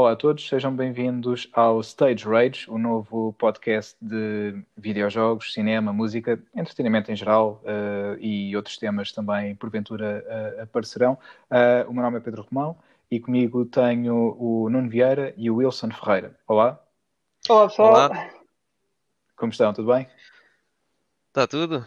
Olá 0.00 0.12
a 0.12 0.16
todos, 0.16 0.48
sejam 0.48 0.74
bem-vindos 0.74 1.46
ao 1.52 1.78
Stage 1.82 2.24
Rage, 2.24 2.64
o 2.70 2.78
novo 2.78 3.34
podcast 3.34 3.94
de 4.00 4.58
videojogos, 4.74 5.52
cinema, 5.52 5.92
música, 5.92 6.42
entretenimento 6.56 7.12
em 7.12 7.16
geral 7.16 7.62
uh, 7.64 8.18
e 8.18 8.56
outros 8.56 8.78
temas 8.78 9.12
também, 9.12 9.54
porventura, 9.54 10.24
uh, 10.26 10.62
aparecerão. 10.62 11.18
Uh, 11.50 11.86
o 11.86 11.92
meu 11.92 12.02
nome 12.02 12.16
é 12.16 12.20
Pedro 12.20 12.48
Romão 12.50 12.78
e 13.10 13.20
comigo 13.20 13.66
tenho 13.66 14.34
o 14.38 14.70
Nuno 14.70 14.88
Vieira 14.88 15.34
e 15.36 15.50
o 15.50 15.56
Wilson 15.56 15.90
Ferreira. 15.90 16.34
Olá. 16.48 16.80
Olá, 17.46 17.68
pessoal. 17.68 17.92
Olá. 17.92 18.30
Como 19.36 19.52
estão? 19.52 19.74
Tudo 19.74 19.92
bem? 19.92 20.08
Está 21.28 21.46
tudo? 21.46 21.86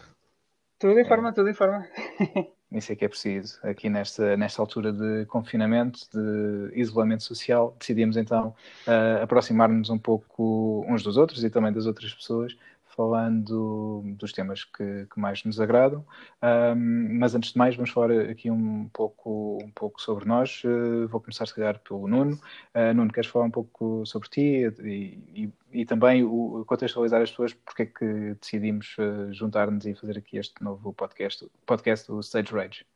Tudo 0.78 1.00
em 1.00 1.04
forma, 1.04 1.32
tudo 1.32 1.48
em 1.50 1.54
forma. 1.54 1.84
Isso 2.74 2.92
é 2.92 2.96
que 2.96 3.04
é 3.04 3.08
preciso. 3.08 3.58
Aqui 3.62 3.88
nesta, 3.88 4.36
nesta 4.36 4.60
altura 4.60 4.92
de 4.92 5.24
confinamento, 5.26 6.00
de 6.12 6.72
isolamento 6.74 7.22
social, 7.22 7.74
decidimos 7.78 8.16
então 8.16 8.48
uh, 8.86 9.22
aproximar-nos 9.22 9.90
um 9.90 9.98
pouco 9.98 10.84
uns 10.88 11.02
dos 11.04 11.16
outros 11.16 11.44
e 11.44 11.50
também 11.50 11.72
das 11.72 11.86
outras 11.86 12.12
pessoas 12.12 12.56
falando 12.94 14.02
dos 14.16 14.32
temas 14.32 14.64
que, 14.64 15.06
que 15.06 15.18
mais 15.18 15.42
nos 15.44 15.60
agradam. 15.60 16.04
Um, 16.42 17.18
mas 17.18 17.34
antes 17.34 17.52
de 17.52 17.58
mais, 17.58 17.74
vamos 17.74 17.90
falar 17.90 18.12
aqui 18.30 18.50
um 18.50 18.88
pouco, 18.92 19.58
um 19.62 19.70
pouco 19.70 20.00
sobre 20.00 20.24
nós. 20.26 20.62
Uh, 20.64 21.08
vou 21.08 21.20
começar, 21.20 21.46
se 21.46 21.54
calhar, 21.54 21.78
pelo 21.80 22.06
Nuno. 22.06 22.38
Uh, 22.74 22.94
Nuno, 22.94 23.12
queres 23.12 23.28
falar 23.28 23.46
um 23.46 23.50
pouco 23.50 24.04
sobre 24.06 24.28
ti 24.28 24.72
e, 24.82 25.18
e, 25.34 25.52
e 25.72 25.84
também 25.84 26.22
o, 26.22 26.64
contextualizar 26.66 27.22
as 27.22 27.30
pessoas 27.30 27.52
porque 27.52 27.82
é 27.82 27.86
que 27.86 28.34
decidimos 28.40 28.96
uh, 28.98 29.32
juntar-nos 29.32 29.84
e 29.86 29.94
fazer 29.94 30.18
aqui 30.18 30.36
este 30.36 30.62
novo 30.62 30.92
podcast, 30.92 31.46
podcast 31.66 32.06
do 32.06 32.20
Stage 32.20 32.52
Rage? 32.52 32.86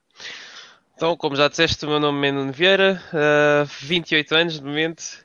Então, 0.94 1.16
como 1.16 1.36
já 1.36 1.48
disseste, 1.48 1.84
o 1.84 1.88
meu 1.88 2.00
nome 2.00 2.26
é 2.26 2.32
Nuno 2.32 2.50
Vieira, 2.50 3.00
uh, 3.12 3.64
28 3.86 4.34
anos 4.34 4.54
de 4.54 4.64
momento, 4.64 5.24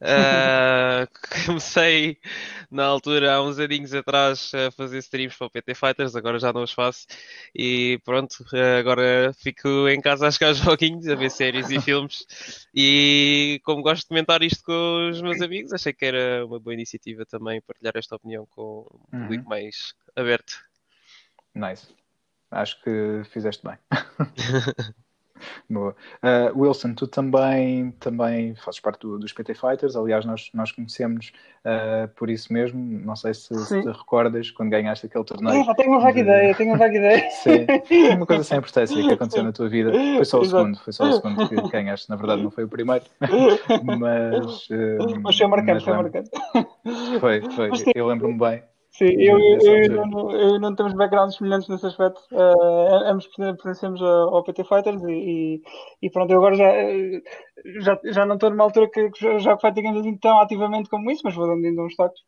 Uh, 0.00 1.06
comecei 1.46 2.18
na 2.70 2.84
altura, 2.84 3.34
há 3.34 3.42
uns 3.42 3.58
aninhos 3.58 3.94
atrás, 3.94 4.52
a 4.54 4.70
fazer 4.70 4.98
streams 4.98 5.36
para 5.36 5.46
o 5.46 5.50
PT 5.50 5.74
Fighters, 5.74 6.16
agora 6.16 6.38
já 6.38 6.52
não 6.52 6.62
os 6.62 6.72
faço. 6.72 7.06
E 7.54 8.00
pronto, 8.04 8.44
agora 8.78 9.32
fico 9.34 9.88
em 9.88 10.00
casa 10.00 10.26
a 10.26 10.30
jogar 10.30 10.54
joguinhos, 10.54 11.08
a 11.08 11.14
ver 11.14 11.30
séries 11.30 11.70
e 11.70 11.80
filmes. 11.80 12.26
E 12.74 13.60
como 13.64 13.82
gosto 13.82 14.02
de 14.02 14.08
comentar 14.08 14.42
isto 14.42 14.64
com 14.64 15.10
os 15.10 15.20
meus 15.22 15.40
amigos, 15.40 15.72
achei 15.72 15.92
que 15.92 16.04
era 16.04 16.44
uma 16.46 16.58
boa 16.58 16.74
iniciativa 16.74 17.24
também 17.24 17.60
partilhar 17.60 17.94
esta 17.96 18.16
opinião 18.16 18.46
com 18.46 18.86
um 19.12 19.16
uhum. 19.16 19.22
público 19.22 19.48
mais 19.48 19.94
aberto. 20.16 20.60
Nice. 21.54 21.88
Acho 22.50 22.82
que 22.82 23.22
fizeste 23.30 23.64
bem. 23.66 23.78
Boa. 25.68 25.94
Uh, 26.22 26.60
Wilson, 26.60 26.94
tu 26.94 27.06
também, 27.06 27.90
também 27.92 28.54
fazes 28.54 28.80
parte 28.80 29.00
do, 29.00 29.18
dos 29.18 29.32
PT 29.32 29.54
Fighters, 29.54 29.96
aliás, 29.96 30.24
nós, 30.24 30.50
nós 30.54 30.72
conhecemos 30.72 31.32
uh, 31.64 32.08
por 32.14 32.30
isso 32.30 32.52
mesmo. 32.52 32.78
Não 33.04 33.16
sei 33.16 33.34
se, 33.34 33.54
se, 33.54 33.82
te 33.82 33.88
recordas 33.88 34.50
quando 34.50 34.70
ganhaste 34.70 35.06
aquele 35.06 35.24
torneio. 35.24 35.74
tenho 35.74 35.90
uma 35.90 36.00
vaga 36.00 36.14
de... 36.14 36.20
ideia, 36.20 36.54
tenho 36.54 36.70
uma 36.70 36.78
vaga 36.78 36.96
ideia. 36.96 37.30
Sim, 37.42 37.66
uma 38.16 38.26
coisa 38.26 38.44
sem 38.44 38.58
importância 38.58 38.96
que 38.96 39.12
aconteceu 39.12 39.42
na 39.42 39.52
tua 39.52 39.68
vida. 39.68 39.92
Foi 39.92 40.24
só 40.24 40.38
o 40.38 40.42
Exato. 40.42 40.62
segundo, 40.62 40.78
foi 40.78 40.92
só 40.92 41.04
o 41.04 41.12
segundo 41.12 41.48
que 41.48 41.70
ganhaste, 41.70 42.08
na 42.10 42.16
verdade, 42.16 42.42
não 42.42 42.50
foi 42.50 42.64
o 42.64 42.68
primeiro. 42.68 43.04
mas. 43.20 44.68
Uh, 44.70 45.20
mas 45.22 45.36
foi 45.36 45.46
marcante, 45.46 45.84
foi 45.84 45.92
marcante. 45.94 46.30
Foi, 47.20 47.42
foi. 47.52 47.70
Eu 47.94 48.06
lembro-me 48.06 48.38
bem. 48.38 48.62
Sim, 48.92 49.06
eu, 49.18 49.38
eu, 49.38 49.84
eu, 49.84 50.06
não, 50.06 50.30
eu 50.32 50.60
não 50.60 50.74
temos 50.74 50.92
backgrounds 50.92 51.36
semelhantes 51.36 51.66
nesse 51.66 51.86
aspecto. 51.86 52.20
Uh, 52.30 53.10
ambos 53.10 53.26
pertencemos 53.36 54.02
ao 54.02 54.44
PT 54.44 54.64
Fighters 54.64 55.02
e, 55.04 55.62
e, 56.02 56.10
pronto, 56.10 56.30
eu 56.30 56.36
agora 56.36 56.54
já, 56.54 56.70
já, 57.80 58.00
já 58.04 58.26
não 58.26 58.34
estou 58.34 58.50
numa 58.50 58.64
altura 58.64 58.90
que, 58.90 59.08
que 59.10 59.38
já 59.38 59.56
fighting 59.56 59.98
assim 59.98 60.16
tão 60.18 60.38
ativamente 60.40 60.90
como 60.90 61.10
isso, 61.10 61.22
mas 61.24 61.34
vou 61.34 61.46
dando 61.46 61.64
ainda 61.64 61.82
uns 61.82 61.96
toques. 61.96 62.20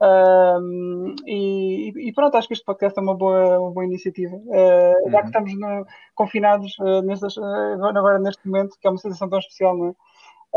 Uh, 0.00 1.14
e, 1.24 2.08
e, 2.08 2.12
pronto, 2.12 2.36
acho 2.36 2.48
que 2.48 2.54
este 2.54 2.64
podcast 2.64 2.98
é 2.98 3.02
uma 3.02 3.16
boa, 3.16 3.60
uma 3.60 3.70
boa 3.70 3.86
iniciativa. 3.86 4.34
Uh, 4.34 5.10
já 5.10 5.18
que 5.18 5.22
uhum. 5.22 5.26
estamos 5.26 5.54
no, 5.54 5.86
confinados 6.16 6.76
uh, 6.80 7.00
nestas, 7.02 7.38
agora 7.38 8.18
neste 8.18 8.44
momento, 8.44 8.76
que 8.80 8.88
é 8.88 8.90
uma 8.90 8.98
situação 8.98 9.28
tão 9.28 9.38
especial, 9.38 9.76
não 9.76 9.88
é? 9.90 9.94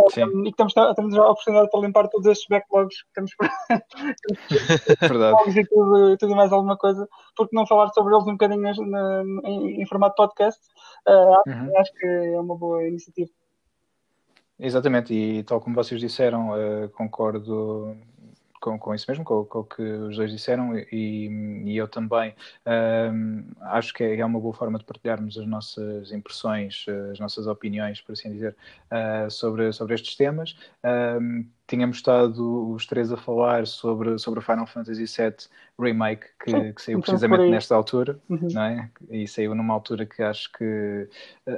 Um, 0.01 0.45
e 0.45 0.51
que 0.51 0.57
temos 0.57 0.75
a 0.77 0.91
oportunidade 1.29 1.69
para 1.69 1.79
limpar 1.81 2.07
todos 2.07 2.27
estes 2.27 2.47
backlogs 2.47 3.03
que 3.03 3.13
temos 3.13 3.31
Verdade. 4.99 5.59
e 5.59 5.65
tudo, 5.65 6.17
tudo 6.17 6.35
mais 6.35 6.51
alguma 6.51 6.77
coisa, 6.77 7.07
porque 7.35 7.55
não 7.55 7.67
falar 7.67 7.89
sobre 7.89 8.13
eles 8.13 8.27
um 8.27 8.33
bocadinho 8.33 8.61
na, 8.61 9.23
em, 9.43 9.81
em, 9.81 9.85
formato 9.85 10.15
podcast, 10.15 10.59
uh, 11.07 11.49
uhum. 11.49 11.77
acho 11.77 11.93
que 11.93 12.05
é 12.05 12.39
uma 12.39 12.55
boa 12.55 12.87
iniciativa. 12.87 13.29
Exatamente, 14.59 15.13
e 15.13 15.43
tal 15.43 15.59
como 15.59 15.75
vocês 15.75 15.99
disseram, 15.99 16.51
uh, 16.51 16.89
concordo 16.89 17.97
com, 18.61 18.79
com 18.79 18.95
isso 18.95 19.05
mesmo, 19.09 19.25
com, 19.25 19.43
com, 19.43 19.59
o 19.59 19.63
que 19.65 19.81
os 19.81 20.15
dois 20.15 20.31
disseram, 20.31 20.77
e, 20.91 21.63
e 21.65 21.75
eu 21.75 21.87
também 21.87 22.33
um, 23.13 23.43
acho 23.61 23.93
que 23.93 24.03
é, 24.03 24.17
é, 24.17 24.25
uma 24.25 24.39
boa 24.39 24.53
forma 24.53 24.77
de 24.77 24.85
partilharmos 24.85 25.37
as 25.37 25.47
nossas 25.47 26.11
impressões, 26.11 26.85
as 27.11 27.19
nossas 27.19 27.47
opiniões, 27.47 27.99
por 27.99 28.13
assim 28.13 28.31
dizer, 28.31 28.55
uh, 28.91 29.29
sobre, 29.29 29.73
sobre 29.73 29.95
estes 29.95 30.15
temas. 30.15 30.55
Um, 30.85 31.45
tínhamos 31.71 31.97
estado 31.97 32.69
os 32.73 32.85
três 32.85 33.13
a 33.13 33.17
falar 33.17 33.65
sobre, 33.65 34.19
sobre 34.19 34.41
o 34.41 34.43
Final 34.43 34.67
Fantasy 34.67 35.05
VII 35.05 35.35
Remake, 35.79 36.27
que, 36.43 36.73
que 36.73 36.81
saiu 36.81 36.99
então, 36.99 37.01
precisamente 37.01 37.49
nesta 37.49 37.73
altura, 37.73 38.19
uhum. 38.29 38.49
não 38.51 38.61
é? 38.61 38.91
E 39.09 39.25
saiu 39.25 39.55
numa 39.55 39.73
altura 39.73 40.05
que 40.05 40.21
acho 40.21 40.51
que, 40.51 41.07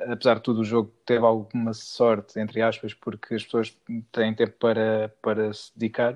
apesar 0.08 0.36
de 0.36 0.42
tudo, 0.42 0.62
o 0.62 0.64
jogo 0.64 0.94
teve 1.04 1.26
alguma 1.26 1.74
sorte, 1.74 2.40
entre 2.40 2.62
aspas, 2.62 2.94
porque 2.94 3.34
as 3.34 3.44
pessoas 3.44 3.76
têm 4.12 4.36
tempo 4.36 4.54
para, 4.60 5.12
para 5.20 5.52
se 5.52 5.72
dedicar, 5.76 6.16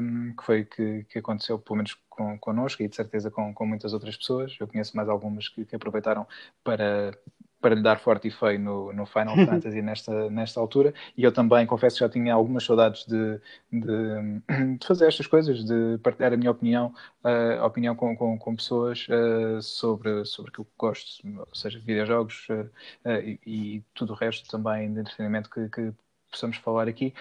um, 0.00 0.32
que 0.36 0.44
foi 0.44 0.64
que, 0.64 1.04
que 1.08 1.18
aconteceu, 1.18 1.58
pelo 1.58 1.78
menos 1.78 1.98
com, 2.08 2.38
connosco 2.38 2.84
e 2.84 2.88
de 2.88 2.94
certeza 2.94 3.32
com, 3.32 3.52
com 3.52 3.66
muitas 3.66 3.92
outras 3.92 4.16
pessoas. 4.16 4.56
Eu 4.60 4.68
conheço 4.68 4.96
mais 4.96 5.08
algumas 5.08 5.48
que, 5.48 5.64
que 5.64 5.74
aproveitaram 5.74 6.24
para 6.62 7.18
para 7.60 7.74
lhe 7.74 7.82
dar 7.82 7.98
forte 7.98 8.28
e 8.28 8.30
feio 8.30 8.58
no, 8.58 8.92
no 8.92 9.06
Final 9.06 9.34
Fantasy 9.46 9.82
nesta, 9.82 10.30
nesta 10.30 10.60
altura. 10.60 10.94
E 11.16 11.24
eu 11.24 11.32
também 11.32 11.66
confesso 11.66 11.96
que 11.96 12.04
já 12.04 12.08
tinha 12.08 12.34
algumas 12.34 12.64
saudades 12.64 13.04
de, 13.06 13.40
de, 13.72 14.76
de 14.78 14.86
fazer 14.86 15.08
estas 15.08 15.26
coisas, 15.26 15.64
de 15.64 15.98
partilhar 16.02 16.32
a 16.32 16.36
minha 16.36 16.50
opinião, 16.50 16.92
uh, 17.24 17.64
opinião 17.64 17.94
com, 17.94 18.16
com, 18.16 18.38
com 18.38 18.56
pessoas 18.56 19.06
uh, 19.08 19.60
sobre, 19.60 20.24
sobre 20.24 20.50
aquilo 20.50 20.64
que 20.64 20.72
gosto, 20.78 21.28
ou 21.38 21.54
seja, 21.54 21.78
videojogos 21.78 22.46
uh, 22.50 22.70
e, 23.06 23.40
e, 23.46 23.84
tudo 23.94 24.12
o 24.12 24.16
resto 24.16 24.48
também 24.48 24.92
de 24.92 25.00
entretenimento 25.00 25.50
que, 25.50 25.68
que 25.68 25.92
possamos 26.30 26.58
falar 26.58 26.86
aqui, 26.86 27.14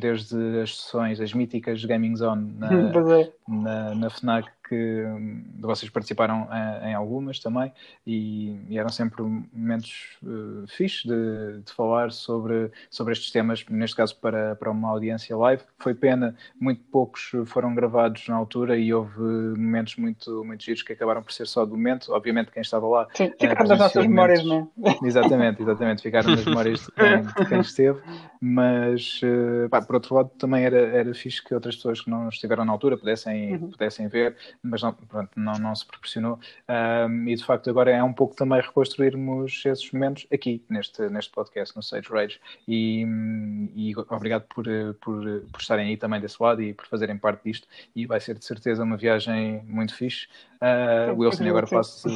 desde 0.00 0.36
as 0.60 0.76
sessões, 0.76 1.18
as 1.18 1.32
míticas 1.32 1.82
Gaming 1.82 2.14
Zone 2.14 2.52
na, 2.58 2.68
é. 3.18 3.32
na, 3.48 3.94
na 3.94 4.10
FNAC 4.10 4.50
que 4.68 5.04
hum, 5.04 5.44
vocês 5.60 5.90
participaram 5.90 6.48
em, 6.82 6.90
em 6.90 6.94
algumas 6.94 7.38
também 7.38 7.72
e, 8.06 8.56
e, 8.68 8.78
eram 8.78 8.88
sempre 8.88 9.22
momentos 9.22 10.18
uh, 10.22 10.66
fixes 10.68 11.04
de, 11.04 11.62
de, 11.64 11.72
falar 11.72 12.12
sobre, 12.12 12.70
sobre 12.90 13.12
estes 13.12 13.30
temas, 13.30 13.64
neste 13.68 13.96
caso 13.96 14.16
para, 14.16 14.54
para 14.56 14.70
uma 14.70 14.88
audiência 14.90 15.36
live. 15.36 15.62
Foi 15.78 15.94
pena, 15.94 16.36
muito 16.60 16.82
poucos 16.90 17.32
foram 17.46 17.74
gravados 17.74 18.28
na 18.28 18.36
altura 18.36 18.76
e 18.78 18.92
houve 18.92 19.20
momentos 19.20 19.96
muito, 19.96 20.44
muito 20.44 20.62
giros 20.62 20.82
que 20.82 20.92
acabaram 20.92 21.22
por 21.22 21.32
ser 21.32 21.46
só 21.46 21.64
do 21.64 21.76
momento. 21.76 22.12
Obviamente, 22.12 22.50
quem 22.50 22.60
estava 22.60 22.86
lá. 22.86 23.06
Sim, 23.14 23.24
eh, 23.24 23.48
ficaram 23.48 23.68
nas 23.68 23.78
nossas 23.78 24.06
memórias, 24.06 24.44
não 24.44 24.70
é? 24.84 24.98
Exatamente, 25.06 25.62
exatamente, 25.62 26.02
ficaram 26.02 26.30
nas 26.30 26.44
memórias 26.44 26.80
de 26.80 26.92
quem, 26.92 27.22
de 27.22 27.48
quem 27.48 27.60
esteve, 27.60 28.00
mas 28.40 29.20
uh, 29.22 29.68
pá, 29.68 29.80
por 29.80 29.94
outro 29.96 30.14
lado 30.14 30.30
também 30.38 30.64
era, 30.64 30.78
era 30.78 31.14
fixe 31.14 31.42
que 31.42 31.54
outras 31.54 31.76
pessoas 31.76 32.00
que 32.00 32.10
não 32.10 32.28
estiveram 32.28 32.64
na 32.64 32.72
altura 32.72 32.96
pudessem, 32.96 33.56
uhum. 33.56 33.70
pudessem 33.70 34.08
ver 34.08 34.36
mas 34.62 34.82
não, 34.82 34.92
pronto, 34.92 35.30
não, 35.36 35.54
não 35.54 35.74
se 35.74 35.86
proporcionou. 35.86 36.38
Um, 36.68 37.28
e 37.28 37.34
de 37.34 37.44
facto 37.44 37.70
agora 37.70 37.90
é 37.90 38.02
um 38.02 38.12
pouco 38.12 38.34
também 38.34 38.60
reconstruirmos 38.60 39.62
esses 39.64 39.90
momentos 39.92 40.26
aqui 40.32 40.62
neste, 40.68 41.08
neste 41.08 41.32
podcast, 41.32 41.76
no 41.76 41.82
Sage 41.82 42.08
Rage. 42.08 42.40
E, 42.66 43.06
e 43.74 43.94
obrigado 44.10 44.42
por, 44.42 44.64
por, 45.00 45.22
por 45.52 45.60
estarem 45.60 45.88
aí 45.88 45.96
também 45.96 46.20
desse 46.20 46.42
lado 46.42 46.62
e 46.62 46.74
por 46.74 46.86
fazerem 46.86 47.16
parte 47.16 47.44
disto. 47.44 47.66
E 47.94 48.06
vai 48.06 48.20
ser 48.20 48.38
de 48.38 48.44
certeza 48.44 48.82
uma 48.82 48.96
viagem 48.96 49.62
muito 49.64 49.94
fixe. 49.94 50.26
Uh, 50.58 51.14
Wilson, 51.16 51.44
agora 51.44 51.68
passo, 51.68 52.08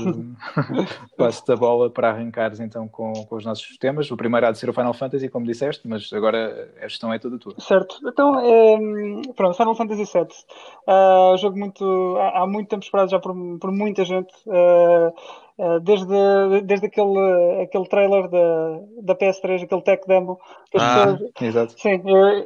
passo 1.17 1.45
a 1.53 1.57
bola 1.57 1.89
para 1.89 2.11
arrancares 2.11 2.59
então 2.59 2.89
com, 2.89 3.13
com 3.13 3.37
os 3.37 3.45
nossos 3.45 3.77
temas. 3.79 4.11
O 4.11 4.17
primeiro 4.17 4.47
há 4.47 4.51
de 4.51 4.59
ser 4.59 4.69
o 4.69 4.73
Final 4.73 4.93
Fantasy, 4.93 5.29
como 5.29 5.47
disseste, 5.47 5.87
mas 5.87 6.13
agora 6.13 6.69
a 6.81 6.89
gestão 6.89 7.13
é 7.13 7.21
toda 7.21 7.39
tua. 7.39 7.55
Certo, 7.59 8.01
então 8.05 8.41
é, 8.41 8.77
pronto, 9.37 9.57
Final 9.57 9.77
Fantasy 9.77 10.05
VII. 10.13 10.27
Uh, 10.89 11.37
jogo 11.39 11.57
muito, 11.57 11.85
há, 12.33 12.47
muito 12.47 12.69
tempo 12.69 12.85
esperado 12.85 13.11
já 13.11 13.19
por, 13.19 13.35
por 13.59 13.73
muita 13.73 14.05
gente. 14.05 14.33
Uh, 14.47 15.13
desde, 15.83 16.63
desde 16.63 16.87
aquele, 16.87 17.63
aquele 17.63 17.87
trailer 17.87 18.29
da, 18.29 18.81
da 19.03 19.15
PS3, 19.15 19.63
aquele 19.63 19.83
tech 19.83 20.07
demo. 20.09 20.39
Ah, 20.75 21.07
pessoas, 21.07 21.33
exato. 21.41 21.81
Sim, 21.81 22.03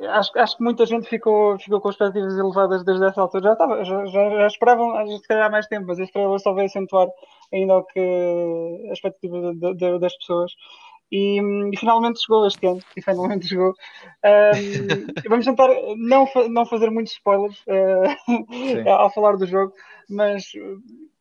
acho, 0.09 0.39
acho 0.39 0.57
que 0.57 0.63
muita 0.63 0.85
gente 0.85 1.09
ficou, 1.09 1.59
ficou 1.59 1.81
com 1.81 1.91
expectativas 1.91 2.37
elevadas 2.37 2.85
desde 2.85 3.07
essa 3.07 3.21
altura. 3.21 3.45
Já, 3.45 3.53
estava, 3.53 3.85
já, 3.85 4.07
já, 4.07 4.31
já 4.31 4.47
esperavam, 4.47 5.07
se 5.19 5.29
calhar, 5.29 5.47
há 5.47 5.51
mais 5.51 5.67
tempo, 5.67 5.87
mas 5.87 5.99
este 5.99 6.13
trailer 6.13 6.39
só 6.41 6.53
veio 6.53 6.67
acentuar 6.67 7.09
ainda 7.53 7.79
o 7.79 7.85
que 7.85 8.87
a 8.91 8.93
expectativa 8.93 9.55
de, 9.55 9.75
de, 9.75 9.99
das 9.99 10.17
pessoas. 10.19 10.53
E, 11.11 11.41
e, 11.41 11.77
finalmente 11.79 12.21
chegou 12.21 12.47
este 12.47 12.67
ano. 12.67 12.81
E 12.97 13.03
finalmente 13.03 13.47
chegou. 13.47 13.75
Um, 14.25 15.07
vamos 15.29 15.45
tentar 15.45 15.69
não, 15.97 16.29
não 16.51 16.67
fazer 16.67 16.91
muitos 16.91 17.13
spoilers 17.13 17.59
uh, 17.67 18.89
ao 18.91 19.13
falar 19.13 19.37
do 19.37 19.47
jogo, 19.47 19.73
mas 20.09 20.45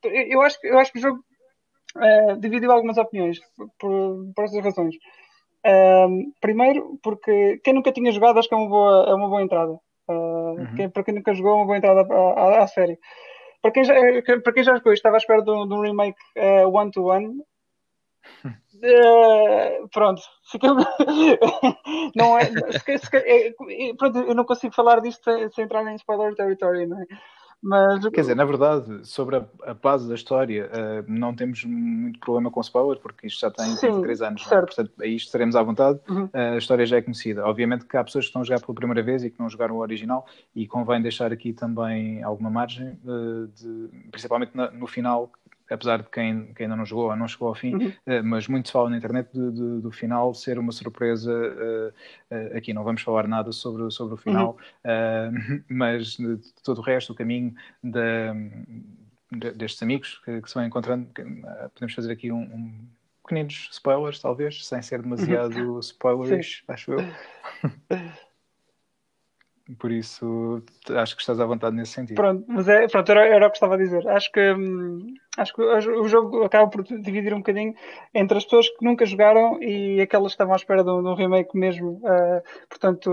eu 0.03 0.41
acho, 0.41 0.57
eu 0.63 0.77
acho 0.79 0.91
que 0.91 0.99
o 0.99 1.01
jogo 1.01 1.23
uh, 1.97 2.39
dividiu 2.39 2.71
algumas 2.71 2.97
opiniões 2.97 3.39
por, 3.79 4.31
por 4.35 4.43
essas 4.43 4.63
razões. 4.63 4.95
Um, 5.65 6.31
primeiro, 6.39 6.99
porque 7.01 7.59
quem 7.63 7.73
nunca 7.73 7.91
tinha 7.91 8.11
jogado 8.11 8.37
acho 8.37 8.47
que 8.47 8.53
é 8.53 8.57
uma 8.57 8.69
boa, 8.69 9.05
é 9.09 9.13
uma 9.13 9.27
boa 9.27 9.41
entrada. 9.41 9.79
Uh, 10.07 10.59
uhum. 10.59 10.75
quem, 10.75 10.89
para 10.89 11.03
quem 11.03 11.15
nunca 11.15 11.33
jogou, 11.33 11.53
é 11.53 11.55
uma 11.55 11.65
boa 11.65 11.77
entrada 11.77 12.01
à, 12.01 12.15
à, 12.15 12.63
à 12.63 12.67
série. 12.67 12.99
Para 13.61 13.71
quem, 13.71 13.83
já, 13.83 13.95
para 14.43 14.53
quem 14.53 14.63
já 14.63 14.75
jogou, 14.75 14.93
estava 14.93 15.15
à 15.15 15.17
espera 15.17 15.41
de 15.41 15.49
um, 15.49 15.67
de 15.67 15.73
um 15.73 15.81
remake 15.81 16.19
one-to-one. 16.71 17.27
-one, 17.27 17.45
Uh, 18.75 19.88
pronto, 19.89 20.22
não 22.16 22.38
é, 22.38 22.45
se, 22.45 23.07
é, 23.13 23.54
pronto, 23.98 24.19
eu 24.19 24.36
não 24.36 24.44
consigo 24.44 24.74
falar 24.74 25.00
disto 25.00 25.24
sem, 25.24 25.50
sem 25.50 25.63
entrar 25.66 25.86
em 25.89 25.95
spoiler 25.95 26.36
territory, 26.36 26.86
não 26.86 27.01
é? 27.01 27.06
Mas... 27.66 28.07
Quer 28.10 28.22
dizer, 28.22 28.36
na 28.36 28.45
verdade, 28.45 29.07
sobre 29.07 29.38
a, 29.38 29.45
a 29.63 29.74
base 29.74 30.07
da 30.07 30.13
história, 30.13 30.69
uh, 30.69 31.06
não 31.07 31.33
temos 31.36 31.63
muito 31.63 32.19
problema 32.19 32.51
com 32.51 32.62
spoiler, 32.62 33.00
porque 33.00 33.25
isto 33.25 33.39
já 33.39 33.50
tem 33.50 33.66
Sim, 33.75 33.88
23 33.88 34.22
anos, 34.22 34.51
é? 34.51 34.62
portanto, 34.62 34.92
aí 35.01 35.16
estaremos 35.16 35.56
à 35.56 35.63
vontade. 35.63 36.00
Uhum. 36.07 36.25
Uh, 36.25 36.30
a 36.54 36.57
história 36.57 36.86
já 36.86 36.98
é 36.98 37.01
conhecida. 37.01 37.44
Obviamente 37.44 37.86
que 37.86 37.98
há 37.98 38.04
pessoas 38.04 38.25
que 38.25 38.30
estão 38.30 38.44
a 38.44 38.45
jogar 38.45 38.62
pela 38.62 38.75
primeira 38.75 39.01
vez 39.01 39.24
e 39.24 39.31
que 39.31 39.39
não 39.39 39.50
jogaram 39.50 39.78
o 39.78 39.80
original, 39.80 40.28
e 40.56 40.68
convém 40.68 41.01
deixar 41.01 41.31
aqui 41.33 41.54
também 41.54 42.21
alguma 42.21 42.51
margem, 42.51 43.00
uh, 43.04 43.48
de, 43.48 43.89
principalmente 44.12 44.51
na, 44.54 44.69
no 44.69 44.86
final, 44.86 45.31
apesar 45.69 46.01
de 46.01 46.09
quem, 46.09 46.53
quem 46.53 46.65
ainda 46.65 46.75
não 46.75 46.85
jogou 46.85 47.09
ou 47.09 47.15
não 47.15 47.27
chegou 47.27 47.47
ao 47.47 47.56
fim, 47.56 47.75
uhum. 47.75 47.88
uh, 47.88 48.23
mas 48.23 48.47
muito 48.47 48.67
se 48.67 48.73
fala 48.73 48.89
na 48.89 48.97
internet 48.97 49.29
de, 49.33 49.51
de, 49.51 49.81
do 49.81 49.91
final 49.91 50.33
ser 50.33 50.59
uma 50.59 50.71
surpresa. 50.71 51.31
Uh, 51.31 52.35
uh, 52.35 52.57
aqui 52.57 52.73
não 52.73 52.83
vamos 52.83 53.01
falar 53.01 53.27
nada 53.27 53.51
sobre, 53.51 53.89
sobre 53.91 54.15
o 54.15 54.17
final, 54.17 54.57
uhum. 54.85 55.63
mas 55.69 56.17
de, 56.17 56.38
de, 56.38 56.53
todo 56.63 56.79
o 56.79 56.81
resto, 56.81 57.13
o 57.13 57.15
caminho 57.15 57.53
de, 57.83 59.51
destes 59.53 59.81
amigos 59.81 60.21
que, 60.23 60.41
que, 60.41 60.50
se 60.50 60.56
vão 60.56 60.65
encontrando, 60.65 61.07
que, 61.13 61.23
podemos 61.73 61.94
fazer 61.94 62.11
aqui 62.11 62.31
um, 62.31 62.41
um, 62.41 62.88
pequeninos 63.23 63.69
spoilers, 63.71 64.19
talvez, 64.19 64.65
sem 64.65 64.81
ser 64.81 65.01
demasiado 65.01 65.57
uhum. 65.73 65.79
spoilers, 65.79 66.63
acho 66.68 66.94
eu. 66.94 67.00
Por 69.79 69.91
isso, 69.91 70.62
acho 70.91 71.15
que 71.15 71.21
estás 71.21 71.39
à 71.39 71.45
vontade 71.45 71.75
nesse 71.75 71.94
sentido. 71.94 72.15
Pronto, 72.15 72.45
mas 72.47 72.67
é, 72.67 72.88
pronto, 72.88 73.12
era, 73.12 73.25
era 73.25 73.47
o 73.47 73.50
que 73.50 73.57
estava 73.57 73.73
a 73.73 73.77
dizer. 73.79 74.07
Acho 74.09 74.31
que, 74.31 74.53
hum, 74.53 75.15
acho 75.39 75.56
que 75.56 75.62
o 75.62 76.07
jogo 76.07 76.44
acaba 76.44 76.69
por 76.69 76.83
dividir 76.83 77.33
um 77.33 77.39
bocadinho 77.39 77.73
entre 78.13 78.38
as 78.38 78.44
pessoas 78.44 78.69
que 78.69 78.85
nunca 78.85 79.07
jogaram 79.07 79.57
e 79.63 80.00
aquelas 80.00 80.33
que 80.33 80.35
estavam 80.35 80.53
à 80.53 80.57
espera 80.57 80.83
de 80.83 80.91
um, 80.91 81.15
remake 81.15 81.57
mesmo. 81.57 81.94
Uh, 82.03 82.44
portanto, 82.69 83.09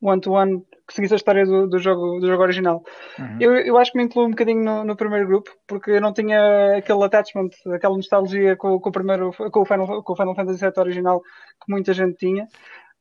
one-to-one, 0.00 0.52
-one, 0.52 0.64
que 0.86 0.94
seguisse 0.94 1.14
a 1.14 1.16
história 1.16 1.44
do, 1.44 1.66
do, 1.66 1.78
jogo, 1.80 2.20
do 2.20 2.28
jogo 2.28 2.42
original. 2.44 2.84
Uhum. 3.18 3.36
Eu, 3.40 3.56
eu 3.56 3.78
acho 3.78 3.90
que 3.90 3.98
me 3.98 4.04
incluo 4.04 4.26
um 4.26 4.30
bocadinho 4.30 4.62
no, 4.62 4.84
no, 4.84 4.94
primeiro 4.94 5.26
grupo, 5.26 5.50
porque 5.66 5.90
eu 5.90 6.00
não 6.00 6.12
tinha 6.12 6.76
aquele 6.76 7.02
attachment, 7.02 7.50
aquela 7.74 7.96
nostalgia 7.96 8.54
com, 8.54 8.78
com 8.78 8.90
o 8.90 8.92
primeiro, 8.92 9.32
com 9.50 9.60
o, 9.60 9.66
Final, 9.66 10.04
com 10.04 10.12
o 10.12 10.16
Final 10.16 10.36
Fantasy 10.36 10.60
VII 10.60 10.72
original 10.76 11.20
que 11.20 11.72
muita 11.72 11.92
gente 11.92 12.16
tinha. 12.16 12.46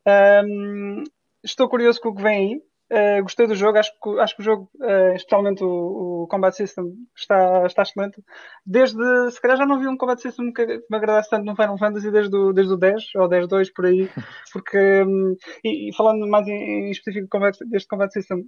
Um, 0.07 1.03
estou 1.43 1.69
curioso 1.69 1.99
com 2.01 2.09
o 2.09 2.15
que 2.15 2.23
vem 2.23 2.37
aí. 2.37 2.61
Uh, 2.89 3.21
gostei 3.21 3.45
do 3.45 3.53
jogo, 3.55 3.77
acho 3.77 3.91
que, 4.01 4.19
acho 4.21 4.35
que 4.35 4.41
o 4.41 4.45
jogo, 4.45 4.69
uh, 4.75 5.13
especialmente 5.13 5.61
o, 5.61 6.23
o, 6.23 6.27
Combat 6.29 6.55
System, 6.55 6.93
está, 7.13 7.65
está 7.65 7.81
excelente. 7.81 8.23
Desde, 8.65 8.97
se 9.29 9.41
calhar 9.41 9.57
já 9.57 9.65
não 9.65 9.77
vi 9.77 9.87
um 9.87 9.97
Combat 9.97 10.21
System 10.21 10.53
que 10.53 10.65
me 10.65 10.95
agradasse 10.97 11.29
tanto 11.29 11.43
no 11.45 11.55
Final 11.55 11.77
Fantasy 11.77 12.09
desde 12.09 12.33
o, 12.33 12.53
desde 12.53 12.73
o 12.73 12.77
10 12.77 13.03
ou 13.15 13.27
10.2 13.27 13.73
por 13.75 13.87
aí, 13.87 14.09
porque, 14.53 15.03
um, 15.03 15.35
e, 15.65 15.89
e, 15.89 15.95
falando 15.97 16.25
mais 16.27 16.47
em, 16.47 16.87
em 16.87 16.91
específico 16.91 17.27
combat, 17.29 17.57
deste 17.65 17.89
Combat 17.89 18.09
System, 18.09 18.45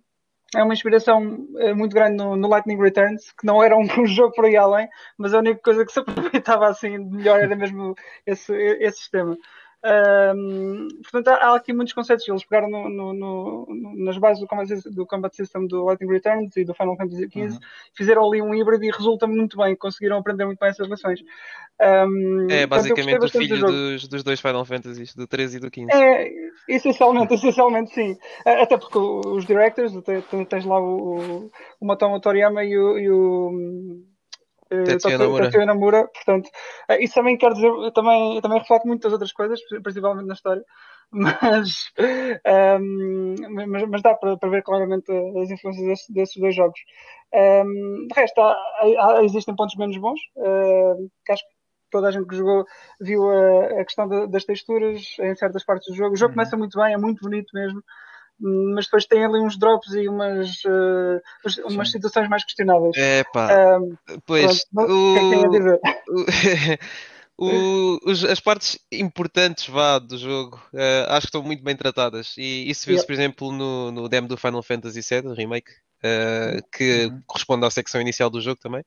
é 0.56 0.64
uma 0.64 0.74
inspiração 0.74 1.22
uh, 1.22 1.76
muito 1.76 1.94
grande 1.94 2.16
no, 2.16 2.38
no, 2.38 2.48
Lightning 2.48 2.82
Returns, 2.82 3.32
que 3.38 3.46
não 3.46 3.62
era 3.62 3.76
um, 3.76 3.82
um, 4.02 4.06
jogo 4.06 4.34
por 4.34 4.46
aí 4.46 4.56
além, 4.56 4.88
mas 5.18 5.34
a 5.34 5.40
única 5.40 5.60
coisa 5.62 5.86
que 5.86 5.92
se 5.92 6.00
aproveitava 6.00 6.68
assim 6.68 6.98
melhor 6.98 7.42
era 7.42 7.56
mesmo 7.58 7.94
esse, 8.26 8.54
esse 8.54 9.00
sistema. 9.00 9.38
Um, 9.82 10.90
portanto, 11.02 11.30
há, 11.30 11.36
há, 11.36 11.56
aqui 11.56 11.72
muitos 11.72 11.94
conceitos. 11.94 12.28
Eles 12.28 12.44
pegaram 12.44 12.70
no, 12.70 12.90
no, 12.90 13.14
no, 13.14 13.96
nas 14.04 14.18
bases 14.18 14.42
do 14.42 14.48
combat, 14.48 14.68
do 14.90 15.06
combat, 15.06 15.36
System 15.36 15.68
do 15.68 15.86
Lightning 15.86 16.12
Returns 16.12 16.58
e 16.58 16.66
do 16.66 16.74
Final 16.74 16.98
Fantasy 16.98 17.28
XV, 17.28 17.42
uhum. 17.42 17.60
fizeram 17.96 18.28
ali 18.28 18.42
um 18.42 18.54
híbrido 18.54 18.84
e 18.84 18.92
resulta 18.92 19.26
muito 19.26 19.58
bem. 19.58 19.76
Conseguiram 19.76 20.18
aprender 20.18 20.46
muito 20.46 20.60
bem 20.60 20.70
essas 20.70 20.88
lições. 20.88 21.22
Um, 21.82 22.48
é 22.50 22.68
basicamente 22.68 23.26
o 23.26 23.30
filho 23.30 23.58
do 23.58 23.72
dos, 23.72 24.08
dos 24.08 24.24
dois 24.24 24.42
Final 24.42 24.66
Fantasies, 24.66 25.16
do 25.16 25.26
13 25.26 25.58
e 25.58 25.60
do 25.62 25.72
15. 25.72 25.92
É, 25.94 26.30
essencialmente, 26.68 27.34
essencialmente 27.36 27.94
sim. 27.94 28.18
Até 28.46 28.78
porque 28.78 28.98
os 28.98 29.46
directors, 29.46 29.94
tens 30.50 30.66
lá 30.66 30.80
o, 30.80 31.50
o 31.80 31.86
Matomo 31.86 32.20
Toriyama 32.20 32.66
e 32.66 32.78
o, 32.78 33.00
e 33.00 33.10
o 33.10 34.04
Tetsuya 34.70 35.18
Namura. 35.18 35.44
Tetsuya 35.46 35.66
Namura, 35.66 36.08
portanto, 36.08 36.50
eh, 36.90 37.04
isso 37.04 37.16
também 37.16 37.38
quer 37.38 37.54
dizer, 37.54 37.72
também, 37.94 38.40
também 38.42 38.60
reflete 38.60 38.86
muitas 38.86 39.12
outras 39.12 39.32
coisas, 39.32 39.60
principalmente 39.84 40.28
na 40.28 40.34
história, 40.34 40.64
mas, 41.12 41.92
um, 41.98 43.36
ehm, 43.36 43.68
mas, 43.68 43.90
mas, 43.90 44.02
dá 44.02 44.14
para, 44.14 44.38
para, 44.38 44.50
ver 44.50 44.64
claramente 44.64 45.12
as 45.42 45.50
influências 45.50 45.88
desses, 45.88 46.10
desses 46.10 46.36
dois 46.38 46.56
jogos. 46.56 46.80
Um, 47.34 47.38
ehm, 47.38 48.08
de 48.08 48.14
resto, 48.16 48.40
há, 48.42 48.56
há, 48.82 49.24
existem 49.24 49.56
pontos 49.56 49.76
menos 49.76 49.98
bons, 49.98 50.20
uh, 50.38 51.10
que 51.26 51.32
acho 51.32 51.44
que 51.44 51.56
toda 51.92 52.10
a 52.10 52.12
gente 52.12 52.28
que 52.28 52.36
jogou 52.36 52.64
viu 53.02 53.28
a, 53.28 53.82
a 53.82 53.86
questão 53.86 54.08
das 54.30 54.46
texturas 54.46 55.02
em 55.20 55.36
certas 55.36 55.66
partes 55.66 55.88
do 55.88 55.96
jogo. 55.96 56.14
O 56.14 56.18
jogo 56.18 56.30
uhum. 56.30 56.36
começa 56.36 56.56
muito 56.56 56.78
bem, 56.80 56.94
é 56.94 56.98
muito 56.98 57.22
bonito 57.22 57.50
mesmo 57.54 57.82
mas 58.40 58.86
depois 58.86 59.06
tem 59.06 59.26
ali 59.26 59.40
uns 59.40 59.58
drops 59.58 59.94
e 59.94 60.08
umas, 60.08 60.64
uh, 60.66 61.22
umas 61.66 61.92
situações 61.92 62.30
mais 62.30 62.44
questionáveis. 62.44 62.96
É 62.98 63.24
pá, 63.26 63.78
um, 63.80 63.96
pois 64.26 64.66
pronto, 64.66 64.92
o... 64.92 65.14
que 65.14 65.20
é 65.20 65.24
que 65.24 65.30
tem 65.30 65.46
a 65.46 65.50
dizer? 65.50 66.80
O, 67.42 67.98
os, 68.04 68.26
as 68.26 68.42
partes 68.42 68.78
importantes 68.92 69.66
vá, 69.70 69.98
do 69.98 70.18
jogo 70.18 70.58
uh, 70.74 71.08
acho 71.08 71.22
que 71.22 71.28
estão 71.28 71.42
muito 71.42 71.64
bem 71.64 71.74
tratadas 71.74 72.36
e 72.38 72.70
isso 72.70 72.86
viu-se, 72.86 73.04
yeah. 73.04 73.08
por 73.08 73.14
exemplo, 73.14 73.52
no, 73.54 73.92
no 73.94 74.10
demo 74.10 74.28
do 74.28 74.36
Final 74.36 74.62
Fantasy 74.62 75.00
VII, 75.00 75.34
remake, 75.34 75.72
uh, 76.04 76.62
que 76.70 77.06
uhum. 77.06 77.22
corresponde 77.26 77.66
à 77.66 77.70
secção 77.70 78.02
inicial 78.02 78.30
do 78.30 78.42
jogo 78.42 78.60
também, 78.60 78.84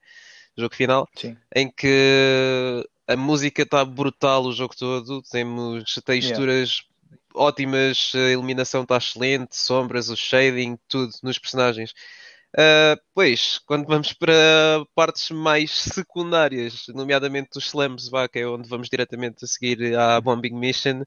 jogo 0.54 0.74
final, 0.74 1.08
Sim. 1.16 1.34
em 1.56 1.70
que 1.70 2.86
a 3.08 3.16
música 3.16 3.62
está 3.62 3.86
brutal 3.86 4.44
o 4.44 4.52
jogo 4.52 4.76
todo, 4.76 5.22
temos 5.30 5.94
texturas 6.04 6.82
ótimas, 7.34 8.12
a 8.14 8.30
iluminação 8.32 8.82
está 8.82 8.96
excelente, 8.96 9.56
sombras, 9.56 10.08
o 10.08 10.16
shading, 10.16 10.78
tudo 10.88 11.12
nos 11.22 11.38
personagens. 11.38 11.92
Uh, 12.54 13.00
pois, 13.14 13.58
quando 13.60 13.86
vamos 13.86 14.12
para 14.12 14.84
partes 14.94 15.30
mais 15.30 15.70
secundárias, 15.70 16.84
nomeadamente 16.88 17.56
os 17.56 17.64
slams, 17.66 18.10
vá, 18.10 18.28
que 18.28 18.40
é 18.40 18.46
onde 18.46 18.68
vamos 18.68 18.90
diretamente 18.90 19.42
a 19.44 19.48
seguir 19.48 19.96
à 19.96 20.20
Bombing 20.20 20.54
Mission, 20.54 21.02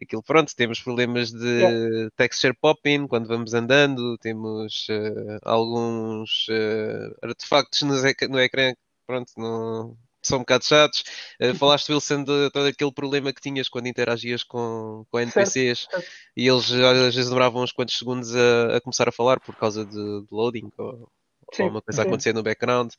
aquilo 0.00 0.22
pronto, 0.22 0.54
temos 0.54 0.80
problemas 0.80 1.32
de 1.32 1.46
yeah. 1.46 2.10
texture 2.16 2.54
popping 2.60 3.08
quando 3.08 3.26
vamos 3.26 3.54
andando, 3.54 4.16
temos 4.18 4.86
uh, 4.88 5.38
alguns 5.42 6.46
uh, 6.48 7.26
artefactos 7.26 7.82
no, 7.82 7.96
no 8.28 8.40
ecrã, 8.40 8.72
pronto, 9.04 9.32
não, 9.36 9.96
são 10.28 10.38
um 10.38 10.42
bocado 10.42 10.64
chatos. 10.64 11.04
Uh, 11.40 11.54
falaste, 11.54 11.92
Wilson, 11.92 12.24
de 12.24 12.50
todo 12.50 12.66
aquele 12.66 12.92
problema 12.92 13.32
que 13.32 13.40
tinhas 13.40 13.68
quando 13.68 13.86
interagias 13.86 14.42
com, 14.42 15.04
com 15.10 15.20
NPCs 15.20 15.86
certo. 15.90 16.06
e 16.36 16.48
eles 16.48 16.70
às 16.72 17.14
vezes 17.14 17.28
demoravam 17.28 17.62
uns 17.62 17.72
quantos 17.72 17.96
segundos 17.98 18.34
a, 18.34 18.76
a 18.76 18.80
começar 18.80 19.08
a 19.08 19.12
falar 19.12 19.40
por 19.40 19.54
causa 19.56 19.84
de, 19.84 19.92
de 19.92 20.26
loading 20.30 20.70
ou, 20.78 21.10
ou 21.58 21.68
uma 21.68 21.82
coisa 21.82 22.02
a 22.02 22.04
acontecer 22.04 22.32
no 22.32 22.42
background. 22.42 22.92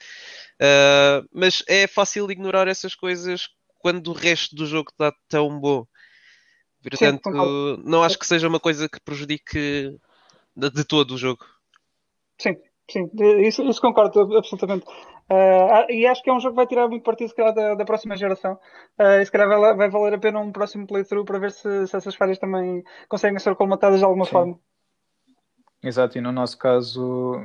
Uh, 0.61 1.27
mas 1.31 1.63
é 1.67 1.87
fácil 1.87 2.29
ignorar 2.31 2.67
essas 2.67 2.95
coisas 2.95 3.49
quando 3.79 4.07
o 4.07 4.13
resto 4.13 4.55
do 4.55 4.65
jogo 4.65 4.89
está 4.91 5.13
tão 5.27 5.59
bom. 5.59 5.85
Portanto, 6.81 7.31
Sim, 7.31 7.83
não 7.83 8.03
acho 8.03 8.17
que 8.17 8.27
seja 8.27 8.47
uma 8.47 8.59
coisa 8.59 8.87
que 8.87 8.99
prejudique 8.99 9.97
de 10.55 10.83
todo 10.83 11.15
o 11.15 11.17
jogo. 11.17 11.45
Sim, 12.37 12.55
sim, 12.89 13.09
isso, 13.41 13.63
isso 13.63 13.81
concordo 13.81 14.37
absolutamente. 14.37 14.85
Uh, 15.29 15.91
e 15.91 16.05
acho 16.05 16.21
que 16.21 16.29
é 16.29 16.33
um 16.33 16.39
jogo 16.39 16.53
que 16.53 16.57
vai 16.57 16.67
tirar 16.67 16.87
muito 16.87 17.03
partido 17.03 17.29
se 17.29 17.35
calhar, 17.35 17.53
da, 17.53 17.73
da 17.73 17.85
próxima 17.85 18.15
geração. 18.15 18.53
Uh, 18.99 19.21
e 19.21 19.25
se 19.25 19.31
calhar 19.31 19.47
vai, 19.47 19.75
vai, 19.75 19.89
valer 19.89 20.13
a 20.13 20.19
pena 20.19 20.39
um 20.39 20.51
próximo 20.51 20.85
playthrough 20.85 21.25
para 21.25 21.39
ver 21.39 21.51
se, 21.51 21.87
se 21.87 21.95
essas 21.95 22.15
falhas 22.15 22.37
também 22.37 22.83
conseguem 23.09 23.39
ser 23.39 23.55
colmatadas 23.55 23.99
de 23.99 24.05
alguma 24.05 24.25
Sim. 24.25 24.31
forma. 24.31 24.59
Exato, 25.81 26.17
e 26.17 26.21
no 26.21 26.31
nosso 26.31 26.57
caso, 26.57 27.35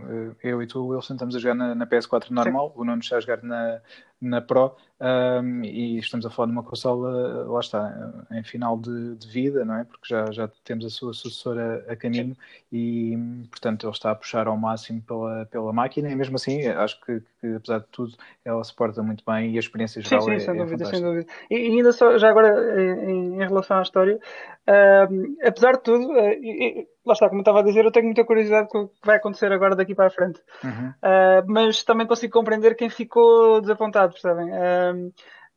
eu 0.42 0.62
e 0.62 0.66
tu, 0.66 0.86
Wilson, 0.86 1.12
estamos 1.12 1.36
a 1.36 1.38
jogar 1.38 1.54
na, 1.54 1.74
na 1.74 1.86
PS4 1.86 2.30
normal, 2.30 2.68
Sim. 2.68 2.80
o 2.80 2.84
Nuno 2.84 3.00
está 3.00 3.16
a 3.16 3.20
jogar 3.20 3.42
na, 3.42 3.82
na 4.20 4.40
Pro, 4.40 4.76
um, 5.00 5.64
e 5.64 5.98
estamos 5.98 6.26
a 6.26 6.30
falar 6.30 6.48
de 6.48 6.52
uma 6.52 6.62
consola, 6.62 7.44
lá 7.46 7.60
está, 7.60 8.12
em 8.32 8.42
final 8.42 8.76
de, 8.76 9.16
de, 9.16 9.26
vida, 9.28 9.64
não 9.64 9.76
é? 9.76 9.84
Porque 9.84 10.06
já, 10.06 10.30
já 10.30 10.48
temos 10.62 10.84
a 10.84 10.90
sua 10.90 11.14
sucessora 11.14 11.86
a 11.88 11.96
caminho 11.96 12.36
e, 12.70 13.16
portanto, 13.50 13.86
ele 13.86 13.92
está 13.92 14.10
a 14.10 14.14
puxar 14.14 14.46
ao 14.46 14.58
máximo 14.58 15.00
pela, 15.00 15.46
pela 15.46 15.72
máquina 15.72 16.10
e 16.10 16.14
mesmo 16.14 16.36
assim, 16.36 16.66
acho 16.66 17.00
que, 17.00 17.22
que 17.40 17.46
apesar 17.54 17.78
de 17.78 17.86
tudo, 17.86 18.14
ela 18.44 18.62
se 18.62 18.74
porta 18.74 19.02
muito 19.02 19.24
bem 19.26 19.52
e 19.52 19.56
a 19.56 19.60
experiência 19.60 20.02
geral 20.02 20.20
sim, 20.20 20.30
sim, 20.32 20.36
é, 20.36 20.38
sem 20.40 20.54
é 20.54 20.58
dúvida, 20.58 20.84
sem 20.84 21.00
dúvida. 21.00 21.26
E, 21.50 21.54
ainda 21.54 21.92
só, 21.92 22.18
já 22.18 22.28
agora, 22.28 22.78
em, 22.78 23.36
em 23.36 23.38
relação 23.38 23.78
à 23.78 23.82
história, 23.82 24.16
uh, 24.16 25.36
apesar 25.46 25.72
de 25.72 25.82
tudo, 25.82 26.10
uh, 26.12 26.86
lá 27.06 27.14
está, 27.14 27.28
como 27.28 27.40
estava 27.40 27.60
a 27.60 27.62
dizer, 27.62 27.84
eu 27.84 27.90
tenho 27.90 28.06
muita 28.06 28.24
curiosidade 28.24 28.68
com 28.68 28.82
o 28.82 28.88
que 28.88 29.06
vai 29.06 29.16
acontecer 29.16 29.50
agora 29.52 29.74
daqui 29.74 29.94
para 29.94 30.06
a 30.08 30.10
frente. 30.10 30.40
Uhum. 30.62 30.90
Uh, 30.90 31.44
mas 31.46 31.82
também 31.82 32.06
consigo 32.06 32.32
compreender 32.32 32.76
quem 32.76 32.90
ficou 32.90 33.60
desapontado, 33.60 34.09
percebem? 34.10 34.50
Uh, 34.50 35.08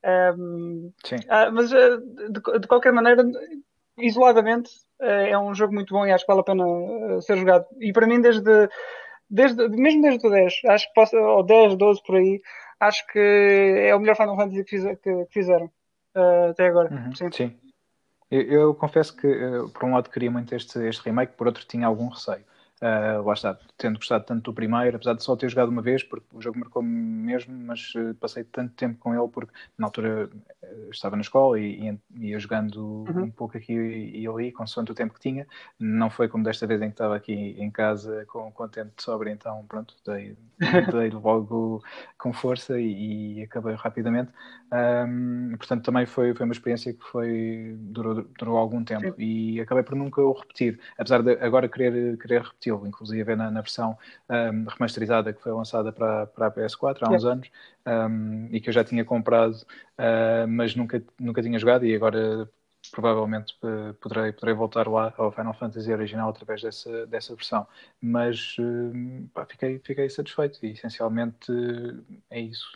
uh, 0.05 0.93
Sim. 1.03 1.17
mas 1.53 1.69
de, 1.69 2.59
de, 2.59 2.67
qualquer 2.67 2.93
maneira, 2.93 3.23
isoladamente, 3.97 4.71
é 4.99 5.37
um 5.37 5.53
jogo 5.53 5.73
muito 5.73 5.93
bom 5.93 6.05
e 6.05 6.11
acho 6.11 6.25
que 6.25 6.31
vale 6.31 6.41
a 6.41 6.43
pena 6.43 6.63
ser 7.21 7.37
jogado. 7.37 7.65
E 7.79 7.91
para 7.91 8.07
mim, 8.07 8.21
desde, 8.21 8.69
desde 9.29 9.67
mesmo 9.69 10.01
desde 10.01 10.25
o 10.25 10.29
10, 10.29 10.53
acho 10.67 10.87
que 10.87 10.93
posso, 10.93 11.17
ou 11.17 11.43
10, 11.43 11.75
12 11.75 12.01
por 12.05 12.15
aí, 12.15 12.41
acho 12.79 13.05
que 13.07 13.19
é 13.19 13.95
o 13.95 13.99
melhor 13.99 14.15
Final 14.15 14.35
Fantasy 14.35 14.63
que, 14.63 14.69
fiz, 14.69 14.83
que, 14.83 15.25
que 15.25 15.33
fizeram 15.33 15.69
até 16.49 16.67
agora. 16.67 16.93
Uhum. 16.93 17.15
Sim. 17.15 17.31
Sim. 17.31 17.57
Eu, 18.33 18.41
eu, 18.41 18.73
confesso 18.73 19.15
que, 19.15 19.27
uh, 19.27 19.69
por 19.69 19.85
um 19.85 19.93
lado, 19.93 20.09
queria 20.09 20.31
muito 20.31 20.55
este, 20.55 20.79
este 20.87 21.03
remake, 21.03 21.33
por 21.37 21.45
outro, 21.45 21.63
tinha 21.67 21.85
algum 21.85 22.07
receio. 22.07 22.43
Uh, 22.81 23.23
lá 23.25 23.33
está, 23.33 23.57
tendo 23.77 23.97
gostado 23.97 24.25
tanto 24.25 24.51
do 24.51 24.53
primeiro, 24.53 24.97
apesar 24.97 25.13
de 25.13 25.23
só 25.23 25.35
ter 25.37 25.49
jogado 25.49 25.69
uma 25.69 25.81
vez, 25.81 26.03
porque 26.03 26.25
o 26.35 26.41
jogo 26.41 26.59
marcou-me 26.59 26.89
mesmo, 26.89 27.55
mas 27.57 27.93
uh, 27.95 28.13
passei 28.15 28.43
tanto 28.43 28.73
tempo 28.75 28.99
com 28.99 29.13
ele 29.13 29.27
porque 29.31 29.53
na 29.77 29.87
altura 29.87 30.29
estava 30.91 31.15
na 31.15 31.21
escola 31.21 31.59
e, 31.59 31.99
e 32.15 32.27
ia 32.27 32.39
jogando 32.39 33.05
uhum. 33.07 33.23
um 33.23 33.31
pouco 33.31 33.57
aqui 33.57 33.73
e, 33.73 34.27
ali, 34.27 34.51
consoante 34.51 34.91
o 34.91 34.95
tempo 34.95 35.13
que 35.13 35.19
tinha. 35.19 35.47
Não 35.79 36.09
foi 36.09 36.27
como 36.27 36.43
desta 36.43 36.65
vez 36.65 36.81
em 36.81 36.87
que 36.87 36.93
estava 36.93 37.15
aqui 37.15 37.33
em 37.33 37.69
casa 37.69 38.25
com, 38.27 38.51
com 38.51 38.67
tempo 38.67 38.91
de 38.95 39.03
sobra, 39.03 39.29
então 39.29 39.63
pronto, 39.67 39.95
dei, 40.05 40.35
dei 40.91 41.09
logo 41.11 41.83
com 42.17 42.33
força 42.33 42.79
e, 42.79 43.39
e 43.39 43.43
acabei 43.43 43.75
rapidamente. 43.75 44.31
Um, 44.73 45.55
portanto, 45.57 45.83
também 45.85 46.05
foi, 46.05 46.33
foi 46.33 46.45
uma 46.45 46.53
experiência 46.53 46.91
que 46.91 47.03
foi, 47.03 47.75
durou, 47.77 48.25
durou 48.37 48.57
algum 48.57 48.83
tempo 48.83 49.13
Sim. 49.15 49.15
e 49.19 49.61
acabei 49.61 49.83
por 49.83 49.95
nunca 49.95 50.21
o 50.21 50.33
repetir, 50.33 50.79
apesar 50.97 51.21
de 51.21 51.33
agora 51.33 51.69
querer, 51.69 52.17
querer 52.17 52.41
repetir 52.41 52.63
estilo, 52.63 52.87
inclusive 52.87 53.35
na, 53.35 53.51
na 53.51 53.61
versão 53.61 53.97
um, 54.29 54.65
remasterizada 54.69 55.33
que 55.33 55.41
foi 55.41 55.51
lançada 55.51 55.91
para, 55.91 56.27
para 56.27 56.47
a 56.47 56.51
PS4 56.51 56.97
há 57.01 57.09
uns 57.11 57.25
anos 57.25 57.51
um, 57.87 58.47
e 58.51 58.59
que 58.59 58.69
eu 58.69 58.73
já 58.73 58.83
tinha 58.83 59.03
comprado, 59.03 59.55
uh, 59.55 60.47
mas 60.47 60.75
nunca, 60.75 61.03
nunca 61.19 61.41
tinha 61.41 61.59
jogado 61.59 61.85
e 61.85 61.95
agora 61.95 62.49
provavelmente 62.91 63.55
uh, 63.63 63.93
poderei, 63.95 64.31
poderei 64.33 64.53
voltar 64.53 64.87
lá 64.87 65.13
ao 65.17 65.31
Final 65.31 65.53
Fantasy 65.53 65.91
original 65.91 66.29
através 66.29 66.61
dessa, 66.61 67.07
dessa 67.07 67.35
versão. 67.35 67.67
Mas 68.01 68.55
uh, 68.59 69.27
pá, 69.33 69.45
fiquei, 69.45 69.79
fiquei 69.79 70.09
satisfeito 70.09 70.59
e 70.65 70.71
essencialmente 70.71 71.51
é 72.29 72.39
isso. 72.39 72.67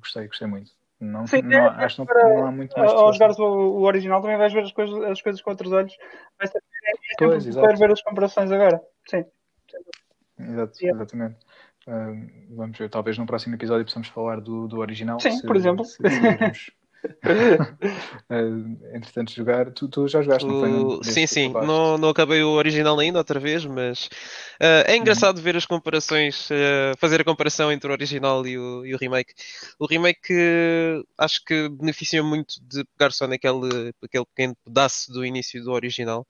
gostei, 0.00 0.26
gostei 0.26 0.46
muito. 0.46 0.70
Não, 1.00 1.26
Sim, 1.26 1.42
não, 1.42 1.58
é, 1.58 1.84
acho 1.84 2.06
que 2.06 2.14
não, 2.14 2.36
não, 2.36 2.46
há 2.46 2.52
muito 2.52 2.78
mais. 2.78 2.92
Ao 2.92 3.12
jogares 3.12 3.36
o, 3.36 3.42
o, 3.42 3.82
original 3.82 4.22
também 4.22 4.38
vais 4.38 4.52
ver 4.52 4.62
as 4.62 4.70
coisas, 4.70 5.02
as 5.02 5.20
coisas 5.20 5.42
com 5.42 5.50
outros 5.50 5.72
olhos. 5.72 5.96
Vai 6.38 6.46
ser, 6.46 6.58
é, 6.58 6.90
é 6.92 6.96
pois, 7.18 7.44
ver 7.44 7.90
as 7.90 8.02
comparações 8.02 8.52
agora. 8.52 8.80
Sim. 9.08 9.24
Exato. 10.38 10.72
Exatamente. 10.80 11.36
Vamos 12.50 12.78
ver, 12.78 12.88
talvez 12.88 13.18
no 13.18 13.26
próximo 13.26 13.54
episódio 13.54 13.84
possamos 13.84 14.08
falar 14.08 14.40
do, 14.40 14.68
do 14.68 14.78
original. 14.78 15.18
Sim, 15.20 15.32
se, 15.32 15.46
por 15.46 15.56
exemplo. 15.56 15.84
Se, 15.84 15.96
se 15.96 16.72
uh, 17.04 18.78
entretanto, 18.94 19.32
jogar. 19.32 19.70
Tu, 19.70 19.88
tu 19.88 20.08
já 20.08 20.22
jogaste, 20.22 20.46
não 20.46 20.60
foi? 20.60 21.04
sim, 21.12 21.26
sim. 21.26 21.52
Não, 21.52 21.98
não 21.98 22.08
acabei 22.08 22.42
o 22.42 22.50
original 22.50 22.98
ainda, 22.98 23.18
outra 23.18 23.40
vez, 23.40 23.64
mas 23.64 24.06
uh, 24.60 24.84
é 24.86 24.96
engraçado 24.96 25.38
uhum. 25.38 25.42
ver 25.42 25.56
as 25.56 25.66
comparações, 25.66 26.48
uh, 26.50 26.96
fazer 26.98 27.20
a 27.20 27.24
comparação 27.24 27.70
entre 27.72 27.88
o 27.88 27.92
original 27.92 28.46
e 28.46 28.58
o, 28.58 28.86
e 28.86 28.94
o 28.94 28.98
remake. 28.98 29.34
O 29.78 29.86
remake 29.86 30.34
acho 31.18 31.44
que 31.44 31.68
beneficia 31.68 32.22
muito 32.22 32.54
de 32.62 32.84
pegar 32.96 33.12
só 33.12 33.26
naquele 33.26 33.92
aquele 34.02 34.24
pequeno 34.26 34.56
pedaço 34.64 35.12
do 35.12 35.24
início 35.24 35.62
do 35.62 35.72
original 35.72 36.26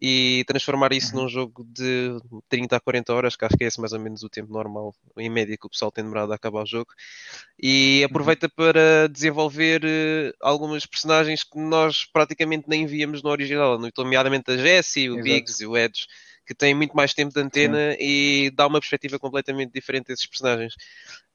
e 0.00 0.44
transformar 0.46 0.92
isso 0.92 1.14
uhum. 1.16 1.22
num 1.22 1.28
jogo 1.28 1.64
de 1.64 2.18
30 2.48 2.76
a 2.76 2.80
40 2.80 3.14
horas, 3.14 3.36
que 3.36 3.44
acho 3.44 3.56
que 3.56 3.64
é 3.64 3.68
esse 3.68 3.80
mais 3.80 3.92
ou 3.92 4.00
menos 4.00 4.22
o 4.22 4.28
tempo 4.28 4.52
normal, 4.52 4.94
em 5.16 5.30
média, 5.30 5.56
que 5.56 5.66
o 5.66 5.70
pessoal 5.70 5.90
tem 5.90 6.04
demorado 6.04 6.32
a 6.32 6.34
acabar 6.34 6.62
o 6.62 6.66
jogo. 6.66 6.90
E 7.58 8.00
uhum. 8.00 8.06
aproveita 8.06 8.46
uhum. 8.46 8.52
para 8.54 9.08
desenvolver 9.08 9.82
algumas 10.40 10.86
personagens 10.86 11.42
que 11.42 11.58
nós 11.58 12.04
praticamente 12.04 12.68
nem 12.68 12.86
víamos 12.86 13.22
no 13.22 13.30
original, 13.30 13.78
nomeadamente 13.96 14.50
a 14.50 14.56
Jessie, 14.56 15.10
o 15.10 15.14
Exato. 15.14 15.24
Biggs 15.24 15.62
e 15.62 15.66
o 15.66 15.76
Edge, 15.76 16.06
que 16.46 16.54
têm 16.54 16.74
muito 16.74 16.94
mais 16.94 17.14
tempo 17.14 17.32
de 17.32 17.40
antena 17.40 17.92
Sim. 17.92 17.98
e 18.00 18.50
dá 18.54 18.66
uma 18.66 18.80
perspectiva 18.80 19.18
completamente 19.18 19.72
diferente 19.72 20.08
desses 20.08 20.26
personagens. 20.26 20.74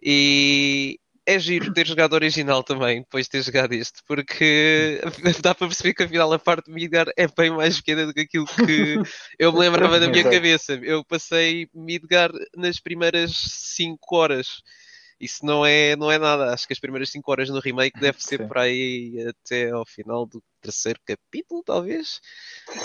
E 0.01 0.99
é 1.29 1.37
giro 1.37 1.71
ter 1.71 1.85
jogado 1.85 2.13
o 2.13 2.15
original 2.15 2.63
também, 2.63 3.01
depois 3.01 3.25
de 3.25 3.31
ter 3.31 3.43
jogado 3.43 3.73
este, 3.73 4.01
porque 4.07 4.99
dá 5.43 5.53
para 5.53 5.67
perceber 5.67 5.93
que 5.93 6.03
afinal 6.03 6.33
a 6.33 6.39
parte 6.39 6.65
de 6.65 6.71
Midgar 6.71 7.07
é 7.15 7.27
bem 7.27 7.51
mais 7.51 7.77
pequena 7.77 8.07
do 8.07 8.13
que 8.13 8.21
aquilo 8.21 8.47
que 8.47 8.95
eu 9.37 9.53
me 9.53 9.59
lembrava 9.59 9.99
da 9.99 10.07
minha 10.07 10.23
cabeça. 10.23 10.73
Eu 10.81 11.03
passei 11.03 11.69
Midgar 11.71 12.31
nas 12.55 12.79
primeiras 12.79 13.31
5 13.75 14.15
horas 14.15 14.63
isso 15.19 15.45
não 15.45 15.65
é, 15.65 15.95
não 15.95 16.11
é 16.11 16.17
nada. 16.17 16.53
Acho 16.53 16.65
que 16.65 16.73
as 16.73 16.79
primeiras 16.79 17.09
5 17.09 17.29
horas 17.31 17.49
no 17.49 17.59
remake 17.59 17.99
deve 17.99 18.23
ser 18.23 18.39
Sim. 18.39 18.47
por 18.47 18.57
aí 18.57 19.25
até 19.27 19.69
ao 19.71 19.85
final 19.85 20.25
do 20.25 20.41
terceiro 20.61 20.99
capítulo, 21.05 21.63
talvez. 21.63 22.21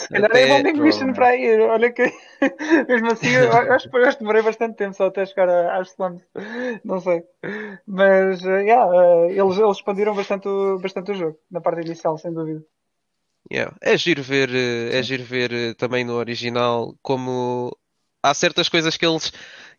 Calhar 0.09 0.31
até... 0.31 0.43
é 0.43 0.73
bom 0.73 1.13
para 1.15 1.29
aí. 1.29 1.61
Olha 1.61 1.93
que 1.93 2.03
mesmo 2.89 3.13
assim, 3.13 3.31
eu 3.31 3.53
acho 3.73 3.89
que 3.89 3.97
eu 3.97 4.17
demorei 4.19 4.43
bastante 4.43 4.77
tempo 4.77 4.97
só 4.97 5.07
até 5.07 5.25
chegar 5.27 5.49
às 5.49 5.93
slums. 5.93 6.23
Não 6.85 7.01
sei. 7.01 7.23
Mas 7.87 8.43
uh, 8.45 8.59
yeah, 8.59 8.87
uh, 8.87 9.31
eles, 9.31 9.59
eles 9.59 9.77
expandiram 9.77 10.15
bastante, 10.15 10.49
bastante 10.81 11.13
o 11.13 11.15
jogo 11.15 11.39
na 11.51 11.61
parte 11.61 11.83
inicial, 11.83 12.19
sem 12.19 12.33
dúvida. 12.33 12.65
Yeah. 13.53 13.77
É 13.81 13.97
giro 13.97 14.23
ver, 14.23 14.49
eh, 14.55 14.99
é 14.99 15.03
giro 15.03 15.23
ver 15.23 15.75
também 15.75 16.03
no 16.03 16.15
original 16.15 16.97
como 17.03 17.77
há 18.23 18.33
certas 18.33 18.71
coisas 18.71 18.97
que 18.97 19.05
eles, 19.05 19.31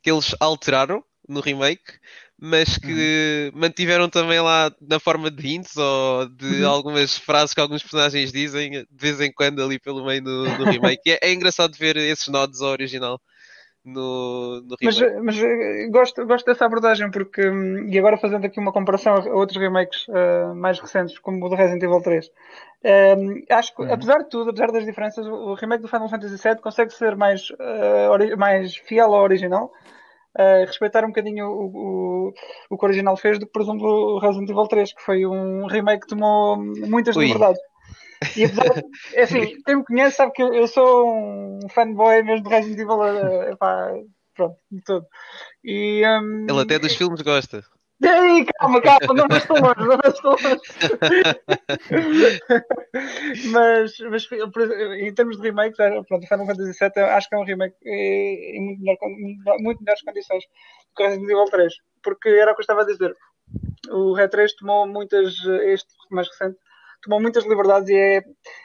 que 0.04 0.12
eles 0.12 0.36
alteraram 0.40 1.04
no 1.28 1.42
remake, 1.42 2.00
mas 2.40 2.78
que 2.78 3.52
uhum. 3.54 3.60
mantiveram 3.60 4.10
também 4.10 4.40
lá 4.42 4.72
na 4.82 5.00
forma 5.00 5.32
de 5.32 5.48
hints 5.48 5.76
ou 5.78 6.28
de 6.28 6.64
uhum. 6.64 6.70
algumas 6.70 7.18
frases 7.18 7.54
que 7.54 7.62
alguns 7.62 7.82
personagens 7.82 8.32
dizem 8.32 8.72
de 8.72 8.88
vez 8.92 9.22
em 9.22 9.32
quando 9.32 9.64
ali 9.64 9.80
pelo 9.80 10.06
meio 10.06 10.22
do, 10.22 10.44
do 10.58 10.66
remake. 10.66 11.12
é, 11.12 11.20
é, 11.22 11.34
engraçado 11.34 11.78
ver 11.78 11.96
esses 11.96 12.28
nodos 12.28 12.62
ao 12.62 12.72
original. 12.72 13.20
No, 13.86 14.62
no 14.62 14.76
mas, 14.82 15.00
mas 15.22 15.38
eh, 15.38 15.88
gosto, 15.92 16.26
gosto 16.26 16.46
dessa 16.48 16.66
abordagem 16.66 17.12
porque, 17.12 17.48
hum, 17.48 17.88
e 17.88 18.00
agora 18.00 18.18
fazendo 18.18 18.44
aqui 18.44 18.60
uma 18.60 18.74
comparação 18.74 19.14
a 19.14 19.30
outros 19.30 19.60
remakes 19.60 20.08
uh, 20.08 20.56
mais 20.56 20.80
recentes, 20.80 21.20
como 21.20 21.46
o 21.46 21.50
do 21.50 21.56
Resident 21.56 21.84
Evil 21.84 22.02
3, 22.02 22.26
uh, 22.26 22.32
hum, 23.16 23.44
acho 23.48 23.76
que, 23.76 23.84
uhum. 23.84 23.94
apesar 23.94 24.24
de 24.24 24.30
tudo, 24.30 24.50
apesar 24.50 24.72
das 24.72 24.86
diferenças, 24.86 25.28
o 25.28 25.54
remake 25.54 25.84
do 25.84 25.88
Final 25.88 26.10
Fantasy 26.10 26.36
VII 26.36 26.56
consegue 26.64 26.92
ser 26.94 27.16
mais, 27.16 27.52
uh, 27.52 28.36
mais 28.36 28.76
fiel 28.76 29.14
ao 29.14 29.22
original 29.22 29.72
uh, 30.36 30.66
respeitar 30.66 31.04
um 31.04 31.10
bocadinho 31.10 31.48
o, 31.48 31.66
o, 31.66 32.34
o, 32.70 32.78
que 32.78 32.86
o 32.86 32.88
original 32.88 33.18
fez 33.18 33.40
do 33.40 33.46
que, 33.46 33.52
por 33.52 33.62
exemplo, 33.62 33.88
o 33.88 34.20
Resident 34.20 34.50
Evil 34.50 34.68
3, 34.68 34.94
que 34.94 35.02
foi 35.02 35.26
um 35.26 35.68
remake 35.68 36.02
que 36.02 36.10
tomou 36.10 36.58
muitas 36.58 37.16
Ui. 37.16 37.26
liberdades. 37.26 37.62
E 38.36 38.46
apesar 38.46 38.74
de, 38.74 38.84
é 39.14 39.24
assim, 39.24 39.62
quem 39.66 39.76
me 39.78 39.86
conhece 39.86 40.18
sabe 40.18 40.32
que 40.32 40.42
eu, 40.42 40.68
sou 40.68 41.10
um 41.10 41.60
fanboy 41.70 42.24
mesmo 42.24 42.44
de 42.44 42.50
Resident 42.50 42.80
Evil, 42.80 42.98
uh, 42.98 43.52
epá, 43.52 43.92
pronto, 44.34 44.58
de 44.72 44.82
tudo. 44.84 45.06
E, 45.64 46.04
um, 46.06 46.46
Ele 46.50 46.62
até 46.62 46.80
dos 46.80 46.96
filmes 46.96 47.22
gosta. 47.22 47.64
Ei, 48.04 48.46
calma, 48.60 48.82
calma, 48.82 49.14
não 49.14 49.28
vais 49.28 49.46
tão 49.46 49.56
longe, 49.56 49.80
não 49.80 49.98
vais 49.98 50.20
tão 50.20 50.32
longe. 50.32 50.62
mas, 53.52 53.98
mas 54.00 54.28
em 55.00 55.14
termos 55.14 55.38
de 55.38 55.44
remakes, 55.44 55.78
pronto, 55.78 56.28
Final 56.28 56.46
Fantasy 56.46 56.78
VII 56.80 57.04
acho 57.04 57.30
que 57.30 57.36
é 57.36 57.38
um 57.38 57.46
remake 57.46 57.76
em 57.86 58.62
muito, 58.62 58.82
melhor, 58.82 58.98
muito 59.60 59.84
melhores 59.84 60.04
condições 60.04 60.44
do 60.44 60.96
que 60.96 61.04
Resident 61.04 61.30
Evil 61.30 61.46
3, 61.46 61.74
porque 62.04 62.30
era 62.30 62.52
o 62.52 62.56
que 62.56 62.60
eu 62.62 62.64
estava 62.64 62.82
a 62.82 62.86
dizer. 62.86 63.16
O 63.90 64.14
Red 64.14 64.30
3 64.30 64.56
tomou 64.56 64.88
muitas, 64.88 65.34
este 65.64 65.88
mais 66.12 66.28
recente, 66.28 66.58
tomou 67.02 67.22
muitas 67.22 67.46
liberdades 67.46 67.90
e 67.90 67.96
é, 67.96 68.24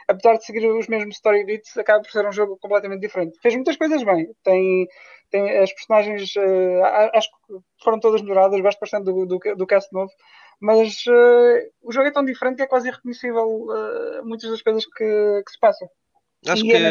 apesar 0.09 0.39
de 0.39 0.45
seguir 0.45 0.67
os 0.67 0.89
mesmos 0.89 1.17
story 1.17 1.45
beats, 1.45 1.77
acaba 1.77 2.03
por 2.03 2.11
ser 2.11 2.27
um 2.27 2.33
jogo 2.33 2.59
completamente 2.59 3.01
diferente. 3.03 3.39
Fez 3.41 3.55
muitas 3.55 3.77
coisas 3.77 4.03
bem, 4.03 4.29
tem 4.43 4.89
tem, 5.31 5.59
as 5.59 5.73
personagens 5.73 6.35
uh, 6.37 6.83
acho 7.15 7.29
que 7.29 7.55
foram 7.83 8.01
todas 8.01 8.23
melhoradas, 8.23 8.61
gosto 8.61 8.81
bastante 8.81 9.05
do, 9.05 9.27
do, 9.27 9.39
do 9.57 9.67
cast 9.67 9.93
novo, 9.93 10.11
mas 10.61 11.05
uh, 11.07 11.71
o 11.83 11.93
jogo 11.93 12.09
é 12.09 12.13
tão 12.13 12.25
diferente 12.25 12.57
que 12.57 12.63
é 12.63 12.67
quase 12.67 12.89
irreconhecível 12.89 13.47
uh, 13.47 14.25
muitas 14.25 14.51
das 14.51 14.63
coisas 14.63 14.85
que, 14.85 15.43
que 15.45 15.53
se 15.53 15.59
passam. 15.59 15.89
Acho 16.47 16.63
que, 16.63 16.73
é 16.73 16.91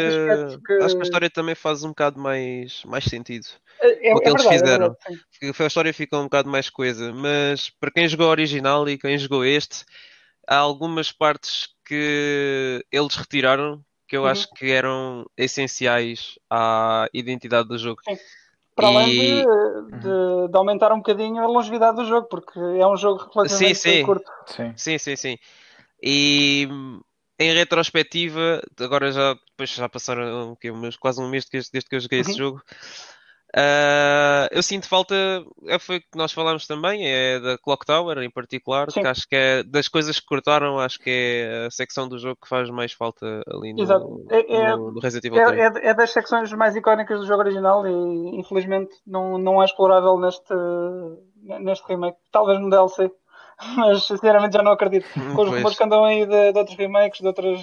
que, 0.64 0.72
acho 0.84 0.94
que 0.94 1.00
a 1.00 1.02
história 1.02 1.28
também 1.28 1.56
faz 1.56 1.82
um 1.82 1.88
bocado 1.88 2.20
mais, 2.20 2.84
mais 2.84 3.04
sentido. 3.04 3.46
É, 3.80 4.14
o 4.14 4.20
que 4.20 4.28
é 4.28 4.30
eles 4.30 4.44
verdade, 4.44 4.46
é 4.46 4.58
fizeram. 4.58 4.96
É 5.42 5.64
a 5.64 5.66
história 5.66 5.92
fica 5.92 6.16
um 6.18 6.24
bocado 6.24 6.48
mais 6.48 6.70
coisa. 6.70 7.12
Mas 7.12 7.68
para 7.68 7.90
quem 7.90 8.06
jogou 8.06 8.28
o 8.28 8.30
original 8.30 8.88
e 8.88 8.96
quem 8.96 9.18
jogou 9.18 9.44
este, 9.44 9.84
há 10.46 10.56
algumas 10.56 11.10
partes 11.10 11.68
que 11.84 12.84
eles 12.92 13.16
retiraram 13.16 13.84
que 14.10 14.16
eu 14.16 14.22
uhum. 14.22 14.28
acho 14.28 14.50
que 14.50 14.68
eram 14.68 15.24
essenciais 15.36 16.36
à 16.50 17.08
identidade 17.14 17.68
do 17.68 17.78
jogo. 17.78 18.00
Sim. 18.02 18.18
Para 18.74 18.88
além 18.88 19.06
de, 19.08 19.44
de, 19.98 20.48
de, 20.50 20.56
aumentar 20.56 20.92
um 20.92 20.96
bocadinho 20.96 21.40
a 21.40 21.46
longevidade 21.46 21.96
do 21.96 22.04
jogo, 22.04 22.26
porque 22.28 22.58
é 22.58 22.84
um 22.86 22.96
jogo 22.96 23.30
relativamente 23.32 23.74
sim, 23.76 23.90
sim. 23.98 24.04
curto. 24.04 24.28
Sim. 24.46 24.72
sim, 24.76 24.98
sim, 24.98 25.16
sim. 25.16 25.38
E 26.02 26.66
em 27.38 27.54
retrospectiva, 27.54 28.60
agora 28.80 29.12
já, 29.12 29.34
depois 29.34 29.70
já 29.70 29.88
passaram 29.88 30.56
quase 30.98 31.20
um 31.20 31.28
mês 31.28 31.46
desde, 31.48 31.70
desde 31.70 31.88
que 31.88 31.94
eu 31.94 32.00
joguei 32.00 32.20
uhum. 32.20 32.28
esse 32.28 32.36
jogo. 32.36 32.62
Uh, 33.56 34.46
eu 34.52 34.62
sinto 34.62 34.88
falta, 34.88 35.14
é, 35.66 35.76
foi 35.76 35.96
o 35.96 36.00
que 36.00 36.06
nós 36.14 36.30
falámos 36.30 36.68
também, 36.68 37.04
é 37.04 37.40
da 37.40 37.58
Clock 37.58 37.84
Tower 37.84 38.18
em 38.18 38.30
particular, 38.30 38.90
Sim. 38.92 39.02
que 39.02 39.08
acho 39.08 39.28
que 39.28 39.34
é 39.34 39.62
das 39.64 39.88
coisas 39.88 40.20
que 40.20 40.26
cortaram, 40.26 40.78
acho 40.78 41.00
que 41.00 41.10
é 41.10 41.66
a 41.66 41.70
secção 41.70 42.08
do 42.08 42.16
jogo 42.16 42.38
que 42.40 42.48
faz 42.48 42.70
mais 42.70 42.92
falta 42.92 43.42
ali 43.48 43.72
no, 43.72 43.82
Exato. 43.82 44.24
É, 44.30 44.54
é, 44.54 44.76
no, 44.76 44.92
no 44.92 45.00
Resident 45.00 45.24
Evil 45.24 45.44
3. 45.44 45.58
É, 45.58 45.64
é, 45.64 45.90
é, 45.90 45.94
das 45.94 46.12
secções 46.12 46.52
mais 46.52 46.76
icónicas 46.76 47.18
do 47.18 47.26
jogo 47.26 47.40
original 47.40 47.84
e 47.84 48.38
infelizmente 48.38 48.94
não, 49.04 49.36
não 49.36 49.60
é 49.60 49.64
explorável 49.64 50.16
neste, 50.16 50.54
neste 51.60 51.88
remake, 51.88 52.18
talvez 52.30 52.60
no 52.60 52.70
DLC 52.70 53.10
mas 53.76 54.04
sinceramente 54.04 54.54
já 54.54 54.62
não 54.62 54.72
acredito. 54.72 55.06
Com 55.34 55.42
os 55.42 55.50
rumores 55.50 55.76
que 55.76 55.84
andam 55.84 56.04
aí 56.04 56.24
de, 56.24 56.52
de, 56.52 56.58
outros 56.58 56.76
remakes, 56.76 57.20
de 57.20 57.26
outras 57.26 57.60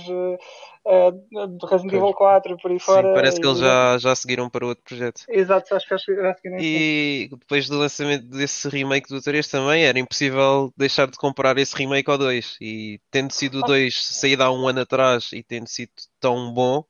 uh, 0.88 1.48
de 1.48 1.66
Resident 1.66 1.94
Evil 1.94 2.14
4 2.14 2.54
e 2.54 2.58
por 2.62 2.72
aí 2.72 2.80
fora. 2.80 3.08
Sim, 3.08 3.14
parece 3.14 3.40
que 3.40 3.48
eles 3.48 3.60
já, 3.60 3.98
já 3.98 4.16
seguiram 4.16 4.50
para 4.50 4.66
outro 4.66 4.84
projeto. 4.84 5.22
Exato, 5.30 5.76
acho 5.76 5.88
que 5.88 5.98
já 5.98 6.34
seguiram. 6.34 6.58
E 6.60 7.30
depois 7.32 7.68
do 7.68 7.78
lançamento 7.78 8.26
desse 8.26 8.68
remake 8.70 9.10
do 9.10 9.22
3 9.22 9.48
também 9.48 9.86
era 9.86 10.00
impossível 10.00 10.74
deixar 10.78 11.08
de 11.08 11.18
comprar 11.18 11.58
esse 11.58 11.76
remake 11.76 12.10
ao 12.10 12.18
2. 12.18 12.58
E 12.62 13.00
tendo 13.12 13.32
sido 13.32 13.60
o 13.60 13.64
2 13.64 14.04
saído 14.04 14.44
há 14.44 14.52
um 14.52 14.68
ano 14.68 14.82
atrás 14.82 15.32
e 15.34 15.44
tendo 15.44 15.68
sido 15.68 15.92
tão 16.20 16.52
bom 16.54 16.84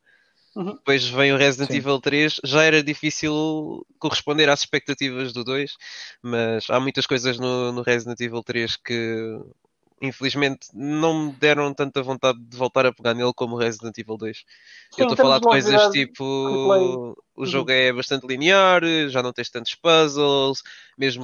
Uhum. 0.58 0.74
Depois 0.74 1.08
vem 1.08 1.32
o 1.32 1.38
Resident 1.38 1.70
Sim. 1.70 1.78
Evil 1.78 2.02
3, 2.02 2.42
já 2.44 2.64
era 2.64 2.82
difícil 2.82 3.86
corresponder 4.00 4.50
às 4.50 4.62
expectativas 4.62 5.32
do 5.32 5.44
2, 5.44 5.78
mas 6.20 6.68
há 6.72 6.80
muitas 6.80 7.06
coisas 7.06 7.38
no, 7.38 7.72
no 7.72 7.84
Resident 7.84 8.20
Evil 8.20 8.42
3 8.42 8.76
que 8.76 9.40
infelizmente 10.02 10.68
não 10.74 11.28
me 11.28 11.32
deram 11.34 11.74
tanta 11.74 12.04
vontade 12.04 12.40
de 12.40 12.56
voltar 12.58 12.86
a 12.86 12.94
pegar 12.94 13.14
nele 13.14 13.34
como 13.36 13.58
Resident 13.58 13.98
Evil 13.98 14.18
2. 14.18 14.38
Sim, 14.38 15.02
eu 15.02 15.08
estou 15.08 15.14
a 15.14 15.18
falar 15.18 15.40
de 15.40 15.46
coisas 15.46 15.92
tipo 15.92 16.24
o 16.24 17.16
uhum. 17.42 17.46
jogo 17.46 17.72
é 17.72 17.94
bastante 17.94 18.26
linear, 18.26 18.82
já 19.10 19.22
não 19.22 19.32
tens 19.32 19.50
tantos 19.50 19.76
puzzles, 19.76 20.64
mesmo 20.98 21.24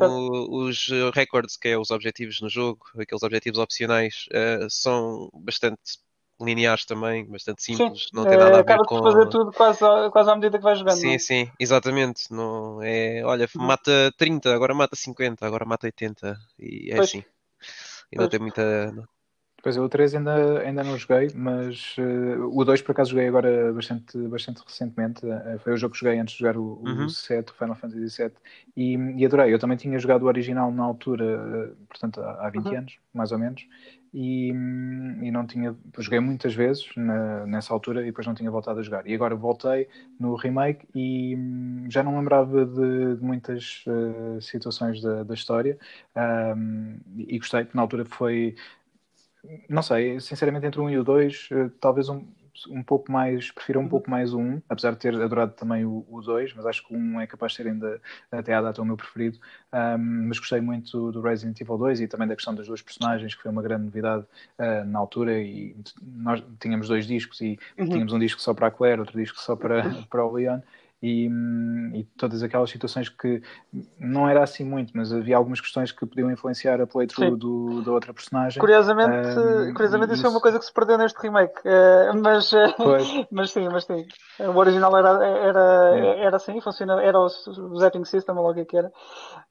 os 0.49 0.89
records, 1.13 1.57
que 1.57 1.69
é 1.69 1.77
os 1.77 1.89
objetivos 1.91 2.39
no 2.41 2.49
jogo, 2.49 2.85
aqueles 2.97 3.23
objetivos 3.23 3.59
opcionais, 3.59 4.25
uh, 4.29 4.69
são 4.69 5.29
bastante 5.33 5.99
lineares 6.41 6.85
também, 6.85 7.25
bastante 7.25 7.63
simples, 7.63 8.03
sim, 8.03 8.09
não 8.13 8.25
tem 8.25 8.37
nada 8.37 8.59
a 8.59 8.63
ver 8.63 8.77
com... 8.85 9.01
fazer 9.01 9.29
tudo 9.29 9.51
quase, 9.51 9.79
quase 10.11 10.29
à 10.29 10.35
medida 10.35 10.57
que 10.57 10.63
vais 10.63 10.79
jogando. 10.79 10.97
Sim, 10.97 11.07
não? 11.07 11.13
É? 11.13 11.19
sim, 11.19 11.51
exatamente. 11.59 12.31
Não, 12.31 12.81
é, 12.81 13.23
olha, 13.23 13.47
uhum. 13.55 13.63
mata 13.63 14.13
30, 14.17 14.53
agora 14.53 14.73
mata 14.73 14.95
50, 14.95 15.45
agora 15.45 15.65
mata 15.65 15.87
80 15.87 16.37
e 16.59 16.91
é 16.91 16.95
pois. 16.95 17.09
assim. 17.09 17.23
E 18.13 18.17
não 18.17 18.29
tem 18.29 18.39
muita... 18.39 18.93
Pois 19.63 19.77
eu 19.77 19.83
o 19.85 19.89
3 19.89 20.15
ainda, 20.15 20.59
ainda 20.59 20.83
não 20.83 20.97
joguei, 20.97 21.29
mas 21.33 21.95
uh, 21.97 22.49
o 22.51 22.65
2 22.65 22.81
por 22.81 22.91
acaso 22.91 23.11
joguei 23.11 23.29
agora 23.29 23.71
bastante, 23.71 24.17
bastante 24.27 24.61
recentemente. 24.61 25.25
Uh, 25.25 25.57
foi 25.59 25.71
o 25.71 25.77
jogo 25.77 25.93
que 25.93 26.01
joguei 26.01 26.19
antes 26.19 26.33
de 26.33 26.41
jogar 26.41 26.57
o, 26.57 26.81
uhum. 26.85 27.05
o 27.05 27.09
7, 27.09 27.49
o 27.49 27.55
Final 27.55 27.75
Fantasy 27.75 28.23
VII, 28.23 28.33
e, 28.75 28.95
e 29.21 29.25
adorei. 29.25 29.53
Eu 29.53 29.59
também 29.59 29.77
tinha 29.77 29.97
jogado 29.97 30.23
o 30.23 30.25
original 30.25 30.69
na 30.69 30.83
altura, 30.83 31.23
uh, 31.23 31.85
portanto 31.87 32.19
há, 32.19 32.45
há 32.45 32.49
20 32.49 32.65
uhum. 32.65 32.77
anos, 32.77 32.97
mais 33.13 33.31
ou 33.31 33.39
menos, 33.39 33.65
e, 34.13 34.49
e 34.49 35.31
não 35.31 35.47
tinha. 35.47 35.75
Joguei 35.97 36.19
muitas 36.19 36.53
vezes 36.53 36.87
na, 36.95 37.45
nessa 37.47 37.73
altura 37.73 38.01
e 38.01 38.05
depois 38.05 38.27
não 38.27 38.35
tinha 38.35 38.51
voltado 38.51 38.79
a 38.79 38.83
jogar. 38.83 39.07
E 39.07 39.13
agora 39.13 39.35
voltei 39.35 39.87
no 40.19 40.35
remake 40.35 40.87
e 40.93 41.35
hum, 41.35 41.85
já 41.89 42.03
não 42.03 42.17
lembrava 42.17 42.65
de, 42.65 43.15
de 43.15 43.23
muitas 43.23 43.83
uh, 43.87 44.39
situações 44.41 45.01
da, 45.01 45.23
da 45.23 45.33
história 45.33 45.77
um, 46.55 46.99
e 47.17 47.39
gostei, 47.39 47.63
porque 47.63 47.77
na 47.77 47.81
altura 47.81 48.05
foi. 48.05 48.55
Não 49.67 49.81
sei, 49.81 50.19
sinceramente, 50.21 50.65
entre 50.65 50.79
um 50.79 50.89
e 50.89 50.97
o 50.97 51.03
dois, 51.03 51.49
uh, 51.51 51.69
talvez 51.81 52.07
um 52.07 52.25
um 52.69 52.83
pouco 52.83 53.11
mais, 53.11 53.51
prefiro 53.51 53.79
um 53.79 53.87
pouco 53.87 54.09
mais 54.09 54.33
1, 54.33 54.61
apesar 54.69 54.91
de 54.91 54.97
ter 54.97 55.15
adorado 55.15 55.53
também 55.53 55.85
o, 55.85 56.05
o 56.09 56.21
2, 56.21 56.53
mas 56.53 56.65
acho 56.65 56.87
que 56.87 56.95
1 56.95 57.21
é 57.21 57.27
capaz 57.27 57.51
de 57.51 57.57
ser 57.57 57.67
ainda 57.67 57.99
até 58.31 58.53
à 58.53 58.61
data 58.61 58.81
o 58.81 58.85
meu 58.85 58.95
preferido. 58.95 59.37
Um, 59.73 60.27
mas 60.27 60.39
gostei 60.39 60.61
muito 60.61 61.11
do 61.11 61.21
Resident 61.21 61.59
Evil 61.59 61.77
2 61.77 62.01
e 62.01 62.07
também 62.07 62.27
da 62.27 62.35
questão 62.35 62.53
das 62.53 62.67
duas 62.67 62.81
personagens, 62.81 63.33
que 63.33 63.41
foi 63.41 63.51
uma 63.51 63.61
grande 63.61 63.85
novidade 63.85 64.25
uh, 64.59 64.85
na 64.85 64.99
altura. 64.99 65.41
E 65.41 65.75
nós 66.01 66.43
tínhamos 66.59 66.87
dois 66.87 67.07
discos 67.07 67.41
e 67.41 67.57
uhum. 67.77 67.89
tínhamos 67.89 68.13
um 68.13 68.19
disco 68.19 68.41
só 68.41 68.53
para 68.53 68.67
a 68.67 68.71
Claire, 68.71 68.99
outro 68.99 69.19
disco 69.19 69.39
só 69.39 69.55
para, 69.55 69.83
para 70.09 70.25
o 70.25 70.31
Leon 70.31 70.59
e, 71.03 71.29
e, 71.93 72.03
todas 72.17 72.41
aquelas 72.43 72.69
situações 72.69 73.09
que 73.09 73.41
não 73.99 74.25
era 74.25 74.41
assim 74.41 74.63
muito, 74.63 74.93
mas 74.95 75.11
havia 75.11 75.35
algumas 75.35 75.59
questões 75.59 75.91
que 75.91 76.05
podiam 76.05 76.31
influenciar 76.31 76.79
a 76.79 76.87
playthrough 76.87 77.35
do, 77.35 77.81
da 77.81 77.91
outra 77.91 78.13
personagem. 78.13 78.57
Curiosamente, 78.57 79.37
um, 79.37 79.73
curiosamente 79.73 80.13
isso, 80.13 80.21
isso 80.21 80.27
é 80.27 80.29
uma 80.29 80.39
coisa 80.39 80.57
que 80.57 80.63
se 80.63 80.73
perdeu 80.73 80.97
neste 80.97 81.21
remake, 81.21 81.59
uh, 81.59 82.17
mas, 82.21 82.53
uh, 82.53 82.57
mas 83.29 83.51
sim, 83.51 83.67
mas 83.67 83.83
sim. 83.83 84.05
O 84.39 84.57
original 84.57 84.95
era, 84.97 85.09
era, 85.25 85.91
é. 85.93 86.25
era 86.25 86.37
assim, 86.37 86.61
funcionava, 86.61 87.03
era 87.03 87.19
o, 87.19 87.25
o 87.25 87.75
zapping 87.75 88.05
system, 88.05 88.37
ou 88.37 88.49
o 88.49 88.65
que 88.65 88.77
era. 88.77 88.89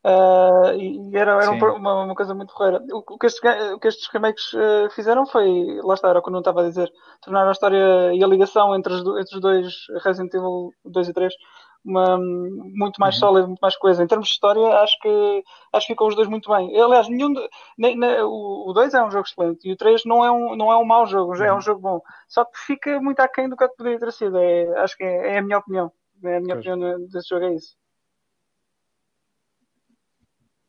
Uh, 0.03 0.73
e 0.75 1.15
era, 1.15 1.33
era 1.33 1.51
uma, 1.51 2.05
uma, 2.05 2.15
coisa 2.15 2.35
muito 2.35 2.55
correira. 2.55 2.83
O, 2.91 3.05
o, 3.15 3.19
que 3.19 3.27
estes, 3.27 3.43
o 3.75 3.79
que 3.79 3.89
estes 3.89 4.09
remakes 4.11 4.53
fizeram 4.95 5.27
foi, 5.27 5.81
lá 5.85 5.93
está, 5.93 6.09
era 6.09 6.19
o 6.19 6.23
que 6.23 6.31
eu 6.31 6.33
não 6.33 6.41
estava 6.41 6.63
a 6.63 6.69
dizer, 6.69 6.91
tornar 7.21 7.47
a 7.47 7.53
história 7.53 8.15
e 8.15 8.25
a 8.25 8.27
ligação 8.27 8.75
entre 8.75 8.95
os, 8.95 9.01
entre 9.01 9.35
os 9.35 9.41
dois 9.43 9.75
Resident 10.03 10.33
Evil 10.33 10.73
2 10.87 11.09
e 11.09 11.13
3 11.13 11.42
uma, 11.85 12.17
muito 12.17 12.99
mais 12.99 13.17
uhum. 13.17 13.21
sólida, 13.21 13.47
muito 13.47 13.61
mais 13.61 13.77
coisa. 13.77 14.03
Em 14.03 14.07
termos 14.07 14.29
de 14.29 14.35
história, 14.35 14.67
acho 14.79 14.99
que, 15.01 15.45
acho 15.73 15.87
que 15.87 15.93
ficam 15.93 16.07
os 16.07 16.15
dois 16.15 16.29
muito 16.29 16.51
bem. 16.51 16.81
Aliás, 16.81 17.09
nenhum 17.09 17.35
nem, 17.77 17.97
nem, 17.97 18.23
o 18.23 18.73
2 18.73 18.95
é 18.95 19.03
um 19.03 19.11
jogo 19.11 19.27
excelente 19.27 19.69
e 19.69 19.73
o 19.73 19.77
3 19.77 20.05
não 20.05 20.25
é 20.25 20.31
um, 20.31 20.57
não 20.57 20.73
é 20.73 20.77
um 20.77 20.85
mau 20.85 21.07
jogo, 21.07 21.35
uhum. 21.35 21.43
é 21.43 21.53
um 21.53 21.57
uhum. 21.57 21.61
jogo 21.61 21.81
bom. 21.81 22.01
Só 22.29 22.45
que 22.45 22.59
fica 22.59 23.01
muito 23.01 23.21
aquém 23.21 23.49
do 23.49 23.57
que 23.57 23.69
poderia 23.69 23.99
ter 23.99 24.13
sido. 24.13 24.39
É, 24.39 24.81
acho 24.81 24.97
que 24.97 25.05
é, 25.05 25.35
é, 25.35 25.39
a 25.39 25.43
minha 25.43 25.59
opinião. 25.59 25.93
É 26.25 26.37
a 26.37 26.41
minha 26.41 26.55
pois. 26.55 26.67
opinião 26.67 27.07
desse 27.09 27.29
jogo, 27.29 27.45
é 27.47 27.55
isso. 27.55 27.77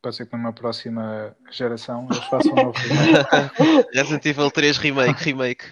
Pode 0.02 0.18
ser 0.18 0.26
que 0.26 0.36
numa 0.36 0.52
próxima 0.52 1.34
geração 1.50 2.08
eles 2.12 2.26
façam 2.26 2.52
um 2.52 2.56
novo 2.56 2.78
remake. 2.78 3.88
Resident 3.96 4.26
Evil 4.26 4.52
3 4.52 4.78
Remake, 4.78 5.24
remake. 5.24 5.64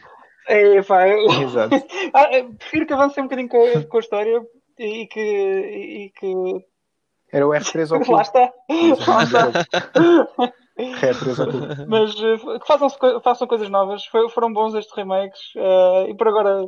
É, 0.48 0.82
pá, 0.84 1.08
eu... 1.08 1.30
Exato. 1.44 1.76
ah, 2.14 2.28
prefiro 2.58 2.86
que 2.86 2.94
avance 2.94 3.20
um 3.20 3.24
bocadinho 3.24 3.50
com, 3.50 3.84
com 3.84 3.98
a 3.98 4.00
história 4.00 4.42
e 4.82 5.08
que, 5.08 5.20
e 5.20 6.10
que... 6.10 6.66
Era 7.32 7.48
o 7.48 7.52
F3 7.52 7.92
oculto. 7.92 8.12
Lá 8.14 8.22
está. 8.22 8.54
Lá 9.08 9.24
está. 9.24 9.66
Mas 11.88 12.16
eh, 12.16 12.60
que 12.60 12.68
façam, 12.68 12.90
façam 13.22 13.48
coisas 13.48 13.70
novas. 13.70 14.06
Foram 14.06 14.52
bons 14.52 14.74
estes 14.74 14.96
remakes. 14.96 15.40
Uh, 15.56 16.10
e 16.10 16.16
por 16.16 16.28
agora 16.28 16.68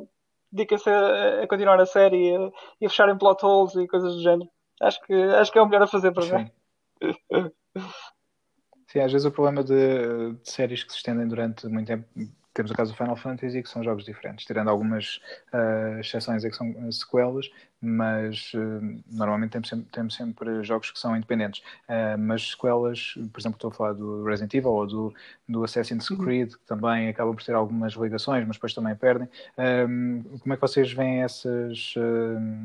dediquem-se 0.52 0.90
a, 0.90 1.44
a, 1.44 1.48
continuar 1.48 1.82
a 1.82 1.86
série 1.86 2.30
e 2.30 2.36
a, 2.36 2.52
e 2.82 2.86
a 2.86 2.90
fecharem 2.90 3.18
plot 3.18 3.44
holes 3.44 3.76
e 3.76 3.88
coisas 3.88 4.14
do 4.14 4.22
género. 4.22 4.50
Acho 4.82 5.02
que, 5.02 5.14
acho 5.14 5.52
que 5.52 5.58
é 5.58 5.62
o 5.62 5.66
melhor 5.66 5.84
a 5.84 5.88
fazer 5.88 6.12
para 6.12 6.40
mim. 6.40 6.52
Sim, 8.88 9.00
às 9.00 9.12
vezes 9.12 9.26
o 9.26 9.32
problema 9.32 9.64
de, 9.64 10.34
de, 10.34 10.50
séries 10.50 10.84
que 10.84 10.92
se 10.92 10.98
estendem 10.98 11.28
durante 11.28 11.68
muito 11.68 11.88
tempo 11.88 12.06
temos 12.54 12.72
o 12.72 12.76
caso 12.76 12.92
do 12.92 12.98
Final 12.98 13.16
Fantasy, 13.16 13.64
que 13.64 13.70
são 13.70 13.84
jogos 13.84 14.06
diferentes, 14.06 14.46
tirando 14.46 14.70
algumas 14.70 15.20
uh, 15.52 16.00
exceções 16.00 16.44
que 16.44 16.52
são 16.52 16.92
sequelas, 16.92 17.50
mas 17.84 18.54
uh, 18.54 19.04
normalmente 19.12 19.52
temos 19.52 19.68
sempre, 19.68 19.86
temos 19.92 20.16
sempre, 20.16 20.64
jogos 20.64 20.90
que 20.90 20.98
são 20.98 21.16
independentes. 21.16 21.62
Uh, 21.90 22.18
mas 22.18 22.52
sequelas, 22.52 23.16
por 23.32 23.40
exemplo, 23.40 23.58
estou 23.58 23.70
a 23.70 23.74
falar 23.74 23.94
do 23.94 24.24
Resident 24.24 24.54
Evil 24.54 24.72
ou 24.72 24.88
do, 24.88 25.14
do 25.48 25.64
Assassin's 25.64 26.10
uhum. 26.10 26.18
Creed, 26.18 26.54
que 26.54 26.66
também 26.66 27.10
acabam 27.10 27.36
por 27.36 27.44
ter 27.44 27.54
algumas 27.54 27.94
ligações, 27.94 28.48
mas 28.48 28.56
depois 28.56 28.74
também 28.74 28.96
perdem. 28.96 29.28
como 30.42 30.54
é 30.54 30.56
que 30.56 30.62
vocês 30.62 30.92
veem 30.94 31.24
essas 31.24 31.96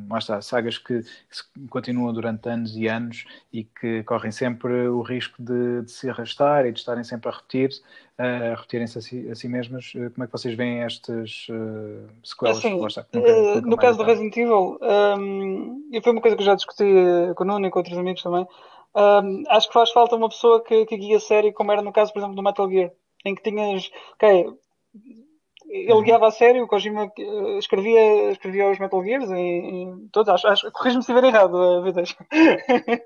lá 0.08 0.18
está, 0.18 0.40
sagas 0.40 0.78
que, 0.78 1.02
que, 1.02 1.68
continuam 1.68 2.12
durante 2.12 2.48
anos 2.48 2.76
e 2.76 2.86
anos 2.86 3.24
e 3.52 3.64
que 3.64 4.02
correm 4.04 4.30
sempre 4.30 4.88
o 4.88 5.02
risco 5.02 5.42
de, 5.42 5.82
de 5.82 5.90
se 5.90 6.08
arrastar 6.08 6.66
e 6.66 6.72
de 6.72 6.78
estarem 6.78 7.02
sempre 7.02 7.28
a 7.28 7.32
repetir-se? 7.32 7.82
a 8.18 8.56
repetirem-se 8.56 8.98
a, 8.98 9.00
si, 9.00 9.30
a 9.30 9.34
si 9.34 9.48
mesmas. 9.48 9.92
Como 9.92 10.24
é 10.24 10.26
que 10.26 10.32
vocês 10.32 10.54
veem 10.56 10.82
estas 10.82 11.46
uh, 11.50 12.08
sequelas? 12.24 12.58
Assim, 12.58 12.84
está, 12.84 13.06
no 13.62 13.76
caso 13.76 13.96
do 13.96 14.04
Resident 14.04 14.36
Evil, 14.36 14.76
um, 15.16 15.88
e 15.92 16.00
foi 16.02 16.12
uma 16.12 16.20
coisa 16.20 16.36
que 16.36 16.42
eu 16.42 16.46
já 16.46 16.54
discuti 16.54 16.84
eh, 16.84 17.34
com 17.34 17.44
o 17.44 17.46
Nuno 17.46 17.66
e 17.66 17.70
com 17.70 17.78
outros 17.78 17.96
amigos 17.96 18.22
também, 18.22 18.46
um, 18.94 19.42
acho 19.48 19.68
que 19.68 19.74
faz 19.74 19.90
falta 19.90 20.16
uma 20.16 20.28
pessoa 20.28 20.62
que, 20.62 20.86
que 20.86 20.96
guia 20.96 21.16
a 21.18 21.20
série, 21.20 21.52
como 21.52 21.72
era 21.72 21.82
no 21.82 21.92
caso, 21.92 22.12
por 22.12 22.18
exemplo, 22.18 22.36
do 22.36 22.42
Metal 22.42 22.68
Gear, 22.68 22.90
em 23.24 23.34
que 23.34 23.42
tinhas, 23.42 23.90
ok, 24.14 24.46
ele 25.68 26.02
guiava 26.02 26.28
a 26.28 26.30
sério, 26.30 26.64
o 26.64 26.68
Kojima 26.68 27.12
eh, 27.18 27.58
escrevia, 27.58 28.30
escrevia 28.30 28.70
os 28.70 28.78
Metal 28.78 29.04
Gears 29.04 29.30
em, 29.30 30.08
todos, 30.10 30.32
acho, 30.32 30.46
acho 30.46 30.72
corrijo-me 30.72 31.02
se 31.02 31.12
estiver 31.12 31.28
errado, 31.28 31.82
Vidas. 31.82 32.16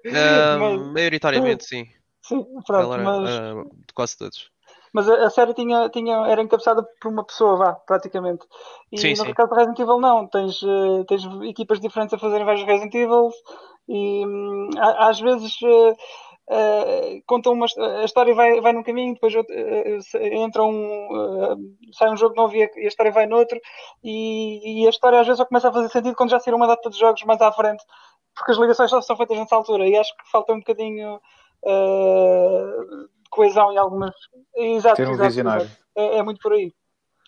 Uh, 0.07 0.79
maioritariamente, 0.95 1.65
sim. 1.65 1.87
Sim, 2.23 2.47
pronto, 2.65 3.03
mas... 3.03 3.39
Uh, 3.39 3.65
de 3.65 3.93
quase 3.95 4.17
todos. 4.17 4.52
Mas 4.93 5.09
a, 5.09 5.27
a, 5.27 5.31
série 5.31 5.55
tinha, 5.55 5.89
tinha, 5.89 6.27
era 6.27 6.43
encabeçada 6.43 6.87
por 7.01 7.11
uma 7.11 7.25
pessoa, 7.25 7.57
vá, 7.57 7.73
praticamente. 7.75 8.47
E 8.91 9.01
sim, 9.01 9.11
no 9.11 9.17
sim. 9.17 9.35
caso 9.35 9.49
do 9.49 9.55
Resident 9.55 9.79
Evil, 9.79 10.01
não. 10.01 10.27
Tens, 10.27 10.61
uh, 10.63 11.05
tens 11.07 11.25
equipas 11.43 11.81
diferentes 11.81 12.13
a 12.13 12.19
fazerem 12.19 12.45
vários 12.45 12.65
Resident 12.65 12.95
Evil 12.95 13.31
e 13.89 14.27
um, 14.27 14.71
às 14.79 15.21
vezes. 15.21 15.55
Uh, 15.63 15.97
Uh, 16.51 17.23
contam 17.25 17.53
uma 17.53 17.67
a 18.01 18.05
história 18.05 18.35
vai, 18.35 18.61
vai 18.61 18.73
num 18.73 18.83
caminho, 18.83 19.15
depois 19.15 19.33
uh, 19.33 20.19
entra 20.19 20.65
um 20.65 21.07
uh, 21.07 21.57
sai 21.93 22.11
um 22.11 22.17
jogo 22.17 22.35
novo 22.35 22.55
e 22.57 22.65
a, 22.65 22.69
e 22.77 22.85
a 22.85 22.89
história 22.89 23.13
vai 23.13 23.27
noutro 23.27 23.61
e, 24.03 24.83
e, 24.83 24.87
a 24.87 24.91
história 24.91 25.21
às 25.21 25.27
vezes 25.27 25.39
só 25.39 25.45
começa 25.45 25.69
a 25.69 25.73
fazer 25.73 25.89
sentido 25.89 26.17
quando 26.17 26.31
já 26.31 26.41
saíram 26.41 26.59
uma 26.59 26.67
data 26.67 26.91
de 26.91 26.99
jogos 26.99 27.23
mais 27.23 27.41
à 27.41 27.53
frente 27.53 27.85
porque 28.35 28.51
as 28.51 28.59
ligações 28.59 28.91
só 28.91 29.01
são 29.01 29.17
feitas 29.17 29.39
nessa 29.39 29.55
altura 29.55 29.87
e 29.87 29.97
acho 29.97 30.15
que 30.17 30.31
falta 30.31 30.53
um 30.53 30.59
bocadinho 30.59 31.21
de 31.65 33.09
coesão 33.33 33.73
em 33.73 33.79
algumas 33.79 34.15
exato, 34.55 34.97
Ter 34.97 35.09
um 35.09 35.13
exato, 35.13 35.29
visionário. 35.29 35.65
exato. 35.65 35.83
É, 35.97 36.19
é, 36.19 36.23
muito 36.23 36.41
por 36.41 36.53
aí 36.53 36.73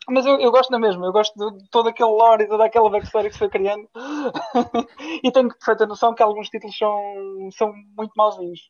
mas 0.06 0.26
eu, 0.26 0.38
eu 0.38 0.50
gosto 0.50 0.70
na 0.70 0.78
mesma, 0.78 1.06
eu 1.06 1.12
gosto 1.12 1.34
de 1.34 1.68
todo 1.70 1.88
aquele 1.88 2.10
lore 2.10 2.44
e 2.44 2.48
toda 2.48 2.66
aquela 2.66 2.90
backstory 2.90 3.28
que 3.28 3.32
se 3.32 3.38
foi 3.38 3.48
criando 3.48 3.88
e 5.24 5.32
tenho 5.32 5.48
perfeita 5.48 5.86
noção 5.86 6.14
que 6.14 6.22
alguns 6.22 6.50
títulos 6.50 6.76
são, 6.76 7.48
são 7.56 7.72
muito 7.96 8.12
mauzinhos 8.14 8.60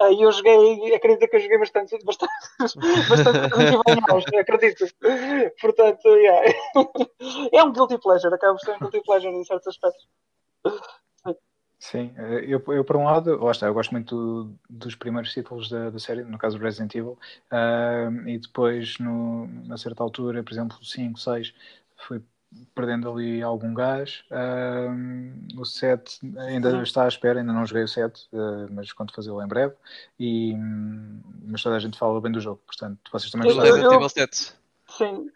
Uh, 0.00 0.12
e 0.14 0.22
eu 0.22 0.32
joguei, 0.32 0.94
acredito 0.94 1.28
que 1.28 1.36
eu 1.36 1.40
joguei 1.40 1.58
bastante, 1.58 1.94
bastante, 2.04 2.32
bastante 3.06 3.52
aos, 4.10 4.24
acredito. 4.26 4.86
Portanto, 5.60 6.08
yeah. 6.08 6.54
é 7.52 7.62
um 7.62 7.70
guilty 7.70 7.98
pleasure, 7.98 8.34
acaba 8.34 8.54
por 8.54 8.60
ser 8.60 8.76
um 8.76 8.78
guilty 8.78 9.02
pleasure 9.02 9.34
em 9.34 9.44
certos 9.44 9.68
aspectos. 9.68 10.08
Sim, 11.80 12.12
eu, 12.46 12.62
eu 12.68 12.84
por 12.84 12.94
um 12.94 13.04
lado, 13.04 13.42
lá 13.42 13.52
está, 13.52 13.66
eu 13.66 13.72
gosto 13.72 13.90
muito 13.92 14.14
do, 14.14 14.54
dos 14.68 14.94
primeiros 14.94 15.32
títulos 15.32 15.70
da, 15.70 15.88
da, 15.88 15.98
série, 15.98 16.22
no 16.22 16.36
caso 16.36 16.58
Resident 16.58 16.94
Evil, 16.94 17.18
uh, 17.50 18.28
e 18.28 18.38
depois, 18.38 18.98
no, 18.98 19.48
a 19.70 19.78
certa 19.78 20.02
altura, 20.02 20.42
por 20.42 20.52
exemplo, 20.52 20.76
5, 20.84 21.18
6, 21.18 21.54
fui 21.96 22.20
perdendo 22.74 23.10
ali 23.10 23.42
algum 23.42 23.72
gás. 23.72 24.24
Uh, 24.30 25.58
o 25.58 25.64
7 25.64 26.20
ainda 26.38 26.70
uhum. 26.74 26.82
está 26.82 27.04
à 27.04 27.08
espera, 27.08 27.40
ainda 27.40 27.52
não 27.52 27.64
joguei 27.64 27.84
o 27.84 27.88
7, 27.88 28.28
uh, 28.32 28.68
mas 28.70 28.92
quando 28.92 29.14
fazê-lo 29.14 29.42
em 29.42 29.48
breve. 29.48 29.74
E, 30.18 30.54
mas 31.46 31.62
toda 31.62 31.76
a 31.76 31.80
gente 31.80 31.98
fala 31.98 32.20
bem 32.20 32.32
do 32.32 32.40
jogo, 32.40 32.60
portanto, 32.66 32.98
vocês 33.10 33.30
também 33.30 33.46
gostam. 33.48 33.64
Resident 33.64 33.92
Evil 33.94 34.08
7. 34.08 34.52
Sim. 34.98 35.30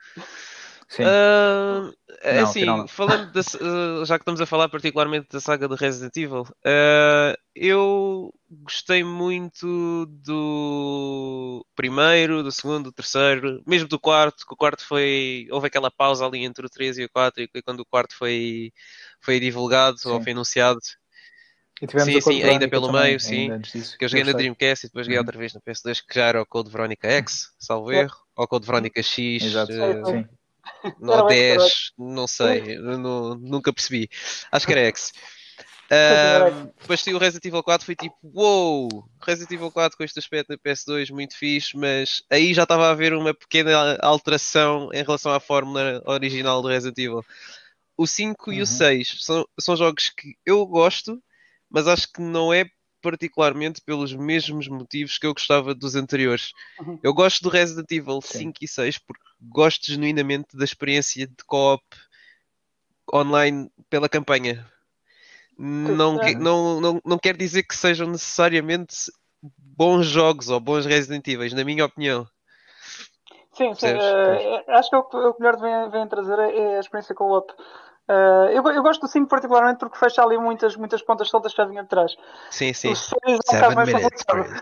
Sim. 0.94 1.02
Uh, 1.02 1.92
é 2.22 2.37
não, 2.37 2.44
assim, 2.44 2.87
falando 2.87 3.33
de, 3.33 3.40
uh, 3.40 4.04
já 4.04 4.16
que 4.16 4.22
estamos 4.22 4.40
a 4.40 4.46
falar 4.46 4.68
particularmente 4.68 5.26
da 5.28 5.40
saga 5.40 5.66
do 5.66 5.74
Resident 5.74 6.16
Evil, 6.16 6.42
uh, 6.42 7.37
eu 7.52 8.33
gostei 8.48 9.02
muito 9.02 10.07
do 10.07 11.66
primeiro, 11.74 12.44
do 12.44 12.52
segundo, 12.52 12.85
do 12.85 12.92
terceiro, 12.92 13.61
mesmo 13.66 13.88
do 13.88 13.98
quarto, 13.98 14.46
que 14.46 14.54
o 14.54 14.57
quarto 14.57 14.87
foi. 14.87 15.48
Houve 15.50 15.66
aquela 15.66 15.90
pausa 15.90 16.24
ali 16.24 16.44
entre 16.44 16.64
o 16.64 16.70
3 16.70 16.98
e 16.98 17.04
o 17.07 17.11
4, 17.11 17.42
e 17.42 17.62
quando 17.62 17.80
o 17.80 17.87
quarto 17.87 18.14
foi, 18.16 18.72
foi 19.20 19.40
divulgado 19.40 19.98
sim. 19.98 20.09
ou 20.09 20.22
foi 20.22 20.30
anunciado. 20.30 20.78
sim, 22.04 22.20
sim, 22.20 22.42
ainda 22.44 22.68
pelo 22.68 22.87
também, 22.87 23.02
meio, 23.02 23.20
sim. 23.20 23.59
Disso, 23.59 23.98
que 23.98 24.04
eu 24.04 24.09
joguei 24.09 24.22
na 24.22 24.33
Dreamcast 24.33 24.87
e 24.87 24.88
depois 24.88 25.07
joguei 25.07 25.18
uhum. 25.18 25.24
outra 25.24 25.38
vez 25.38 25.52
na 25.54 25.61
PS2, 25.61 26.04
que 26.09 26.14
já 26.14 26.26
era 26.26 26.40
o 26.40 26.46
Code 26.46 26.70
Veronica 26.70 27.09
X, 27.09 27.48
salvo 27.59 27.90
erro, 27.90 28.14
ou 28.37 28.44
o 28.44 28.48
Code 28.48 28.64
Veronica 28.64 29.02
X. 29.02 29.42
Exato, 29.42 29.72
sim. 29.72 30.24
Ou 31.00 31.27
10, 31.27 31.92
não 31.98 32.27
sei, 32.27 32.79
não, 32.79 33.35
nunca 33.35 33.72
percebi. 33.72 34.09
Acho 34.50 34.66
que 34.66 34.72
era 34.72 34.83
X. 34.83 35.12
Um, 35.85 36.66
depois 36.81 37.03
tinha 37.03 37.14
o 37.14 37.18
Resident 37.18 37.44
Evil 37.44 37.62
4, 37.62 37.85
foi 37.85 37.94
tipo, 37.94 38.16
uou, 38.22 38.88
wow, 38.90 39.11
Resident 39.22 39.53
Evil 39.53 39.70
4 39.70 39.96
com 39.96 40.05
este 40.05 40.18
aspecto 40.18 40.50
na 40.50 40.59
PS2, 40.59 41.11
muito 41.11 41.37
fixe, 41.37 41.77
mas 41.77 42.22
aí 42.31 42.55
já 42.55 42.62
estava 42.62 42.87
a 42.87 42.90
haver 42.90 43.12
uma 43.12 43.35
pequena 43.35 43.96
alteração 44.00 44.88
em 44.92 45.03
relação 45.03 45.33
à 45.33 45.38
fórmula 45.38 46.03
original 46.07 46.62
do 46.62 46.68
Resident 46.68 46.98
Evil. 46.98 47.24
O 47.96 48.07
5 48.07 48.50
uhum. 48.50 48.57
e 48.57 48.62
o 48.62 48.66
6 48.66 49.16
são, 49.20 49.46
são 49.61 49.77
jogos 49.77 50.09
que 50.09 50.37
eu 50.44 50.66
gosto, 50.66 51.22
mas 51.70 51.87
acho 51.87 52.11
que 52.12 52.20
não 52.20 52.53
é 52.53 52.64
particularmente 53.05 53.83
pelos 53.83 54.14
mesmos 54.14 54.67
motivos 54.67 55.19
que 55.19 55.27
eu 55.27 55.35
gostava 55.35 55.75
dos 55.75 55.95
anteriores. 55.95 56.55
Uhum. 56.81 56.99
Eu 57.03 57.12
gosto 57.12 57.43
do 57.43 57.51
Resident 57.51 57.90
Evil 57.90 58.23
Sim. 58.23 58.38
5 58.38 58.59
e 58.62 58.69
6 58.69 58.99
porque 58.99 59.23
gosto 59.43 59.87
genuinamente 59.87 60.57
da 60.57 60.64
experiência 60.64 61.27
de 61.27 61.45
co-op 61.47 61.85
online 63.12 63.71
pela 63.90 64.09
campanha. 64.09 64.67
Não, 65.59 66.19
não, 66.38 66.81
não, 66.81 67.01
não 67.05 67.19
quer 67.19 67.37
dizer 67.37 67.62
que 67.64 67.77
sejam 67.77 68.09
necessariamente 68.09 69.12
bons 69.59 70.07
jogos 70.07 70.49
ou 70.49 70.59
bons 70.59 70.87
Resident 70.87 71.29
Evil, 71.29 71.55
na 71.55 71.62
minha 71.62 71.85
opinião. 71.85 72.27
Sim, 73.53 73.73
sim. 73.75 73.87
Uh, 73.87 74.64
acho 74.69 74.90
que 74.90 74.97
o 74.97 75.05
que 75.05 75.17
o 75.17 75.37
melhor 75.38 75.61
vem, 75.61 75.90
vem 75.90 76.09
trazer 76.09 76.38
é 76.38 76.77
a 76.79 76.81
experiência 76.81 77.14
co-op. 77.14 77.53
Uh, 78.07 78.53
eu, 78.53 78.62
eu, 78.69 78.83
gosto 78.83 79.01
do 79.01 79.09
5 79.09 79.27
particularmente 79.29 79.79
porque 79.79 79.97
fecha 79.99 80.23
ali 80.23 80.37
muitas, 80.37 80.77
muitas 80.77 81.01
pontas 81.01 81.29
soltas 81.31 81.53
que 81.53 81.62
já 81.62 81.64
vinha 81.64 81.83
de 81.83 81.88
trás. 81.88 82.14
Sim, 82.51 82.75
sim. 82.75 82.93
O 82.93 82.97
6 82.97 83.14
é 83.51 83.69
um 83.69 83.75
mais 83.75 83.90
complicado. 83.90 84.40
uh, 84.40 84.61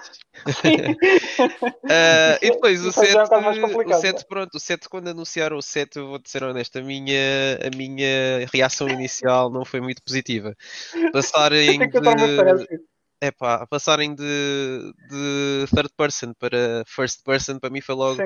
e 2.41 2.51
depois 2.53 2.85
o 2.87 2.93
7, 2.93 3.17
é 3.17 3.37
um 3.37 3.91
o 3.91 3.95
7, 3.95 4.27
pronto, 4.27 4.55
o 4.55 4.61
7 4.61 4.89
quando 4.89 5.09
anunciaram 5.09 5.57
o 5.57 5.63
7, 5.63 5.99
eu 5.99 6.07
vou 6.07 6.21
ser 6.25 6.45
honesto, 6.45 6.79
a 6.79 6.83
minha, 6.83 7.59
a 7.67 7.77
minha 7.77 8.47
reação 8.53 8.89
inicial 8.89 9.51
não 9.51 9.65
foi 9.65 9.81
muito 9.81 10.01
positiva. 10.05 10.55
Passarem 11.13 11.81
de... 11.81 12.92
É 13.23 13.31
pá, 13.31 13.65
passarem 13.69 14.17
de, 14.17 14.93
de 15.09 15.67
third 15.73 15.91
person 15.97 16.33
para 16.35 16.83
first 16.85 17.23
person 17.25 17.57
para 17.57 17.71
mim 17.71 17.81
foi 17.81 17.95
logo. 17.95 18.17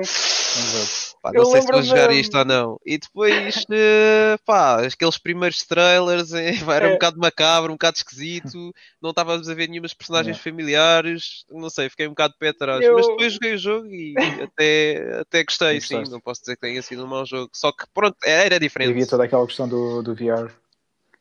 Pá, 1.21 1.31
não 1.31 1.43
eu 1.43 1.45
sei 1.45 1.61
se 1.61 1.67
vou 1.67 1.83
jogar 1.83 2.11
isto 2.11 2.35
ou 2.35 2.43
não. 2.43 2.79
E 2.83 2.97
depois, 2.97 3.57
uh, 3.57 4.43
pá, 4.43 4.83
aqueles 4.83 5.19
primeiros 5.19 5.63
trailers 5.67 6.33
eh, 6.33 6.49
era 6.75 6.87
é. 6.87 6.89
um 6.89 6.93
bocado 6.93 7.19
macabro, 7.19 7.71
um 7.71 7.75
bocado 7.75 7.97
esquisito. 7.97 8.73
Não 8.99 9.11
estávamos 9.11 9.47
a 9.47 9.53
ver 9.53 9.69
nenhumas 9.69 9.93
personagens 9.93 10.35
é. 10.35 10.39
familiares. 10.39 11.45
Não 11.51 11.69
sei, 11.69 11.91
fiquei 11.91 12.07
um 12.07 12.11
bocado 12.11 12.33
de 12.33 12.39
pé 12.39 12.49
atrás. 12.49 12.81
Eu... 12.83 12.95
Mas 12.95 13.05
depois 13.05 13.33
joguei 13.33 13.53
o 13.53 13.57
jogo 13.59 13.85
e 13.85 14.15
até, 14.41 15.19
até 15.19 15.43
gostei, 15.43 15.79
sim. 15.79 16.05
Não 16.09 16.19
posso 16.19 16.41
dizer 16.41 16.55
que 16.55 16.61
tenha 16.61 16.81
sido 16.81 17.05
um 17.05 17.07
mau 17.07 17.23
jogo. 17.23 17.51
Só 17.53 17.71
que 17.71 17.85
pronto, 17.93 18.17
era 18.23 18.59
diferente. 18.59 18.89
E 18.89 18.91
havia 18.93 19.05
toda 19.05 19.25
aquela 19.25 19.45
questão 19.45 19.69
do, 19.69 20.01
do 20.01 20.15
VR 20.15 20.51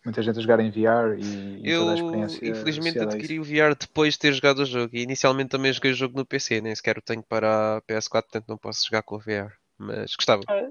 muita 0.06 0.22
gente 0.22 0.38
a 0.38 0.40
jogar 0.40 0.60
em 0.60 0.70
VR 0.70 1.18
e, 1.18 1.66
e 1.66 1.70
eu, 1.70 1.80
toda 1.80 1.92
a 1.92 1.94
experiência. 1.96 2.48
Infelizmente 2.48 2.98
adquiri 3.00 3.40
o 3.40 3.44
VR 3.44 3.76
depois 3.78 4.14
de 4.14 4.20
ter 4.20 4.32
jogado 4.32 4.60
o 4.60 4.64
jogo 4.64 4.90
e 4.94 5.02
inicialmente 5.02 5.50
também 5.50 5.72
joguei 5.72 5.90
o 5.90 5.94
jogo 5.94 6.16
no 6.16 6.24
PC, 6.24 6.60
nem 6.60 6.74
sequer 6.74 6.96
o 6.96 7.02
tenho 7.02 7.22
para 7.22 7.76
a 7.76 7.82
PS4, 7.82 8.10
portanto 8.10 8.44
não 8.48 8.56
posso 8.56 8.86
jogar 8.86 9.02
com 9.02 9.16
o 9.16 9.18
VR, 9.18 9.52
mas 9.76 10.14
gostava. 10.14 10.42
É, 10.48 10.68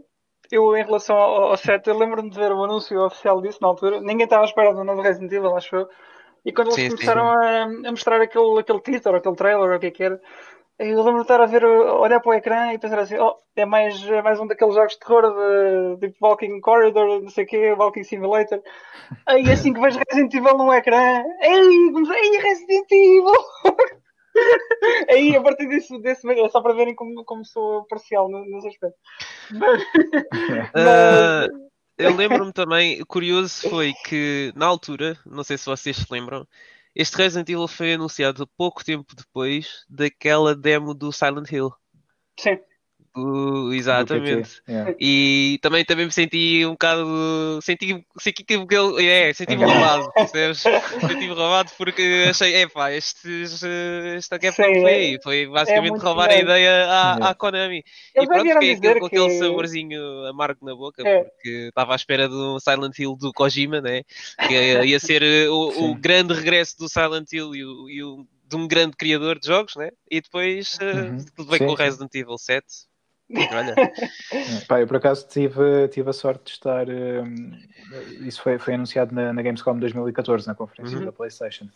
eu, 0.52 0.76
em 0.78 0.84
relação 0.84 1.18
ao, 1.18 1.52
ao 1.52 1.58
set, 1.58 1.86
eu 1.86 1.98
lembro-me 1.98 2.30
de 2.30 2.38
ver 2.38 2.52
o 2.54 2.64
anúncio 2.64 2.98
oficial 3.06 3.42
disso 3.42 3.60
na 3.62 3.68
altura, 3.68 4.00
ninguém 4.00 4.24
estava 4.24 4.44
à 4.44 4.46
espera 4.46 4.74
do 4.74 4.84
novo 4.84 5.02
Resident 5.02 5.32
Evil, 5.32 5.56
acho 5.56 5.76
eu. 5.76 5.90
E 6.46 6.54
quando 6.54 6.68
eles 6.68 6.76
sim, 6.76 6.90
começaram 6.90 7.28
sim. 7.28 7.86
A, 7.86 7.90
a, 7.90 7.92
mostrar 7.92 8.22
aquele, 8.22 8.60
aquele 8.60 8.80
teaser, 8.80 9.16
aquele 9.16 9.36
trailer, 9.36 9.70
ou 9.70 9.76
o 9.76 9.80
que 9.80 9.88
é 9.88 9.92
que 9.92 10.04
era, 10.04 10.22
eu 10.78 10.98
lembro 10.98 11.16
de 11.16 11.22
estar 11.22 11.40
a 11.40 11.46
ver, 11.46 11.64
olhar 11.64 12.20
para 12.20 12.30
o 12.30 12.34
ecrã 12.34 12.74
e 12.74 12.78
pensar 12.78 13.00
assim, 13.00 13.18
oh, 13.18 13.36
é 13.56 13.66
mais, 13.66 14.04
é 14.10 14.22
mais 14.22 14.40
um 14.40 14.48
daqueles 14.48 14.76
jogos 14.76 14.94
de 14.94 15.00
terror 15.00 15.98
de, 15.98 16.08
de 16.08 16.16
Walking 16.22 16.60
Corridor, 16.60 17.22
não 17.22 17.30
sei 17.30 17.46
o 17.46 17.48
quê, 17.48 17.72
Walking 17.74 18.04
Simulator. 18.04 18.62
Aí 19.26 19.50
assim 19.50 19.74
que 19.74 19.80
vejo 19.80 20.00
Resident 20.10 20.34
Evil 20.34 20.58
no 20.58 20.74
ecrã, 20.74 21.24
ei, 21.42 21.52
ei 21.52 22.38
Resident 22.42 22.92
Evil! 22.92 23.34
Aí 25.10 25.36
a 25.36 25.42
partir 25.42 25.68
disso, 25.70 25.98
desse, 26.00 26.30
é 26.30 26.50
só 26.50 26.62
para 26.62 26.74
verem 26.74 26.94
como, 26.94 27.24
como 27.24 27.46
sou 27.46 27.86
parcial 27.86 28.28
nesse 28.30 28.68
aspecto. 28.68 28.98
Mas, 29.54 29.82
uh, 30.74 31.70
eu 31.98 32.14
lembro-me 32.14 32.52
também, 32.52 33.02
curioso 33.06 33.70
foi 33.70 33.94
que 34.06 34.52
na 34.56 34.66
altura, 34.66 35.18
não 35.26 35.44
sei 35.44 35.58
se 35.58 35.66
vocês 35.66 35.96
se 35.96 36.06
lembram, 36.12 36.46
este 36.96 37.18
Resident 37.18 37.50
Evil 37.50 37.68
foi 37.68 37.94
anunciado 37.94 38.48
pouco 38.58 38.84
tempo 38.84 39.14
depois 39.16 39.86
daquela 39.90 40.56
demo 40.56 40.94
do 40.94 41.12
Silent 41.12 41.52
Hill. 41.52 41.72
Sim. 42.40 42.58
Uh, 43.16 43.72
exatamente. 43.74 44.62
Yeah. 44.68 44.94
E 45.00 45.58
também, 45.62 45.86
também 45.86 46.06
me 46.06 46.12
senti 46.12 46.66
um 46.66 46.72
bocado. 46.72 47.60
Senti, 47.62 48.06
senti 48.20 48.44
que 48.44 48.54
ele. 48.56 49.08
É, 49.08 49.32
senti-me 49.32 49.64
roubado, 49.64 50.12
percebes? 50.12 50.60
Senti-me 50.60 51.34
roubado 51.34 51.72
porque 51.78 52.26
achei, 52.30 52.56
é 52.56 52.68
pá, 52.68 52.92
este, 52.92 53.44
este 54.18 54.36
aqui 54.36 54.52
foi, 54.52 55.18
foi 55.24 55.48
basicamente 55.48 55.96
é 55.96 56.00
roubar 56.00 56.30
a 56.30 56.36
ideia 56.36 56.72
à, 56.72 57.14
yeah. 57.14 57.30
à 57.30 57.36
Konami. 57.36 57.86
e 58.14 58.28
pronto, 58.28 58.50
fiquei 58.60 58.76
com, 58.76 59.00
com 59.00 59.06
aquele 59.06 59.40
saborzinho 59.40 60.26
amargo 60.26 60.66
na 60.66 60.76
boca 60.76 61.02
é. 61.08 61.24
porque 61.24 61.68
estava 61.70 61.94
à 61.94 61.96
espera 61.96 62.28
do 62.28 62.60
Silent 62.60 63.00
Hill 63.00 63.16
do 63.16 63.32
Kojima, 63.32 63.80
né? 63.80 64.04
Que 64.46 64.84
ia 64.84 65.00
ser 65.00 65.24
o, 65.50 65.92
o 65.92 65.96
grande 65.96 66.34
regresso 66.34 66.78
do 66.78 66.90
Silent 66.90 67.32
Hill 67.32 67.56
e 67.56 67.64
o, 67.64 67.90
e 67.90 68.04
o 68.04 68.28
de 68.48 68.56
um 68.58 68.68
grande 68.68 68.98
criador 68.98 69.40
de 69.40 69.48
jogos, 69.48 69.76
né? 69.78 69.90
E 70.12 70.20
depois 70.20 70.76
uh, 70.76 71.32
tudo 71.34 71.50
bem 71.50 71.60
sim, 71.60 71.66
com 71.66 71.72
o 71.72 71.76
Resident 71.76 72.14
Evil 72.14 72.38
7 72.38 72.66
Olha. 73.34 73.76
Pá, 74.68 74.80
eu 74.82 74.88
por 74.88 74.98
acaso 74.98 75.28
tive, 75.28 75.88
tive 75.90 76.10
a 76.10 76.14
sorte 76.14 76.46
de 76.46 76.52
estar. 76.52 76.88
hum, 76.90 77.52
isso 78.26 78.42
foi, 78.42 78.58
foi 78.60 78.74
anunciado 78.74 79.14
na, 79.14 79.34
na 79.34 79.42
Gamescom 79.42 79.78
2014, 79.78 80.48
na 80.48 80.56
conferência 80.56 81.00
Uhum. 81.00 81.06
da 81.06 81.12
PlayStation, 81.12 81.68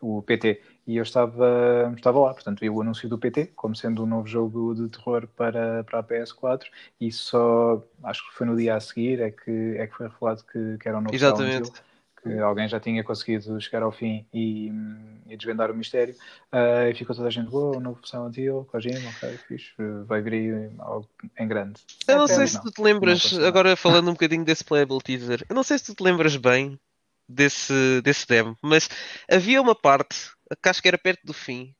o 0.00 0.22
PT, 0.22 0.60
e 0.86 0.96
eu 0.96 1.02
estava, 1.02 1.92
estava 1.96 2.18
lá. 2.18 2.34
Portanto, 2.34 2.60
vi 2.60 2.70
o 2.70 2.80
anúncio 2.80 3.08
do 3.08 3.18
PT 3.18 3.46
como 3.56 3.74
sendo 3.74 4.02
um 4.04 4.06
novo 4.06 4.26
jogo 4.26 4.74
de 4.74 4.88
terror 4.88 5.26
para, 5.36 5.84
para 5.84 5.98
a 6.00 6.02
PS4, 6.02 6.66
e 7.00 7.10
só 7.12 7.82
acho 8.04 8.28
que 8.28 8.34
foi 8.36 8.46
no 8.46 8.56
dia 8.56 8.76
a 8.76 8.80
seguir 8.80 9.20
é 9.20 9.30
que, 9.30 9.76
é 9.78 9.86
que 9.86 9.94
foi 9.94 10.08
revelado 10.08 10.44
que, 10.44 10.78
que 10.78 10.88
era 10.88 10.98
um 10.98 11.00
novo 11.00 11.14
Exatamente. 11.14 11.68
Hill, 11.68 11.72
alguém 12.42 12.68
já 12.68 12.80
tinha 12.80 13.02
conseguido 13.04 13.60
chegar 13.60 13.82
ao 13.82 13.92
fim 13.92 14.26
e, 14.32 14.70
e 15.28 15.36
desvendar 15.36 15.70
o 15.70 15.74
mistério. 15.74 16.14
Ah, 16.50 16.88
e 16.88 16.94
ficou 16.94 17.14
toda 17.14 17.28
a 17.28 17.30
gente, 17.30 17.48
uou, 17.50 17.80
novo 17.80 18.06
Silent 18.06 18.36
Hill, 18.36 18.66
Kojima, 18.70 19.10
ok, 19.10 19.38
fixe, 19.48 19.72
vai 20.06 20.20
vir 20.22 20.32
aí 20.34 20.70
algo 20.78 21.08
em 21.38 21.48
grande. 21.48 21.80
Eu 22.08 22.18
não 22.18 22.28
É, 22.28 22.36
sei 22.36 22.46
se 22.46 22.54
não. 22.54 22.62
tu 22.62 22.70
te 22.70 22.82
lembras, 22.82 23.32
agora 23.38 23.76
falando 23.76 24.08
um 24.08 24.12
bocadinho 24.12 24.44
desse 24.44 24.64
playable 24.64 24.98
teaser, 25.02 25.44
eu 25.48 25.54
não 25.54 25.62
sei 25.62 25.78
se 25.78 25.86
tu 25.86 25.94
te 25.94 26.02
lembras 26.02 26.36
bem 26.36 26.78
desse, 27.28 28.00
desse 28.02 28.26
demo, 28.26 28.56
mas 28.62 28.88
havia 29.30 29.60
uma 29.60 29.74
parte, 29.74 30.16
que 30.62 30.68
acho 30.68 30.80
que 30.82 30.88
era 30.88 30.98
perto 30.98 31.24
do 31.24 31.32
fim, 31.32 31.74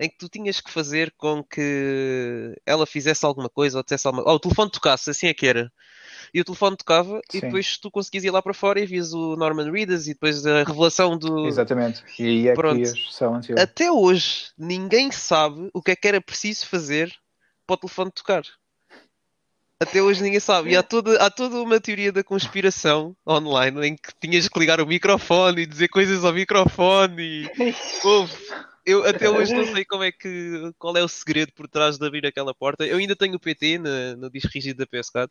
em 0.00 0.08
que 0.08 0.16
tu 0.18 0.28
tinhas 0.28 0.60
que 0.60 0.70
fazer 0.70 1.12
com 1.16 1.42
que 1.44 2.54
ela 2.66 2.86
fizesse 2.86 3.24
alguma 3.24 3.48
coisa 3.48 3.78
ou 3.78 3.84
dissesse 3.84 4.06
alguma 4.06 4.24
Oh, 4.28 4.34
o 4.34 4.40
telefone 4.40 4.70
tocasse, 4.70 5.10
assim 5.10 5.28
é 5.28 5.34
que 5.34 5.46
era. 5.46 5.72
E 6.34 6.40
o 6.40 6.44
telefone 6.44 6.76
tocava 6.76 7.20
e 7.32 7.38
Sim. 7.38 7.40
depois 7.42 7.78
tu 7.78 7.88
conseguias 7.92 8.24
ir 8.24 8.30
lá 8.32 8.42
para 8.42 8.52
fora 8.52 8.80
e 8.80 8.86
vias 8.86 9.12
o 9.12 9.36
Norman 9.36 9.70
Reedus 9.70 10.08
e 10.08 10.14
depois 10.14 10.44
a 10.44 10.64
revelação 10.64 11.16
do. 11.16 11.46
Exatamente. 11.46 12.02
E 12.18 12.26
aí 12.26 12.48
é 12.48 12.50
que 12.50 12.56
Pronto. 12.56 12.74
vias 12.74 12.92
Silent 13.08 13.48
Hill. 13.48 13.56
Até 13.56 13.92
hoje, 13.92 14.46
ninguém 14.58 15.12
sabe 15.12 15.70
o 15.72 15.80
que 15.80 15.92
é 15.92 15.96
que 15.96 16.08
era 16.08 16.20
preciso 16.20 16.66
fazer 16.66 17.14
para 17.64 17.74
o 17.74 17.76
telefone 17.76 18.10
tocar. 18.10 18.42
Até 19.78 20.02
hoje 20.02 20.22
ninguém 20.22 20.40
sabe. 20.40 20.70
E 20.70 20.76
há 20.76 20.82
toda, 20.82 21.16
há 21.24 21.30
toda 21.30 21.60
uma 21.60 21.78
teoria 21.78 22.10
da 22.10 22.24
conspiração 22.24 23.16
online 23.28 23.88
em 23.88 23.96
que 23.96 24.12
tinhas 24.20 24.48
que 24.48 24.58
ligar 24.58 24.80
o 24.80 24.86
microfone 24.86 25.62
e 25.62 25.66
dizer 25.66 25.88
coisas 25.88 26.24
ao 26.24 26.32
microfone 26.32 27.22
e. 27.22 27.50
Eu 28.86 29.02
até 29.06 29.30
hoje 29.30 29.54
não 29.54 29.64
sei 29.74 29.84
como 29.84 30.02
é 30.02 30.12
que, 30.12 30.70
qual 30.78 30.94
é 30.96 31.02
o 31.02 31.08
segredo 31.08 31.52
por 31.52 31.66
trás 31.66 31.96
de 31.96 32.06
abrir 32.06 32.26
aquela 32.26 32.54
porta. 32.54 32.84
Eu 32.84 32.98
ainda 32.98 33.16
tenho 33.16 33.36
o 33.36 33.40
PT 33.40 33.78
na- 33.78 34.14
no 34.16 34.30
disco 34.30 34.50
rígido 34.52 34.76
da 34.78 34.86
PS4. 34.86 35.30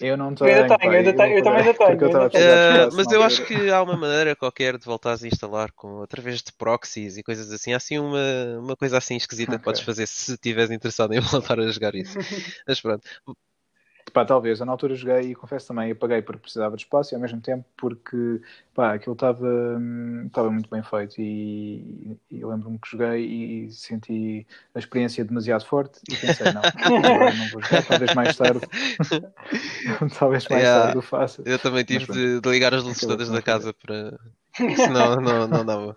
Eu 0.00 0.16
não 0.16 0.34
Eu 0.42 0.48
tenho. 0.48 0.50
ainda 0.50 0.64
tenho, 0.64 0.80
pá, 0.80 0.94
eu 0.96 1.14
tenho, 1.14 1.38
eu 1.38 1.42
também 1.42 1.60
ainda 1.60 1.74
tenho, 1.74 2.00
eu 2.00 2.06
estava 2.06 2.26
a 2.26 2.38
ainda 2.38 2.54
Eh, 2.56 2.88
espaço 2.88 2.96
mas 2.96 3.10
eu 3.10 3.22
acho 3.22 3.42
que 3.42 3.70
há 3.70 3.82
uma 3.82 3.96
maneira 3.96 4.36
qualquer 4.36 4.76
de 4.78 4.84
voltares 4.84 5.22
a 5.24 5.28
instalar 5.28 5.72
com, 5.72 6.02
através 6.02 6.42
de 6.42 6.52
proxies 6.52 7.16
e 7.16 7.22
coisas 7.22 7.50
assim. 7.52 7.72
Há 7.72 7.76
assim 7.76 7.98
uma, 7.98 8.18
uma 8.60 8.76
coisa 8.76 8.98
assim 8.98 9.16
esquisita 9.16 9.56
que 9.58 9.62
Ok. 9.62 9.64
podes 9.64 9.80
fazer 9.80 10.06
se 10.06 10.32
estiveres 10.34 10.70
interessado 10.70 11.14
em 11.14 11.20
voltar 11.20 11.58
a 11.60 11.68
jogar 11.70 11.94
isso. 11.94 12.16
Mas 12.66 12.80
pronto. 12.80 13.08
Pá, 14.14 14.24
talvez. 14.24 14.60
Eu 14.60 14.66
na 14.66 14.72
altura 14.72 14.94
joguei 14.94 15.32
e 15.32 15.34
confesso 15.34 15.68
também, 15.68 15.90
apaguei 15.92 16.22
porque 16.22 16.40
precisava 16.42 16.76
de 16.76 16.82
espaço 16.84 17.14
e 17.14 17.16
ao 17.16 17.20
mesmo 17.20 17.40
tempo 17.42 17.66
porque 17.76 18.40
pá, 18.74 18.94
aquilo 18.94 19.14
estava 19.14 19.46
hum, 19.48 20.30
muito 20.52 20.70
bem 20.70 20.82
feito 20.84 21.20
e, 21.20 22.18
e 22.30 22.40
eu 22.40 22.48
lembro-me 22.48 22.78
que 22.78 22.88
joguei 22.88 23.66
e 23.66 23.72
senti 23.72 24.46
a 24.74 24.78
experiência 24.78 25.24
demasiado 25.24 25.66
forte 25.66 26.00
e 26.08 26.16
pensei, 26.16 26.52
não, 26.52 26.70
não 27.34 27.48
vou 27.48 27.60
jogar, 27.60 27.82
talvez 27.82 28.12
mais 28.12 28.36
tarde. 28.36 28.64
talvez 30.18 30.48
mais 30.48 30.70
Yeah. 30.70 30.72
tarde 30.72 30.98
o 30.98 31.02
faça. 31.02 31.44
Eu 31.44 31.58
também 31.58 31.84
tive 31.84 32.06
pronto. 32.06 32.24
de, 32.36 32.40
de 32.40 32.50
ligar 32.50 32.74
as 32.74 32.82
luzes 32.84 33.04
todas 33.04 33.30
da 33.30 33.42
casa 33.42 33.72
para. 33.74 34.18
Senão 34.76 35.16
não, 35.20 35.48
não 35.48 35.64
dava. 35.64 35.96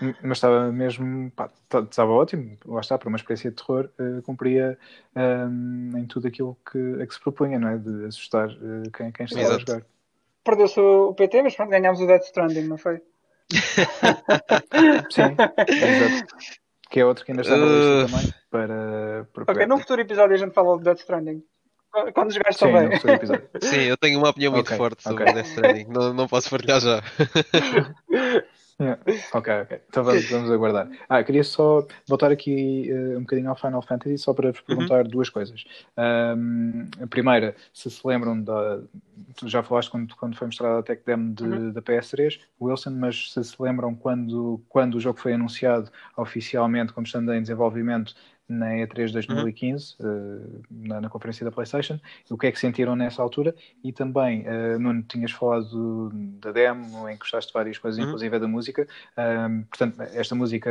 M- 0.00 0.16
mas 0.22 0.38
estava 0.38 0.72
mesmo, 0.72 1.30
pá, 1.30 1.48
t- 1.48 1.78
estava 1.90 2.10
ótimo, 2.10 2.56
lá 2.66 2.80
está, 2.80 2.98
para 2.98 3.08
uma 3.08 3.16
experiência 3.16 3.50
de 3.50 3.56
terror, 3.56 3.88
eh, 3.98 4.20
cumpria 4.22 4.78
hum, 5.14 5.92
em 5.96 6.06
tudo 6.06 6.26
aquilo 6.26 6.56
que, 6.70 7.02
a 7.02 7.06
que 7.06 7.14
se 7.14 7.20
propunha, 7.20 7.58
não 7.58 7.68
é? 7.68 7.78
De 7.78 8.06
assustar 8.06 8.50
eh, 8.50 8.90
quem, 8.96 9.12
quem 9.12 9.26
estava 9.26 9.42
a 9.42 9.44
Exato. 9.56 9.60
jogar. 9.60 9.86
Perdeu-se 10.42 10.80
o 10.80 11.14
PT, 11.14 11.42
mas 11.42 11.54
pronto, 11.54 11.70
ganhámos 11.70 12.00
o 12.00 12.06
Death 12.06 12.24
Stranding, 12.24 12.62
não 12.62 12.78
foi? 12.78 13.00
Sim, 15.10 15.36
exato. 15.68 16.26
Que 16.88 17.00
é 17.00 17.04
outro 17.04 17.24
que 17.24 17.30
ainda 17.32 17.42
está 17.42 17.56
na 17.56 17.66
lista 17.66 17.90
Uh. 17.90 18.06
também 18.10 18.34
para, 18.50 19.28
para 19.32 19.52
Ok, 19.52 19.66
num 19.66 19.78
futuro 19.78 20.00
episódio 20.00 20.34
a 20.34 20.38
gente 20.38 20.52
fala 20.52 20.76
de 20.78 20.84
Death 20.84 20.98
Stranding. 21.00 21.44
Quando- 22.14 22.32
jogares 22.32 22.56
Sim, 22.56 22.66
também. 22.66 22.88
no. 22.88 23.60
Sim, 23.66 23.80
eu 23.82 23.96
tenho 23.96 24.18
uma 24.18 24.30
opinião 24.30 24.52
muito 24.52 24.66
Ok, 24.66 24.76
forte 24.76 25.02
sobre 25.02 25.22
ok. 25.24 25.34
Death 25.34 25.46
Stranding. 25.46 25.86
Não, 25.88 26.12
não 26.14 26.28
posso 26.28 26.48
partilhar 26.50 26.80
já. 26.80 27.02
Yeah. 28.80 28.98
Ok, 29.34 29.52
ok. 29.64 29.80
Então 29.90 30.02
vamos, 30.02 30.30
vamos 30.30 30.50
aguardar. 30.50 30.88
Ah, 31.06 31.22
queria 31.22 31.44
só 31.44 31.86
voltar 32.08 32.32
aqui 32.32 32.90
eh, 32.90 33.18
um 33.18 33.20
bocadinho 33.20 33.50
ao 33.50 33.54
Final 33.56 33.82
Fantasy 33.82 34.16
só 34.16 34.32
para 34.32 34.52
vos 34.52 34.62
perguntar 34.62 35.04
duas 35.06 35.28
coisas. 35.28 35.64
Ahm, 35.98 36.86
a 36.98 37.06
primeira, 37.06 37.54
se 37.74 37.90
se 37.90 38.00
lembram 38.06 38.42
da. 38.42 38.80
Tu 39.36 39.48
já 39.50 39.62
falaste 39.62 39.90
quando, 39.90 40.16
quando 40.16 40.34
foi 40.34 40.46
mostrada 40.46 40.78
a 40.78 40.82
tech 40.82 41.02
demo 41.04 41.34
de- 41.34 41.44
Uhum. 41.44 41.72
da 41.72 41.82
PS3, 41.82 42.40
Wilson, 42.58 42.92
mas 42.92 43.30
se 43.30 43.44
se 43.44 43.54
lembram 43.62 43.94
quando, 43.94 44.62
quando 44.66 44.94
o 44.94 45.00
jogo 45.00 45.20
foi 45.20 45.34
anunciado 45.34 45.90
oficialmente 46.16 46.94
como 46.94 47.06
estando 47.06 47.34
em 47.34 47.42
desenvolvimento 47.42 48.14
na 48.50 48.66
E3 48.74 49.06
de 49.06 49.12
2015, 49.14 49.94
eh, 50.00 50.04
na, 50.70 51.00
na 51.00 51.08
conferência 51.08 51.44
da 51.44 51.52
PlayStation, 51.52 51.98
o 52.30 52.36
que 52.36 52.46
é 52.48 52.52
que 52.52 52.58
sentiram 52.58 52.96
nessa 52.96 53.22
altura? 53.22 53.54
E 53.84 53.92
também, 53.92 54.42
eh, 54.46 54.76
Nuno, 54.78 55.02
tinhas 55.04 55.30
falado 55.30 56.10
da 56.40 56.50
demo, 56.52 57.08
em 57.08 57.12
que 57.14 57.20
gostaste 57.20 57.48
de 57.50 57.54
várias 57.54 57.78
coisas, 57.78 57.98
Uhum. 57.98 58.06
inclusive 58.06 58.38
da 58.38 58.48
música. 58.48 58.86
Um, 59.16 59.62
portanto, 59.62 60.00
esta 60.14 60.34
música 60.34 60.70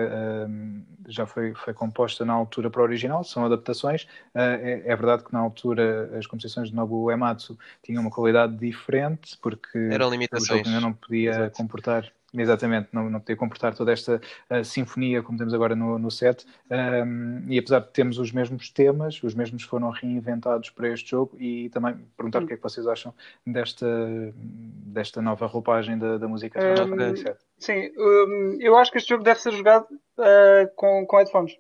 um, 0.49 0.83
já 1.07 1.25
foi, 1.25 1.53
foi 1.55 1.73
composta 1.73 2.25
na 2.25 2.33
altura 2.33 2.69
para 2.69 2.81
o 2.81 2.83
original, 2.83 3.23
são 3.23 3.45
adaptações. 3.45 4.03
Uh, 4.35 4.39
é, 4.61 4.83
é 4.85 4.95
verdade 4.95 5.23
que 5.23 5.31
na 5.33 5.39
altura 5.39 6.11
as 6.17 6.27
composições 6.27 6.69
de 6.69 6.75
Nobuo 6.75 7.05
Uematsu 7.05 7.57
tinham 7.83 8.01
uma 8.01 8.11
qualidade 8.11 8.55
diferente, 8.57 9.37
porque 9.41 9.77
Eram 9.77 9.93
o 9.93 9.99
jogo 9.99 10.11
limitações. 10.11 10.67
ainda 10.67 10.81
não 10.81 10.93
podia 10.93 11.29
Exato. 11.31 11.55
comportar. 11.57 12.11
Exatamente, 12.33 12.89
não, 12.91 13.09
não 13.09 13.19
podia 13.19 13.35
comportar 13.35 13.75
toda 13.75 13.91
esta 13.91 14.21
uh, 14.49 14.63
sinfonia 14.63 15.23
como 15.23 15.37
temos 15.37 15.53
agora 15.53 15.75
no, 15.75 15.97
no 15.97 16.11
set. 16.11 16.45
Um, 16.69 17.45
e 17.47 17.57
apesar 17.57 17.79
de 17.79 17.89
termos 17.91 18.19
os 18.19 18.31
mesmos 18.31 18.69
temas, 18.69 19.21
os 19.23 19.33
mesmos 19.33 19.63
foram 19.63 19.89
reinventados 19.89 20.69
para 20.69 20.89
este 20.89 21.09
jogo. 21.09 21.35
E 21.39 21.69
também 21.69 21.95
perguntar 22.15 22.43
o 22.43 22.47
que 22.47 22.53
é 22.53 22.57
que 22.57 22.63
vocês 22.63 22.85
acham 22.87 23.13
desta, 23.45 23.87
desta 24.35 25.21
nova 25.21 25.45
roupagem 25.47 25.97
da, 25.97 26.17
da 26.17 26.27
música 26.27 26.59
Um, 26.59 27.13
VII. 27.13 27.35
Sim, 27.57 27.91
hum, 27.97 28.57
eu 28.59 28.77
acho 28.77 28.91
que 28.91 28.97
este 28.97 29.09
jogo 29.09 29.23
deve 29.23 29.39
ser 29.39 29.51
jogado 29.51 29.87
uh, 30.17 30.69
com, 30.75 31.05
com 31.05 31.17
headphones, 31.17 31.57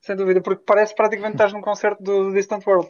sem 0.00 0.16
dúvida, 0.16 0.40
porque 0.40 0.62
parece 0.64 0.94
praticamente 0.94 1.36
que 1.36 1.42
estás 1.42 1.52
num 1.52 1.60
concerto 1.60 2.02
do 2.02 2.32
Distant 2.32 2.66
World. 2.66 2.88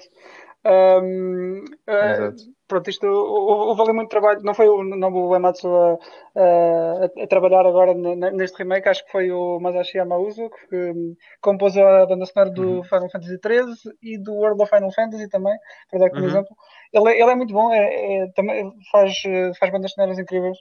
Um, 0.68 1.62
uh, 1.62 1.62
Exato. 2.10 2.42
pronto, 2.66 2.90
isto 2.90 3.06
houve 3.06 3.80
ali 3.82 3.92
muito 3.92 4.08
trabalho, 4.10 4.42
não 4.42 4.52
foi 4.54 4.68
o 4.68 4.82
Nobuo 4.82 5.30
Uematsu 5.30 5.68
a, 5.68 5.92
a, 6.34 7.22
a 7.22 7.26
trabalhar 7.28 7.64
agora 7.64 7.94
ne- 7.94 8.16
ne- 8.16 8.32
neste 8.32 8.58
remake, 8.58 8.88
acho 8.88 9.04
que 9.04 9.12
foi 9.12 9.30
o 9.30 9.60
Masashi 9.60 9.98
Yamauzo 9.98 10.50
que 10.50 10.76
hum, 10.76 11.14
compôs 11.40 11.76
a 11.76 12.06
banda 12.06 12.26
sonora 12.26 12.50
do 12.50 12.62
Uhum. 12.62 12.82
Final 12.82 13.10
Fantasy 13.10 13.38
XIII 13.38 13.92
e 14.02 14.18
do 14.18 14.32
World 14.34 14.60
of 14.62 14.70
Final 14.74 14.90
Fantasy 14.92 15.28
também, 15.28 15.56
para 15.88 16.00
dar 16.00 16.10
como 16.10 16.24
Uhum. 16.24 16.30
exemplo. 16.30 16.56
Ele, 16.92 17.10
é- 17.12 17.20
ele 17.22 17.30
é 17.30 17.34
muito 17.36 17.54
bom, 17.54 17.72
é, 17.72 18.24
é- 18.24 18.32
também 18.34 18.72
faz, 18.90 19.12
eh, 19.24 19.52
faz 19.60 19.70
bandas 19.70 19.92
sonoras 19.92 20.18
incríveis. 20.18 20.58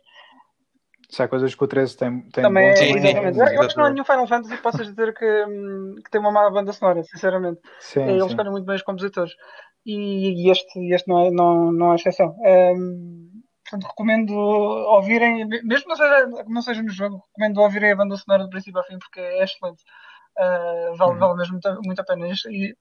Se 1.10 1.22
há 1.24 1.28
coisas 1.28 1.54
que 1.56 1.63
o 1.63 1.68
13 1.68 1.98
tem, 1.98 2.22
tem 2.30 2.44
Também 2.44 2.68
bom, 2.68 2.72
é, 2.72 2.76
Sim, 2.76 2.86
também 2.86 2.98
exatamente. 2.98 3.38
sim, 3.38 3.44
Eu, 3.56 3.62
acho 3.62 3.70
que 3.74 3.78
não 3.78 3.86
há 3.86 3.89
nenhum 3.91 4.06
Final 4.06 4.28
Fantasy 4.28 4.56
que 4.58 4.62
possas 4.63 4.88
dizer 4.88 5.13
que, 5.13 5.26
hum, 5.46 5.96
que 6.04 6.10
tem 6.12 6.20
uma 6.22 6.32
má 6.32 6.50
banda 6.50 6.74
sonora, 6.74 7.04
sinceramente. 7.04 7.60
Sim, 7.80 8.02
Eles 8.06 8.20
sim. 8.20 8.30
escolhem 8.32 8.52
muito 8.52 8.65
bem 8.65 8.76
os 8.76 8.84
compositores. 8.84 9.32
E, 9.86 10.50
este, 10.50 10.80
este 10.93 11.08
não, 11.08 11.19
é, 11.28 11.32
não, 11.32 11.71
não 11.71 11.91
é 11.91 11.95
exceção. 11.95 12.36
Hum, 12.76 13.41
portanto, 13.63 13.88
recomendo 13.89 14.34
ouvirem, 14.34 15.45
mesmo 15.48 15.84
que 15.84 15.88
não 15.89 15.95
seja, 15.95 16.28
não 16.48 16.62
seja 16.62 16.82
no 16.84 16.89
jogo, 16.89 17.24
recomendo 17.28 17.62
ouvirem 17.62 17.91
a 17.91 17.95
banda 17.95 18.17
sonora 18.17 18.43
do 18.43 18.50
princípio 18.50 18.80
ao 18.80 18.86
fim, 18.86 18.98
porque 19.00 19.19
é 19.19 19.43
excelente. 19.43 19.84
Uh, 20.38 20.95
vale, 20.98 21.13
Uhum. 21.13 21.19
vale 21.19 21.38
mesmo 21.38 21.54
muito, 21.54 21.82
muito 21.84 22.00
a 22.02 22.04
pena. 22.04 22.28
E, 22.28 22.76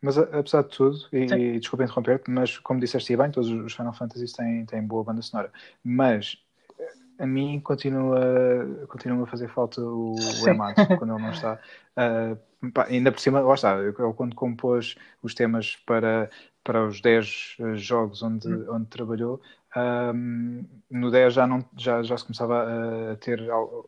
Mas 0.00 0.18
apesar 0.18 0.62
de 0.62 0.68
tudo, 0.70 0.96
e, 1.12 1.28
Sim. 1.28 1.36
e 1.36 1.60
desculpa 1.60 1.84
interromper-te, 1.84 2.30
mas 2.30 2.58
como 2.58 2.80
disseste 2.80 3.16
bem, 3.16 3.30
todos 3.30 3.48
os 3.50 3.72
Final 3.74 3.92
Fantasies 3.92 4.32
têm, 4.32 4.66
têm 4.66 4.84
boa 4.86 5.04
banda 5.04 5.22
sonora. 5.22 5.52
Mas 5.84 6.36
a 7.22 7.26
mim 7.26 7.60
continua, 7.60 8.86
continua 8.88 9.24
a 9.24 9.26
fazer 9.26 9.48
falta 9.48 9.80
o, 9.80 10.40
o. 10.40 10.48
Ematsu 10.48 10.92
quando 10.94 11.12
ele 11.14 11.22
não 11.22 11.30
está. 11.30 11.60
Ah, 11.96 12.36
pá, 12.74 12.86
ainda 12.88 13.12
por 13.12 13.20
cima, 13.20 13.40
lá 13.40 13.54
está, 13.54 13.76
eu, 13.76 13.94
eu 13.98 14.14
quando 14.14 14.34
compôs 14.34 14.96
os 15.22 15.34
temas 15.34 15.76
para, 15.76 16.30
para 16.64 16.84
os 16.86 17.00
10 17.00 17.56
jogos 17.76 18.22
onde, 18.22 18.48
Hum. 18.48 18.66
onde 18.68 18.86
trabalhou, 18.88 19.40
Um, 19.74 20.66
no 20.90 21.10
10 21.10 21.32
já, 21.32 21.46
não, 21.46 21.64
já, 21.78 22.02
já 22.02 22.16
se 22.18 22.24
começava 22.24 23.12
a 23.12 23.16
ter 23.16 23.40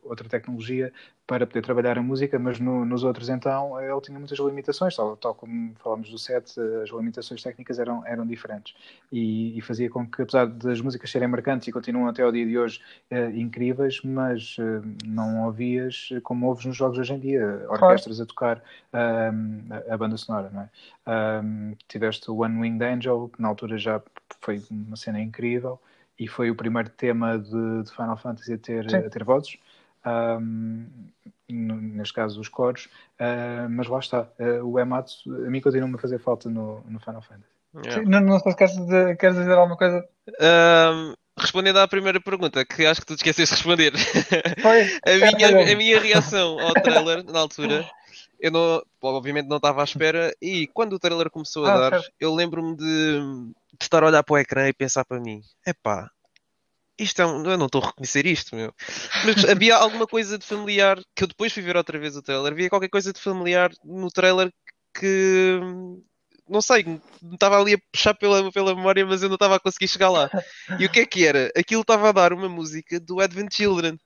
outra 0.02 0.26
tecnologia 0.30 0.90
para 1.26 1.46
poder 1.46 1.62
trabalhar 1.62 1.96
a 1.96 2.02
música, 2.02 2.38
mas 2.38 2.60
no, 2.60 2.84
nos 2.84 3.02
outros 3.02 3.30
então 3.30 3.80
ele 3.80 4.00
tinha 4.02 4.18
muitas 4.18 4.38
limitações, 4.38 4.94
tal, 4.94 5.16
tal 5.16 5.34
como 5.34 5.74
falámos 5.76 6.10
do 6.10 6.18
7, 6.18 6.60
as 6.82 6.90
limitações 6.90 7.42
técnicas 7.42 7.78
eram, 7.78 8.06
eram 8.06 8.26
diferentes. 8.26 8.74
E, 9.10 9.56
e, 9.56 9.60
fazia 9.62 9.88
com 9.88 10.06
que, 10.06 10.20
apesar 10.20 10.46
das 10.46 10.80
músicas 10.82 11.10
serem 11.10 11.28
marcantes 11.28 11.66
e 11.66 11.72
continuam 11.72 12.08
até 12.08 12.22
ao 12.22 12.30
dia 12.30 12.44
de 12.44 12.58
hoje 12.58 12.80
uh, 13.10 13.30
incríveis, 13.34 14.00
mas 14.04 14.56
uh, 14.58 14.82
não 15.06 15.46
ouvias 15.46 16.10
como 16.22 16.46
ouves 16.46 16.66
nos 16.66 16.76
jogos 16.76 16.98
hoje 16.98 17.14
em 17.14 17.18
dia, 17.18 17.64
orquestras 17.68 18.20
a 18.20 18.26
tocar 18.26 18.58
uh, 18.58 19.82
a, 19.90 19.94
a, 19.94 19.96
banda 19.96 20.16
sonora, 20.18 20.50
não 20.50 20.62
é? 20.62 20.68
tiveste 21.88 22.30
o 22.30 22.42
One 22.42 22.60
Winged 22.60 22.84
Angel, 22.84 23.30
que 23.34 23.40
na 23.40 23.48
altura 23.48 23.78
já 23.78 24.02
foi 24.40 24.62
uma 24.70 24.96
cena 24.96 25.20
incrível 25.20 25.80
e 26.18 26.28
foi 26.28 26.50
o 26.50 26.54
primeiro 26.54 26.90
tema 26.90 27.38
de, 27.38 27.82
de 27.82 27.90
Final 27.90 28.16
Fantasy 28.16 28.52
a 28.52 28.58
ter, 28.58 28.94
a 28.94 29.10
ter 29.10 29.24
vozes 29.24 29.58
um, 30.06 30.86
neste 31.48 32.12
caso 32.12 32.40
os 32.40 32.48
coros, 32.48 32.88
uh, 33.20 33.68
mas 33.68 33.86
lá 33.86 33.98
está, 33.98 34.28
uh, 34.38 34.64
o 34.64 34.78
Ematsu 34.78 35.34
a 35.46 35.50
mim 35.50 35.60
continua-me 35.60 35.94
a 35.96 35.98
fazer 35.98 36.18
falta 36.18 36.48
no, 36.48 36.82
no 36.88 37.00
Final 37.00 37.22
Fantasy. 37.22 37.54
Yeah. 37.84 38.08
Não, 38.08 38.20
não 38.20 38.38
sei 38.38 38.52
se 38.52 38.58
queres 38.58 38.76
dizer, 38.76 39.16
queres 39.16 39.36
dizer 39.36 39.52
alguma 39.52 39.76
coisa. 39.76 40.06
Um, 40.40 41.14
respondendo 41.36 41.78
à 41.78 41.88
primeira 41.88 42.20
pergunta, 42.20 42.64
que 42.64 42.86
acho 42.86 43.00
que 43.00 43.06
tu 43.06 43.16
te 43.16 43.18
esqueceste 43.18 43.54
de 43.54 43.60
responder. 43.60 43.92
Foi? 44.62 44.82
a, 45.04 45.36
minha, 45.36 45.72
a 45.72 45.76
minha 45.76 46.00
reação 46.00 46.58
ao 46.60 46.72
trailer 46.74 47.24
na 47.24 47.40
altura, 47.40 47.84
eu 48.38 48.52
não, 48.52 48.82
obviamente 49.02 49.48
não 49.48 49.56
estava 49.56 49.80
à 49.80 49.84
espera, 49.84 50.32
e 50.40 50.68
quando 50.68 50.92
o 50.92 50.98
trailer 50.98 51.30
começou 51.30 51.66
a 51.66 51.74
ah, 51.74 51.90
dar, 51.90 52.02
eu 52.20 52.32
lembro-me 52.32 52.76
de, 52.76 52.84
de 52.84 53.82
estar 53.82 54.02
a 54.04 54.06
olhar 54.06 54.22
para 54.22 54.34
o 54.34 54.38
ecrã 54.38 54.68
e 54.68 54.72
pensar 54.72 55.04
para 55.04 55.20
mim: 55.20 55.42
epá, 55.66 56.08
isto 56.98 57.22
é 57.22 57.26
um, 57.26 57.44
eu 57.44 57.58
não 57.58 57.66
estou 57.66 57.82
a 57.82 57.86
reconhecer 57.86 58.26
isto, 58.26 58.54
meu. 58.54 58.72
Mas 59.24 59.44
havia 59.44 59.76
alguma 59.76 60.06
coisa 60.06 60.38
de 60.38 60.46
familiar 60.46 60.98
que 61.14 61.24
eu 61.24 61.28
depois 61.28 61.52
fui 61.52 61.62
ver 61.62 61.76
outra 61.76 61.98
vez 61.98 62.16
o 62.16 62.22
trailer. 62.22 62.52
Havia 62.52 62.70
qualquer 62.70 62.88
coisa 62.88 63.12
de 63.12 63.20
familiar 63.20 63.70
no 63.84 64.10
trailer 64.10 64.52
que 64.92 65.60
não 66.48 66.60
sei, 66.60 67.00
estava 67.32 67.58
ali 67.58 67.74
a 67.74 67.78
puxar 67.90 68.14
pela, 68.14 68.52
pela 68.52 68.74
memória, 68.74 69.04
mas 69.06 69.22
eu 69.22 69.28
não 69.28 69.34
estava 69.34 69.56
a 69.56 69.60
conseguir 69.60 69.88
chegar 69.88 70.10
lá. 70.10 70.30
E 70.78 70.84
o 70.84 70.90
que 70.90 71.00
é 71.00 71.06
que 71.06 71.26
era? 71.26 71.50
Aquilo 71.56 71.80
estava 71.80 72.08
a 72.08 72.12
dar 72.12 72.32
uma 72.32 72.48
música 72.48 73.00
do 73.00 73.20
Advent 73.20 73.54
Children. 73.54 73.98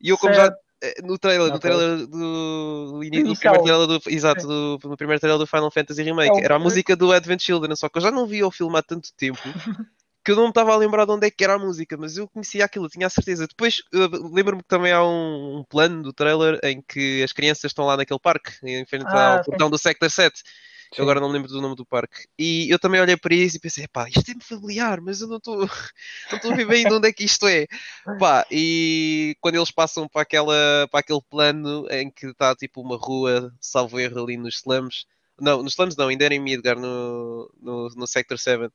E 0.00 0.08
eu, 0.08 0.18
como 0.18 0.34
certo. 0.34 0.52
já 0.52 0.58
eh, 0.82 1.02
no 1.02 1.16
trailer, 1.16 1.52
no 1.52 1.58
trailer 1.58 2.06
do, 2.06 2.92
do, 2.92 3.04
início, 3.04 3.26
do 3.26 3.36
primeiro 3.36 3.64
trailer 3.64 3.86
do, 3.86 4.00
exato, 4.08 4.46
do, 4.46 4.80
no 4.82 4.96
primeiro 4.96 5.20
trailer 5.20 5.38
do 5.38 5.46
Final 5.46 5.70
Fantasy 5.70 6.02
Remake, 6.02 6.44
era 6.44 6.56
a 6.56 6.58
música 6.58 6.96
do 6.96 7.12
Advent 7.12 7.40
Children, 7.40 7.76
só 7.76 7.88
que 7.88 7.98
eu 7.98 8.02
já 8.02 8.10
não 8.10 8.26
vi 8.26 8.42
o 8.42 8.50
filme 8.50 8.76
há 8.76 8.82
tanto 8.82 9.08
tempo 9.16 9.40
que 10.24 10.30
eu 10.30 10.36
não 10.36 10.44
me 10.44 10.48
estava 10.48 10.72
a 10.72 10.76
lembrar 10.76 11.04
de 11.04 11.12
onde 11.12 11.26
é 11.26 11.30
que 11.30 11.44
era 11.44 11.54
a 11.54 11.58
música, 11.58 11.96
mas 11.98 12.16
eu 12.16 12.26
conhecia 12.26 12.64
aquilo, 12.64 12.88
tinha 12.88 13.06
a 13.06 13.10
certeza. 13.10 13.46
Depois 13.46 13.82
lembro-me 14.32 14.62
que 14.62 14.68
também 14.68 14.90
há 14.90 15.04
um, 15.04 15.58
um, 15.58 15.64
plano 15.64 16.02
do 16.02 16.12
trailer 16.14 16.58
em 16.62 16.80
que 16.80 17.22
as 17.22 17.32
crianças 17.32 17.70
estão 17.70 17.84
lá 17.84 17.96
naquele 17.96 18.18
parque, 18.18 18.52
em 18.62 18.86
frente 18.86 19.04
ah, 19.06 19.38
ao 19.38 19.44
portão 19.44 19.68
do 19.68 19.76
Sector 19.76 20.10
7. 20.10 20.42
Eu 20.96 21.02
agora 21.02 21.20
não 21.20 21.28
lembro 21.28 21.48
do 21.48 21.60
nome 21.60 21.74
do 21.74 21.84
parque. 21.84 22.26
E 22.38 22.72
eu 22.72 22.78
também 22.78 23.00
olhei 23.00 23.16
para 23.16 23.34
isso 23.34 23.56
e 23.56 23.60
pensei, 23.60 23.86
pá, 23.88 24.08
isto 24.08 24.30
é-me 24.30 24.42
familiar, 24.42 25.00
mas 25.00 25.20
eu 25.20 25.28
não 25.28 25.36
estou 25.36 25.58
não 26.30 26.36
estou 26.36 26.52
a 26.52 26.54
ver 26.54 26.66
bem 26.66 26.86
de 26.86 26.94
onde 26.94 27.08
é 27.08 27.12
que 27.12 27.24
isto 27.24 27.46
é. 27.46 27.66
Pá, 28.18 28.46
e 28.50 29.36
quando 29.40 29.56
eles 29.56 29.70
passam 29.70 30.08
para, 30.08 30.22
aquela, 30.22 30.88
para 30.90 31.00
aquele 31.00 31.20
plano 31.28 31.86
em 31.90 32.10
que 32.10 32.28
está 32.28 32.54
tipo 32.54 32.80
uma 32.80 32.96
rua, 32.96 33.52
salvo 33.60 34.00
erro 34.00 34.22
ali 34.22 34.36
nos 34.36 34.56
slums. 34.56 35.06
Não, 35.38 35.62
nos 35.62 35.74
slums 35.74 35.96
não, 35.96 36.08
ainda 36.08 36.24
era 36.24 36.34
em 36.34 36.40
Midgar, 36.40 36.78
no, 36.78 37.52
no, 37.60 37.88
no 37.88 38.06
Sector 38.06 38.38
7 38.38 38.72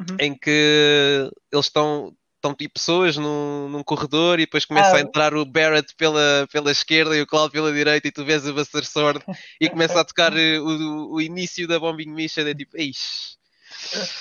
uhum. 0.00 0.16
em 0.18 0.34
que 0.34 1.30
eles 1.52 1.66
estão 1.66 2.14
estão 2.40 2.54
tipo 2.54 2.74
pessoas 2.74 3.18
num, 3.18 3.68
num 3.68 3.82
corredor 3.82 4.40
e 4.40 4.46
depois 4.46 4.64
começa 4.64 4.94
ah. 4.94 4.96
a 4.96 5.00
entrar 5.00 5.34
o 5.34 5.44
Barrett 5.44 5.94
pela, 5.94 6.48
pela 6.50 6.72
esquerda 6.72 7.14
e 7.14 7.20
o 7.20 7.26
Cloud 7.26 7.52
pela 7.52 7.70
direita 7.70 8.08
e 8.08 8.10
tu 8.10 8.24
vês 8.24 8.46
o 8.46 8.54
Buster 8.54 8.84
Sword 8.84 9.22
e 9.60 9.68
começa 9.68 10.00
a 10.00 10.04
tocar 10.04 10.34
eh, 10.34 10.58
o, 10.58 11.12
o 11.12 11.20
início 11.20 11.68
da 11.68 11.78
Bombing 11.78 12.10
Mission 12.10 12.46
é 12.46 12.54
tipo, 12.54 12.78
eixe, 12.78 13.36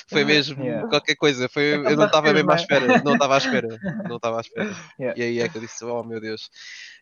foi 0.07 0.23
mesmo 0.23 0.63
yeah. 0.63 0.87
qualquer 0.87 1.15
coisa, 1.15 1.49
foi, 1.49 1.73
eu 1.73 1.95
não 1.95 2.05
estava 2.05 2.33
mesmo 2.33 2.51
à 2.51 2.55
espera, 2.55 3.01
não 3.03 3.13
estava 3.13 3.35
à 3.35 3.37
espera, 3.37 3.67
não 4.07 4.15
estava 4.17 4.37
à 4.37 4.41
espera. 4.41 4.69
Yeah. 4.99 5.19
E 5.19 5.23
aí 5.23 5.39
é 5.39 5.47
que 5.47 5.57
eu 5.57 5.61
disse, 5.61 5.83
oh 5.85 6.03
meu 6.03 6.19
Deus. 6.19 6.49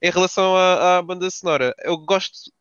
Em 0.02 0.12
relação 0.12 0.56
à, 0.56 0.98
à 0.98 1.02
banda 1.02 1.30
sonora, 1.32 1.74
eu 1.84 1.98
gosto 1.98 2.52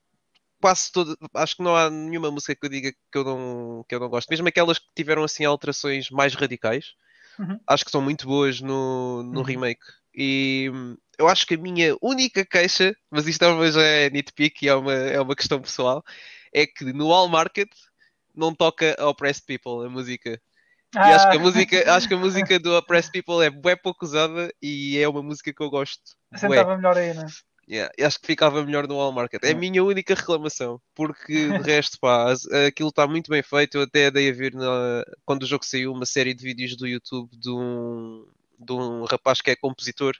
quase 0.60 0.90
todo, 0.90 1.16
acho 1.34 1.56
que 1.56 1.62
não 1.62 1.76
há 1.76 1.90
nenhuma 1.90 2.30
música 2.30 2.54
que 2.54 2.66
eu 2.66 2.70
diga 2.70 2.92
que 2.92 3.18
eu 3.18 3.24
não, 3.24 3.84
que 3.88 3.94
eu 3.94 4.00
não 4.00 4.08
gosto, 4.08 4.28
mesmo 4.30 4.48
aquelas 4.48 4.78
que 4.78 4.86
tiveram 4.94 5.24
assim 5.24 5.44
alterações 5.44 6.10
mais 6.10 6.34
radicais, 6.34 6.94
uhum. 7.38 7.58
acho 7.66 7.84
que 7.84 7.90
são 7.90 8.02
muito 8.02 8.26
boas 8.26 8.60
no, 8.60 9.22
no 9.22 9.40
uhum. 9.40 9.44
remake. 9.44 9.84
E 10.14 10.70
eu 11.18 11.28
acho 11.28 11.46
que 11.46 11.54
a 11.54 11.58
minha 11.58 11.94
única 12.00 12.44
queixa, 12.44 12.96
mas 13.10 13.26
isto 13.26 13.40
talvez 13.40 13.74
já 13.74 13.82
é 13.82 14.10
nitpick 14.10 14.62
e 14.62 14.68
é 14.68 14.74
uma, 14.74 14.92
é 14.92 15.20
uma 15.20 15.36
questão 15.36 15.60
pessoal, 15.60 16.02
é 16.52 16.66
que 16.66 16.84
no 16.92 17.12
All 17.12 17.28
Market 17.28 17.68
não 18.34 18.54
toca 18.54 18.96
Oppressed 18.98 19.44
People, 19.46 19.86
a 19.86 19.90
música. 19.90 20.40
Ah. 20.94 21.10
E 21.10 21.12
acho 21.14 21.30
que 21.30 21.36
a 21.36 21.40
ah. 21.40 21.42
música, 21.42 21.94
acho 21.94 22.08
que 22.08 22.14
a 22.14 22.18
música 22.18 22.58
do 22.60 22.76
Oppressed 22.76 23.12
People 23.12 23.44
é 23.44 23.50
bem 23.50 23.76
pouco 23.76 24.04
usada 24.04 24.52
e 24.62 24.98
é 24.98 25.08
uma 25.08 25.22
música 25.22 25.52
que 25.52 25.62
eu 25.62 25.68
gosto. 25.68 26.16
Sentava 26.34 26.76
melhor 26.76 26.96
aí, 26.96 27.12
não 27.12 27.24
é? 27.24 27.26
Yeah, 27.68 27.92
acho 28.00 28.20
que 28.20 28.28
ficava 28.28 28.64
melhor 28.64 28.86
no 28.86 29.00
All 29.00 29.10
Market. 29.10 29.42
É 29.42 29.50
a 29.50 29.54
minha 29.54 29.82
única 29.82 30.14
reclamação, 30.14 30.80
porque 30.94 31.48
de 31.48 31.62
resto, 31.64 31.98
pá, 31.98 32.32
aquilo 32.66 32.90
está 32.90 33.08
muito 33.08 33.28
bem 33.28 33.42
feito. 33.42 33.78
Eu 33.78 33.82
até 33.82 34.08
dei 34.08 34.30
a 34.30 34.32
ver 34.32 34.54
na, 34.54 35.04
quando 35.24 35.42
o 35.42 35.46
jogo 35.46 35.64
saiu 35.64 35.92
uma 35.92 36.06
série 36.06 36.32
de 36.32 36.44
vídeos 36.44 36.76
do 36.76 36.86
YouTube 36.86 37.28
de 37.36 37.50
um, 37.50 38.24
de 38.60 38.72
um 38.72 39.04
rapaz 39.04 39.40
que 39.40 39.50
é 39.50 39.56
compositor. 39.56 40.14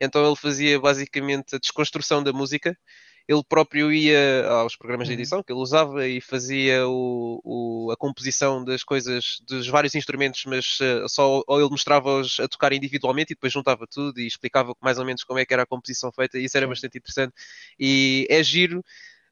Então 0.00 0.24
ele 0.24 0.36
fazia 0.36 0.78
basicamente 0.78 1.56
a 1.56 1.58
desconstrução 1.58 2.22
da 2.22 2.32
música 2.32 2.78
ele 3.26 3.42
próprio 3.48 3.92
ia 3.92 4.46
aos 4.48 4.76
programas 4.76 5.08
de 5.08 5.14
uhum. 5.14 5.20
edição 5.20 5.42
que 5.42 5.52
ele 5.52 5.60
usava 5.60 6.06
e 6.06 6.20
fazia 6.20 6.86
o, 6.86 7.40
o, 7.42 7.90
a 7.90 7.96
composição 7.96 8.62
das 8.64 8.84
coisas, 8.84 9.40
dos 9.46 9.66
vários 9.66 9.94
instrumentos, 9.94 10.44
mas 10.46 10.78
uh, 10.80 11.08
só 11.08 11.42
ou 11.46 11.60
ele 11.60 11.70
mostrava-os 11.70 12.38
a 12.40 12.48
tocar 12.48 12.72
individualmente 12.72 13.32
e 13.32 13.34
depois 13.34 13.52
juntava 13.52 13.86
tudo 13.86 14.20
e 14.20 14.26
explicava 14.26 14.74
mais 14.80 14.98
ou 14.98 15.04
menos 15.04 15.24
como 15.24 15.38
é 15.38 15.46
que 15.46 15.54
era 15.54 15.62
a 15.62 15.66
composição 15.66 16.12
feita 16.12 16.38
e 16.38 16.44
isso 16.44 16.56
era 16.56 16.66
bastante 16.66 16.98
interessante. 16.98 17.32
E 17.78 18.26
é 18.30 18.42
giro 18.42 18.84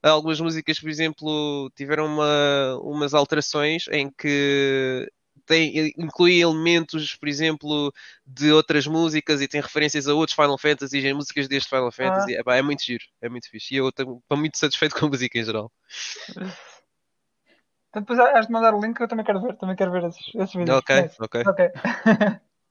algumas 0.03 0.41
músicas, 0.41 0.81
por 0.81 0.89
exemplo, 0.89 1.71
tiveram 1.77 2.07
uma, 2.07 2.79
umas 2.83 3.15
alterações 3.15 3.87
em 3.91 4.11
que 4.11 5.09
tem, 5.47 5.93
inclui 5.99 6.41
elementos, 6.41 7.15
por 7.17 7.29
exemplo, 7.29 7.93
de 8.27 8.53
outras 8.53 8.87
músicas 8.87 9.41
e 9.41 9.49
tem 9.49 9.61
referências 9.61 10.09
a 10.09 10.15
outros 10.15 10.35
Final 10.35 10.59
Fantasy 10.59 10.99
em 10.99 11.15
músicas 11.15 11.49
deste 11.49 11.69
Final 11.69 11.93
Fantasy. 11.93 12.37
Ah. 12.37 12.55
É, 12.55 12.59
é, 12.59 12.63
muito 12.63 12.83
giro, 12.83 13.05
é 13.21 13.29
muito 13.29 13.49
fixe. 13.51 13.75
E 13.75 13.79
eu 13.79 13.89
estou 13.89 14.23
muito 14.33 14.59
satisfeito 14.59 14.95
com 14.95 15.07
a 15.07 15.09
música 15.09 15.39
em 15.39 15.45
geral. 15.45 15.71
Então, 17.91 18.03
depois 18.03 18.19
has 18.19 18.47
de 18.47 18.53
mandar 18.53 18.75
o 18.75 18.81
link, 18.81 18.99
eu 19.01 19.09
também 19.09 19.25
quero 19.25 19.41
ver, 19.41 19.57
também 19.57 19.77
quero 19.77 19.93
ver 19.93 20.05
esses, 20.05 20.35
esses 20.35 20.55
vídeos. 20.55 20.79
Ok, 20.79 21.11
ok. 21.21 21.43
okay. 21.47 21.71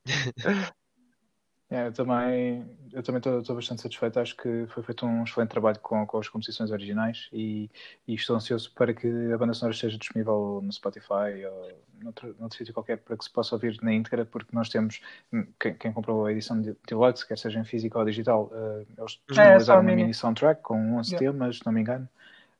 É, 1.72 1.88
eu 1.88 1.94
também 1.94 2.66
eu 2.92 3.02
também 3.02 3.20
estou 3.20 3.56
bastante 3.56 3.82
satisfeito. 3.82 4.20
Acho 4.20 4.36
que 4.36 4.66
foi 4.68 4.84
feito 4.84 5.06
um 5.06 5.24
excelente 5.24 5.50
trabalho 5.50 5.80
com, 5.80 6.06
com 6.06 6.18
as 6.18 6.28
composições 6.28 6.70
originais 6.70 7.30
e, 7.32 7.70
e, 8.06 8.14
estou 8.14 8.36
ansioso 8.36 8.72
para 8.76 8.94
que 8.94 9.08
a 9.34 9.38
banda 9.38 9.54
sonora 9.54 9.74
esteja 9.74 9.98
disponível 9.98 10.60
no 10.62 10.72
Spotify 10.72 11.46
ou 11.50 11.72
noutro, 12.04 12.36
noutro 12.38 12.58
sítio 12.58 12.74
qualquer 12.74 12.98
para 12.98 13.16
que 13.16 13.24
se 13.24 13.30
possa 13.30 13.56
ouvir 13.56 13.78
na 13.82 13.94
íntegra, 13.94 14.26
porque 14.26 14.54
nós 14.54 14.68
temos 14.68 15.00
quem, 15.58 15.74
quem 15.76 15.94
comprou 15.94 16.26
a 16.26 16.32
edição 16.34 16.62
de 16.62 16.76
Deluxe, 16.86 17.26
quer 17.26 17.38
seja 17.38 17.60
em 17.60 17.64
físico 17.64 17.98
ou 17.98 18.04
digital, 18.04 18.52
uh, 18.52 18.86
eles 18.98 19.22
é, 19.30 19.30
disponibilizaram 19.30 19.80
é, 19.80 19.84
uma 19.84 19.96
mini 19.96 20.14
soundtrack 20.14 20.62
com 20.62 20.98
11 20.98 21.16
yeah. 21.16 21.32
temas, 21.32 21.58
se 21.58 21.66
não 21.66 21.72
me 21.72 21.82
engano. 21.82 22.10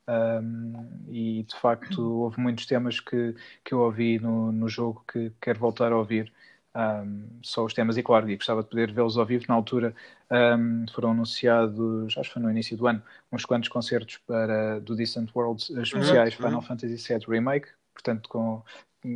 Um, 0.08 0.88
e 1.08 1.44
de 1.44 1.54
facto 1.56 2.00
houve 2.24 2.40
muitos 2.40 2.64
temas 2.66 3.00
que, 3.00 3.36
que 3.62 3.74
eu 3.74 3.80
ouvi 3.80 4.18
no, 4.18 4.50
no 4.50 4.68
jogo 4.68 5.04
que 5.12 5.30
quero 5.40 5.58
voltar 5.58 5.92
a 5.92 5.96
ouvir 5.96 6.32
um, 6.74 7.28
só 7.42 7.64
os 7.64 7.74
temas, 7.74 7.96
e 7.96 8.02
claro, 8.02 8.28
e 8.30 8.36
gostava 8.36 8.62
de 8.62 8.68
poder 8.68 8.92
vê-los 8.92 9.18
ao 9.18 9.26
vivo. 9.26 9.44
Na 9.48 9.54
altura 9.54 9.94
um, 10.30 10.86
foram 10.92 11.10
anunciados, 11.10 12.16
acho 12.16 12.28
que 12.28 12.34
foi 12.34 12.42
no 12.42 12.50
início 12.50 12.76
do 12.76 12.86
ano, 12.86 13.02
uns 13.30 13.44
quantos 13.44 13.68
concertos 13.68 14.18
para, 14.26 14.80
do 14.80 14.96
Distant 14.96 15.30
Worlds 15.34 15.70
especiais 15.70 16.34
uhum. 16.38 16.46
Final 16.46 16.62
Fantasy 16.62 16.96
VII 16.96 17.26
Remake, 17.28 17.68
portanto, 17.92 18.28
com, 18.28 18.62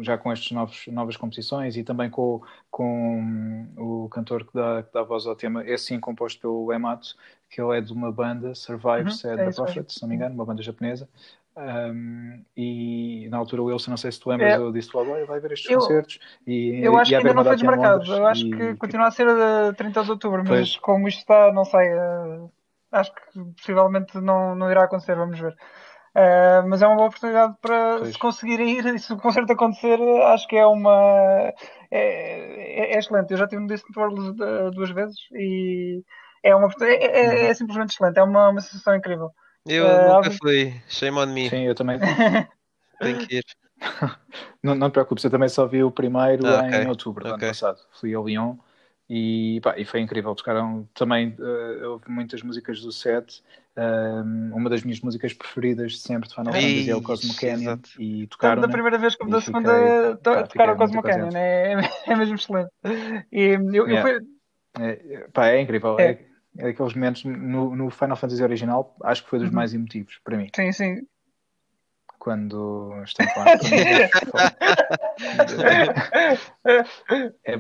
já 0.03 0.19
com 0.19 0.31
estas 0.31 0.51
novas 0.89 1.17
composições 1.17 1.77
e 1.77 1.85
também 1.85 2.11
com, 2.11 2.43
com 2.71 3.67
o 3.77 4.09
cantor 4.09 4.45
que 4.45 4.53
dá, 4.53 4.83
que 4.83 4.93
dá 4.93 5.03
voz 5.03 5.27
ao 5.27 5.37
tema, 5.37 5.65
é 5.65 5.77
sim 5.77 5.99
composto 5.99 6.41
pelo 6.41 6.73
Emato, 6.73 7.17
que 7.49 7.61
ele 7.61 7.79
é 7.79 7.81
de 7.81 7.93
uma 7.93 8.13
banda, 8.13 8.55
Survive 8.55 9.05
uhum, 9.05 9.11
Said 9.11 9.39
é 9.39 9.47
the 9.47 9.53
Prophet, 9.53 9.93
se 9.93 10.03
não 10.03 10.09
me 10.09 10.17
engano, 10.17 10.35
uma 10.35 10.45
banda 10.45 10.63
japonesa. 10.63 11.09
Um, 11.57 12.45
e 12.55 13.29
na 13.31 13.39
altura 13.39 13.63
o 13.63 13.65
Wilson, 13.67 13.91
não 13.93 13.97
sei 13.97 14.13
se 14.13 14.21
tu 14.21 14.29
lembras, 14.29 14.53
é. 14.53 14.57
eu 14.59 14.71
disse 14.71 14.91
logo, 14.95 15.25
vai 15.25 15.41
ver 15.41 15.53
estes 15.53 15.71
eu, 15.71 15.79
concertos. 15.79 16.19
E, 16.47 16.81
eu 16.83 16.95
acho 16.99 17.11
e 17.11 17.15
que 17.15 17.17
ainda 17.17 17.33
não 17.33 17.45
foi 17.45 17.57
desmarcado, 17.57 18.15
eu 18.15 18.27
acho 18.27 18.47
e... 18.47 18.51
que 18.51 18.75
continua 18.77 19.07
a 19.07 19.11
ser 19.11 19.27
a 19.27 19.73
30 19.73 20.05
de 20.05 20.11
outubro, 20.11 20.39
mas 20.41 20.49
pois. 20.49 20.77
como 20.77 21.09
isto 21.09 21.21
está, 21.21 21.51
não 21.55 21.65
sei, 21.65 21.95
uh, 21.95 22.53
acho 22.93 23.11
que 23.15 23.45
possivelmente 23.57 24.19
não, 24.21 24.55
não 24.55 24.71
irá 24.71 24.85
acontecer, 24.85 25.17
vamos 25.17 25.41
ver. 25.41 25.57
Uh, 26.15 26.67
mas 26.69 26.83
é 26.83 26.87
uma 26.87 26.97
boa 26.97 27.09
oportunidade 27.09 27.55
para 27.61 27.99
pois. 27.99 28.13
se 28.13 28.19
conseguirem 28.19 28.79
ir 28.79 28.87
e 28.87 28.99
se 28.99 29.13
o 29.13 29.19
concerto 29.19 29.53
acontecer, 29.53 29.99
acho 30.25 30.47
que 30.49 30.57
é 30.57 30.67
uma. 30.67 31.53
É, 31.91 32.85
é, 32.91 32.95
é 32.95 32.99
excelente. 32.99 33.31
Eu 33.31 33.37
já 33.37 33.47
tive 33.47 33.61
no 33.61 33.69
Disney 33.69 33.93
World 33.95 34.33
duas 34.75 34.91
vezes 34.91 35.19
e 35.33 36.03
é, 36.43 36.55
uma, 36.55 36.69
é, 36.81 36.87
é, 36.87 37.45
é 37.45 37.49
uhum. 37.49 37.55
simplesmente 37.55 37.91
excelente. 37.93 38.19
É 38.19 38.23
uma, 38.23 38.49
uma 38.49 38.61
sensação 38.63 38.95
incrível. 38.95 39.31
Eu 39.67 39.87
uh, 39.87 40.15
nunca 40.15 40.31
fui. 40.31 40.75
Shame 40.89 41.19
on 41.19 41.27
me. 41.27 41.51
Sim, 41.51 41.63
eu 41.63 41.75
também. 41.75 41.99
Tenho 43.01 43.19
que 43.27 43.37
ir. 43.37 43.45
não, 44.63 44.75
não 44.75 44.91
te 44.91 44.95
preocupes, 44.95 45.25
eu 45.25 45.31
também 45.31 45.49
só 45.49 45.67
vi 45.67 45.83
o 45.83 45.91
primeiro 45.91 46.47
ah, 46.47 46.83
em 46.83 46.89
outubro 46.89 47.25
do 47.25 47.35
okay. 47.35 47.49
ano 47.49 47.53
passado. 47.53 47.79
Fui 47.93 48.15
ao 48.15 48.27
Lyon 48.27 48.57
e, 49.09 49.61
pá, 49.63 49.75
e 49.77 49.85
foi 49.85 50.01
incrível. 50.01 50.35
Tocaram 50.35 50.89
também, 50.95 51.37
uh, 51.39 51.91
houve 51.91 52.11
muitas 52.11 52.43
músicas 52.43 52.81
do 52.81 52.91
set. 52.91 53.43
Uh, 53.77 54.57
uma 54.57 54.71
das 54.71 54.83
minhas 54.83 55.01
músicas 55.01 55.35
preferidas 55.35 55.93
de 55.93 55.99
sempre 55.99 56.29
de 56.29 56.35
Final 56.35 56.53
Fantasy 56.55 56.91
é 56.91 56.97
o 56.97 57.03
Cosmo 57.03 57.35
Canyon. 57.37 57.73
Exato. 57.73 57.91
E 58.03 58.27
tocaram. 58.27 58.63
Da 58.63 58.69
primeira 58.69 58.99
vez 58.99 59.15
como 59.15 59.31
da 59.31 59.41
segunda, 59.41 60.19
pá, 60.23 60.43
tocaram 60.45 60.75
o 60.75 60.77
Cosmo 60.77 61.03
Canyon. 61.03 61.31
É, 61.35 61.91
é 62.07 62.17
mesmo 62.17 62.35
excelente. 62.35 62.71
E 63.31 63.59
eu, 63.73 63.87
yeah. 63.87 63.97
eu 63.97 64.03
fui... 64.03 64.27
é, 64.81 65.29
pá, 65.33 65.49
é 65.49 65.61
incrível. 65.61 65.97
É. 66.01 66.26
é. 66.59 66.69
Aqueles 66.69 66.95
momentos 66.95 67.25
no, 67.25 67.75
no, 67.75 67.91
Final 67.91 68.17
Fantasy 68.17 68.43
original, 68.43 68.97
acho 69.03 69.25
que 69.25 69.31
foi 69.31 69.39
dos 69.39 69.49
uhum. 69.49 69.55
mais 69.55 69.75
emotivos 69.75 70.21
para 70.25 70.37
mim. 70.37 70.49
Sim, 70.55 70.73
sim 70.73 71.07
quando 72.27 72.93
estamos 73.05 73.33
lá. 74.35 74.53
é, 77.45 77.57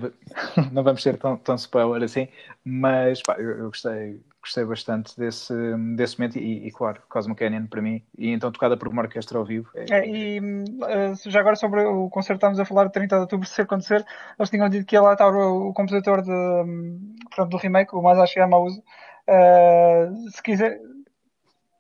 não 0.73 0.83
vamos 0.83 1.05
ser 1.05 1.17
tão, 1.19 1.37
tão 1.37 1.55
spoiler 1.55 2.03
assim, 2.03 2.27
mas 2.65 3.23
pá, 3.23 3.37
eu, 3.39 3.59
eu, 3.59 3.67
gostei, 3.67 4.21
gostei 4.43 4.65
bastante 4.65 5.17
desse, 5.17 5.55
desse 5.95 6.19
momento 6.19 6.37
e, 6.41 6.67
e, 6.67 6.73
claro, 6.73 7.01
Cosmo 7.09 7.37
Canyon 7.37 7.67
para 7.67 7.81
mim, 7.81 8.03
e 8.19 8.33
então 8.33 8.51
tocada 8.51 8.77
por 8.77 8.89
uma 8.89 9.03
orquestra 9.03 9.39
ao 9.39 9.45
vivo. 9.45 9.71
É... 9.77 10.01
É, 10.01 10.09
e 10.09 10.41
uh, 10.41 11.31
já 11.31 11.39
agora 11.39 11.55
sobre 11.55 11.85
o 11.85 12.11
concerto, 12.11 12.39
estávamos 12.39 12.59
a 12.59 12.65
falar 12.65 12.87
de 12.87 12.93
30 12.93 13.15
de 13.15 13.21
outubro, 13.21 13.47
se 13.47 13.63
acontecer, 13.63 14.05
eles 14.37 14.51
tinham 14.51 14.69
dito 14.69 14.85
que 14.85 14.97
ia 14.97 15.01
lá 15.01 15.13
estar 15.13 15.33
o, 15.33 15.69
o 15.69 15.73
compositor 15.73 16.23
de, 16.23 16.99
portanto, 17.27 17.51
do 17.51 17.57
remake, 17.57 17.95
o 17.95 18.03
Masashi 18.03 18.41
Yamauzo. 18.41 18.83
Uh, 19.29 20.29
se 20.29 20.43
quiser, 20.43 20.81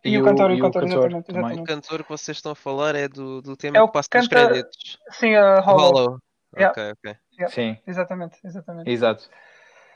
e, 0.06 0.14
e 0.14 0.20
o, 0.20 0.24
cantor, 0.24 0.50
e 0.50 0.54
o 0.54 0.62
cantor, 0.62 0.82
cantor 0.82 0.98
exatamente, 0.98 1.30
exatamente. 1.30 1.60
O 1.60 1.64
cantor 1.64 2.02
que 2.02 2.08
vocês 2.08 2.36
estão 2.36 2.52
a 2.52 2.56
falar 2.56 2.94
é 2.94 3.08
do, 3.08 3.42
do 3.42 3.56
tema 3.56 3.78
é 3.78 3.86
que 3.86 3.92
passa 3.92 4.08
nos 4.14 4.28
créditos. 4.28 4.98
Sim, 5.10 5.36
uh, 5.36 5.60
Hollow. 5.60 5.92
Hollow. 5.92 6.18
Yeah. 6.56 6.70
Ok, 6.70 6.92
ok. 6.92 7.16
Yeah. 7.38 7.54
Sim. 7.54 7.78
Exatamente, 7.86 8.38
exatamente. 8.44 8.90
Exato. 8.90 9.28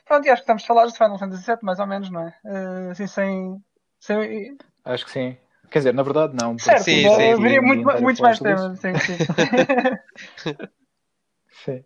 Pronto, 0.04 0.26
e 0.26 0.30
acho 0.30 0.40
que 0.40 0.42
estamos 0.42 0.64
a 0.64 0.66
falar 0.66 0.86
de 0.86 0.96
Final 0.96 1.18
Fantasy 1.18 1.46
VII, 1.46 1.58
mais 1.62 1.78
ou 1.78 1.86
menos, 1.86 2.10
não 2.10 2.22
é? 2.22 2.34
Uh, 2.44 2.90
assim, 2.90 3.06
sem, 3.06 3.64
sem... 3.98 4.58
Acho 4.84 5.04
que 5.04 5.10
sim. 5.10 5.36
Quer 5.70 5.78
dizer, 5.78 5.94
na 5.94 6.02
verdade, 6.02 6.34
não. 6.40 6.58
Certo, 6.58 6.82
sim, 6.82 7.02
sim, 7.02 7.22
eu 7.22 7.38
viria 7.38 7.62
muito, 7.62 7.84
muitos 8.02 8.20
mais 8.20 8.40
temas. 8.40 8.78
Sim, 8.80 8.94
sim. 8.96 9.16
sim. 11.64 11.84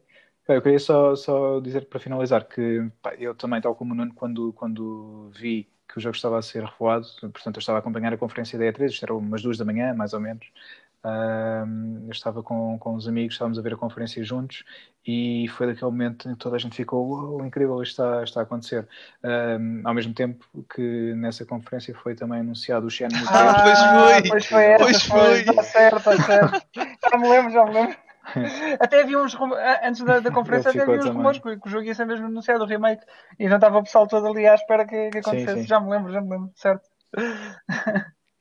Eu 0.49 0.63
queria 0.63 0.79
só, 0.79 1.15
só 1.15 1.61
dizer 1.61 1.87
para 1.87 2.01
finalizar 2.01 2.47
que 2.47 2.91
pá, 3.03 3.15
eu 3.15 3.35
também, 3.35 3.61
tal 3.61 3.75
como 3.75 3.93
o 3.93 3.97
Nuno, 3.97 4.15
quando, 4.15 4.55
quando 4.55 5.31
vi 5.35 5.69
que 5.95 5.99
o 5.99 6.01
jogo 6.01 6.17
estava 6.17 6.39
a 6.39 6.43
ser 6.43 6.65
revoado, 6.65 7.07
portanto 7.21 7.57
eu 7.57 7.61
estava 7.61 7.79
a 7.79 7.81
acompanhar 7.81 8.13
a 8.13 8.19
conferência 8.19 8.59
da 8.59 8.65
E3, 8.65 8.87
isto 8.87 9.05
era 9.05 9.15
umas 9.15 9.43
duas 9.43 9.57
da 9.57 9.65
manhã, 9.65 9.95
mais 9.95 10.13
ou 10.13 10.19
menos. 10.19 10.45
eu 11.05 12.11
estava 12.11 12.43
com, 12.43 12.77
com 12.81 12.97
os 12.97 13.07
amigos, 13.07 13.35
estávamos 13.35 13.61
a 13.61 13.63
ver 13.63 13.75
a 13.75 13.77
conferência 13.77 14.25
juntos 14.25 14.65
e 15.07 15.47
foi 15.51 15.69
daquele 15.69 15.93
momento 15.93 16.29
em 16.29 16.33
que 16.33 16.39
toda 16.39 16.57
a 16.57 16.59
gente 16.59 16.75
ficou 16.75 17.37
oh, 17.39 17.45
incrível, 17.45 17.81
isto 17.81 18.03
está, 18.03 18.25
está 18.25 18.41
a 18.41 18.43
acontecer. 18.43 18.89
ao 19.85 19.95
mesmo 19.95 20.13
tempo 20.13 20.45
que 20.75 21.15
nessa 21.15 21.47
conferência 21.47 21.95
foi 21.95 22.17
também 22.17 22.41
anunciado 22.41 22.89
o 22.89 22.91
Shenmue 22.91 23.17
Ah, 23.29 23.63
pois 23.63 23.79
foi! 23.79 24.29
Pois 24.29 24.47
foi, 24.47 24.65
essa, 24.65 24.85
pois 24.85 25.03
foi. 25.05 25.41
Está 25.43 25.63
certo, 25.63 25.97
está 25.99 26.17
certo. 26.17 26.67
Já 26.75 27.19
me 27.19 27.29
lembro, 27.29 27.53
já 27.53 27.65
me 27.67 27.73
lembro. 27.73 28.04
Até 28.81 29.03
havia 29.03 29.19
uns 29.19 29.37
antes 29.83 30.03
da, 30.03 30.21
da 30.21 30.31
conferência 30.31 30.71
até 30.71 30.83
havia 30.83 30.99
uns 30.99 31.07
rumores 31.07 31.39
que, 31.39 31.57
que 31.59 31.67
o 31.69 31.71
jogo 31.71 31.85
ia 31.85 31.95
ser 31.95 32.07
mesmo 32.07 32.27
anunciado, 32.27 32.65
o 32.65 32.67
remake, 32.67 33.05
e 33.39 33.49
não 33.49 33.57
estava 33.57 33.79
o 33.79 33.83
pessoal 33.83 34.07
todo 34.07 34.27
ali 34.27 34.47
à 34.47 34.55
espera 34.55 34.87
que, 34.87 35.11
que 35.11 35.19
acontecesse. 35.19 35.57
Sim, 35.57 35.63
sim. 35.63 35.69
Já 35.69 35.81
me 35.81 35.91
lembro, 35.91 36.13
já 36.13 36.21
me 36.21 36.31
lembro, 36.31 36.51
certo. 36.55 36.89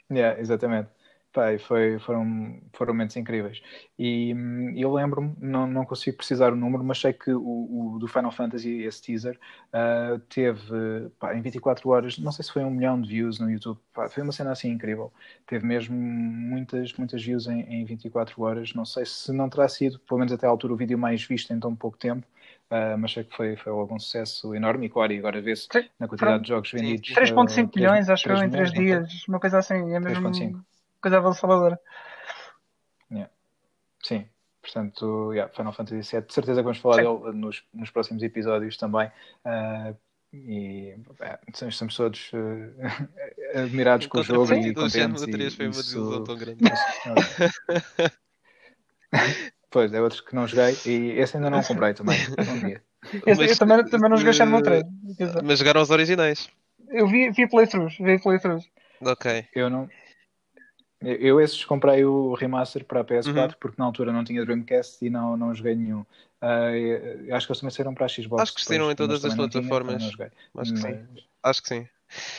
Yeah, 0.10 0.40
exatamente. 0.40 0.93
Pá, 1.34 1.58
foi, 1.58 1.98
foram, 1.98 2.62
foram 2.74 2.94
momentos 2.94 3.16
incríveis. 3.18 3.60
E 3.98 4.36
hum, 4.36 4.72
eu 4.78 4.94
lembro-me, 4.94 5.34
não, 5.42 5.66
não 5.66 5.84
consigo 5.84 6.18
precisar 6.18 6.54
o 6.54 6.56
número, 6.56 6.84
mas 6.84 7.00
sei 7.00 7.12
que 7.12 7.32
o, 7.34 7.96
o 7.96 7.98
do 8.00 8.08
Final 8.08 8.32
Fantasy, 8.32 8.84
esse 8.84 9.02
teaser, 9.02 9.40
uh, 9.74 10.20
teve 10.30 11.10
pá, 11.20 11.36
em 11.36 11.42
24 11.42 11.90
horas, 11.90 12.20
não 12.20 12.32
sei 12.32 12.46
se 12.46 12.52
foi 12.52 12.64
um 12.64 12.70
milhão 12.70 13.02
de 13.02 13.10
views 13.10 13.40
no 13.40 13.50
YouTube, 13.50 13.80
pá, 13.92 14.08
foi 14.08 14.22
uma 14.22 14.32
cena 14.32 14.52
assim 14.52 14.70
incrível. 14.70 15.12
Teve 15.48 15.66
mesmo 15.66 15.96
muitas, 15.96 16.94
muitas 16.94 17.24
views 17.24 17.48
em, 17.48 17.62
em 17.62 17.84
24 17.84 18.40
horas. 18.40 18.72
Não 18.76 18.86
sei 18.86 19.04
se 19.04 19.34
não 19.34 19.50
terá 19.50 19.68
sido, 19.68 19.98
pelo 20.02 20.20
menos 20.20 20.32
até 20.32 20.46
à 20.46 20.50
altura, 20.52 20.74
o 20.74 20.78
vídeo 20.78 21.00
mais 21.00 21.24
visto 21.24 21.52
em 21.52 21.60
tão 21.60 21.76
pouco 21.76 21.98
tempo. 21.98 22.28
Uh, 22.70 22.98
mas 22.98 23.12
sei 23.12 23.24
que 23.24 23.36
foi, 23.36 23.56
foi 23.56 23.72
algum 23.72 24.00
sucesso 24.00 24.54
enorme 24.54 24.86
e 24.86 24.90
claro, 24.90 25.14
e 25.14 25.18
agora 25.18 25.42
vê-se 25.42 25.68
na 26.00 26.08
quantidade 26.08 26.44
de 26.44 26.50
jogos 26.50 26.72
vendidos. 26.72 27.10
3.5 27.10 27.66
uh, 27.66 27.72
milhões, 27.76 28.10
acho 28.10 28.24
que 28.24 28.34
em 28.34 28.50
3 28.50 28.72
dias, 28.72 29.28
uma 29.28 29.40
coisa 29.40 29.58
assim, 29.58 29.94
é 29.94 30.00
mesmo 30.00 30.32
coisa 31.04 31.18
avassaladora. 31.18 31.80
Yeah. 33.12 33.30
Sim, 34.02 34.26
portanto, 34.62 35.34
yeah, 35.34 35.54
Final 35.54 35.74
Fantasy 35.74 36.16
VII, 36.16 36.26
de 36.26 36.34
certeza 36.34 36.62
que 36.62 36.64
vamos 36.64 36.80
falar 36.80 37.04
Sim. 37.04 37.04
dele 37.04 37.38
nos, 37.38 37.64
nos 37.74 37.92
próximos 37.92 38.24
episódios 38.24 38.78
também. 38.78 39.12
Uh, 39.46 39.96
e 40.34 40.96
é, 41.20 41.40
estamos 41.48 41.96
todos 41.96 42.32
uh, 42.34 42.74
admirados 43.60 44.08
com 44.08 44.20
o 44.20 44.24
jogo 44.24 44.48
Sim, 44.48 44.62
e 44.62 44.74
contentes. 44.74 45.22
O 45.22 45.28
3 45.28 45.54
foi 45.54 45.68
uma 45.68 45.74
desilusão 45.74 46.24
tão 46.24 46.36
grande. 46.36 46.64
pois, 49.70 49.94
é 49.94 50.02
outro 50.02 50.26
que 50.26 50.34
não 50.34 50.48
joguei 50.48 50.76
e 50.88 51.12
esse 51.20 51.38
ainda 51.38 51.52
não 51.52 51.62
comprei 51.62 51.94
também. 51.94 52.18
Um 52.40 52.66
dia. 52.66 52.82
Esse, 53.28 53.42
mas, 53.42 53.52
eu 53.52 53.58
também, 53.58 53.84
também 53.84 54.10
não 54.10 54.16
joguei 54.16 54.32
Shenmue 54.32 54.64
3. 54.64 54.82
Mas 55.44 55.60
jogaram 55.60 55.82
os 55.82 55.90
originais? 55.90 56.50
Eu 56.88 57.06
vi, 57.06 57.32
vi 57.32 57.50
playthroughs, 57.50 57.98
vi 58.00 58.18
playthroughs. 58.18 58.64
Ok. 59.02 59.46
Eu 59.54 59.70
não, 59.70 59.90
eu 61.04 61.42
esses 61.42 61.64
comprei 61.66 62.06
o 62.06 62.34
remaster 62.34 62.86
para 62.86 63.02
a 63.02 63.04
PS4 63.04 63.28
uhum. 63.28 63.56
porque 63.60 63.76
na 63.78 63.86
altura 63.86 64.12
não 64.12 64.24
tinha 64.24 64.44
Dreamcast 64.46 65.04
e 65.06 65.10
não, 65.10 65.36
não 65.38 65.54
joguei 65.54 65.76
nenhum. 65.76 66.02
Uh, 66.42 67.34
acho 67.34 67.48
que 67.48 67.52
eles 67.52 67.60
também 67.60 67.72
saíram 67.72 67.94
para 67.94 68.06
a 68.06 68.10
Xbox. 68.10 68.42
Acho 68.42 68.56
que 68.56 68.66
saíram 68.66 68.92
em 68.92 68.96
todas 68.96 69.24
as 69.24 69.34
plataformas. 69.34 70.04
Tinha, 70.04 70.32
acho 70.58 70.74
que 70.74 70.80
sim. 70.80 71.00
Acho 71.42 71.62
que 71.62 71.68
sim. 71.70 71.88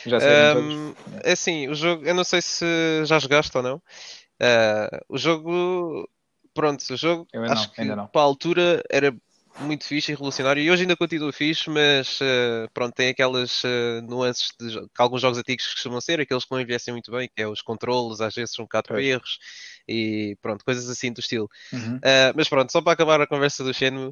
Já 0.05 0.17
um, 0.57 0.93
É 1.23 1.33
assim, 1.33 1.67
o 1.67 1.75
jogo, 1.75 2.05
eu 2.05 2.13
não 2.13 2.23
sei 2.23 2.41
se 2.41 2.65
já 3.05 3.19
jogaste 3.19 3.55
ou 3.57 3.63
não. 3.63 3.75
Uh, 3.77 5.03
o 5.09 5.17
jogo, 5.17 6.09
pronto, 6.53 6.81
o 6.91 6.97
jogo 6.97 7.27
eu 7.33 7.43
acho 7.43 7.71
não, 7.83 8.05
que 8.05 8.11
para 8.11 8.21
a 8.21 8.25
altura 8.25 8.83
era 8.89 9.15
muito 9.59 9.85
fixe 9.85 10.11
e 10.11 10.13
revolucionário 10.13 10.61
e 10.61 10.69
hoje 10.69 10.83
ainda 10.83 10.97
continua 10.97 11.31
fixe, 11.31 11.69
mas 11.69 12.19
uh, 12.19 12.69
pronto, 12.73 12.93
tem 12.93 13.09
aquelas 13.09 13.63
uh, 13.63 14.01
nuances 14.03 14.49
de, 14.59 14.79
que 14.79 15.01
alguns 15.01 15.21
jogos 15.21 15.37
antigos 15.37 15.73
costumam 15.73 16.01
ser, 16.01 16.19
aqueles 16.19 16.43
que 16.43 16.51
não 16.51 16.59
envelhecem 16.59 16.93
muito 16.93 17.11
bem, 17.11 17.29
que 17.33 17.41
é 17.41 17.47
os 17.47 17.61
controles, 17.61 18.21
às 18.21 18.35
vezes 18.35 18.53
são 18.53 18.63
um 18.63 18.65
bocado 18.65 18.97
é. 18.97 19.03
erros 19.03 19.39
e 19.87 20.37
pronto, 20.41 20.65
coisas 20.65 20.89
assim 20.89 21.11
do 21.11 21.19
estilo. 21.19 21.49
Uhum. 21.71 21.97
Uh, 21.97 22.33
mas 22.35 22.49
pronto, 22.49 22.71
só 22.71 22.81
para 22.81 22.93
acabar 22.93 23.21
a 23.21 23.27
conversa 23.27 23.63
do 23.63 23.73
Shenmue, 23.73 24.11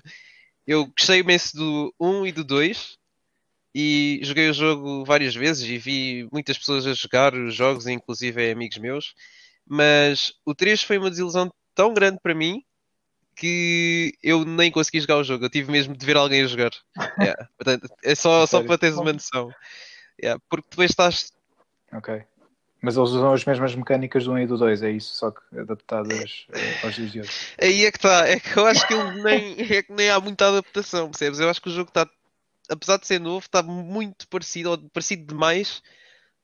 eu 0.65 0.85
gostei 0.87 1.19
imenso 1.19 1.55
do 1.57 1.93
1 1.99 2.27
e 2.27 2.31
do 2.31 2.43
2 2.43 2.97
e 3.75 4.19
joguei 4.23 4.49
o 4.49 4.53
jogo 4.53 5.03
várias 5.03 5.35
vezes 5.35 5.67
e 5.69 5.77
vi 5.77 6.27
muitas 6.31 6.57
pessoas 6.57 6.85
a 6.85 6.93
jogar 6.93 7.33
os 7.33 7.53
jogos, 7.53 7.87
inclusive 7.87 8.51
amigos 8.51 8.77
meus, 8.77 9.13
mas 9.67 10.33
o 10.45 10.55
3 10.55 10.83
foi 10.83 10.97
uma 10.97 11.09
desilusão 11.09 11.51
tão 11.75 11.93
grande 11.93 12.19
para 12.21 12.35
mim 12.35 12.63
que 13.35 14.13
eu 14.21 14.45
nem 14.45 14.71
consegui 14.71 14.99
jogar 15.01 15.17
o 15.17 15.23
jogo. 15.23 15.45
Eu 15.45 15.49
tive 15.49 15.71
mesmo 15.71 15.95
de 15.95 16.05
ver 16.05 16.17
alguém 16.17 16.43
a 16.43 16.47
jogar. 16.47 16.71
Yeah. 17.19 17.47
Portanto, 17.57 17.87
é 18.03 18.15
só, 18.15 18.45
só 18.45 18.63
para 18.63 18.77
teres 18.77 18.97
uma 18.97 19.13
noção. 19.13 19.49
Yeah. 20.21 20.41
Porque 20.49 20.67
depois 20.69 20.91
estás. 20.91 21.31
Ok. 21.91 22.23
Mas 22.83 22.97
eles 22.97 23.11
usam 23.11 23.31
as 23.31 23.45
mesmas 23.45 23.73
mecânicas 23.75 24.25
do 24.25 24.33
1 24.33 24.39
e 24.39 24.47
do 24.47 24.57
2, 24.57 24.83
é 24.83 24.91
isso, 24.91 25.15
só 25.15 25.31
que 25.31 25.39
adaptadas 25.57 26.45
uh, 26.49 26.85
aos 26.85 26.95
dias 26.95 27.11
de 27.13 27.21
hoje. 27.21 27.31
Aí 27.57 27.85
é 27.85 27.91
que 27.91 27.97
está, 27.97 28.27
é 28.27 28.37
que 28.37 28.57
eu 28.57 28.65
acho 28.65 28.85
que 28.85 28.93
ele 28.93 29.23
nem, 29.23 29.61
é 29.61 29.83
que 29.83 29.93
nem 29.93 30.09
há 30.09 30.19
muita 30.19 30.49
adaptação, 30.49 31.09
percebes? 31.09 31.39
Eu 31.39 31.49
acho 31.49 31.61
que 31.61 31.69
o 31.69 31.73
jogo 31.73 31.87
está, 31.87 32.05
apesar 32.69 32.97
de 32.97 33.07
ser 33.07 33.21
novo, 33.21 33.45
está 33.45 33.63
muito 33.63 34.27
parecido, 34.27 34.71
ou 34.71 34.77
parecido 34.89 35.25
demais 35.25 35.81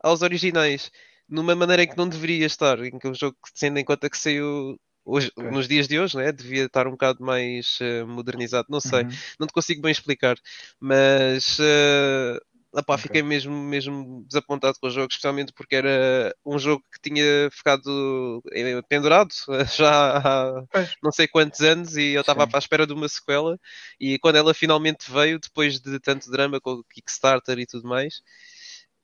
aos 0.02 0.22
originais, 0.22 0.90
numa 1.28 1.54
maneira 1.56 1.84
em 1.84 1.90
que 1.90 1.98
não 1.98 2.08
deveria 2.08 2.46
estar, 2.46 2.80
em 2.86 2.98
que 2.98 3.08
o 3.10 3.14
jogo, 3.14 3.36
tendo 3.60 3.78
em 3.78 3.84
conta 3.84 4.10
que 4.10 4.18
saiu 4.18 4.80
hoje, 5.06 5.32
okay. 5.36 5.52
nos 5.52 5.68
dias 5.68 5.88
de 5.88 6.00
hoje, 6.00 6.18
né? 6.18 6.32
devia 6.32 6.66
estar 6.66 6.88
um 6.88 6.92
bocado 6.92 7.24
mais 7.24 7.80
uh, 7.82 8.08
modernizado, 8.08 8.68
não 8.70 8.80
sei, 8.80 9.04
uhum. 9.04 9.10
não 9.40 9.48
te 9.48 9.54
consigo 9.54 9.82
bem 9.82 9.92
explicar, 9.92 10.38
mas 10.80 11.60
uh, 11.60 12.40
okay. 12.78 12.98
fiquei 12.98 13.24
mesmo, 13.24 13.54
mesmo 13.54 14.24
desapontado 14.28 14.78
com 14.80 14.88
o 14.88 14.92
jogo, 14.92 15.08
especialmente 15.10 15.52
porque 15.54 15.76
era 15.76 16.36
um 16.46 16.60
jogo 16.60 16.84
que 16.92 17.10
tinha 17.10 17.50
ficado 17.52 18.44
eh, 18.52 18.82
pendurado 18.88 19.34
já 19.76 20.18
há 20.18 20.64
não 21.02 21.12
sei 21.12 21.28
quantos 21.28 21.62
anos 21.62 21.98
e 21.98 22.14
eu 22.14 22.22
estava 22.22 22.48
à 22.52 22.58
espera 22.58 22.86
de 22.86 22.94
uma 22.94 23.10
sequela 23.10 23.60
e 24.00 24.20
quando 24.20 24.36
ela 24.36 24.54
finalmente 24.54 25.12
veio, 25.12 25.40
depois 25.40 25.80
de 25.80 26.00
tanto 26.00 26.30
drama 26.30 26.60
com 26.62 26.74
o 26.74 26.84
Kickstarter 26.84 27.58
e 27.60 27.66
tudo 27.66 27.88
mais. 27.88 28.22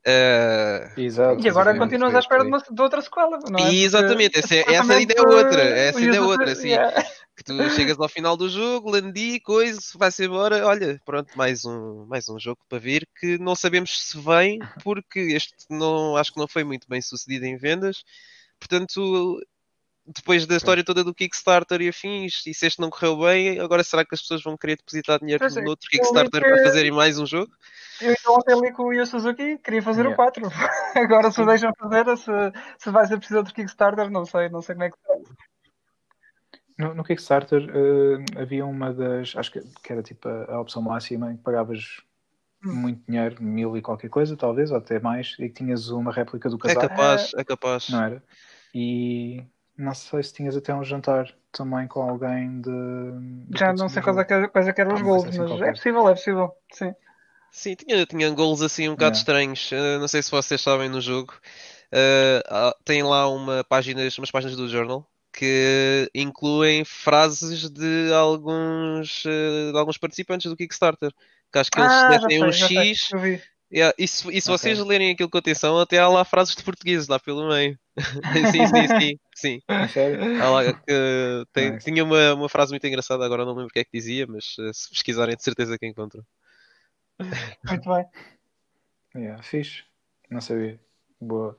Uh, 0.08 0.99
Exato, 0.99 1.43
E 1.43 1.49
agora 1.49 1.76
continuas 1.76 2.14
à 2.14 2.20
espera 2.20 2.43
de, 2.43 2.49
uma, 2.49 2.60
de 2.60 2.82
outra 2.82 3.01
sequela, 3.01 3.39
não 3.49 3.58
é? 3.60 3.74
E 3.74 3.84
exatamente, 3.84 4.39
Porque, 4.39 4.53
essa, 4.53 4.72
é- 4.72 4.76
essa 4.76 4.93
ainda 4.93 5.14
é 5.18 5.22
outra. 5.22 5.62
Essa 5.64 5.99
ainda 5.99 6.18
é 6.18 6.22
outra, 6.22 6.56
sim. 6.56 6.68
yeah. 6.70 7.03
Que 7.36 7.43
tu 7.43 7.70
chegas 7.72 7.99
ao 7.99 8.08
final 8.08 8.38
do 8.38 8.47
jogo, 8.47 8.91
Landi, 8.91 9.39
coisa, 9.41 9.80
vai-se 9.95 10.24
embora. 10.24 10.66
Olha, 10.66 11.01
pronto, 11.03 11.36
mais 11.36 11.66
um, 11.66 12.06
mais 12.06 12.30
um 12.30 12.39
jogo 12.39 12.60
para 12.70 12.78
vir 12.78 13.08
que 13.20 13.38
não 13.39 13.56
sabemos 13.56 13.99
se 13.99 14.18
vem, 14.20 14.60
porque 14.84 15.20
este 15.20 15.53
não, 15.70 16.16
acho 16.16 16.32
que 16.32 16.39
não 16.39 16.47
foi 16.47 16.64
muito 16.64 16.88
bem 16.88 17.01
sucedido 17.01 17.45
em 17.45 17.58
vendas. 17.58 18.03
Portanto, 18.60 19.41
depois 20.06 20.45
da 20.45 20.56
história 20.58 20.84
toda 20.84 21.03
do 21.03 21.14
Kickstarter 21.14 21.82
e 21.82 21.89
afins, 21.89 22.45
e 22.45 22.53
se 22.53 22.66
este 22.68 22.80
não 22.80 22.89
correu 22.89 23.18
bem, 23.18 23.60
agora 23.60 23.84
será 23.84 24.06
que 24.06 24.14
as 24.14 24.22
pessoas 24.22 24.43
vão 24.43 24.56
querer 24.58 24.78
depositar 24.78 25.20
dinheiro 25.20 25.39
Pois 25.39 25.58
é, 25.58 25.62
noutro 25.62 25.88
eu 25.88 25.99
Kickstarter 25.99 26.41
que- 26.41 26.47
para 26.47 26.62
fazerem 26.64 26.91
mais 26.91 27.18
um 27.20 27.26
jogo? 27.26 27.51
Eu 28.01 28.10
ainda 28.10 28.32
ontem 28.32 28.60
li 28.60 28.74
com 28.74 28.84
o 28.84 28.93
Yu 28.93 29.06
Suzuki 29.06 29.58
queria 29.60 29.82
fazer 29.82 30.01
Yeah. 30.01 30.14
o 30.14 30.16
4. 30.16 30.43
Agora 30.95 31.32
se 31.32 31.41
o 31.41 31.45
deixam 31.45 31.72
fazer, 31.80 32.18
se, 32.18 32.32
se 32.78 32.89
vai 32.91 33.08
ser 33.08 33.18
preciso 33.18 33.38
outro 33.39 33.53
Kickstarter, 33.53 34.10
não 34.12 34.26
sei, 34.26 34.49
não 34.49 34.62
sei 34.62 34.76
como 34.76 34.84
é 34.86 34.91
que 34.91 34.97
será. 34.99 35.20
No, 36.78 36.93
no 36.93 37.03
Kickstarter 37.06 37.70
eh, 37.70 38.41
havia 38.41 38.66
uma 38.66 38.93
das, 38.93 39.34
acho 39.38 39.49
que, 39.51 39.62
que 39.82 39.93
era 39.93 40.03
tipo 40.03 40.28
a, 40.28 40.56
a 40.56 40.60
opção 40.62 40.82
máxima 40.82 41.32
em 41.32 41.38
que 41.38 41.43
pagavas 41.43 42.01
Hum. 42.66 42.74
muito 42.74 43.03
dinheiro, 43.08 43.41
mil 43.43 43.78
e 43.78 43.82
qualquer 43.82 44.10
coisa, 44.10 44.36
talvez, 44.36 44.72
ou 44.72 44.78
até 44.78 44.99
mais, 44.99 45.36
e 45.39 45.47
que 45.49 45.53
tinhas 45.53 45.89
uma 45.89 46.12
réplica 46.12 46.49
do 46.49 46.56
É 46.56 46.60
casaco, 46.60 46.88
capaz, 46.89 47.32
é 47.36 47.43
capaz. 47.43 47.89
não 47.89 48.03
era? 48.03 48.24
E 48.74 49.43
não 49.78 49.93
sei 49.93 50.23
se 50.23 50.34
tinhas 50.34 50.55
até 50.55 50.73
um 50.73 50.84
jantar 50.84 51.34
também 51.51 51.88
com 51.88 52.01
alguém 52.01 52.61
de. 52.61 52.69
de 53.49 53.57
Já 53.57 53.73
não 53.73 53.89
sei 53.89 54.01
quais 54.03 54.17
é 54.17 54.23
que, 54.26 54.47
quais 54.49 54.67
é 54.67 54.73
que 54.73 54.82
eram 54.82 54.93
Ah, 54.93 54.95
os 54.95 55.01
uma 55.01 55.09
coisa 55.09 55.28
gols, 55.28 55.30
assim 55.30 55.43
mas 55.43 55.47
qualquer. 55.47 55.69
é 55.69 55.71
possível, 55.71 56.07
é 56.09 56.13
possível. 56.13 56.55
Sim. 56.73 56.93
Sim, 57.51 57.76
tinha, 57.76 58.05
tinha 58.05 58.30
goals 58.32 58.61
assim 58.61 58.88
um 58.89 58.91
bocado 58.91 59.15
Yeah. 59.15 59.17
estranhos. 59.17 59.71
Uh, 59.71 59.99
não 59.99 60.07
sei 60.07 60.21
se 60.21 60.32
vocês 60.32 60.61
sabem 60.61 60.89
no 60.89 60.99
jogo. 61.01 61.34
Uh, 61.93 62.73
tem 62.84 63.01
lá 63.03 63.28
uma 63.30 63.63
páginas, 63.63 64.17
umas 64.17 64.32
páginas 64.32 64.57
do 64.57 64.67
Journal 64.67 65.09
que 65.34 66.09
incluem 66.15 66.86
frases 66.86 67.69
de 67.69 68.11
alguns, 68.13 69.23
uh, 69.26 69.71
de 69.73 69.78
alguns 69.78 69.97
participantes 69.97 70.49
do 70.49 70.57
Kickstarter. 70.57 71.11
Que 71.51 71.59
acho 71.59 71.71
que 71.71 71.80
eles 71.80 72.03
Ah, 72.03 72.05
metem 72.05 72.41
um 72.41 72.51
sei, 72.51 72.51
X. 72.51 73.15
Yeah, 73.72 73.93
e 73.97 74.07
se, 74.07 74.28
e 74.30 74.39
se 74.39 74.49
Ok. 74.49 74.57
vocês 74.57 74.80
lerem 74.80 75.11
aquilo 75.11 75.30
com 75.30 75.38
atenção, 75.38 75.80
até 75.80 75.97
há 75.97 76.07
lá 76.07 76.24
frases 76.24 76.55
de 76.55 76.63
português 76.63 77.07
lá 77.07 77.20
pelo 77.20 77.47
meio. 77.49 77.78
sim, 78.51 78.68
sim, 78.68 78.88
sim, 78.99 79.20
sim. 79.36 79.61
Há 80.41 80.49
lá 80.49 80.61
tem- 81.53 81.72
Nice. 81.72 81.86
tinha 81.86 82.03
uma, 82.03 82.34
uma 82.34 82.49
frase 82.49 82.72
muito 82.72 82.86
engraçada, 82.86 83.26
agora 83.26 83.43
não 83.43 83.53
lembro 83.53 83.68
o 83.68 83.70
que 83.70 83.80
é 83.80 83.84
que 83.84 83.89
dizia, 83.93 84.28
mas 84.28 84.57
uh, 84.59 84.74
se 84.74 84.89
pesquisarem 84.89 85.36
de 85.36 85.43
certeza 85.43 85.78
que 85.78 85.88
encontram. 85.88 86.24
Muito 87.70 87.89
bem. 87.89 88.05
Yeah, 89.16 89.41
fixe. 89.41 89.84
Não 90.30 90.41
sabia. 90.41 90.80
Boa. 91.20 91.57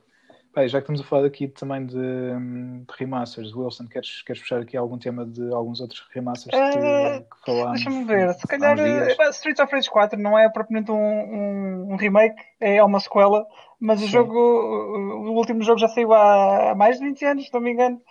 Bem, 0.57 0.67
já 0.67 0.79
que 0.79 0.85
estamos 0.85 1.01
a 1.01 1.03
falar 1.03 1.23
aqui 1.23 1.47
também 1.47 1.85
de, 1.85 1.93
de 1.93 2.93
remasters, 2.97 3.53
Wilson, 3.53 3.85
queres, 3.85 4.23
queres 4.23 4.41
puxar 4.41 4.59
aqui 4.59 4.75
algum 4.75 4.97
tema 4.97 5.23
de 5.23 5.53
alguns 5.53 5.79
outros 5.79 6.03
remasters 6.11 6.55
que, 6.55 6.79
Eh, 6.79 7.19
que 7.19 7.45
falámos? 7.45 7.83
Deixa-me 7.83 8.05
ver, 8.05 8.33
se 8.33 8.47
calhar 8.47 8.79
eh, 8.79 9.29
Streets 9.29 9.59
of 9.59 9.71
Rage 9.71 9.87
4 9.87 10.19
não 10.19 10.35
é 10.35 10.49
propriamente 10.49 10.89
um, 10.89 10.95
um, 10.97 11.93
um 11.93 11.95
remake, 11.95 12.41
é 12.59 12.83
uma 12.83 12.99
sequela, 12.99 13.45
mas 13.79 14.01
o 14.01 14.07
Sim. 14.07 14.13
jogo, 14.13 14.33
o, 14.35 15.29
o 15.29 15.35
último 15.35 15.61
jogo 15.61 15.77
já 15.77 15.89
saiu 15.89 16.11
há, 16.11 16.71
há 16.71 16.75
mais 16.75 16.97
de 16.97 17.05
20 17.05 17.23
anos, 17.23 17.45
se 17.45 17.53
não 17.53 17.61
me 17.61 17.73
engano. 17.73 18.01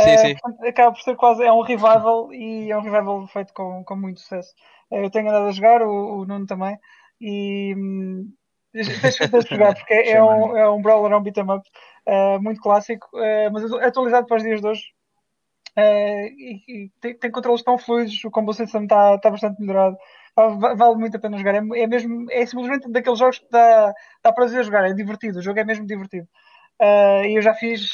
Sim, 0.00 0.16
Eh, 0.16 0.16
sim. 0.16 0.34
portanto, 0.34 0.66
acaba 0.66 0.92
por 0.92 1.00
ser 1.00 1.14
quase 1.14 1.44
é 1.44 1.52
um 1.52 1.62
revival 1.62 2.32
e 2.32 2.72
é 2.72 2.76
um 2.76 2.82
revival 2.82 3.24
feito 3.28 3.54
com, 3.54 3.84
com 3.84 3.94
muito 3.94 4.18
sucesso. 4.18 4.52
Eu 4.90 5.08
tenho 5.10 5.28
andado 5.28 5.46
a 5.46 5.52
jogar, 5.52 5.80
o, 5.80 6.22
o 6.22 6.26
Nuno 6.26 6.44
também, 6.44 6.76
e 7.20 7.72
hum, 7.76 8.32
deixa 8.74 8.92
deixa- 9.00 9.28
deixa 9.28 9.48
de 9.48 9.54
jogar 9.54 9.74
porque 9.74 9.94
é 9.94 10.22
um, 10.22 10.56
é 10.58 10.70
um 10.70 10.82
brawler, 10.82 11.12
é 11.12 11.16
um 11.16 11.22
beat'em 11.22 11.44
up 11.50 11.66
eh, 12.06 12.38
muito 12.40 12.60
clássico, 12.60 13.08
eh, 13.18 13.48
mas 13.50 13.72
atualizado 13.72 14.26
para 14.26 14.36
os 14.36 14.42
dias 14.42 14.60
de 14.60 14.66
hoje. 14.66 14.82
Eh, 15.76 16.26
e, 16.28 16.62
e 16.68 16.90
tem, 17.00 17.16
tem 17.18 17.30
controles 17.30 17.62
tão 17.62 17.78
fluidos, 17.78 18.22
o 18.24 18.30
combo 18.30 18.52
system 18.52 18.82
está 18.84 19.18
tá 19.18 19.30
bastante 19.30 19.60
melhorado. 19.60 19.96
Va- 20.36 20.48
va- 20.48 20.74
Vale 20.74 20.96
muito 20.96 21.16
a 21.16 21.20
pena 21.20 21.38
jogar. 21.38 21.54
É, 21.54 21.58
é 21.58 21.86
mesmo, 21.86 22.26
é 22.30 22.44
simplesmente 22.46 22.90
daqueles 22.90 23.18
jogos 23.18 23.38
que 23.38 23.46
dá, 23.50 23.92
dá 24.22 24.32
prazer 24.32 24.64
jogar, 24.64 24.84
é 24.88 24.92
divertido. 24.92 25.38
O 25.38 25.42
jogo 25.42 25.58
é 25.60 25.64
mesmo 25.64 25.86
divertido. 25.86 26.28
E 26.80 27.36
eu 27.36 27.40
já 27.42 27.54
fiz 27.54 27.88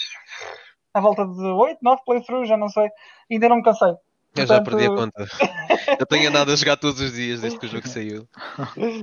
à 0.93 1.01
volta 1.01 1.25
de 1.27 1.43
8, 1.43 1.79
9 1.83 2.03
playthroughs, 2.05 2.49
já 2.49 2.57
não 2.57 2.69
sei. 2.69 2.91
Ainda 3.31 3.49
não 3.49 3.57
me 3.57 3.63
cansei. 3.63 3.95
Eu 4.37 4.47
já 4.47 4.61
perdi 4.61 4.85
a 4.85 4.89
conta. 4.91 5.27
Eu 5.99 6.07
tenho 6.07 6.29
andado 6.29 6.53
a 6.53 6.57
jogar 6.57 6.77
todos 6.77 7.01
os 7.01 7.13
dias 7.13 7.41
desde 7.41 7.59
que 7.59 7.67
o 7.67 7.69
jogo 7.69 7.87
saiu. 7.89 8.29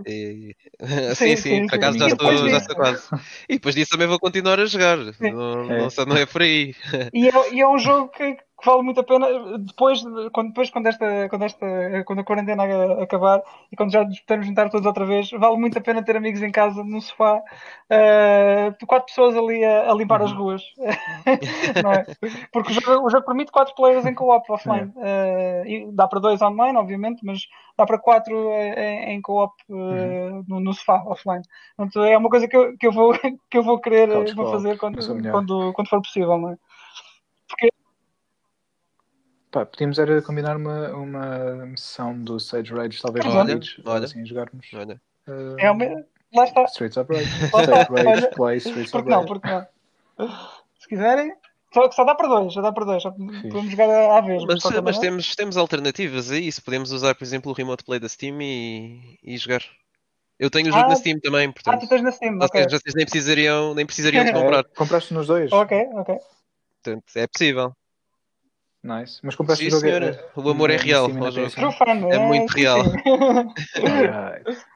E- 0.06 0.56
Sim, 1.16 1.36
sim, 1.36 1.36
sim, 1.36 1.62
por 1.68 1.72
sim. 1.72 1.76
acaso 1.76 1.98
já 1.98 2.08
estou, 2.08 2.50
já 2.50 2.58
estou 2.58 2.76
quase. 2.76 3.04
E 3.50 3.54
depois 3.56 3.76
disso 3.76 3.92
também 3.92 4.08
vou 4.08 4.20
continuar 4.20 4.60
a 4.60 4.66
jogar. 4.66 4.98
Não, 4.98 5.72
É. 5.72 5.78
não, 5.80 5.90
só- 5.90 6.06
não 6.06 6.16
é 6.16 6.26
por 6.26 6.42
aí. 6.42 6.74
E 7.14 7.28
é, 7.28 7.54
e 7.54 7.62
é 7.62 7.68
um 7.68 7.78
jogo 7.78 8.10
que, 8.10 8.38
que 8.60 8.66
vale 8.66 8.82
muito 8.82 9.00
a 9.00 9.04
pena 9.04 9.28
depois, 9.60 10.02
de- 10.02 10.30
quando, 10.32 10.48
depois 10.50 10.70
quando, 10.70 10.88
esta, 10.88 11.30
quando, 11.30 11.44
esta, 11.46 11.66
quando 12.06 12.20
a 12.20 12.24
quarentena 12.24 12.64
acabar 13.04 13.42
e 13.72 13.76
quando 13.76 13.92
já 13.92 14.04
nos 14.04 14.20
pudermos 14.22 14.48
juntar 14.48 14.70
todos 14.70 14.86
outra 14.86 15.06
vez, 15.06 15.30
vale 15.32 15.58
muito 15.58 15.78
a 15.78 15.82
pena 15.82 16.04
ter 16.04 16.18
amigos 16.18 16.42
em 16.42 16.52
casa, 16.52 16.84
num 16.84 17.00
sofá, 17.00 17.42
eh, 17.90 18.74
quatro 18.88 19.06
pessoas 19.08 19.36
ali 19.36 19.64
a, 19.64 19.92
a 19.92 19.94
limpar 19.94 20.22
as 20.22 20.32
ruas. 20.32 20.64
É? 21.78 22.06
Porque 22.52 22.72
o 22.72 22.82
jogo, 22.82 23.06
o 23.06 23.10
jogo 23.10 23.26
permite 23.26 23.52
quatro 23.52 23.76
players 23.76 24.06
em 24.06 24.16
co-op 24.16 24.52
offline. 24.52 24.92
Eh, 24.98 25.64
e 25.68 25.92
dá 25.92 26.08
para 26.08 26.20
dois 26.20 26.42
online, 26.42 26.78
obviamente, 26.78 27.24
mas 27.24 27.42
dá 27.78 27.86
para 27.86 28.00
quatro 28.00 28.50
eh, 28.52 29.12
em, 29.12 29.16
em 29.16 29.22
co-op 29.22 29.54
eh, 29.70 30.42
no, 30.48 30.60
no 30.60 30.74
sofá 30.74 31.04
offline. 31.06 31.44
Portanto, 31.76 32.04
é 32.04 32.18
uma 32.18 32.30
coisa 32.30 32.48
que 32.48 32.58
eu, 32.58 32.76
que 32.78 32.88
eu, 32.88 32.92
vou, 32.92 33.14
que 33.50 33.58
eu 33.58 33.64
vou 33.64 33.80
querer 33.80 34.10
eh, 34.10 34.34
vou 34.34 34.46
fazer 34.52 34.78
quando, 34.78 34.98
quando, 35.32 35.74
quando 35.74 35.90
for 35.90 36.02
possível. 36.02 36.38
Não 36.38 36.52
é? 36.52 36.58
Pá, 39.60 39.66
podíamos 39.66 39.98
era 40.00 40.22
combinar 40.22 40.56
uma, 40.58 40.90
uma 40.94 41.78
sessão 41.78 42.18
do 42.24 42.40
Sage 42.40 42.74
Rage, 42.74 43.02
talvez 43.02 43.26
Olha, 43.26 43.56
no 43.56 43.60
Beach, 43.60 43.82
ou 43.84 43.92
olha. 43.92 44.06
assim 44.06 44.26
jogarmos. 44.26 44.68
Olha, 44.74 45.02
uh, 45.28 45.56
É 45.60 45.72
uma... 45.72 45.86
Lá 46.36 46.44
está. 46.44 46.64
Streets 46.66 46.98
of 46.98 47.12
Rage. 47.12 47.30
Lá 47.54 47.62
está. 47.64 47.82
Stage 47.84 47.92
Rage, 47.94 48.08
Olha, 48.08 48.30
Play, 48.32 48.58
Streets 48.58 48.82
of 48.82 48.92
Porque 48.92 49.10
não, 49.10 49.18
Rage. 49.22 49.28
porque 49.28 49.48
não. 49.50 49.68
Se 50.80 50.88
quiserem, 50.90 51.34
só, 51.74 51.90
só 51.92 52.04
dá 52.04 52.14
para 52.16 52.28
dois, 52.28 52.54
só 52.54 52.62
dá 52.62 52.72
para 52.72 52.86
dois. 52.86 53.02
Só 53.02 53.12
podemos 53.12 53.72
jogar 53.72 53.90
à 53.90 54.22
vez. 54.22 54.44
mas, 54.46 54.64
mas 54.64 54.74
maneira. 54.74 55.00
temos, 55.00 55.36
temos 55.36 55.58
alternativas 55.58 56.30
a 56.32 56.38
isso. 56.38 56.62
Podemos 56.64 56.92
usar, 56.92 57.16
por 57.16 57.24
exemplo, 57.24 57.52
o 57.52 57.56
Remote 57.56 57.84
Play 57.84 58.00
da 58.00 58.10
Steam 58.10 58.42
e, 58.42 59.18
e 59.24 59.38
jogar. 59.38 59.64
Eu 60.38 60.52
tenho 60.52 60.68
o 60.68 60.72
jogo 60.72 60.86
Ah, 60.86 60.90
na 60.90 60.96
Steam 60.96 61.20
também, 61.20 61.48
Ah, 61.48 61.54
portanto. 61.54 61.80
tu 61.82 61.88
tens 61.90 62.04
na 62.04 62.12
Steam, 62.12 62.38
ok. 62.40 62.64
vocês 62.66 62.94
nem 62.94 63.06
precisariam, 63.06 63.74
nem 63.74 63.86
precisariam 63.86 64.24
de 64.24 64.30
É, 64.30 64.34
comprar. 64.40 64.64
compraste 64.76 65.14
nos 65.14 65.28
dois? 65.28 65.52
Ok, 65.52 65.78
ok. 65.94 66.16
Portanto, 66.84 67.04
é 67.16 67.26
possível. 67.28 67.74
Nice. 68.84 69.20
Mas 69.24 69.36
compraste 69.36 69.64
Sim, 69.64 69.68
o 69.70 69.72
jogo. 69.72 69.82
senhora. 69.88 70.06
eh, 70.08 70.32
O 70.40 70.50
amor 70.50 70.70
é 70.70 70.78
real 70.78 71.06
Steam 71.06 71.20
na 71.20 71.26
ao 71.26 71.32
jogo. 71.32 71.48
PS5? 71.48 71.56
True 71.56 71.74
fan, 71.74 72.08
É 72.10 72.20
muito 72.20 72.52
real. 72.52 72.84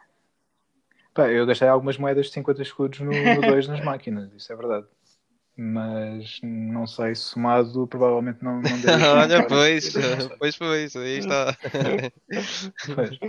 Pá, 1.14 1.28
eu 1.30 1.46
gastei 1.46 1.68
algumas 1.68 1.98
moedas 1.98 2.28
de 2.28 2.32
50 2.34 2.62
escudos 2.62 3.00
no 3.02 3.42
2 3.42 3.68
nas 3.68 3.84
máquinas, 3.84 4.32
isso 4.34 4.52
é 4.52 4.56
verdade. 4.56 4.88
Mas 5.58 6.40
não 6.42 6.88
sei, 6.88 7.14
somado 7.16 7.86
provavelmente 7.86 8.42
não, 8.44 8.62
não 8.62 8.80
deu. 8.80 8.92
Olha, 9.14 9.46
pois, 9.46 9.94
pois, 10.40 10.58
pois, 10.58 10.96
aí 10.96 11.18
está. 11.20 11.56
Pois. 12.96 13.20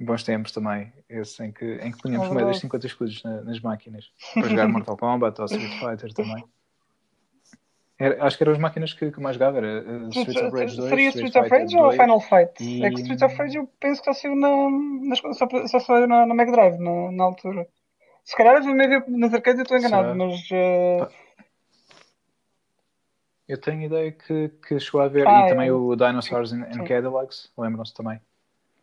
Bons 0.00 0.22
tempos 0.22 0.52
também, 0.52 0.92
esse 1.08 1.42
em 1.44 1.52
que, 1.52 1.64
em 1.82 1.90
que 1.92 1.98
punhamos 2.00 2.28
É 2.28 2.32
moedas 2.32 2.54
de 2.56 2.60
50 2.62 2.86
escudos 2.86 3.22
na- 3.22 3.42
nas 3.42 3.60
máquinas 3.60 4.10
para 4.32 4.48
jogar 4.48 4.68
Mortal 4.68 4.96
Kombat 4.96 5.40
ou 5.40 5.46
Street 5.46 5.72
Fighter 5.72 6.12
também. 6.14 6.44
Era- 7.98 8.24
acho 8.24 8.36
que 8.36 8.44
eram 8.44 8.52
as 8.52 8.58
máquinas 8.58 8.92
que, 8.92 9.10
que 9.10 9.20
mais 9.20 9.34
jogava, 9.36 9.58
era 9.58 9.82
uh, 9.82 10.08
Streets 10.10 10.36
of 10.42 10.56
Rage 10.56 10.76
2, 10.76 10.88
Seria 10.88 11.08
Street 11.08 11.34
of 11.34 11.48
Rage 11.48 11.76
ou 11.76 11.82
2. 11.84 11.96
Final 11.96 12.20
Fight? 12.20 12.52
e- 12.62 12.84
É 12.84 12.90
que 12.90 13.00
Streets 13.00 13.22
of 13.22 13.34
Rage 13.36 13.56
eu 13.58 13.68
penso 13.80 14.00
que 14.00 14.04
só 14.14 14.20
saiu 14.20 14.36
na, 14.36 15.16
só, 15.34 15.48
só 15.66 15.80
saiu 15.80 16.06
na, 16.06 16.24
na 16.24 16.34
Mega 16.34 16.52
Drive 16.52 16.78
na, 16.78 17.10
na 17.10 17.24
altura. 17.24 17.66
Se 18.24 18.36
calhar 18.36 18.56
eu 18.56 18.74
meio 18.74 19.02
nas 19.08 19.34
arcades 19.34 19.58
eu 19.58 19.62
estou 19.64 19.78
enganado, 19.78 20.12
Será? 20.12 20.14
mas 20.14 20.48
eh, 20.52 21.08
Eu 23.48 23.58
tenho 23.58 23.82
ideia 23.82 24.12
que, 24.12 24.50
que 24.66 24.78
chegou 24.78 25.00
a 25.00 25.04
haver, 25.04 25.26
Ah, 25.26 25.46
e 25.46 25.48
também 25.48 25.68
é. 25.68 25.72
o 25.72 25.96
Dinosaurs 25.96 26.52
and, 26.52 26.64
and. 26.64 26.84
Cadillacs, 26.84 27.50
lembram-se 27.56 27.94
também. 27.94 28.20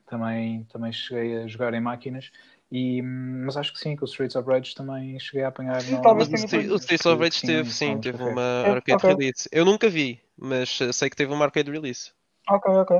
também. 0.09 0.63
Também 0.72 0.91
cheguei 0.91 1.43
a 1.43 1.47
jogar 1.47 1.74
em 1.74 1.80
máquinas, 1.80 2.32
e, 2.72 3.01
mas 3.01 3.55
acho 3.57 3.72
que 3.74 3.80
sim, 3.80 3.95
que 3.95 4.03
o 4.03 4.05
Streets 4.05 4.36
of 4.36 4.49
Rage 4.49 4.76
também 4.76 5.20
cheguei 5.20 5.43
a 5.43 5.49
apanhar. 5.49 5.82
Sim, 5.82 5.93
no- 5.95 6.01
talvez 6.01 6.28
Mas 6.30 6.41
o 6.41 6.45
Street- 6.45 6.72
o 6.72 6.76
Streets 6.76 7.05
of 7.05 7.24
Rage 7.24 7.41
teve, 7.41 7.70
sim, 7.72 7.93
sim, 7.95 8.01
teve 8.01 8.24
uma 8.24 8.41
É, 8.41 8.72
arcade 8.72 8.97
ok. 9.03 9.09
release. 9.16 9.49
Eu 9.51 9.66
nunca 9.66 9.89
vi, 9.89 10.20
mas 10.38 10.80
eh, 10.82 10.91
sei 10.91 11.09
que 11.09 11.16
teve 11.16 11.34
uma 11.34 11.45
arcade 11.45 11.72
release. 11.72 12.11
Ok, 12.49 12.72
ok. 12.74 12.97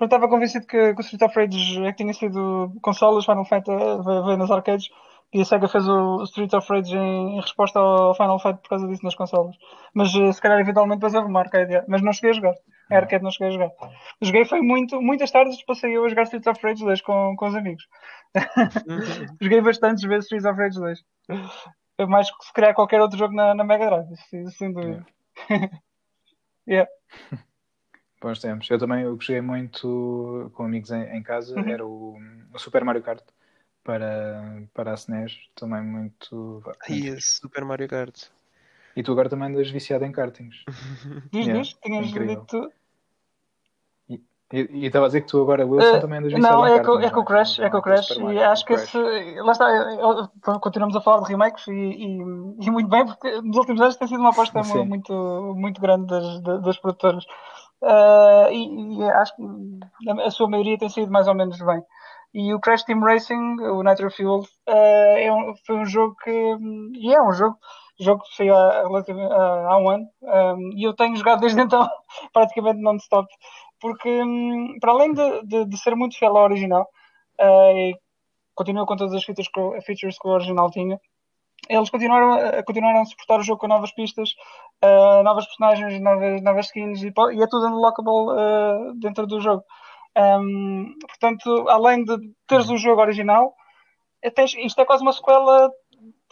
Eu 0.00 0.04
estava 0.06 0.28
convencido 0.28 0.66
que, 0.66 0.94
que 0.94 1.00
o 1.00 1.04
Street 1.04 1.22
of 1.22 1.34
Rage 1.36 1.84
é 1.84 1.92
que 1.92 1.98
tinha 1.98 2.12
sido 2.14 2.72
consolas, 2.82 3.24
Final 3.24 3.44
veio, 3.44 4.24
veio 4.24 4.36
nas 4.36 4.50
arcades, 4.50 4.88
E 5.32 5.40
a 5.40 5.44
SEGA 5.46 5.66
fez 5.66 5.88
o 5.88 6.22
Street 6.24 6.52
of 6.52 6.68
Rage 6.68 6.94
em, 6.94 7.36
em 7.36 7.40
resposta 7.40 7.78
ao 7.78 8.14
Final 8.14 8.38
Fight 8.38 8.60
por 8.60 8.68
causa 8.68 8.86
disso 8.86 9.02
nas 9.02 9.14
consolas. 9.14 9.56
Mas 9.94 10.14
uh, 10.14 10.30
se 10.30 10.40
calhar 10.40 10.60
eventualmente 10.60 10.98
depois 10.98 11.14
houve 11.14 11.28
uma 11.28 11.40
arcade. 11.40 11.82
Mas 11.88 12.02
não 12.02 12.12
cheguei 12.12 12.30
a 12.30 12.34
jogar. 12.34 12.54
A 12.90 12.96
arcade 12.96 13.24
não 13.24 13.30
cheguei 13.30 13.48
a 13.48 13.50
jogar. 13.52 13.70
Joguei 14.20 14.44
foi 14.44 14.60
muito, 14.60 15.00
muitas 15.00 15.30
tardes 15.30 15.64
passei 15.64 15.96
eu 15.96 16.04
a 16.04 16.08
jogar 16.08 16.24
Street 16.24 16.46
of 16.46 16.60
Rage 16.62 16.84
2 16.84 17.00
com, 17.00 17.34
com 17.36 17.46
os 17.46 17.54
amigos. 17.54 17.88
Uhum. 18.36 19.26
joguei 19.40 19.62
bastantes 19.62 20.04
vezes 20.04 20.24
Street 20.24 20.44
of 20.44 20.60
Rage 20.60 20.78
2. 20.78 21.02
Mais 22.08 22.30
que 22.30 22.44
se 22.44 22.52
calhar 22.52 22.74
qualquer 22.74 23.00
outro 23.00 23.16
jogo 23.16 23.34
na, 23.34 23.54
na 23.54 23.64
Mega 23.64 23.86
Drive, 23.86 24.50
sem 24.50 24.72
dúvida. 24.72 25.06
Yeah. 25.48 25.70
yeah. 26.68 26.90
Bons 28.20 28.38
tempos. 28.38 28.68
Eu 28.68 28.78
também 28.78 29.02
eu 29.02 29.18
joguei 29.18 29.40
muito 29.40 30.50
com 30.54 30.64
amigos 30.64 30.90
em, 30.90 31.04
em 31.16 31.22
casa, 31.22 31.58
uhum. 31.58 31.68
era 31.68 31.86
o, 31.86 32.18
o 32.52 32.58
Super 32.58 32.84
Mario 32.84 33.02
Kart 33.02 33.22
para, 33.84 34.62
para 34.74 34.92
a 34.92 34.94
SNES, 34.94 35.38
também 35.54 35.82
muito. 35.82 36.62
Ai, 36.88 37.16
Super 37.20 37.64
Mario 37.64 37.88
Kart. 37.88 38.24
E 38.94 39.02
tu 39.02 39.12
agora 39.12 39.28
também 39.28 39.48
andas 39.48 39.70
viciado 39.70 40.04
em 40.04 40.12
kartings. 40.12 40.64
Diz, 41.30 41.74
tinhas 41.82 42.08
dito. 42.08 42.72
E 44.52 44.84
estava 44.84 45.06
a 45.06 45.08
dizer 45.08 45.22
que 45.22 45.28
tu 45.28 45.40
agora, 45.40 45.66
Wilson, 45.66 45.96
uh, 45.96 46.00
também 46.00 46.18
andas 46.18 46.32
viciado 46.34 46.56
não, 46.56 46.66
em 46.66 46.72
é 46.72 46.74
kartings. 46.74 47.00
Não, 47.00 47.06
é 47.06 47.10
com 47.10 47.20
o 47.20 47.24
Crash, 47.24 47.58
é 47.58 47.70
com 47.70 47.78
o 47.78 47.82
Crash. 47.82 48.10
E 48.10 48.38
acho 48.38 48.64
que 48.66 48.74
esse. 48.74 48.98
Lá 49.40 49.52
está, 49.52 50.58
continuamos 50.60 50.94
a 50.94 51.00
falar 51.00 51.22
de 51.22 51.30
remakes 51.30 51.66
e, 51.68 51.72
e, 51.72 52.04
e, 52.60 52.70
muito 52.70 52.88
bem, 52.88 53.06
porque 53.06 53.40
nos 53.40 53.56
últimos 53.56 53.80
anos 53.80 53.96
tem 53.96 54.06
sido 54.06 54.20
uma 54.20 54.30
aposta 54.30 54.62
muito, 54.84 55.54
muito 55.56 55.80
grande 55.80 56.06
das, 56.06 56.62
das 56.62 56.78
produtoras. 56.78 57.24
Uh, 57.80 58.52
e, 58.52 58.98
e, 58.98 59.10
acho 59.10 59.34
que 59.34 59.42
a 60.20 60.30
sua 60.30 60.48
maioria 60.48 60.78
tem 60.78 60.90
sido 60.90 61.10
mais 61.10 61.26
ou 61.26 61.34
menos 61.34 61.58
bem. 61.58 61.82
E 62.34 62.54
o 62.54 62.60
Crash 62.60 62.84
Team 62.84 63.00
Racing, 63.00 63.60
o 63.60 63.82
Nitro 63.82 64.10
Fuel, 64.10 64.40
uh, 64.40 65.16
é 65.16 65.30
um, 65.32 65.54
foi 65.66 65.76
um 65.76 65.84
jogo 65.84 66.16
que. 66.22 66.30
E 66.30 67.14
é 67.14 67.22
um 67.22 67.32
jogo, 67.32 67.58
jogo 68.00 68.22
que 68.22 68.36
saiu 68.36 68.56
há, 68.56 68.80
há, 68.80 69.78
um 69.78 69.88
ano, 69.88 70.06
um, 70.22 70.70
e 70.74 70.84
eu 70.84 70.94
tenho 70.94 71.16
jogado 71.16 71.40
desde 71.40 71.60
então 71.62 71.88
praticamente 72.32 72.80
non-stop, 72.80 73.28
porque 73.80 74.08
um, 74.22 74.78
para 74.80 74.92
além 74.92 75.12
de, 75.12 75.42
de, 75.42 75.64
de, 75.66 75.78
ser 75.78 75.94
muito 75.94 76.18
fiel 76.18 76.36
ao 76.36 76.44
original, 76.44 76.88
uh, 77.40 77.98
continua 78.54 78.86
com 78.86 78.96
todas 78.96 79.14
as 79.14 79.24
features 79.24 79.48
que, 79.48 79.80
features 79.82 80.18
que 80.18 80.26
o 80.26 80.30
original 80.30 80.70
tinha, 80.70 80.98
eles 81.68 81.90
continuaram, 81.90 82.62
continuaram 82.64 83.02
a 83.02 83.04
suportar 83.04 83.38
o 83.38 83.42
jogo 83.42 83.60
com 83.60 83.68
novas 83.68 83.92
pistas, 83.92 84.30
uh, 84.82 85.22
novas 85.22 85.46
personagens, 85.46 86.00
novas, 86.00 86.42
novas 86.42 86.66
skins 86.66 87.02
e, 87.02 87.12
e 87.34 87.42
é 87.42 87.46
tudo 87.46 87.66
unlockable 87.66 88.32
uh, 88.32 88.94
dentro 88.98 89.26
do 89.26 89.40
jogo. 89.40 89.62
Um, 90.16 90.94
portanto, 91.00 91.68
além 91.68 92.04
de 92.04 92.16
teres 92.46 92.68
o 92.68 92.76
jogo 92.76 93.00
original, 93.00 93.54
é, 94.22 94.30
tens, 94.30 94.54
isto 94.54 94.80
é 94.80 94.84
quase 94.84 95.02
uma 95.02 95.12
sequela 95.12 95.70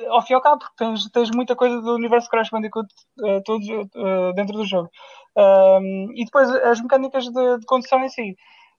ao 0.09 0.23
fim 0.23 0.33
e 0.33 0.37
ao 0.37 0.41
cabo, 0.41 0.59
porque 0.59 0.77
tens, 0.77 1.11
tens 1.11 1.31
muita 1.31 1.55
coisa 1.55 1.81
do 1.81 1.95
universo 1.95 2.29
Crash 2.29 2.51
Bandicoot 2.51 2.89
uh, 3.19 3.43
todos, 3.45 3.69
uh, 3.69 4.33
dentro 4.35 4.57
do 4.57 4.65
jogo. 4.65 4.91
Um, 5.37 6.13
e 6.15 6.25
depois 6.25 6.51
as 6.51 6.81
mecânicas 6.81 7.25
de, 7.25 7.59
de 7.59 7.67
condução 7.67 8.03
em 8.05 8.09
si. 8.09 8.37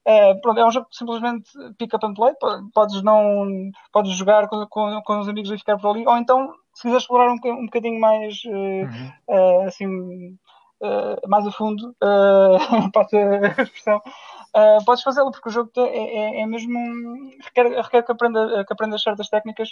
Uh, 0.08 0.41
pronto, 0.41 0.60
é 0.60 0.66
um 0.66 0.72
jogo 0.72 0.88
que 0.89 0.97
simplesmente 0.97 1.49
pick 1.78 1.93
up 1.93 2.06
and 2.06 2.14
play. 2.14 2.34
Podes, 2.74 3.04
não, 3.04 3.45
podes 3.93 4.14
jogar 4.14 4.47
com, 4.47 4.66
com, 4.68 5.02
com 5.04 5.20
os 5.20 5.30
amigos 5.30 5.52
e 5.52 5.58
ficar 5.58 5.78
por 5.78 5.91
ali, 5.91 6.06
ou 6.08 6.18
então, 6.18 6.52
se 6.74 6.84
quiseres 6.84 7.04
explorar 7.04 7.32
um, 7.32 7.39
um 7.45 7.66
bocadinho 7.66 7.99
mais 7.99 8.43
uhum. 8.45 9.68
assim, 9.68 10.38
mais 11.28 11.45
a 11.45 11.52
fundo, 11.52 11.95
uh, 12.04 12.58
passa 12.91 13.18
a 13.18 13.62
expressão, 13.62 14.02
uh, 14.56 14.84
podes 14.86 15.04
fazê-lo, 15.04 15.32
porque 15.32 15.49
o 15.49 15.52
jogo 15.52 15.72
é, 15.78 15.82
é, 15.82 16.41
é 16.41 16.45
mesmo. 16.45 16.78
requer, 17.43 17.68
requer 17.82 18.04
que, 18.04 18.12
aprenda, 18.12 18.66
que 18.66 18.74
aprendas 18.74 19.02
certas 19.02 19.30
técnicas. 19.30 19.70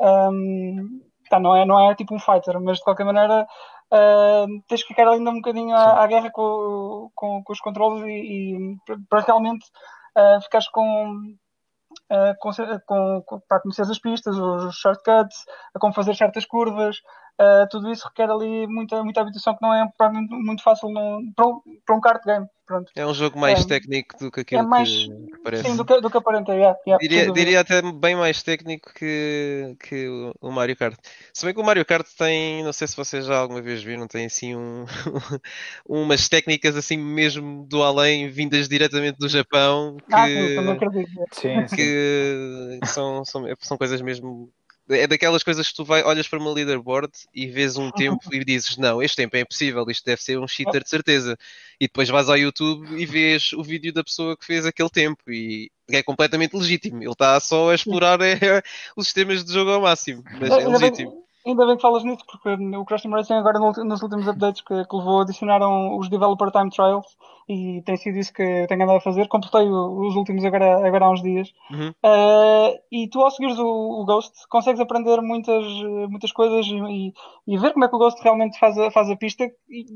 Um, 0.00 1.00
tá, 1.28 1.40
não, 1.40 1.56
é, 1.56 1.64
não 1.64 1.90
é 1.90 1.94
tipo 1.94 2.14
um 2.14 2.18
fighter, 2.18 2.60
mas 2.60 2.78
de 2.78 2.84
qualquer 2.84 3.04
maneira 3.04 3.46
uh, 3.92 4.62
tens 4.68 4.82
que 4.82 4.88
ficar 4.88 5.08
ainda 5.08 5.30
um 5.30 5.36
bocadinho 5.36 5.74
à, 5.74 6.02
à 6.02 6.06
guerra 6.06 6.30
com, 6.30 7.10
com, 7.14 7.42
com, 7.42 7.52
os 7.52 7.60
controles 7.60 8.04
e, 8.04 8.10
e 8.10 8.76
para 9.08 9.20
realmente 9.20 9.66
uh, 10.16 10.40
ficares 10.42 10.68
com. 10.68 11.34
Uh, 12.10 12.34
com, 12.38 13.22
com, 13.24 13.40
para 13.48 13.60
conhecer 13.60 13.82
as 13.82 13.98
pistas, 13.98 14.36
os 14.36 14.76
shortcuts, 14.76 15.44
a 15.74 15.78
como 15.78 15.94
fazer 15.94 16.14
certas 16.14 16.44
curvas, 16.44 16.98
Uh, 17.38 17.68
tudo 17.70 17.92
isso 17.92 18.08
requer 18.08 18.30
ali 18.30 18.66
muita, 18.66 19.04
muita 19.04 19.20
habitação 19.20 19.54
que 19.54 19.62
não 19.62 19.74
é 19.74 19.86
muito, 20.10 20.34
muito 20.34 20.62
fácil 20.62 20.88
no, 20.88 21.20
para, 21.34 21.46
um, 21.46 21.60
para 21.84 21.96
um 21.96 22.00
kart 22.00 22.24
game. 22.24 22.46
Pronto. 22.66 22.90
É 22.96 23.06
um 23.06 23.14
jogo 23.14 23.38
mais 23.38 23.60
é, 23.60 23.68
técnico 23.68 24.18
do 24.18 24.28
que 24.28 24.40
aquilo 24.40 24.62
é 24.62 24.66
mais, 24.66 24.88
que, 24.88 25.06
que 25.06 25.38
parece. 25.44 25.62
Sim, 25.62 25.76
do 25.76 25.84
que, 25.84 26.00
do 26.00 26.10
que 26.10 26.16
aparenta. 26.16 26.52
Yeah, 26.52 26.76
yeah, 26.84 26.98
diria, 27.00 27.32
diria 27.32 27.60
até 27.60 27.80
bem 27.80 28.16
mais 28.16 28.42
técnico 28.42 28.92
que, 28.92 29.76
que 29.78 30.08
o, 30.40 30.50
Mario 30.50 30.74
Kart. 30.76 30.98
Se 31.32 31.44
bem 31.44 31.54
que 31.54 31.60
o 31.60 31.64
Mario 31.64 31.84
Kart 31.84 32.04
tem, 32.18 32.64
não 32.64 32.72
sei 32.72 32.88
se 32.88 32.96
vocês 32.96 33.24
já 33.24 33.38
alguma 33.38 33.62
vez 33.62 33.84
viram, 33.84 34.08
tem 34.08 34.26
assim 34.26 34.56
um, 34.56 34.84
umas 35.88 36.28
técnicas 36.28 36.74
assim 36.74 36.96
mesmo 36.96 37.64
do 37.68 37.84
além, 37.84 38.28
vindas 38.30 38.68
diretamente 38.68 39.18
do 39.18 39.28
Japão, 39.28 39.96
que, 39.98 40.14
ah, 40.14 40.26
sim, 41.30 41.68
sim. 41.68 41.76
que 41.76 42.80
são, 42.86 43.24
são, 43.24 43.44
são 43.60 43.78
coisas 43.78 44.00
mesmo 44.00 44.50
é 44.88 45.06
daquelas 45.06 45.42
coisas 45.42 45.68
que 45.68 45.74
tu 45.74 45.84
vai, 45.84 46.02
olhas 46.02 46.28
para 46.28 46.38
uma 46.38 46.52
leaderboard 46.52 47.12
e 47.34 47.46
vês 47.46 47.76
um 47.76 47.90
tempo 47.92 48.32
e 48.32 48.44
dizes, 48.44 48.76
não, 48.76 49.02
este 49.02 49.16
tempo 49.16 49.36
é 49.36 49.40
impossível, 49.40 49.84
isto 49.88 50.04
deve 50.04 50.22
ser 50.22 50.38
um 50.38 50.46
cheater 50.46 50.82
de 50.82 50.88
certeza. 50.88 51.36
E 51.80 51.86
depois 51.86 52.08
vais 52.08 52.28
ao 52.28 52.36
YouTube 52.36 52.88
e 52.96 53.04
vês 53.04 53.52
o 53.52 53.62
vídeo 53.62 53.92
da 53.92 54.04
pessoa 54.04 54.36
que 54.36 54.46
fez 54.46 54.64
aquele 54.64 54.90
tempo 54.90 55.22
e 55.28 55.70
é 55.90 56.02
completamente 56.02 56.56
legítimo. 56.56 57.02
Ele 57.02 57.10
está 57.10 57.38
só 57.40 57.70
a 57.70 57.74
explorar 57.74 58.20
é, 58.20 58.36
os 58.96 59.06
sistemas 59.06 59.44
de 59.44 59.52
jogo 59.52 59.70
ao 59.70 59.82
máximo, 59.82 60.22
mas 60.40 60.50
é 60.50 60.68
legítimo. 60.68 61.25
Ainda 61.46 61.64
bem 61.64 61.76
que 61.76 61.82
falas 61.82 62.02
nisso, 62.02 62.24
porque 62.26 62.48
o 62.76 62.84
Crash 62.84 63.02
Team 63.02 63.14
Racing 63.14 63.34
agora 63.34 63.60
nos 63.60 64.02
últimos 64.02 64.26
updates 64.26 64.62
que, 64.62 64.84
que 64.84 64.96
levou 64.96 65.20
adicionaram 65.20 65.96
os 65.96 66.08
Developer 66.08 66.50
Time 66.50 66.70
Trials 66.70 67.06
e 67.48 67.82
tem 67.82 67.96
sido 67.96 68.18
isso 68.18 68.32
que 68.32 68.66
tenho 68.66 68.82
andado 68.82 68.96
a 68.96 69.00
fazer. 69.00 69.28
Completei 69.28 69.68
os 69.68 70.16
últimos 70.16 70.44
agora, 70.44 70.84
agora 70.84 71.04
há 71.04 71.10
uns 71.12 71.22
dias. 71.22 71.52
Uhum. 71.70 71.90
Uh, 72.04 72.76
e 72.90 73.08
tu 73.08 73.22
ao 73.22 73.30
seguires 73.30 73.60
o, 73.60 73.64
o, 73.64 74.04
Ghost 74.04 74.32
consegues 74.48 74.80
aprender 74.80 75.20
muitas, 75.22 75.64
muitas 76.08 76.32
coisas 76.32 76.66
e, 76.66 77.14
e, 77.46 77.58
ver 77.58 77.72
como 77.72 77.84
é 77.84 77.88
que 77.88 77.94
o 77.94 77.98
Ghost 77.98 78.20
realmente 78.24 78.58
faz 78.58 78.76
a, 78.76 78.90
faz 78.90 79.08
a 79.08 79.16
pista. 79.16 79.44
E, 79.68 79.86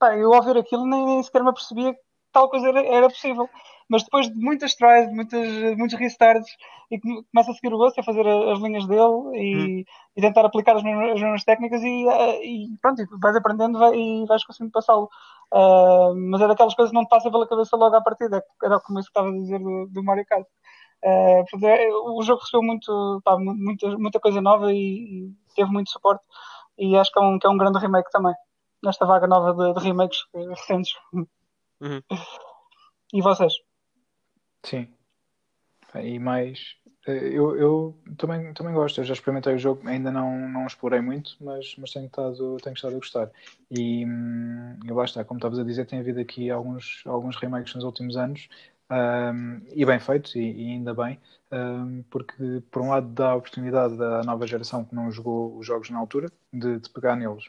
pá, 0.00 0.16
eu 0.16 0.34
ao 0.34 0.42
ver 0.42 0.56
aquilo 0.56 0.84
nem, 0.86 1.06
nem 1.06 1.22
sequer 1.22 1.44
me 1.44 1.50
apercebia 1.50 1.94
que 1.94 2.00
tal 2.32 2.50
coisa 2.50 2.68
era, 2.68 2.84
era 2.84 3.08
possível 3.08 3.48
mas 3.88 4.02
depois 4.02 4.28
de 4.28 4.34
muitas 4.34 4.74
tries, 4.74 5.10
muitas, 5.12 5.76
muitos 5.76 5.98
restarts, 5.98 6.56
e 6.90 6.98
começa 7.00 7.50
a 7.50 7.54
seguir 7.54 7.72
o 7.72 7.78
gosto, 7.78 8.00
a 8.00 8.02
fazer 8.04 8.26
as 8.26 8.58
linhas 8.60 8.86
dele 8.86 9.34
e, 9.34 9.56
hum. 9.56 9.84
e 10.16 10.20
tentar 10.20 10.44
aplicar 10.44 10.76
as 10.76 10.82
mesmas, 10.82 11.12
as 11.12 11.20
mesmas 11.20 11.44
técnicas 11.44 11.82
e, 11.82 12.08
eh, 12.08 12.44
e, 12.44 12.78
pronto, 12.80 13.02
vais 13.20 13.36
aprendendo 13.36 13.78
e 13.94 14.26
vais 14.26 14.44
conseguindo 14.44 14.72
passá-lo. 14.72 15.08
Uh, 15.52 16.14
mas 16.30 16.40
é 16.40 16.48
daquelas 16.48 16.74
coisas 16.74 16.90
que 16.90 16.96
não 16.96 17.04
te 17.04 17.08
passa 17.08 17.30
pela 17.30 17.46
cabeça 17.46 17.76
logo 17.76 17.94
à 17.94 18.00
partida, 18.00 18.42
era 18.62 18.80
como 18.80 18.98
isso 18.98 19.08
que 19.08 19.18
estava 19.18 19.28
a 19.28 19.38
dizer 19.38 19.60
do, 19.60 19.86
do 19.88 20.02
Mario 20.02 20.26
Kart. 20.26 20.46
Uh, 21.04 22.14
o 22.16 22.22
jogo 22.22 22.40
recebeu 22.40 22.62
muito, 22.62 23.20
pá, 23.24 23.36
muita, 23.38 23.96
muita 23.96 24.18
coisa 24.18 24.40
nova 24.40 24.72
e, 24.72 24.76
e, 24.76 25.32
teve 25.54 25.70
muito 25.70 25.90
suporte 25.90 26.24
e 26.78 26.96
acho 26.96 27.12
que 27.12 27.18
é 27.18 27.22
um, 27.22 27.38
que 27.38 27.46
é 27.46 27.50
um 27.50 27.56
grande 27.56 27.78
remake 27.78 28.10
também 28.10 28.34
nesta 28.82 29.06
vaga 29.06 29.26
nova 29.26 29.52
de, 29.54 29.74
de 29.74 29.86
remakes 29.86 30.24
recentes. 30.34 30.94
Uhum. 31.12 31.26
E 33.12 33.22
vocês? 33.22 33.52
Sim. 34.66 34.94
E 35.94 36.18
mais. 36.18 36.76
Eh, 37.06 37.28
eu, 37.32 37.56
eu 37.56 37.98
também, 38.18 38.52
também 38.52 38.74
gosto, 38.74 39.00
eu 39.00 39.04
já 39.04 39.14
experimentei 39.14 39.54
o 39.54 39.58
jogo, 39.58 39.86
ainda 39.88 40.10
não, 40.10 40.48
não 40.48 40.66
explorei 40.66 41.00
muito, 41.00 41.36
mas, 41.40 41.74
mas 41.78 41.92
tenho, 41.92 42.06
estado, 42.06 42.56
tenho 42.62 42.74
estado 42.74 42.92
a 42.94 42.98
gostar. 42.98 43.30
E, 43.70 44.04
hum, 44.04 44.78
e 44.84 44.90
lá 44.92 45.04
está, 45.04 45.24
como 45.24 45.38
estavas 45.38 45.58
a 45.58 45.64
dizer, 45.64 45.86
tem 45.86 46.00
havido 46.00 46.20
aqui 46.20 46.50
alguns, 46.50 47.02
alguns 47.06 47.36
remakes 47.36 47.74
nos 47.74 47.84
últimos 47.84 48.16
anos, 48.16 48.48
um, 48.90 49.60
e 49.74 49.84
bem 49.86 49.98
feitos, 50.00 50.34
e, 50.34 50.40
e 50.40 50.70
ainda 50.72 50.92
bem, 50.94 51.18
um, 51.52 52.02
porque 52.10 52.60
por 52.70 52.82
um 52.82 52.88
lado 52.90 53.08
dá 53.08 53.30
a 53.30 53.36
oportunidade 53.36 53.96
da 53.96 54.22
nova 54.24 54.46
geração 54.46 54.84
que 54.84 54.94
não 54.94 55.10
jogou 55.10 55.56
os 55.56 55.66
jogos 55.66 55.88
na 55.90 55.98
altura 55.98 56.28
de, 56.52 56.78
de 56.80 56.90
pegar 56.90 57.16
neles 57.16 57.44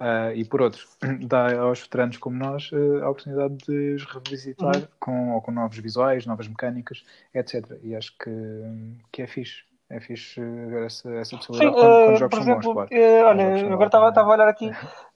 Uh, 0.00 0.30
e 0.32 0.44
por 0.44 0.62
outro, 0.62 0.86
dá 1.26 1.58
aos 1.60 1.80
veteranos 1.80 2.18
como 2.18 2.36
nós 2.36 2.70
uh, 2.70 3.02
a 3.02 3.10
oportunidade 3.10 3.56
de 3.66 3.94
os 3.94 4.04
revisitar 4.04 4.76
uhum. 4.76 4.88
com, 5.00 5.34
ou 5.34 5.42
com 5.42 5.50
novos 5.50 5.76
visuais, 5.78 6.24
novas 6.24 6.46
mecânicas, 6.46 7.04
etc. 7.34 7.64
E 7.82 7.96
acho 7.96 8.16
que, 8.16 8.30
que 9.10 9.22
é 9.22 9.26
fixe. 9.26 9.66
É 9.90 9.98
fixe 10.00 10.38
ver 10.38 10.84
essa, 10.84 11.10
essa 11.14 11.36
possibilidade 11.36 11.74
Sim, 11.74 11.80
quando, 11.80 12.04
quando 12.04 12.14
uh, 12.14 12.18
jogos 12.18 12.38
exemplo, 12.38 12.62
são 12.62 12.74
bons, 12.74 12.88
claro. 12.88 13.26
olha, 13.26 13.72
agora 13.72 13.86
estava 13.86 14.30
a 14.30 14.34
olhar 14.34 14.48
aqui, 14.48 14.70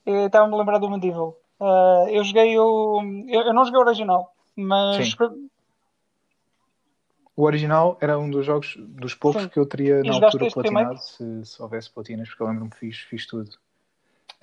estava-me 0.05 0.53
a 0.53 0.57
lembrar 0.57 0.79
do 0.79 0.89
Medieval. 0.89 1.37
eu 2.09 2.23
joguei 2.23 2.57
o. 2.57 3.01
Eu, 3.27 3.41
eu, 3.41 3.53
não 3.53 3.63
joguei 3.63 3.79
o 3.79 3.83
original, 3.83 4.33
mas. 4.55 5.11
Sim. 5.11 5.49
O 7.35 7.43
original 7.43 7.97
era 8.01 8.17
um 8.17 8.29
dos 8.29 8.45
jogos 8.45 8.75
dos 8.77 9.15
poucos 9.15 9.43
Sim. 9.43 9.49
que 9.49 9.59
eu 9.59 9.65
teria 9.65 10.03
na 10.03 10.13
altura 10.13 10.49
platinado, 10.51 10.99
se, 10.99 11.45
se, 11.45 11.61
houvesse 11.61 11.89
platinas, 11.89 12.27
porque 12.29 12.43
eu 12.43 12.47
lembro-me 12.47 12.69
que 12.71 12.77
fiz, 12.77 12.97
fiz 12.97 13.25
tudo. 13.25 13.51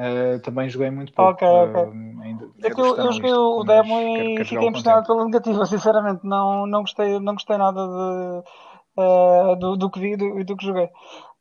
Uh, 0.00 0.40
também 0.40 0.70
joguei 0.70 0.90
muito 0.90 1.12
pouco. 1.12 1.32
Ok, 1.32 1.46
ok. 1.46 1.82
Uh, 1.82 2.22
ainda, 2.22 2.48
é 2.62 2.70
que 2.70 2.80
eu, 2.80 2.96
eu 2.96 3.12
joguei 3.12 3.34
o 3.34 3.62
demo 3.64 4.00
e 4.00 4.44
fiquei 4.46 4.66
impressionado 4.66 5.06
pela 5.06 5.26
negativa, 5.26 5.66
sinceramente. 5.66 6.20
Não, 6.24 6.66
não, 6.66 6.80
gostei, 6.80 7.20
não 7.20 7.34
gostei 7.34 7.58
nada 7.58 7.86
de. 7.86 8.42
uh, 8.96 9.56
do, 9.56 9.76
do, 9.76 9.90
que 9.90 10.00
vi 10.00 10.12
e 10.12 10.16
do, 10.16 10.42
do, 10.42 10.56
que 10.56 10.64
joguei. 10.64 10.88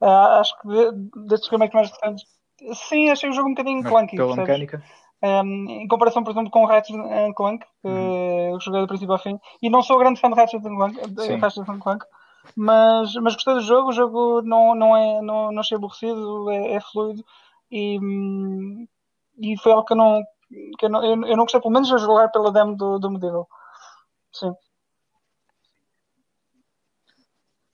Acho 0.02 0.60
que 0.60 0.68
de, 0.68 1.28
destes 1.28 1.50
remakes 1.50 1.74
mais 1.74 1.90
recentes, 1.90 2.26
sim, 2.90 3.10
achei 3.10 3.30
o 3.30 3.34
jogo 3.34 3.48
um 3.48 3.54
bocadinho 3.54 3.82
clunky. 3.82 4.18
Pela 4.18 4.36
percebes? 4.36 4.60
mecânica? 4.60 4.84
Um, 5.24 5.66
em 5.70 5.88
comparação, 5.88 6.24
por 6.24 6.32
exemplo, 6.32 6.52
com 6.52 6.66
Ratchet 6.66 6.98
Clank, 7.36 7.66
que 7.82 7.88
uhum. 7.88 8.54
eu 8.54 8.60
joguei 8.60 8.82
do 8.82 8.88
princípio 8.88 9.14
ao 9.14 9.20
fim, 9.20 9.40
e 9.62 9.70
não 9.70 9.82
sou 9.82 9.98
grande 10.00 10.20
fã 10.20 10.30
de 10.30 10.36
Ratchet 10.36 10.62
Clank, 10.62 11.00
Ratchet 11.40 11.66
Clank 11.66 12.06
mas, 12.56 13.14
mas 13.16 13.34
gostei 13.36 13.54
do 13.54 13.62
jogo, 13.62 13.90
o 13.90 13.94
jogo 13.94 14.42
não, 14.42 14.76
não, 14.76 14.96
é, 14.96 15.22
não, 15.22 15.52
não 15.52 15.60
achei 15.60 15.78
aborrecido, 15.78 16.50
é, 16.50 16.76
é 16.76 16.80
fluido 16.80 17.24
e, 17.72 18.88
e 19.40 19.58
foi 19.60 19.72
algo 19.72 19.86
que 19.86 19.94
eu 19.94 19.98
não, 19.98 20.24
que 20.78 20.86
eu 20.86 20.90
não, 20.90 21.04
eu 21.04 21.38
não 21.38 21.44
gostei, 21.44 21.62
pelo 21.62 21.74
menos, 21.74 21.88
de 21.88 21.98
jogar 21.98 22.30
pela 22.30 22.52
demo 22.52 22.76
do, 22.76 23.00
do 23.00 23.12
Medieval. 23.12 23.48
Sim. 24.32 24.54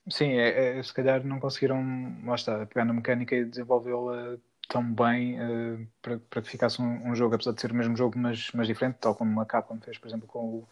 Sim, 0.10 0.34
é, 0.34 0.78
é, 0.78 0.84
se 0.84 0.93
calhar 0.93 1.24
não 1.26 1.39
conseguiram, 1.39 1.84
lá 2.26 2.36
está, 2.36 2.66
pegar 2.68 2.86
na 2.86 2.93
mecânica 2.93 3.36
e 3.36 3.46
desenvolvê-la 3.46 4.38
tão 4.70 4.84
bem 4.93 5.39
uh, 5.39 5.88
para, 6.02 6.20
para 6.30 6.41
que 6.41 6.50
ficasse 6.50 6.82
um, 6.82 7.10
um, 7.10 7.16
jogo, 7.16 7.36
apesar 7.36 7.54
de 7.54 7.62
ser 7.62 7.72
o 7.72 7.76
mesmo 7.76 7.96
jogo, 7.96 8.18
mas, 8.18 8.52
mas 8.54 8.68
diferente, 8.68 8.98
tal 9.00 9.16
como 9.16 9.39
a 9.41 9.46
Capcom 9.46 9.80
fez, 9.80 9.98
por 9.98 10.08
exemplo, 10.08 10.28
com 10.28 10.39
o, 10.39 10.68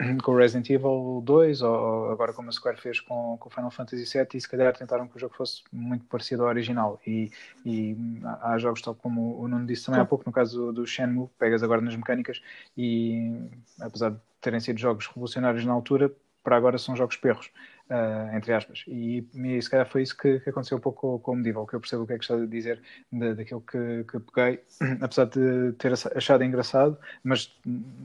com 0.22 0.32
o 0.32 0.36
Resident 0.36 0.68
Evil 0.70 1.22
2, 1.24 1.62
ou 1.62 2.10
agora 2.10 2.32
como 2.32 2.48
a 2.48 2.52
Square 2.52 2.80
fez 2.80 3.00
com, 3.00 3.36
com 3.38 3.48
o 3.48 3.52
Final 3.52 3.70
Fantasy 3.70 4.04
VII, 4.04 4.28
e 4.34 4.40
se 4.40 4.48
calhar 4.48 4.76
tentaram 4.76 5.06
que 5.06 5.16
o 5.16 5.20
jogo 5.20 5.34
fosse 5.34 5.62
muito 5.72 6.04
parecido 6.06 6.42
ao 6.42 6.48
original. 6.48 7.00
E, 7.06 7.30
e 7.64 7.96
há 8.42 8.58
jogos, 8.58 8.80
tal 8.82 8.94
como 8.94 9.38
o 9.40 9.46
Nuno 9.48 9.66
disse 9.66 9.86
também 9.86 10.00
há 10.00 10.04
pouco, 10.04 10.24
no 10.26 10.32
caso 10.32 10.72
do 10.72 10.86
Shenmue, 10.86 11.28
pegas 11.38 11.62
agora 11.62 11.80
nas 11.80 11.94
mecânicas, 11.94 12.40
e 12.76 13.48
apesar 13.80 14.10
de 14.10 14.18
terem 14.40 14.60
sido 14.60 14.78
jogos 14.78 15.06
revolucionários 15.06 15.64
na 15.64 15.72
altura, 15.72 16.10
para 16.42 16.56
agora 16.56 16.78
são 16.78 16.96
jogos 16.96 17.16
perros 17.16 17.50
uh, 17.90 18.36
entre 18.36 18.54
aspas. 18.54 18.84
E, 18.86 19.26
e 19.34 19.60
se 19.60 19.68
calhar 19.68 19.86
foi 19.86 20.02
isso 20.02 20.16
que, 20.16 20.40
que 20.40 20.50
aconteceu 20.50 20.78
um 20.78 20.80
pouco 20.80 21.00
com, 21.00 21.18
com 21.18 21.32
o 21.32 21.36
Medieval, 21.36 21.66
que 21.66 21.74
eu 21.74 21.80
percebo 21.80 22.04
o 22.04 22.06
que 22.06 22.12
é 22.12 22.18
que 22.18 22.24
está 22.24 22.34
a 22.34 22.46
dizer 22.46 22.80
de, 23.12 23.34
daquilo 23.34 23.60
que, 23.60 24.04
que 24.04 24.20
peguei, 24.20 24.60
apesar 25.02 25.26
de 25.26 25.72
ter 25.72 25.92
achado 25.92 26.44
engraçado, 26.44 26.96
mas 27.22 27.52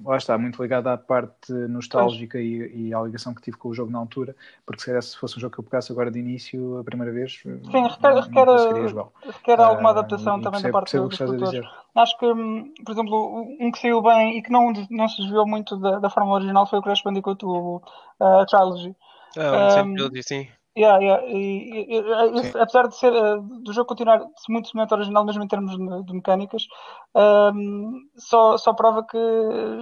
lá 0.03 0.17
está, 0.17 0.37
muito 0.37 0.61
ligado 0.61 0.87
à 0.87 0.97
parte 0.97 1.53
nostálgica 1.53 2.39
e, 2.39 2.87
e, 2.89 2.93
à 2.93 3.01
ligação 3.01 3.33
que 3.33 3.41
tive 3.41 3.57
com 3.57 3.69
o 3.69 3.73
jogo 3.73 3.91
na 3.91 3.99
altura, 3.99 4.35
porque 4.65 4.81
se 4.81 4.87
calhar 4.87 5.03
se 5.03 5.17
fosse 5.17 5.37
um 5.37 5.39
jogo 5.39 5.53
que 5.53 5.59
eu 5.59 5.63
pegasse 5.63 5.91
agora 5.91 6.09
de 6.09 6.19
início, 6.19 6.79
a 6.79 6.83
primeira 6.83 7.13
vez, 7.13 7.41
Sim, 7.43 7.87
requer, 7.87 8.13
não, 8.13 8.21
requer, 8.21 8.45
não 8.45 9.11
requer 9.31 9.59
alguma 9.59 9.91
adaptação 9.91 10.37
uh, 10.37 10.41
também 10.41 10.61
percebo, 10.61 10.73
da 10.73 10.79
parte 10.79 10.97
dos 10.97 11.17
produtores. 11.17 11.65
Acho 11.95 12.17
que, 12.17 12.25
hum, 12.25 12.73
por 12.85 12.91
exemplo, 12.91 13.55
um 13.59 13.71
que 13.71 13.79
saiu 13.79 14.01
bem 14.01 14.37
e 14.37 14.41
que 14.41 14.51
não, 14.51 14.73
não 14.89 15.07
se 15.07 15.21
desviou 15.21 15.47
muito 15.47 15.77
da, 15.77 15.99
da 15.99 16.09
forma 16.09 16.33
original 16.33 16.67
foi 16.67 16.79
o 16.79 16.81
Crash 16.81 17.01
Bandicoot, 17.03 17.45
o 17.45 17.81
uh, 18.19 18.45
Trilogy. 18.47 18.95
Ah, 19.37 19.83
um, 19.83 20.21
sim. 20.21 20.47
Yeah, 20.77 20.99
yeah. 21.01 21.25
E, 21.25 21.87
e, 21.87 21.99
e, 21.99 22.59
apesar 22.59 22.87
de 22.89 22.97
ser 22.97 23.13
uh, 23.13 23.41
do 23.41 23.71
jogo 23.71 23.87
continuar 23.87 24.19
muito 24.49 24.67
semelhante 24.67 24.91
ao 24.91 24.99
original, 24.99 25.23
mesmo 25.23 25.41
em 25.41 25.47
termos 25.47 25.71
de, 26.05 26.13
mecânicas, 26.13 26.67
um, 27.15 28.01
só, 28.17 28.57
só 28.57 28.73
prova 28.73 29.05
que 29.05 29.17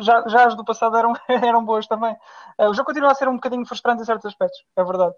já, 0.01 0.23
já 0.27 0.45
as 0.45 0.55
do 0.55 0.63
passado 0.63 0.95
eram, 0.95 1.13
eram 1.27 1.65
boas 1.65 1.87
também. 1.87 2.15
Uh, 2.59 2.69
o 2.69 2.73
jogo 2.75 2.85
continua 2.85 3.11
a 3.11 3.15
ser 3.15 3.27
um 3.27 3.35
bocadinho 3.35 3.65
frustrante 3.65 4.03
em 4.03 4.05
certos 4.05 4.27
aspectos, 4.27 4.63
é 4.75 4.83
verdade. 4.83 5.15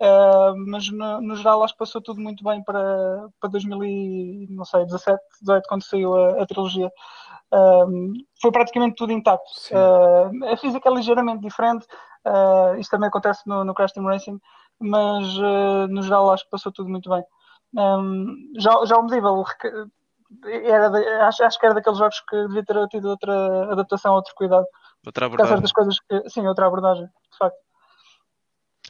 Uh, 0.00 0.54
mas 0.68 0.88
no, 0.92 1.20
no, 1.20 1.34
geral 1.34 1.64
acho 1.64 1.72
que 1.72 1.78
passou 1.80 2.00
tudo 2.00 2.20
muito 2.20 2.44
bem 2.44 2.62
para, 2.62 3.28
para 3.40 3.50
2017, 3.50 5.18
18, 5.40 5.64
quando 5.68 5.82
saiu 5.82 6.14
a, 6.14 6.42
a 6.42 6.46
trilogia. 6.46 6.88
Foi 8.40 8.52
praticamente 8.52 8.94
tudo 8.94 9.12
intacto. 9.12 9.50
Uh, 9.72 10.52
a 10.52 10.56
física 10.56 10.88
é 10.88 10.92
ligeiramente 10.92 11.40
diferente, 11.40 11.86
Uh, 12.26 12.74
isto 12.80 12.90
também 12.90 13.08
acontece 13.08 13.46
no, 13.46 13.64
no 13.64 13.72
Crash 13.72 13.92
Team 13.92 14.06
Racing, 14.06 14.40
mas 14.80 15.24
uh, 15.38 15.86
no 15.88 16.02
geral 16.02 16.32
acho 16.32 16.44
que 16.44 16.50
passou 16.50 16.72
tudo 16.72 16.90
muito 16.90 17.08
bem. 17.08 17.24
Um, 17.74 18.52
já, 18.58 18.84
já 18.84 18.96
o 18.96 19.02
Medieval 19.04 19.44
era 20.42 20.90
de, 20.90 21.06
acho, 21.20 21.44
acho 21.44 21.58
que 21.58 21.66
era 21.66 21.74
daqueles 21.74 21.98
jogos 21.98 22.20
que 22.28 22.36
devia 22.48 22.64
ter 22.64 22.88
tido 22.88 23.10
outra 23.10 23.72
adaptação, 23.72 24.14
outro 24.14 24.34
cuidado. 24.34 24.66
Outra 25.04 25.26
abordagem. 25.26 25.52
certas 25.52 25.72
coisas 25.72 26.00
que, 26.00 26.28
sim, 26.28 26.46
outra 26.48 26.66
abordagem, 26.66 27.06
de 27.06 27.38
facto. 27.38 27.58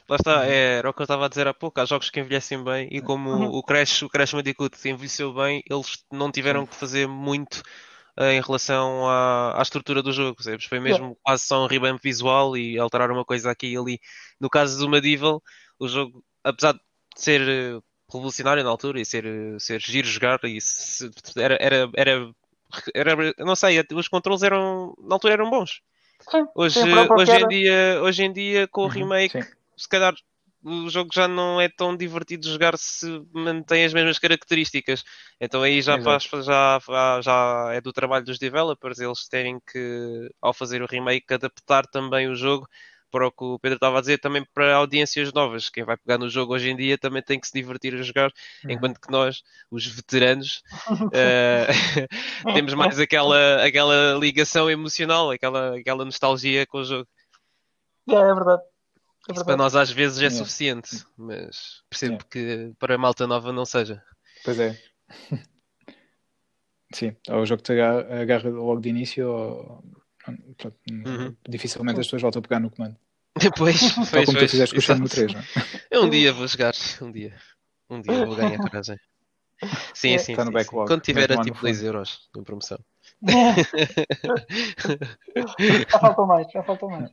Lá 0.09 0.15
está, 0.15 0.45
é, 0.47 0.77
era 0.77 0.89
o 0.89 0.93
que 0.93 1.01
eu 1.01 1.03
estava 1.03 1.25
a 1.25 1.29
dizer 1.29 1.47
há 1.47 1.53
pouco, 1.53 1.79
há 1.79 1.85
jogos 1.85 2.09
que 2.09 2.19
envelhecem 2.19 2.63
bem 2.63 2.87
e 2.91 3.01
como 3.01 3.29
uhum. 3.29 3.49
o 3.49 3.61
Crash, 3.61 4.03
o 4.03 4.09
Crash 4.09 4.33
Bandicoot 4.33 4.89
envelheceu 4.89 5.33
bem, 5.33 5.61
eles 5.69 6.03
não 6.11 6.31
tiveram 6.31 6.65
que 6.65 6.75
fazer 6.75 7.07
muito 7.07 7.61
em 8.19 8.41
relação 8.41 9.07
à, 9.07 9.59
à, 9.59 9.61
estrutura 9.61 10.01
do 10.01 10.11
jogo. 10.11 10.41
Sabes? 10.41 10.65
Foi 10.65 10.79
mesmo 10.79 11.05
yeah. 11.05 11.19
quase 11.23 11.43
só 11.43 11.63
um 11.63 11.67
revamp 11.67 12.01
visual 12.01 12.57
e 12.57 12.77
alterar 12.77 13.11
uma 13.11 13.23
coisa 13.23 13.51
aqui 13.51 13.67
e 13.67 13.77
ali. 13.77 13.99
No 14.39 14.49
caso 14.49 14.77
do 14.79 14.89
Medieval, 14.89 15.41
o 15.79 15.87
jogo, 15.87 16.23
apesar 16.43 16.73
de 16.73 16.79
ser 17.15 17.41
eh, 17.41 17.79
revolucionário 18.11 18.63
na 18.63 18.69
altura 18.69 18.99
e 18.99 19.05
ser, 19.05 19.25
eh, 19.25 19.57
ser 19.59 19.79
giro 19.79 20.07
jogar, 20.07 20.39
e 20.43 20.59
se, 20.59 21.09
era, 21.35 21.57
era, 21.59 21.89
era, 21.95 22.31
era, 22.93 23.33
não 23.39 23.55
sei, 23.55 23.83
os 23.93 24.07
controles 24.07 24.43
eram, 24.43 24.95
na 24.99 25.15
altura 25.15 25.33
eram 25.33 25.49
bons. 25.49 25.81
Sim, 26.29 26.47
hoje, 26.55 26.81
sim, 26.81 26.93
hoje, 26.93 27.31
em 27.31 27.47
dia, 27.47 27.99
hoje 28.01 28.23
em 28.23 28.33
dia, 28.33 28.67
com 28.67 28.81
o 28.81 28.83
uhum, 28.85 28.89
remake, 28.89 29.39
se 29.77 29.87
calhar 29.87 30.15
o 30.67 30.89
jogo 30.89 31.09
já 31.13 31.27
não 31.27 31.61
é 31.61 31.69
tão 31.69 31.95
divertido 31.95 32.43
de 32.43 32.51
jogar 32.51 32.77
se 32.77 33.07
mantém 33.33 33.85
as 33.85 33.93
mesmas 33.93 34.19
características. 34.19 35.03
Então 35.39 35.63
aí 35.63 35.81
já, 35.81 36.01
faz, 36.01 36.23
já, 36.43 36.79
já 37.21 37.69
é 37.73 37.79
do 37.79 37.93
trabalho 37.93 38.25
dos 38.25 38.37
developers 38.37 38.99
eles 38.99 39.27
terem 39.29 39.59
que, 39.71 40.29
ao 40.41 40.53
fazer 40.53 40.81
o 40.81 40.87
remake, 40.87 41.33
adaptar 41.33 41.85
também 41.87 42.27
o 42.27 42.35
jogo 42.35 42.67
para 43.09 43.27
o 43.27 43.31
que 43.31 43.43
o 43.43 43.59
Pedro 43.59 43.77
estava 43.77 43.97
a 43.97 44.01
dizer, 44.01 44.19
também 44.19 44.45
para 44.53 44.75
audiências 44.75 45.31
novas. 45.31 45.69
Quem 45.69 45.85
vai 45.85 45.95
pegar 45.95 46.17
no 46.17 46.29
jogo 46.29 46.53
hoje 46.53 46.69
em 46.69 46.75
dia 46.75 46.97
também 46.97 47.23
tem 47.23 47.39
que 47.39 47.47
se 47.47 47.53
divertir 47.53 47.95
a 47.95 48.03
jogar, 48.03 48.31
uhum. 48.65 48.71
enquanto 48.71 48.99
que 48.99 49.09
nós, 49.09 49.43
os 49.71 49.87
veteranos, 49.87 50.61
uh, 50.91 51.71
temos 52.53 52.73
mais 52.73 52.99
aquela, 52.99 53.63
aquela 53.63 54.17
ligação 54.19 54.69
emocional, 54.69 55.31
aquela, 55.31 55.77
aquela 55.77 56.03
nostalgia 56.03 56.67
com 56.67 56.79
o 56.79 56.83
jogo. 56.83 57.07
É, 58.09 58.15
é 58.15 58.33
verdade. 58.33 58.61
É 59.29 59.43
para 59.43 59.57
nós 59.57 59.75
às 59.75 59.91
vezes 59.91 60.21
é 60.21 60.29
suficiente, 60.29 61.03
mas 61.17 61.83
percebo 61.89 62.23
que 62.25 62.73
para 62.79 62.95
a 62.95 62.97
malta 62.97 63.27
nova 63.27 63.51
não 63.51 63.65
seja. 63.65 64.01
Pois 64.43 64.59
é. 64.59 64.79
Sim, 66.93 67.15
ou 67.29 67.41
o 67.41 67.45
jogo 67.45 67.61
te 67.61 67.73
agarra 67.73 68.49
logo 68.49 68.79
de 68.79 68.89
início, 68.89 69.29
ou 69.29 69.83
uhum. 70.89 71.35
dificilmente 71.47 71.99
as 71.99 72.05
pessoas 72.05 72.21
voltam 72.21 72.39
a 72.39 72.43
pegar 72.43 72.61
no 72.61 72.71
comando. 72.71 72.95
Depois, 73.37 73.93
Tal 74.09 74.25
como 74.25 74.39
tu 74.39 74.47
fizeste 74.47 74.73
com 74.73 74.79
o 74.79 74.81
Shenmue 74.81 75.09
3, 75.09 75.33
não 75.33 75.41
é? 75.41 75.99
Um 75.99 76.09
dia 76.09 76.31
vou 76.31 76.47
jogar, 76.47 76.73
um 77.01 77.11
dia. 77.11 77.35
Um 77.89 78.01
dia 78.01 78.25
vou 78.25 78.35
ganhar 78.35 78.57
coragem. 78.57 78.97
Sim, 79.93 80.13
é, 80.13 80.17
sim, 80.17 80.33
Está 80.33 80.45
sim, 80.45 80.51
backlog. 80.51 80.87
Quando 80.87 81.01
tiver 81.01 81.31
a 81.31 81.41
tipo 81.41 81.59
2 81.59 81.83
euros 81.83 82.29
em 82.35 82.43
promoção. 82.43 82.79
já 85.89 85.99
faltou 85.99 86.27
mais, 86.27 86.51
já 86.51 86.63
faltou 86.63 86.89
mais. 86.89 87.11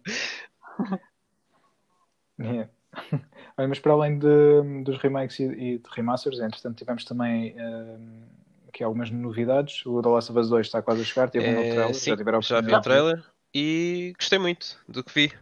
É. 2.39 2.69
mas 3.69 3.79
para 3.79 3.93
além 3.93 4.19
de, 4.19 4.83
dos 4.85 4.99
remakes 4.99 5.39
e, 5.41 5.45
e, 5.45 5.79
de 5.79 5.91
remasters, 5.91 6.39
entretanto 6.39 6.77
tivemos 6.77 7.05
também 7.05 7.53
uh, 7.53 8.29
aqui 8.69 8.85
algumas 8.85 9.11
novidades. 9.11 9.85
O 9.87 10.01
The 10.01 10.09
Last 10.09 10.31
of 10.31 10.41
Us 10.41 10.49
2 10.49 10.67
está 10.67 10.83
quase 10.83 11.03
a 11.03 11.05
chegar, 11.05 11.31
teve 11.31 11.49
um 11.49 11.55
novo 11.55 11.67
é, 11.67 11.71
trailer, 11.71 11.95
sim, 11.95 12.11
já 12.11 12.17
tiveram 12.17 12.43
Já 12.43 12.61
vi 12.61 12.75
o 12.75 12.81
trailer 12.81 13.25
e 13.55 14.13
gostei 14.19 14.39
muito 14.39 14.79
do 14.89 15.03
que 15.03 15.13
vi. 15.13 15.33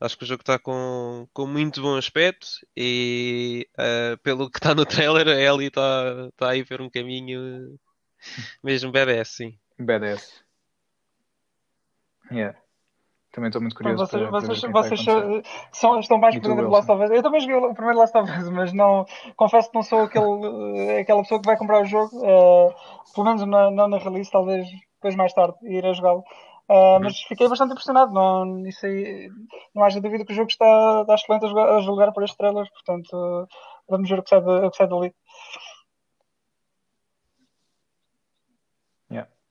Acho 0.00 0.16
que 0.16 0.22
o 0.22 0.26
jogo 0.26 0.42
está 0.42 0.60
com, 0.60 1.26
com 1.32 1.46
muito 1.46 1.82
bom 1.82 1.96
aspecto 1.96 2.46
e 2.76 3.68
uh, 3.74 4.16
pelo 4.18 4.48
que 4.48 4.58
está 4.58 4.72
no 4.72 4.86
trailer, 4.86 5.26
a 5.26 5.40
Ellie 5.40 5.66
está, 5.66 6.28
está 6.28 6.50
aí 6.50 6.62
ver 6.62 6.80
um 6.80 6.88
caminho 6.88 7.76
mesmo 8.62 8.92
BDS, 8.92 9.28
sim. 9.28 9.58
BDS. 9.78 10.44
Yeah. 12.30 12.56
Também 13.38 13.48
estou 13.50 13.62
muito 13.62 13.76
curioso. 13.76 14.04
Vocês, 14.04 14.28
para, 14.28 14.40
vocês, 14.40 14.60
para 14.60 14.70
vocês 14.70 15.04
são, 15.70 16.00
estão 16.00 16.18
mais 16.18 16.34
por 16.34 16.48
dentro 16.48 16.64
do 16.64 16.70
Last 16.70 16.90
of 16.90 17.04
Us. 17.04 17.10
Eu 17.10 17.22
também 17.22 17.40
joguei 17.40 17.56
o 17.56 17.72
primeiro 17.72 17.98
Last 18.00 18.18
of 18.18 18.30
Us, 18.30 18.50
mas 18.50 18.72
não, 18.72 19.06
confesso 19.36 19.70
que 19.70 19.76
não 19.76 19.82
sou 19.84 20.02
aquele, 20.02 20.26
eh, 20.76 21.00
aquela 21.00 21.22
pessoa 21.22 21.40
que 21.40 21.46
vai 21.46 21.56
comprar 21.56 21.82
o 21.82 21.84
jogo. 21.84 22.10
Uh, 22.16 22.74
pelo 23.14 23.26
menos 23.26 23.46
não, 23.46 23.70
não 23.70 23.86
na 23.86 23.98
release, 23.98 24.28
talvez 24.28 24.66
depois 24.94 25.14
mais 25.14 25.32
tarde 25.32 25.54
irei 25.62 25.94
jogá-lo. 25.94 26.24
Uh, 26.68 26.98
mas 27.00 27.20
fiquei 27.22 27.48
bastante 27.48 27.70
impressionado. 27.70 28.12
Não, 28.12 28.66
isso 28.66 28.84
aí, 28.84 29.30
não 29.72 29.84
haja 29.84 30.00
dúvida 30.00 30.24
que 30.24 30.32
o 30.32 30.36
jogo 30.36 30.50
está, 30.50 31.02
está 31.02 31.14
excelente 31.14 31.44
a, 31.44 31.48
jogar, 31.48 31.68
a 31.76 31.80
julgar 31.80 32.12
por 32.12 32.24
estes 32.24 32.36
trailers. 32.36 32.68
Portanto, 32.70 33.48
vamos 33.88 34.08
ver 34.08 34.18
o 34.18 34.22
que 34.24 34.30
sai, 34.30 34.40
de, 34.40 34.50
o 34.50 34.70
que 34.70 34.76
sai 34.76 34.88
dali. 34.88 35.14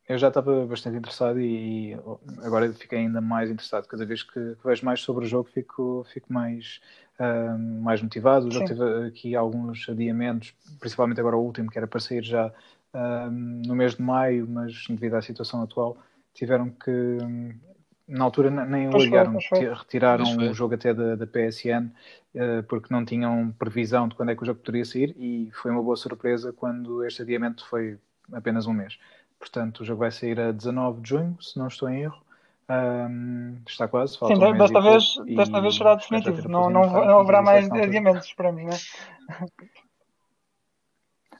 Eu 0.08 0.18
já 0.18 0.30
estava 0.30 0.66
bastante 0.66 0.98
interessado 0.98 1.40
e, 1.40 1.98
agora 2.42 2.72
fiquei 2.72 3.00
ainda 3.00 3.20
mais 3.20 3.50
interessado. 3.50 3.88
Cada 3.88 4.06
vez 4.06 4.24
que, 4.24 4.56
vejo 4.64 4.86
mais 4.86 5.02
sobre 5.02 5.26
o 5.26 5.28
jogo, 5.28 5.50
fico, 5.50 6.06
fico 6.14 6.32
mais, 6.32 6.80
uh, 7.20 7.58
mais 7.82 8.02
motivado. 8.02 8.48
O 8.48 8.52
jogo 8.52 8.68
teve 8.68 9.08
aqui 9.08 9.36
alguns 9.36 9.88
adiamentos, 9.90 10.54
principalmente 10.80 11.20
agora 11.20 11.36
o 11.36 11.44
último, 11.44 11.70
que 11.70 11.78
era 11.78 11.88
para 11.88 12.00
sair 12.00 12.24
já 12.24 12.48
uh, 12.48 13.30
no 13.30 13.76
mês 13.76 13.96
de 13.96 14.02
maio, 14.02 14.48
mas 14.48 14.86
devido 14.88 15.16
à 15.16 15.22
situação 15.22 15.62
atual, 15.62 15.98
tiveram 16.34 16.70
que 16.70 17.18
na 18.08 18.24
altura 18.24 18.50
nem 18.50 18.88
o 18.88 18.98
ligaram, 18.98 19.38
retiraram 19.76 20.38
o 20.38 20.54
jogo 20.54 20.76
até 20.76 20.94
da, 20.94 21.16
da 21.16 21.28
PSN 21.28 21.88
uh, 22.34 22.64
porque 22.70 22.94
não 22.94 23.04
tinham 23.04 23.54
previsão 23.60 24.08
de 24.08 24.16
quando 24.16 24.30
é 24.30 24.36
que 24.36 24.44
o 24.44 24.46
jogo 24.46 24.62
poderia 24.62 24.86
sair 24.86 25.14
e 25.18 25.52
foi 25.52 25.72
uma 25.72 25.84
boa 25.84 25.98
surpresa 25.98 26.54
quando 26.54 27.04
este 27.04 27.24
adiamento 27.24 27.68
foi 27.68 27.98
apenas 28.32 28.66
um 28.66 28.74
mês. 28.74 28.98
Portanto, 29.40 29.82
o 29.82 29.86
jogo 29.86 30.00
vai 30.00 30.12
sair 30.12 30.40
a 30.40 30.52
19 30.52 31.02
de 31.02 31.10
junho, 31.10 31.38
se 31.42 31.58
não 31.58 31.68
estou 31.68 31.90
em 31.90 32.02
erro. 32.02 32.22
Um, 32.70 33.58
está 33.66 33.88
quase. 33.88 34.18
Sim, 34.18 34.34
um 34.34 34.58
desta, 34.58 34.82
vez, 34.82 35.16
desta 35.26 35.62
vez 35.62 35.76
será 35.76 35.96
definitivo. 35.96 36.50
Não, 36.50 36.70
não, 36.70 36.84
não 36.84 37.20
haverá 37.20 37.42
mais 37.42 37.70
adiamentos, 37.72 38.26
esperamos, 38.26 38.64
não 38.64 38.72
é? 38.72 39.48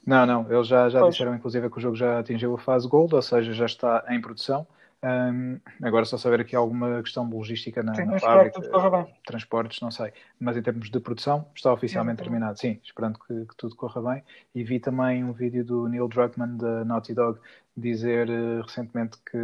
Não, 0.06 0.24
não, 0.24 0.50
eles 0.50 0.66
já, 0.66 0.88
já 0.88 1.06
disseram 1.06 1.34
inclusive 1.34 1.68
que 1.68 1.76
o 1.76 1.80
jogo 1.80 1.94
já 1.94 2.18
atingiu 2.18 2.54
a 2.54 2.58
fase 2.58 2.88
Gold, 2.88 3.14
ou 3.14 3.20
seja, 3.20 3.52
já 3.52 3.66
está 3.66 4.06
em 4.08 4.18
produção. 4.18 4.66
Um, 5.00 5.60
agora 5.82 6.04
só 6.04 6.16
saber 6.16 6.40
aqui 6.40 6.56
alguma 6.56 7.00
questão 7.02 7.28
de 7.28 7.34
logística 7.34 7.82
na, 7.84 7.94
Sim, 7.94 8.06
na 8.06 8.18
fábrica, 8.18 8.60
transportes, 9.24 9.80
não 9.80 9.90
sei. 9.90 10.12
Mas 10.40 10.56
em 10.56 10.62
termos 10.62 10.90
de 10.90 10.98
produção, 10.98 11.46
está 11.54 11.72
oficialmente 11.72 12.22
terminado. 12.22 12.58
Sim, 12.58 12.80
esperando 12.82 13.18
que, 13.18 13.46
que, 13.46 13.56
tudo 13.56 13.76
corra 13.76 14.14
bem. 14.14 14.24
E 14.54 14.64
vi 14.64 14.80
também 14.80 15.22
um 15.22 15.32
vídeo 15.32 15.64
do 15.64 15.86
Neil 15.86 16.08
Druckmann 16.08 16.56
da 16.56 16.84
Naughty 16.86 17.12
Dog 17.12 17.38
dizer 17.78 18.28
uh, 18.28 18.62
recentemente 18.62 19.18
que 19.30 19.36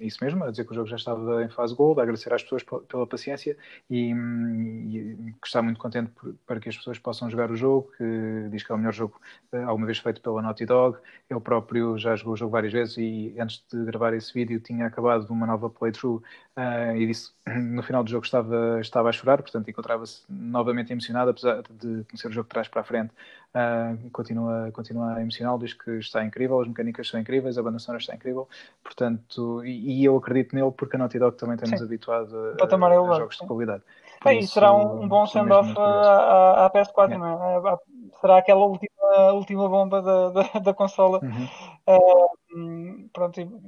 isso 0.00 0.22
mesmo, 0.22 0.44
a 0.44 0.50
dizer 0.50 0.64
que 0.64 0.72
o 0.72 0.74
jogo 0.74 0.88
já 0.88 0.96
estava 0.96 1.42
em 1.42 1.48
fase 1.48 1.74
gold, 1.74 1.98
a 1.98 2.02
agradecer 2.02 2.32
às 2.32 2.42
pessoas 2.42 2.62
pela 2.62 3.06
paciência 3.06 3.56
e, 3.90 4.12
e 4.12 5.34
que 5.40 5.46
está 5.46 5.60
muito 5.60 5.78
contente 5.78 6.10
por, 6.10 6.34
para 6.46 6.60
que 6.60 6.68
as 6.68 6.76
pessoas 6.76 6.98
possam 6.98 7.28
jogar 7.30 7.50
o 7.50 7.56
jogo, 7.56 7.90
que 7.96 8.48
diz 8.50 8.62
que 8.62 8.70
é 8.70 8.74
o 8.74 8.78
melhor 8.78 8.92
jogo 8.92 9.20
uh, 9.52 9.68
alguma 9.68 9.86
vez 9.86 9.98
feito 9.98 10.20
pela 10.20 10.42
Naughty 10.42 10.66
Dog. 10.66 10.98
Ele 11.28 11.40
próprio 11.40 11.98
já 11.98 12.14
jogou 12.16 12.34
o 12.34 12.36
jogo 12.36 12.52
várias 12.52 12.72
vezes 12.72 12.96
e 12.98 13.34
antes 13.38 13.64
de 13.72 13.84
gravar 13.84 14.14
esse 14.14 14.32
vídeo 14.32 14.60
tinha 14.60 14.86
acabado 14.86 15.28
uma 15.30 15.46
nova 15.46 15.68
playthrough 15.68 16.22
uh, 16.56 16.96
e 16.96 17.06
disse 17.06 17.32
no 17.46 17.82
final 17.82 18.04
do 18.04 18.10
jogo 18.10 18.24
estava, 18.24 18.80
estava 18.80 19.08
a 19.08 19.12
chorar, 19.12 19.42
portanto 19.42 19.68
encontrava-se 19.68 20.22
novamente 20.28 20.92
emocionado, 20.92 21.30
apesar 21.30 21.62
de 21.62 22.04
conhecer 22.04 22.28
o 22.28 22.32
jogo 22.32 22.44
de 22.44 22.50
trás 22.50 22.68
para 22.68 22.82
a 22.82 22.84
frente. 22.84 23.12
Uh, 23.54 24.10
continua, 24.10 24.70
continua 24.72 25.20
emocional, 25.22 25.58
diz 25.58 25.72
que 25.72 25.92
está 25.92 26.22
incrível, 26.22 26.60
as 26.60 26.68
mecânicas 26.68 27.08
são 27.08 27.18
incríveis, 27.18 27.56
a 27.56 27.62
banda 27.62 27.78
sonora 27.78 28.00
está 28.00 28.14
incrível, 28.14 28.46
portanto, 28.84 29.64
e, 29.64 30.00
e 30.00 30.04
eu 30.04 30.16
acredito 30.16 30.54
nele 30.54 30.70
porque 30.70 30.96
a 30.96 30.98
Naughty 30.98 31.18
Dog 31.18 31.36
também 31.36 31.56
tem-nos 31.56 31.80
habituado 31.80 32.36
a, 32.36 32.62
a, 32.62 32.66
a, 32.66 33.18
jogos 33.18 33.38
de 33.38 33.46
qualidade. 33.46 33.82
Bem, 34.22 34.40
e 34.40 34.46
será 34.46 34.74
um, 34.74 35.02
um 35.02 35.08
bom 35.08 35.26
send-off 35.26 35.72
à, 35.78 36.66
à 36.66 36.70
PS4, 36.70 37.10
yeah. 37.10 37.18
não 37.18 37.68
é? 37.68 37.76
Será 38.20 38.38
aquela 38.38 38.66
última, 38.66 39.32
última 39.32 39.68
bomba 39.68 40.02
da, 40.02 40.30
da, 40.30 40.58
da 40.60 40.74
consola. 40.74 41.20
Uhum. 41.22 41.48
Uh, 41.86 43.08
pronto. 43.12 43.62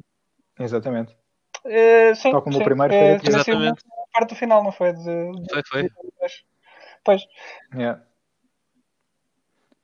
Exatamente. 0.59 1.17
Uh, 1.65 2.15
sim, 2.17 2.33
Tal 2.33 2.43
como 2.43 2.57
sim. 2.57 2.63
o 2.63 2.65
primeiro 2.65 2.93
foi. 2.93 3.17
Uh, 3.17 3.21
exatamente. 3.29 3.85
A 3.87 4.19
parte 4.19 4.31
do 4.31 4.35
final, 4.35 4.65
não 4.65 4.73
foi? 4.73 4.93
De, 4.93 5.03
de, 5.03 5.49
foi, 5.51 5.63
foi. 5.69 5.83
De, 5.85 5.91
pois. 7.05 7.23
Yeah. 7.75 8.03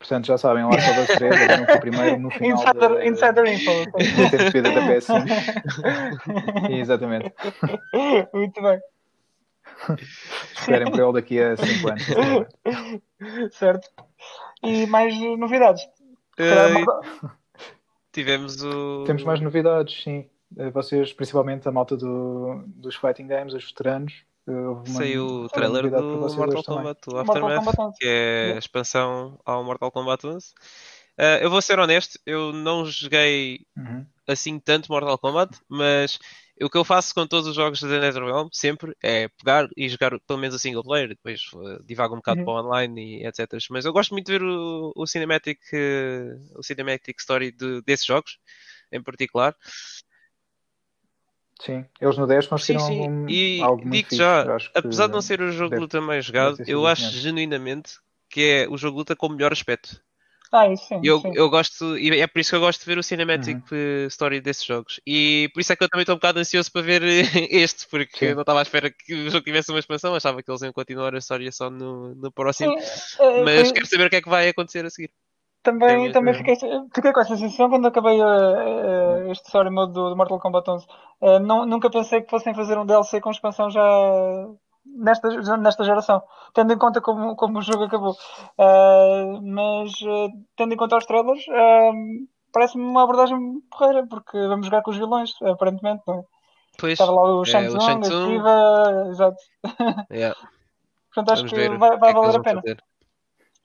Portanto, 0.06 0.26
já 0.26 0.38
sabem, 0.38 0.64
lá 0.64 0.80
só 0.80 0.92
das 0.92 1.08
três, 1.08 1.34
agora 1.34 1.76
o 1.76 1.80
primeiro 1.80 2.20
no 2.20 2.30
final. 2.30 2.62
Insider, 2.62 2.90
de, 2.90 3.08
insider 3.08 3.44
info. 3.46 3.72
De 3.98 4.30
ter 4.30 4.40
subida 4.46 4.70
da 4.70 4.80
PS5. 4.82 6.70
Exatamente. 6.78 7.34
Muito 8.32 8.62
bem. 8.62 8.80
Esperem 10.54 10.90
por 10.92 11.00
ele 11.00 11.12
daqui 11.12 11.40
a 11.40 11.56
5 11.56 11.88
anos. 11.88 12.04
certo. 13.50 13.90
E 14.62 14.86
mais 14.86 15.18
novidades? 15.36 15.82
Uh, 16.38 17.28
tivemos 18.12 18.62
o. 18.62 19.02
Temos 19.06 19.24
mais 19.24 19.40
novidades, 19.40 20.04
sim. 20.04 20.30
Eh, 20.56 20.70
vocês, 20.70 21.12
principalmente 21.12 21.68
a 21.68 21.72
malta 21.72 21.96
do, 21.96 22.62
dos 22.66 22.94
Fighting 22.94 23.26
Games, 23.26 23.54
os 23.54 23.64
veteranos, 23.64 24.24
Saiu 24.86 25.26
o 25.26 25.48
trailer 25.48 25.90
do 25.90 26.34
Mortal 26.34 26.62
Kombat, 26.62 27.00
o 27.08 27.18
Aftermath, 27.18 27.96
que 27.98 28.06
é 28.06 28.52
a 28.54 28.58
expansão 28.58 29.38
ao 29.44 29.64
Mortal 29.64 29.90
Kombat 29.90 30.24
11. 30.26 30.46
Uh, 30.46 30.52
eh, 31.18 31.44
eu 31.44 31.50
vou 31.50 31.60
ser 31.60 31.78
honesto, 31.78 32.18
eu 32.24 32.52
não 32.52 32.86
joguei 32.86 33.66
uhum. 33.76 34.06
assim 34.28 34.60
tanto 34.60 34.92
Mortal 34.92 35.18
Kombat, 35.18 35.58
mas 35.68 36.18
o 36.62 36.70
que 36.70 36.78
eu 36.78 36.84
faço 36.84 37.14
com 37.14 37.26
todos 37.26 37.48
os 37.48 37.54
jogos 37.54 37.80
da 37.80 37.88
NetherRealm, 38.00 38.48
sempre, 38.52 38.96
é 39.02 39.28
pegar 39.28 39.68
e 39.76 39.88
jogar 39.88 40.18
pelo 40.20 40.38
menos 40.38 40.54
a 40.54 40.58
single 40.58 40.82
player, 40.82 41.08
depois 41.08 41.42
uh, 41.54 41.82
divago 41.84 42.14
um 42.14 42.18
bocado 42.18 42.40
uhum. 42.40 42.44
para 42.46 42.54
o 42.54 42.66
online 42.66 43.20
e 43.20 43.26
etc. 43.26 43.46
Mas 43.70 43.84
eu 43.84 43.92
gosto 43.92 44.12
muito 44.12 44.26
de 44.26 44.32
ver 44.38 44.42
o, 44.42 44.92
o 44.94 45.06
cinematic, 45.06 45.58
uh, 45.72 46.58
o 46.58 46.62
cinematic 46.62 47.18
story 47.18 47.50
de, 47.50 47.82
desses 47.82 48.06
jogos, 48.06 48.38
em 48.92 49.02
particular. 49.02 49.54
Sim, 51.60 51.84
eles 52.00 52.18
no 52.18 52.26
10 52.26 52.46
conseguiram 52.46 52.86
sim, 52.86 53.02
sim. 53.02 53.08
Um, 53.08 53.28
e 53.28 53.62
algo 53.62 53.90
digo 53.90 54.14
já, 54.14 54.58
apesar 54.74 55.06
de 55.06 55.12
não 55.12 55.22
ser 55.22 55.40
o 55.40 55.50
jogo 55.50 55.74
de 55.74 55.80
luta 55.80 56.00
mais 56.00 56.24
jogado, 56.24 56.58
eu 56.66 56.86
acho 56.86 57.10
genuinamente 57.10 57.94
que 58.28 58.42
é 58.42 58.68
o 58.68 58.76
jogo 58.76 58.96
de 58.96 58.98
luta 58.98 59.16
com 59.16 59.26
o 59.26 59.30
melhor 59.30 59.52
aspecto. 59.52 60.00
Ah, 60.52 60.68
isso 60.68 60.86
sim, 60.86 61.00
eu, 61.02 61.20
sim. 61.20 61.32
eu 61.34 61.50
gosto, 61.50 61.98
e 61.98 62.20
é 62.20 62.26
por 62.26 62.38
isso 62.38 62.50
que 62.50 62.56
eu 62.56 62.60
gosto 62.60 62.80
de 62.80 62.86
ver 62.86 62.98
o 62.98 63.02
cinematic 63.02 63.58
uhum. 63.70 64.06
story 64.06 64.40
desses 64.40 64.64
jogos. 64.64 65.00
E 65.04 65.50
por 65.52 65.60
isso 65.60 65.72
é 65.72 65.76
que 65.76 65.82
eu 65.82 65.88
também 65.88 66.02
estou 66.02 66.14
um 66.14 66.18
bocado 66.18 66.38
ansioso 66.38 66.70
para 66.70 66.82
ver 66.82 67.02
este, 67.50 67.86
porque 67.88 68.16
sim. 68.16 68.26
eu 68.26 68.34
não 68.34 68.42
estava 68.42 68.60
à 68.60 68.62
espera 68.62 68.90
que 68.90 69.12
o 69.12 69.30
jogo 69.30 69.44
tivesse 69.44 69.70
uma 69.70 69.80
expansão, 69.80 70.14
achava 70.14 70.42
que 70.42 70.50
eles 70.50 70.62
iam 70.62 70.72
continuar 70.72 71.14
a 71.14 71.18
história 71.18 71.50
só 71.50 71.68
no, 71.68 72.14
no 72.14 72.30
próximo. 72.30 72.76
É, 73.18 73.42
Mas 73.42 73.72
quero 73.72 73.86
saber 73.86 74.06
o 74.06 74.10
que 74.10 74.16
é 74.16 74.22
que 74.22 74.28
vai 74.28 74.48
acontecer 74.48 74.84
a 74.84 74.90
seguir. 74.90 75.10
Também, 75.66 76.12
também 76.12 76.32
fiquei, 76.32 76.54
fiquei 76.94 77.12
com 77.12 77.20
essa 77.20 77.36
sensação 77.36 77.68
quando 77.68 77.88
acabei 77.88 78.22
uh, 78.22 78.24
uh, 78.24 79.32
este 79.32 79.48
story 79.48 79.68
mode 79.68 79.92
do, 79.92 80.10
do, 80.10 80.16
Mortal 80.16 80.38
Kombat 80.38 80.70
11. 80.70 80.86
Uh, 81.20 81.40
não, 81.40 81.66
nunca 81.66 81.90
pensei 81.90 82.22
que 82.22 82.30
fossem 82.30 82.54
fazer 82.54 82.78
um 82.78 82.86
DLC 82.86 83.20
com 83.20 83.32
expansão 83.32 83.68
já 83.68 83.82
nesta, 84.84 85.28
nesta 85.56 85.82
geração, 85.82 86.22
tendo 86.54 86.72
em 86.72 86.78
conta 86.78 87.00
como, 87.00 87.34
como 87.34 87.58
o 87.58 87.62
jogo 87.62 87.82
acabou. 87.82 88.14
mas 89.42 89.90
tendo 90.56 90.72
em 90.72 90.76
conta 90.76 90.98
os 90.98 91.04
trailers, 91.04 91.44
parece-me 92.52 92.84
uma 92.84 93.02
abordagem 93.02 93.36
porreira, 93.68 94.06
porque 94.06 94.38
vamos 94.46 94.66
jogar 94.66 94.82
com 94.82 94.92
os 94.92 94.96
vilões, 94.96 95.32
aparentemente, 95.42 96.04
não 96.06 96.20
é? 96.20 96.22
Pois, 96.78 96.92
Estava 96.92 97.10
lá 97.10 97.22
o 97.22 97.44
Shang 97.44 97.76
Tsung, 97.76 98.04
é, 98.04 98.06
a 98.06 98.26
Shiva, 98.28 99.08
exato. 99.10 99.36
Yeah. 100.12 100.38
Portanto, 101.12 101.32
acho 101.32 101.44
que 101.46 101.68
vai, 101.70 101.96
vai 101.96 102.12
valer 102.12 102.36
a 102.36 102.40
pena. 102.40 102.62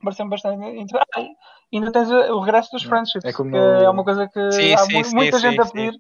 Pareceu-me 0.03 0.31
bastante 0.31 0.65
interessante. 0.65 1.07
Ah, 1.15 1.27
ainda 1.73 1.91
tens 1.91 2.09
o 2.09 2.39
regresso 2.39 2.71
dos 2.71 2.83
friendships, 2.83 3.25
é, 3.25 3.33
como... 3.33 3.51
que 3.51 3.57
é 3.57 3.89
uma 3.89 4.03
coisa 4.03 4.27
que 4.27 4.51
sim, 4.51 4.73
há 4.73 4.77
sim, 4.79 5.15
muita 5.15 5.39
sim, 5.39 5.49
gente 5.49 5.61
a 5.61 5.65
pedir 5.65 5.93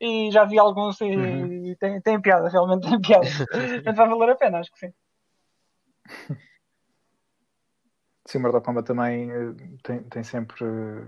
e 0.00 0.30
já 0.30 0.44
vi 0.44 0.58
alguns 0.58 1.00
e, 1.00 1.16
uhum. 1.16 1.74
tem, 1.78 2.00
tem 2.00 2.20
piada, 2.20 2.48
realmente 2.48 2.88
tem 2.88 3.00
piada. 3.00 3.26
Portanto, 3.36 3.96
vai 3.96 4.08
valer 4.08 4.30
a 4.30 4.36
pena, 4.36 4.58
acho 4.58 4.72
que 4.72 4.78
sim. 4.78 4.92
Sim, 8.26 8.38
Mortal 8.38 8.62
Kombat 8.62 8.86
também 8.86 9.30
eh, 9.30 9.54
tem, 9.82 10.02
tem 10.04 10.22
sempre. 10.22 10.64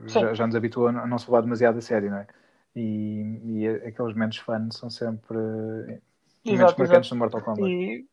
Já, 0.06 0.34
já, 0.34 0.46
nos 0.46 0.56
habituou 0.56 0.88
a 0.88 1.06
não 1.06 1.18
se 1.18 1.26
levar 1.26 1.42
demasiado 1.42 1.78
a 1.78 1.80
sério, 1.80 2.10
não 2.10 2.18
é? 2.18 2.26
E, 2.74 3.40
e 3.44 3.68
aqueles 3.68 4.14
momentos 4.14 4.38
fãs 4.38 4.74
são 4.74 4.90
sempre. 4.90 5.38
Eh, 5.38 6.00
momentos 6.44 6.74
marcantes 6.76 7.10
no 7.12 7.18
Mortal 7.18 7.42
Kombat. 7.42 7.70
E 7.70 8.06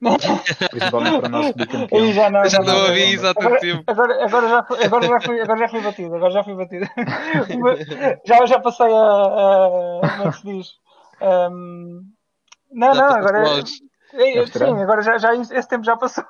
Principalmente 0.70 1.20
para 1.20 1.28
o 1.28 1.30
nosso 1.30 1.52
bicampeão. 1.54 2.12
Já 2.12 2.30
não, 2.30 2.48
já 2.48 2.58
não, 2.60 2.86
ouvi 2.86 3.12
isso 3.12 3.26
há 3.26 3.34
tanto 3.34 3.60
tempo. 3.60 3.84
Agora, 3.86 4.24
agora, 4.24 4.48
já, 4.48 4.62
fui, 4.64 4.82
agora, 4.82 5.06
já 5.06 5.20
fui, 5.20 5.40
agora 5.40 5.58
já 5.58 5.68
fui 5.68 5.80
batido. 5.82 6.14
Agora 6.16 6.32
já 6.32 6.44
fui 6.44 6.54
batido. 6.54 6.86
já, 8.24 8.46
já 8.46 8.60
passei 8.60 8.86
a, 8.86 8.96
a. 8.96 10.00
Como 10.00 10.28
é 10.28 10.30
que 10.30 10.36
se 10.38 10.44
diz? 10.44 10.68
Um, 11.20 12.02
não, 12.72 12.94
não, 12.94 13.04
agora. 13.04 13.62
É, 14.14 14.38
é, 14.38 14.46
sim, 14.46 14.82
agora 14.82 15.02
já, 15.02 15.18
já, 15.18 15.34
esse 15.34 15.68
tempo 15.68 15.84
já 15.84 15.96
passou. 15.96 16.24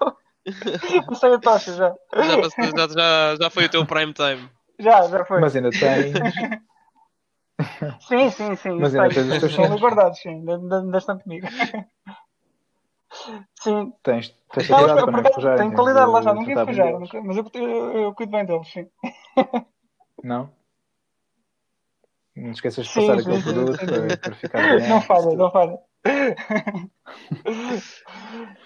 Passei 1.07 1.35
a 1.35 1.39
tocha 1.39 1.73
já. 1.75 1.95
Já, 2.17 2.39
passou, 2.39 2.65
já, 2.65 2.89
já, 2.89 3.37
já 3.39 3.51
foi 3.51 3.67
o 3.67 3.69
teu 3.69 3.85
prime 3.85 4.15
time. 4.15 4.49
Já, 4.79 5.07
já 5.07 5.25
foi. 5.25 5.39
Mas 5.39 5.55
ainda 5.55 5.71
tens. 5.71 6.13
Sim, 8.09 8.31
sim, 8.31 8.57
sim. 8.57 8.79
Mas 8.81 8.95
ainda 8.95 9.15
tens 9.15 9.31
os 9.31 9.39
teus 9.39 9.53
Estão 9.53 9.77
guardados, 9.77 10.19
sim. 10.19 10.43
Ainda 10.49 10.99
estão 10.99 11.19
comigo. 11.19 11.47
Sim. 13.63 13.93
Tens, 14.03 14.31
tens 14.53 14.69
não, 14.69 14.79
cuidado 14.79 15.05
para 15.05 15.23
não 15.23 15.33
fujar. 15.33 15.59
Tenho 15.59 15.73
qualidade 15.73 16.11
lá 16.11 16.23
já, 16.23 16.35
não 16.35 16.45
quero 16.45 16.67
fujar, 16.67 17.01
mas 17.25 17.37
eu, 17.37 17.51
eu, 17.55 17.99
eu, 17.99 18.15
cuido 18.15 18.33
bem 18.33 18.45
deles, 18.45 18.69
sim. 18.69 18.87
Não? 20.23 20.51
Não 22.37 22.51
esqueças 22.53 22.87
de 22.87 22.95
passar 22.95 23.15
sim, 23.15 23.21
aquele 23.21 23.43
sim, 23.43 23.43
produto 23.43 23.81
sim, 23.81 23.87
para, 23.87 24.17
para, 24.17 24.35
ficar 24.35 24.69
bem. 24.69 24.89
Não 24.89 25.01
falha, 25.01 25.37
não 25.37 25.51
falha. 25.51 25.79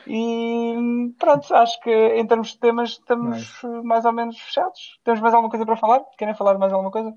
e 0.06 0.74
pronto, 1.18 1.54
acho 1.54 1.80
que 1.80 1.90
em 1.90 2.26
termos 2.26 2.48
de 2.48 2.58
temas 2.58 2.90
estamos 2.90 3.62
mais 3.82 4.04
ou 4.04 4.12
menos 4.12 4.38
fechados. 4.38 5.00
Temos 5.02 5.20
mais 5.20 5.34
alguma 5.34 5.50
coisa 5.50 5.64
para 5.64 5.76
falar? 5.76 6.04
Querem 6.18 6.34
falar 6.34 6.58
mais 6.58 6.72
alguma 6.72 6.90
coisa? 6.90 7.14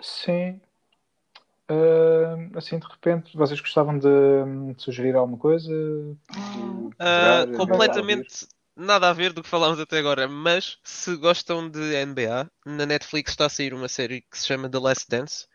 Sim, 0.00 0.60
Uh, 1.72 2.58
assim, 2.58 2.78
de 2.78 2.86
repente, 2.86 3.36
vocês 3.36 3.60
gostavam 3.60 3.98
de, 3.98 4.08
de 4.74 4.82
sugerir 4.82 5.16
alguma 5.16 5.38
coisa? 5.38 5.72
Uh, 5.72 7.56
completamente 7.56 8.46
nada 8.76 9.08
a 9.08 9.12
ver 9.12 9.32
do 9.32 9.42
que 9.42 9.48
falámos 9.48 9.80
até 9.80 9.98
agora, 9.98 10.28
mas 10.28 10.78
se 10.84 11.16
gostam 11.16 11.68
de 11.68 11.94
NBA, 12.04 12.50
na 12.66 12.84
Netflix 12.84 13.32
está 13.32 13.46
a 13.46 13.48
sair 13.48 13.72
uma 13.72 13.88
série 13.88 14.22
que 14.22 14.38
se 14.38 14.46
chama 14.46 14.68
The 14.68 14.78
Last 14.78 15.06
Dance, 15.08 15.46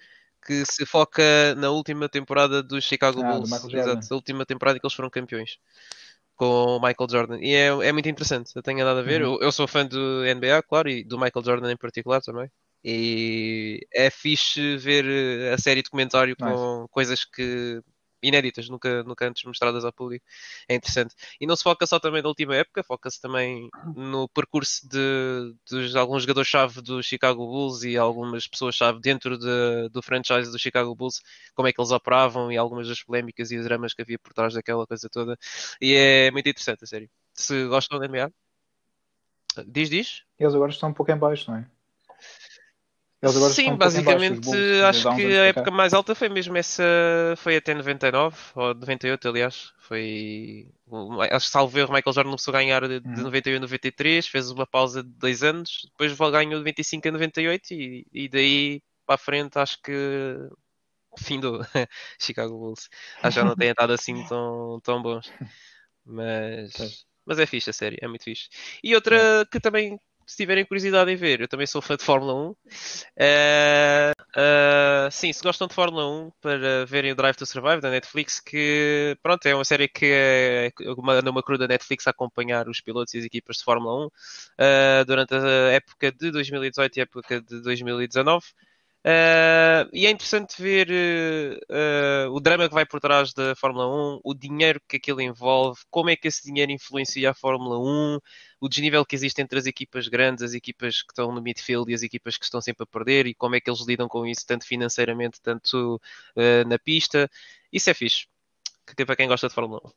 que 0.45 0.65
se 0.65 0.85
foca 0.85 1.53
na 1.55 1.69
última 1.69 2.09
temporada 2.09 2.63
do 2.63 2.81
Chicago 2.81 3.21
Ah, 3.21 3.33
do 3.33 3.39
Bulls. 3.39 3.49
Jordan. 3.49 3.79
Exato, 3.79 4.07
a 4.13 4.15
última 4.15 4.45
temporada 4.45 4.77
em 4.77 4.79
que 4.79 4.85
eles 4.85 4.95
foram 4.95 5.09
campeões 5.09 5.57
com 6.35 6.45
o 6.45 6.79
Michael 6.79 7.09
Jordan. 7.09 7.39
E 7.41 7.53
é, 7.53 7.67
é 7.67 7.91
muito 7.91 8.09
interessante, 8.09 8.51
eu 8.55 8.63
tenho 8.63 8.83
nada 8.83 8.99
a 8.99 9.03
ver. 9.03 9.21
Uhum. 9.21 9.35
Eu, 9.35 9.41
eu 9.41 9.51
sou 9.51 9.67
fã 9.67 9.85
do 9.85 10.23
NBA, 10.23 10.63
claro, 10.63 10.89
e 10.89 11.03
do 11.03 11.17
Michael 11.17 11.43
Jordan 11.43 11.71
em 11.71 11.77
particular 11.77 12.21
também. 12.21 12.49
E 12.89 13.85
é 13.93 14.09
fixe 14.09 14.77
ver 14.77 15.03
eh, 15.05 15.53
a 15.53 15.57
série 15.57 15.81
documentário 15.81 16.37
com 16.37 16.87
coisas 16.89 17.25
que 17.25 17.81
inéditas, 18.23 18.69
nunca, 18.69 19.03
nunca 19.03 19.27
antes 19.27 19.43
mostradas 19.43 19.83
ao 19.83 19.91
público. 19.91 20.25
É 20.69 20.75
interessante. 20.75 21.13
E 21.39 21.45
não 21.45 21.53
se 21.57 21.63
foca 21.63 21.85
só 21.85 21.99
também 21.99 22.21
na 22.21 22.29
última 22.29 22.55
época, 22.55 22.81
foca-se 22.83 23.19
também 23.19 23.69
no 23.93 24.29
percurso 24.29 24.87
de, 24.87 25.53
de 25.69 25.97
alguns 25.97 26.23
jogadores-chave 26.23 26.81
do 26.81 27.03
Chicago 27.03 27.45
Bulls 27.45 27.83
e 27.83 27.97
algumas 27.97 28.47
pessoas-chave 28.47 29.01
dentro 29.01 29.37
de- 29.37 29.89
do 29.89 30.01
franchise 30.01 30.49
do 30.49 30.57
Chicago 30.57 30.95
Bulls, 30.95 31.21
como 31.53 31.67
é 31.67 31.73
que 31.73 31.81
eles 31.81 31.91
operavam 31.91 32.49
e 32.49 32.57
algumas 32.57 32.87
das 32.87 33.03
polémicas 33.03 33.51
e 33.51 33.57
os 33.57 33.65
dramas 33.65 33.93
que 33.93 34.01
havia 34.01 34.17
por 34.17 34.31
trás 34.33 34.53
daquela 34.53 34.87
coisa 34.87 35.09
toda. 35.09 35.37
E 35.81 35.93
é 35.93 36.31
muito 36.31 36.47
interessante 36.47 36.85
a 36.85 36.87
série. 36.87 37.09
Se 37.33 37.67
gostam 37.67 37.99
da 37.99 38.05
NBA, 38.05 38.31
diz, 39.67 39.89
diz. 39.89 40.23
Eles 40.39 40.55
agora 40.55 40.71
estão 40.71 40.89
um 40.89 40.93
pouco 40.93 41.11
em 41.11 41.17
baixo, 41.17 41.51
não 41.51 41.57
é? 41.57 41.76
Sim, 43.53 43.75
basicamente 43.75 44.49
acho 44.85 45.15
que 45.15 45.21
a 45.23 45.45
época 45.45 45.71
mais 45.71 45.93
alta 45.93 46.13
foi 46.13 46.29
mesmo 46.29 46.55
essa, 46.55 46.83
foi 47.37 47.57
até 47.57 47.73
99 47.73 48.37
ou 48.55 48.73
98, 48.75 49.27
aliás. 49.27 49.73
Foi, 49.79 50.67
o- 50.85 51.21
acho 51.21 51.45
que 51.47 51.51
salvo 51.51 51.79
erro, 51.79 51.93
Michael 51.93 52.13
Jordan 52.13 52.29
começou 52.31 52.53
a 52.53 52.57
ganhar 52.57 52.87
de, 52.87 52.99
de 52.99 53.07
Uhum. 53.07 53.23
91 53.23 53.57
a 53.57 53.59
93, 53.61 54.27
fez 54.27 54.51
uma 54.51 54.67
pausa 54.67 55.01
de 55.01 55.09
dois 55.09 55.41
anos, 55.43 55.87
depois 55.91 56.13
ganhou 56.31 56.59
de 56.59 56.63
25 56.63 57.07
a 57.07 57.11
98 57.11 57.71
e, 57.73 58.05
e 58.13 58.29
daí 58.29 58.81
para 59.05 59.15
a 59.15 59.17
frente 59.17 59.57
acho 59.57 59.81
que 59.81 59.93
fim 61.17 61.39
do 61.39 61.59
Chicago 62.19 62.57
Bulls. 62.57 62.89
Acho 63.17 63.29
que 63.29 63.31
já 63.41 63.43
não 63.45 63.55
tem 63.55 63.69
estado 63.69 63.93
assim 63.93 64.13
tão, 64.27 64.79
tão 64.83 65.01
bons. 65.01 65.31
Mas, 66.05 67.05
mas 67.25 67.39
é 67.39 67.45
fixe 67.45 67.69
a 67.69 67.73
série, 67.73 67.97
é 68.01 68.07
muito 68.07 68.23
fixe. 68.23 68.47
E 68.83 68.93
outra 68.95 69.45
que 69.51 69.59
também, 69.59 69.99
se 70.27 70.35
tiverem 70.35 70.65
curiosidade 70.65 71.09
em 71.09 71.15
ver, 71.15 71.39
eu 71.41 71.47
também 71.47 71.65
sou 71.65 71.81
fã 71.81 71.95
de 71.95 72.03
Fórmula 72.03 72.33
1. 72.51 72.55
Eh, 73.15 74.11
eh, 74.35 75.09
sim, 75.09 75.31
se 75.31 75.41
gostam 75.41 75.67
de 75.67 75.73
Fórmula 75.73 76.05
1, 76.05 76.31
para 76.41 76.85
verem 76.85 77.13
o 77.13 77.15
Drive 77.15 77.37
to 77.37 77.45
Survive 77.45 77.79
da 77.81 77.89
Netflix, 77.89 78.41
que 78.41 79.17
pronto, 79.23 79.45
é 79.45 79.55
uma 79.55 79.63
série 79.63 79.87
que 79.87 80.05
é 80.05 80.71
uma, 80.97 81.41
crew 81.41 81.57
da 81.57 81.67
Netflix 81.67 82.05
a 82.07 82.11
acompanhar 82.11 82.67
os 82.67 82.81
pilotos 82.81 83.13
e 83.13 83.19
as 83.19 83.25
equipas 83.25 83.57
de 83.57 83.63
Fórmula 83.63 84.07
1 84.07 84.09
eh, 84.57 85.05
durante 85.05 85.33
a 85.33 85.71
época 85.71 86.11
de 86.11 86.29
2018 86.29 86.97
e 86.97 86.99
a 86.99 87.03
época 87.03 87.41
de 87.41 87.61
2019. 87.61 88.45
Uh, 89.05 89.87
e 89.93 90.05
é 90.05 90.09
interessante 90.09 90.61
ver 90.61 90.89
uh, 90.89 92.27
uh, 92.29 92.35
o 92.35 92.41
drama 92.41 92.67
que 92.67 92.73
vai 92.73 92.85
por 92.85 92.99
trás 92.99 93.33
da 93.33 93.55
Fórmula 93.55 93.87
1, 93.87 94.19
o 94.21 94.33
dinheiro 94.33 94.81
que 94.85 94.97
aquilo 94.97 95.21
envolve, 95.21 95.79
como 95.89 96.09
é 96.09 96.15
que 96.17 96.27
esse 96.27 96.43
dinheiro 96.43 96.73
influencia 96.73 97.31
a 97.31 97.33
Fórmula 97.33 97.79
1, 97.79 98.19
o 98.59 98.67
desnível 98.67 99.05
que 99.05 99.15
existe 99.15 99.41
entre 99.41 99.59
as 99.59 99.65
equipas 99.65 100.09
grandes, 100.09 100.43
as 100.43 100.53
equipas 100.53 101.03
que 101.03 101.13
estão 101.13 101.31
no 101.31 101.41
midfield 101.41 101.89
e 101.89 101.95
as 101.95 102.01
equipas 102.03 102.37
que 102.37 102.43
estão 102.43 102.59
sempre 102.59 102.83
a 102.83 102.87
perder, 102.87 103.27
e 103.27 103.33
como 103.33 103.55
é 103.55 103.61
que 103.61 103.69
eles 103.69 103.85
lidam 103.87 104.09
com 104.09 104.25
isso, 104.25 104.45
tanto 104.45 104.65
financeiramente, 104.65 105.39
tanto 105.41 106.01
uh, 106.35 106.67
na 106.67 106.77
pista. 106.77 107.29
Isso 107.71 107.89
é 107.89 107.93
fixe, 107.93 108.27
que, 108.95 109.05
para 109.05 109.15
quem 109.15 109.27
gosta 109.27 109.47
de 109.47 109.53
Fórmula 109.53 109.79
1. 109.85 109.89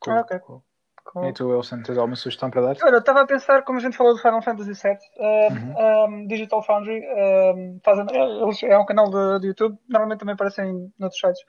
Cool, 0.00 0.14
Ah, 0.14 0.20
ok. 0.20 0.38
cool. 0.40 0.69
Com- 1.04 1.24
E 1.28 1.32
tu, 1.32 1.48
Wilson, 1.48 1.82
tens 1.82 1.98
alguma 1.98 2.16
sugestão 2.16 2.50
para 2.50 2.60
dar? 2.62 2.76
Olha, 2.82 2.94
eu 2.94 2.98
estava 3.00 3.22
a 3.22 3.26
pensar, 3.26 3.62
como 3.62 3.78
a 3.78 3.82
gente 3.82 3.96
falou 3.96 4.14
do 4.14 4.20
Final 4.20 4.42
Fantasy 4.42 4.72
VII, 4.72 4.96
um, 5.18 5.54
Uhum. 5.54 6.14
um, 6.22 6.26
Digital 6.28 6.62
Foundry 6.62 7.00
um, 7.00 7.80
fazem, 7.84 8.06
eles, 8.10 8.62
é 8.62 8.78
um 8.78 8.86
canal 8.86 9.10
de, 9.10 9.40
de 9.40 9.46
YouTube, 9.48 9.76
normalmente 9.88 10.20
também 10.20 10.34
aparecem 10.34 10.92
noutros 10.98 11.20
sites 11.20 11.40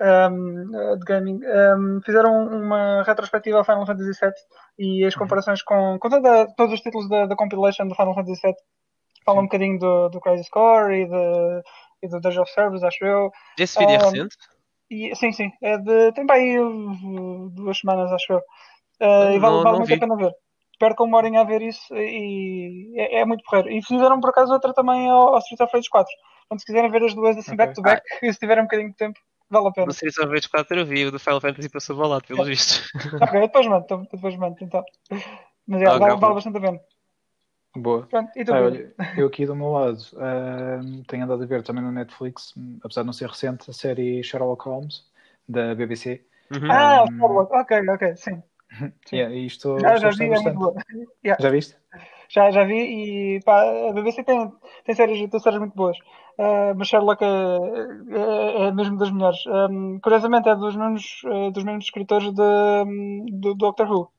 um, 0.00 0.96
de 0.98 1.04
gaming. 1.06 1.40
Um, 1.44 2.00
fizeram 2.04 2.46
uma 2.46 3.02
retrospectiva 3.02 3.58
ao 3.58 3.64
Final 3.64 3.86
Fantasy 3.86 4.12
VII 4.20 4.32
e 4.78 5.04
as 5.04 5.14
Uhum. 5.14 5.20
comparações 5.20 5.62
com, 5.62 5.98
com 5.98 6.08
toda- 6.08 6.46
todos 6.56 6.74
os 6.74 6.80
títulos 6.80 7.08
da, 7.08 7.26
da 7.26 7.36
compilation 7.36 7.86
do 7.88 7.94
Final 7.94 8.14
Fantasy 8.14 8.40
VII. 8.42 8.54
Falam 9.24 9.42
um 9.42 9.46
bocadinho 9.46 9.78
do, 9.78 10.08
do 10.10 10.20
Crazy 10.20 10.44
Score 10.44 10.94
e, 10.94 11.04
de, 11.06 11.62
e 12.02 12.08
do 12.08 12.20
Days 12.20 12.38
of 12.38 12.50
Service, 12.52 12.84
acho 12.84 13.04
eu. 13.04 13.30
Esse 13.58 13.78
vídeo 13.78 13.94
é 13.94 13.98
recente? 13.98 14.36
E, 14.90 15.14
sim, 15.16 15.32
sim, 15.32 15.52
é 15.62 15.76
de, 15.76 16.12
tem 16.12 16.24
para 16.26 16.36
aí 16.36 16.58
uh, 16.58 17.50
duas 17.50 17.78
semanas, 17.78 18.10
acho 18.10 18.32
eu. 18.32 18.42
Uh, 19.00 19.30
e 19.32 19.38
vale, 19.38 19.56
Não- 19.56 19.62
vale 19.62 19.64
não 19.64 19.78
muito 19.78 19.88
vi. 19.88 19.94
a 19.94 19.98
pena 20.00 20.16
ver. 20.16 20.32
Percam 20.78 21.06
uma 21.06 21.16
horinha 21.18 21.40
a 21.40 21.44
ver 21.44 21.60
isso 21.62 21.92
e 21.94 22.94
é, 22.96 23.20
é 23.20 23.24
muito 23.24 23.42
porreiro. 23.44 23.68
E 23.70 23.82
fizeram 23.82 24.20
por 24.20 24.30
acaso 24.30 24.52
outra 24.52 24.72
também 24.72 25.08
ao, 25.08 25.34
ao 25.34 25.38
Street 25.38 25.60
of 25.60 25.72
Rage 25.76 25.88
4. 25.90 26.08
Portanto, 26.42 26.60
se 26.60 26.66
quiserem 26.66 26.90
ver 26.90 27.02
as 27.04 27.14
duas 27.14 27.36
assim 27.36 27.52
Ok. 27.52 27.56
back 27.56 27.74
to 27.74 27.82
back 27.82 28.02
e 28.22 28.32
se 28.32 28.38
tiverem 28.38 28.62
um 28.62 28.66
bocadinho 28.66 28.90
de 28.90 28.96
tempo, 28.96 29.18
vale 29.50 29.68
a 29.68 29.72
pena. 29.72 29.86
No 29.86 29.92
Streets 29.92 30.18
of 30.18 30.28
Rage 30.32 30.48
4 30.48 30.78
eu 30.80 30.86
vi, 30.86 31.04
o 31.06 31.10
do 31.10 31.18
Final 31.18 31.40
Fantasy 31.40 31.68
passou 31.68 31.96
balado, 31.96 32.24
pelos 32.26 32.46
vistos. 32.46 32.88
ok, 33.20 33.38
eu 33.38 33.46
depois 33.46 33.66
mando, 33.66 33.84
então, 33.84 34.06
depois 34.12 34.36
mando 34.36 34.56
então. 34.60 34.84
Mas 35.66 35.82
é, 35.82 35.86
Ah, 35.86 35.98
vale, 35.98 36.12
ok. 36.12 36.20
vale 36.20 36.34
bastante 36.34 36.58
a 36.58 36.60
pena. 36.60 36.80
Boa. 37.76 38.06
Pronto, 38.06 38.30
e 38.36 38.42
Ah, 38.50 38.60
olha, 38.62 38.94
eu 39.16 39.26
aqui 39.26 39.46
do 39.46 39.54
meu 39.54 39.70
lado 39.70 39.98
ahm, 40.16 41.02
tenho 41.06 41.24
andado 41.24 41.42
a 41.42 41.46
ver 41.46 41.62
também 41.62 41.82
no 41.82 41.92
Netflix, 41.92 42.54
apesar 42.82 43.02
de 43.02 43.06
não 43.06 43.12
ser 43.12 43.28
recente, 43.28 43.68
a 43.70 43.74
série 43.74 44.22
Sherlock 44.22 44.64
Holmes 44.64 45.04
da 45.48 45.74
BBC. 45.74 46.24
Uhum. 46.50 46.70
Ah, 46.70 47.04
um, 47.04 47.16
Sherlock, 47.18 47.52
ok, 47.52 47.88
ok, 47.90 48.16
sim. 48.16 48.42
Yeah, 49.12 49.34
isto, 49.34 49.78
Já, 49.80 49.96
já 49.96 50.10
vi, 50.10 50.24
é 50.24 50.28
muito 50.28 50.34
bastante. 50.34 50.58
boa. 50.58 50.74
Yeah. 51.24 51.42
Já 51.42 51.50
viste? 51.50 51.76
Já, 52.28 52.50
já 52.50 52.64
vi 52.64 53.36
e 53.36 53.40
pá, 53.42 53.62
a 53.88 53.92
BBC 53.92 54.22
tem, 54.22 54.52
tem, 54.84 54.94
séries, 54.94 55.30
tem 55.30 55.40
séries 55.40 55.58
muito 55.58 55.74
boas. 55.74 55.96
Ah, 56.38 56.74
mas 56.76 56.88
Sherlock 56.88 57.22
é, 57.24 57.26
é, 57.26 58.66
é 58.68 58.72
mesmo 58.72 58.98
das 58.98 59.10
melhores. 59.10 59.38
Um, 59.46 59.98
curiosamente 60.00 60.48
é 60.48 60.54
dos 60.54 60.76
mesmos, 60.76 61.22
eh, 61.24 61.50
dos 61.50 61.64
mesmos 61.64 61.86
escritores 61.86 62.30
de, 62.32 63.30
do 63.32 63.54
Doctor 63.54 63.90
Who. 63.90 64.10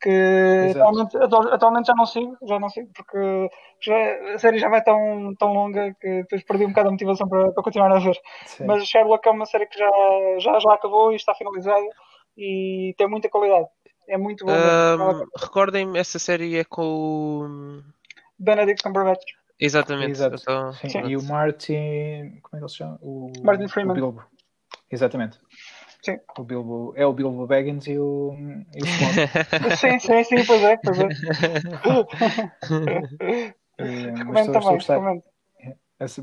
Que 0.00 0.72
atualmente, 0.74 1.16
atu- 1.16 1.48
atualmente 1.54 1.86
já 1.86 1.94
não 1.94 2.04
sigo, 2.06 2.36
já 2.46 2.58
não 2.58 2.68
sigo, 2.68 2.90
porque 2.94 3.48
já, 3.80 3.94
a 4.34 4.38
série 4.38 4.58
já 4.58 4.68
vai 4.68 4.82
tão, 4.82 5.34
tão 5.38 5.52
longa 5.52 5.94
que 6.00 6.22
depois 6.22 6.42
perdi 6.44 6.64
um 6.66 6.68
bocado 6.70 6.88
a 6.88 6.92
motivação 6.92 7.28
para, 7.28 7.52
para 7.52 7.62
continuar 7.62 7.92
a 7.92 7.98
ver. 7.98 8.16
Sim. 8.44 8.66
Mas 8.66 8.86
Sherlock 8.86 9.26
é 9.26 9.30
uma 9.30 9.46
série 9.46 9.66
que 9.66 9.78
já, 9.78 9.90
já, 10.38 10.58
já 10.58 10.74
acabou 10.74 11.12
e 11.12 11.16
está 11.16 11.34
finalizada 11.34 11.80
e 12.36 12.94
tem 12.96 13.08
muita 13.08 13.28
qualidade. 13.28 13.66
É 14.08 14.16
muito 14.18 14.44
Ahm, 14.48 14.98
pena. 14.98 15.26
Recordem-me, 15.38 15.98
essa 15.98 16.18
série 16.18 16.56
é 16.56 16.64
com 16.64 16.82
o. 16.82 17.82
Benedict 18.38 18.82
Cumberbatch. 18.82 19.24
Exatamente. 19.58 20.10
Exato. 20.10 20.36
Então, 20.42 20.72
Sim, 20.74 20.88
Sim. 20.88 21.06
E 21.06 21.16
o 21.16 21.22
Martin. 21.22 22.38
Como 22.42 22.54
é 22.54 22.58
que 22.58 22.64
ele 22.64 22.68
se 22.68 22.76
chama? 22.76 22.98
O, 23.00 23.32
Martin 23.42 23.64
o 23.64 23.68
Freeman. 23.68 23.94
Bilbo. 23.94 24.22
Exatamente. 24.90 25.38
Sim. 26.02 26.18
O 26.36 26.44
Bilbo, 26.44 26.92
é 26.96 27.06
o 27.06 27.14
Bilbo 27.14 27.46
Baggins 27.46 27.86
e 27.86 27.98
o, 27.98 28.34
e 28.74 28.82
o. 28.82 28.84
Sim, 29.78 29.98
sim, 29.98 30.22
sim, 30.24 30.44
pois 30.44 30.62
é, 30.62 30.76
pois 30.76 30.98
é. 30.98 31.08
Eh, 33.76 34.12
mas 34.12 34.46
Recomendo 34.46 34.56
estou, 34.56 34.76
estou 34.76 35.22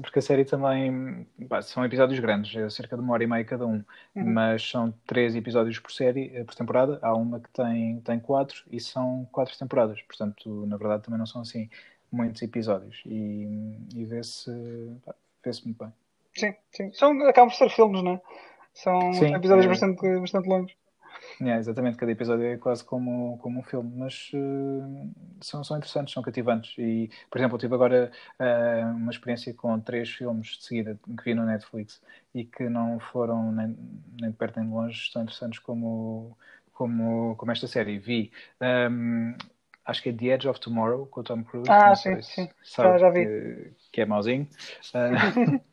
Porque 0.02 0.20
a 0.20 0.22
série 0.22 0.46
também 0.46 1.26
pá, 1.50 1.62
são 1.62 1.84
episódios 1.86 2.20
grandes, 2.20 2.56
é 2.56 2.70
cerca 2.70 2.96
de 2.96 3.02
uma 3.02 3.14
hora 3.14 3.24
e 3.24 3.28
meia 3.28 3.44
cada 3.46 3.66
um, 3.66 3.84
Uhum. 4.16 4.34
mas 4.34 4.70
são 4.70 4.94
três 5.06 5.36
episódios 5.36 5.80
por 5.80 5.92
série, 5.92 6.32
eh, 6.36 6.44
por 6.44 6.56
temporada. 6.56 7.00
Há 7.02 7.14
uma 7.14 7.40
que 7.40 7.50
tem, 7.52 8.00
tem 8.02 8.20
quatro 8.20 8.64
e 8.72 8.80
são 8.80 9.28
quatro 9.32 9.58
temporadas, 9.58 10.02
portanto, 10.02 10.66
na 10.68 10.78
verdade, 10.78 11.04
também 11.04 11.18
não 11.20 11.26
são 11.26 11.42
assim 11.42 11.70
muitos 12.12 12.42
episódios 12.42 13.02
e, 13.06 13.78
e 13.96 14.06
vê-se 14.06 14.52
vê-se 15.44 15.66
muito 15.66 15.84
bem. 15.84 15.94
Sim, 16.36 16.54
sim. 16.72 16.94
São, 16.94 17.12
acabam 17.28 17.50
por 17.50 17.56
ser 17.58 17.70
filmes, 17.70 18.04
não 18.04 18.14
é? 18.14 18.22
São 18.74 19.14
Sim, 19.14 19.34
episódios 19.34 19.66
é. 19.66 19.70
bastante, 19.70 20.20
bastante 20.20 20.48
longos. 20.48 20.74
É, 21.42 21.58
exatamente, 21.58 21.98
cada 21.98 22.12
episódio 22.12 22.46
é 22.46 22.58
quase 22.58 22.84
como, 22.84 23.38
como 23.40 23.60
um 23.60 23.64
filme, 23.64 23.92
mas 23.98 24.30
eh, 24.34 25.08
são, 25.42 25.64
são 25.64 25.78
interessantes, 25.78 26.14
são 26.14 26.22
cativantes. 26.22 26.76
E, 26.78 27.10
por 27.30 27.38
exemplo, 27.40 27.56
eu 27.56 27.60
tive 27.60 27.74
agora 27.74 28.12
eh, 28.40 28.84
uma 28.86 29.12
experiência 29.12 29.54
com 29.54 29.80
três 29.80 30.10
filmes 30.10 30.58
de 30.58 30.64
seguida 30.64 31.00
que 31.18 31.24
vi 31.24 31.34
no 31.34 31.46
Netflix 31.46 32.00
e 32.34 32.46
que 32.46 32.70
não 32.70 33.00
foram 33.00 33.52
nem, 33.52 33.76
nem 34.20 34.30
de 34.32 34.38
perto 34.38 34.60
nem 34.60 34.68
de 34.70 34.74
longe 34.76 35.12
tão 35.12 35.24
interessantes 35.24 35.60
como, 35.60 36.38
como, 36.74 37.36
como 37.36 37.52
esta 37.52 37.68
série. 37.68 37.98
Vi, 37.98 38.32
ehm, 38.60 39.34
acho 39.86 40.04
que 40.04 40.10
é 40.10 40.14
The 40.14 40.26
Edge 40.26 40.48
of 40.48 40.60
Tomorrow 40.60 41.08
com 41.08 41.22
o 41.22 41.24
Tom 41.24 41.44
Cruise. 41.44 41.70
Ah, 41.72 41.96
sim, 41.96 42.22
sim. 42.22 42.50
sabe 42.64 42.94
Já- 42.94 42.98
já 43.00 43.10
vi. 43.10 43.26
Que, 43.26 43.72
que 43.94 44.02
é 44.02 44.06
mauzinho. 44.06 44.48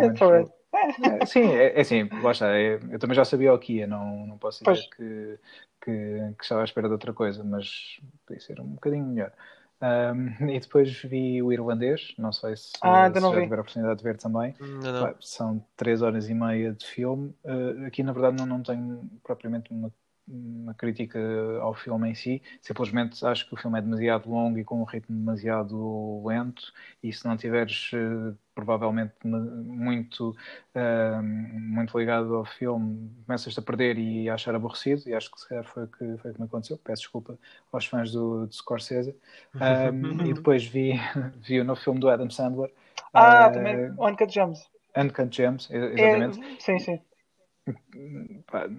Eh, 0.00 0.06
É. 0.06 0.57
é, 0.72 1.24
Sim, 1.26 1.40
é, 1.54 1.78
é 1.78 1.80
assim, 1.80 2.08
lá 2.22 2.32
está. 2.32 2.48
é- 2.56 2.74
eu 2.90 2.98
também 2.98 3.14
já 3.14 3.24
sabia 3.24 3.52
o 3.52 3.58
que 3.58 3.74
ia, 3.74 3.86
não, 3.86 4.26
não 4.26 4.38
posso 4.38 4.64
dizer 4.64 4.88
que, 4.90 5.38
que, 5.80 6.34
que 6.36 6.42
estava 6.42 6.62
à 6.62 6.64
espera 6.64 6.88
de 6.88 6.92
outra 6.92 7.12
coisa, 7.12 7.42
mas 7.44 8.00
podia 8.26 8.40
ser 8.40 8.60
um 8.60 8.66
bocadinho 8.74 9.06
melhor. 9.06 9.32
Ahm, 9.80 10.28
e 10.50 10.58
depois 10.58 10.90
vi 11.02 11.40
o 11.42 11.52
irlandês, 11.52 12.14
não 12.18 12.32
sei 12.32 12.56
se, 12.56 12.72
Ah, 12.82 13.08
se 13.14 13.20
não 13.20 13.30
já 13.30 13.36
vi. 13.36 13.44
tiver 13.44 13.58
a 13.58 13.60
oportunidade 13.60 13.98
de 13.98 14.04
ver 14.04 14.16
também. 14.18 14.54
Não, 14.60 14.92
não. 14.92 15.14
São 15.20 15.64
três 15.76 16.02
horas 16.02 16.28
e 16.28 16.34
meia 16.34 16.72
de 16.72 16.84
filme. 16.84 17.32
Ah, 17.44 17.86
aqui, 17.86 18.02
na 18.02 18.12
verdade, 18.12 18.36
não, 18.36 18.46
não 18.46 18.62
tenho 18.62 19.08
propriamente 19.22 19.70
uma, 19.70 19.92
uma 20.30 20.74
crítica 20.74 21.18
ao 21.60 21.74
filme 21.74 22.10
em 22.10 22.14
si, 22.14 22.42
simplesmente 22.60 23.24
acho 23.24 23.48
que 23.48 23.54
o 23.54 23.56
filme 23.56 23.78
é 23.78 23.82
demasiado 23.82 24.28
longo 24.28 24.58
e 24.58 24.64
com 24.64 24.80
um 24.80 24.84
ritmo 24.84 25.16
demasiado 25.16 26.22
lento, 26.26 26.72
e 27.02 27.12
se 27.12 27.26
não 27.26 27.36
tiveres 27.36 27.90
uh, 27.92 28.36
provavelmente 28.54 29.14
muito, 29.24 30.36
uh, 30.74 31.22
muito 31.22 31.98
ligado 31.98 32.34
ao 32.34 32.44
filme, 32.44 33.10
começas 33.24 33.56
a 33.56 33.62
perder 33.62 33.98
e 33.98 34.28
a 34.28 34.34
achar 34.34 34.54
aborrecido, 34.54 35.02
e 35.06 35.14
acho 35.14 35.30
que 35.30 35.40
se 35.40 35.48
calhar 35.48 35.64
foi 35.64 35.84
o 35.84 35.88
que, 35.88 36.18
foi 36.18 36.32
que 36.32 36.40
me 36.40 36.46
aconteceu. 36.46 36.76
Peço 36.76 37.02
desculpa 37.02 37.38
aos 37.72 37.86
fãs 37.86 38.12
do, 38.12 38.46
do 38.46 38.54
Scorsese. 38.54 39.16
Um, 39.58 40.26
e 40.26 40.34
depois 40.34 40.64
vi, 40.64 40.92
vi 41.40 41.60
o 41.60 41.64
novo 41.64 41.80
filme 41.80 41.98
do 41.98 42.08
Adam 42.08 42.30
Sandler. 42.30 42.70
Ah, 43.12 43.48
uh, 43.48 43.52
também, 43.52 43.90
Uncut 43.98 44.32
Gems. 44.32 44.70
Uncut 44.96 45.34
Gems, 45.34 45.70
exatamente. 45.70 46.40
É, 46.40 46.60
sim, 46.60 46.78
sim. 46.78 47.00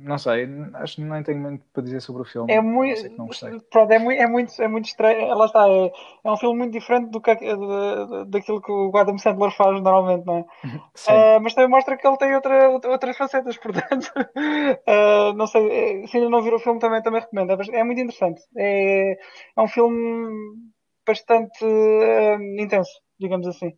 Não 0.02 0.18
sei, 0.18 0.48
acho 0.76 0.96
que 0.96 1.02
nem 1.02 1.24
tenho 1.24 1.40
muito 1.40 1.66
para 1.74 1.84
dizer 1.84 2.02
sobre 2.02 2.22
o 2.24 2.26
filme. 2.26 2.52
É 2.52 2.62
muito, 2.62 3.16
pronto, 3.70 3.92
é 3.92 4.00
muito, 4.00 4.22
é 4.22 4.28
muito, 4.28 4.62
é 4.62 4.68
muito 4.68 4.86
estranho. 4.86 5.36
Lá 5.36 5.46
está, 5.46 5.68
é, 5.68 5.92
é 6.24 6.32
um 6.32 6.38
filme 6.38 6.60
muito 6.60 6.74
diferente 6.74 7.10
do 7.10 7.22
que, 7.22 7.32
daquilo 8.28 8.62
que 8.62 8.72
o 8.72 8.96
Adam 8.96 9.18
Sandler 9.18 9.52
faz 9.52 9.82
normalmente, 9.82 10.26
não 10.26 10.38
é? 10.38 10.46
Uh, 11.10 11.40
mas 11.42 11.54
também 11.54 11.70
mostra 11.70 11.96
que 11.96 12.06
ele 12.06 12.18
tem 12.18 12.36
outra, 12.36 12.70
outras 12.70 13.18
facetas, 13.18 13.56
portanto, 13.58 14.12
uh, 14.18 15.34
não 15.34 15.48
sei, 15.48 16.06
se 16.08 16.18
ainda 16.18 16.30
não 16.30 16.42
viram 16.42 16.58
o 16.58 16.60
filme, 16.60 16.80
também, 16.80 17.02
também 17.02 17.22
recomendo. 17.22 17.52
É, 17.52 17.80
é 17.80 17.84
muito 17.84 18.02
interessante. 18.02 18.42
É, 18.58 19.14
é 19.58 19.62
um 19.62 19.68
filme 19.68 20.30
bastante 21.08 21.64
uh, 21.64 22.62
intenso, 22.62 22.92
digamos 23.20 23.48
assim. 23.48 23.74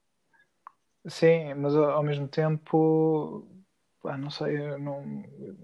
Sim, 1.08 1.54
mas 1.56 1.76
ao 1.76 2.04
mesmo 2.04 2.28
tempo 2.28 3.48
ah, 4.04 4.18
não 4.18 4.30
sei, 4.30 4.58
não, 4.78 5.04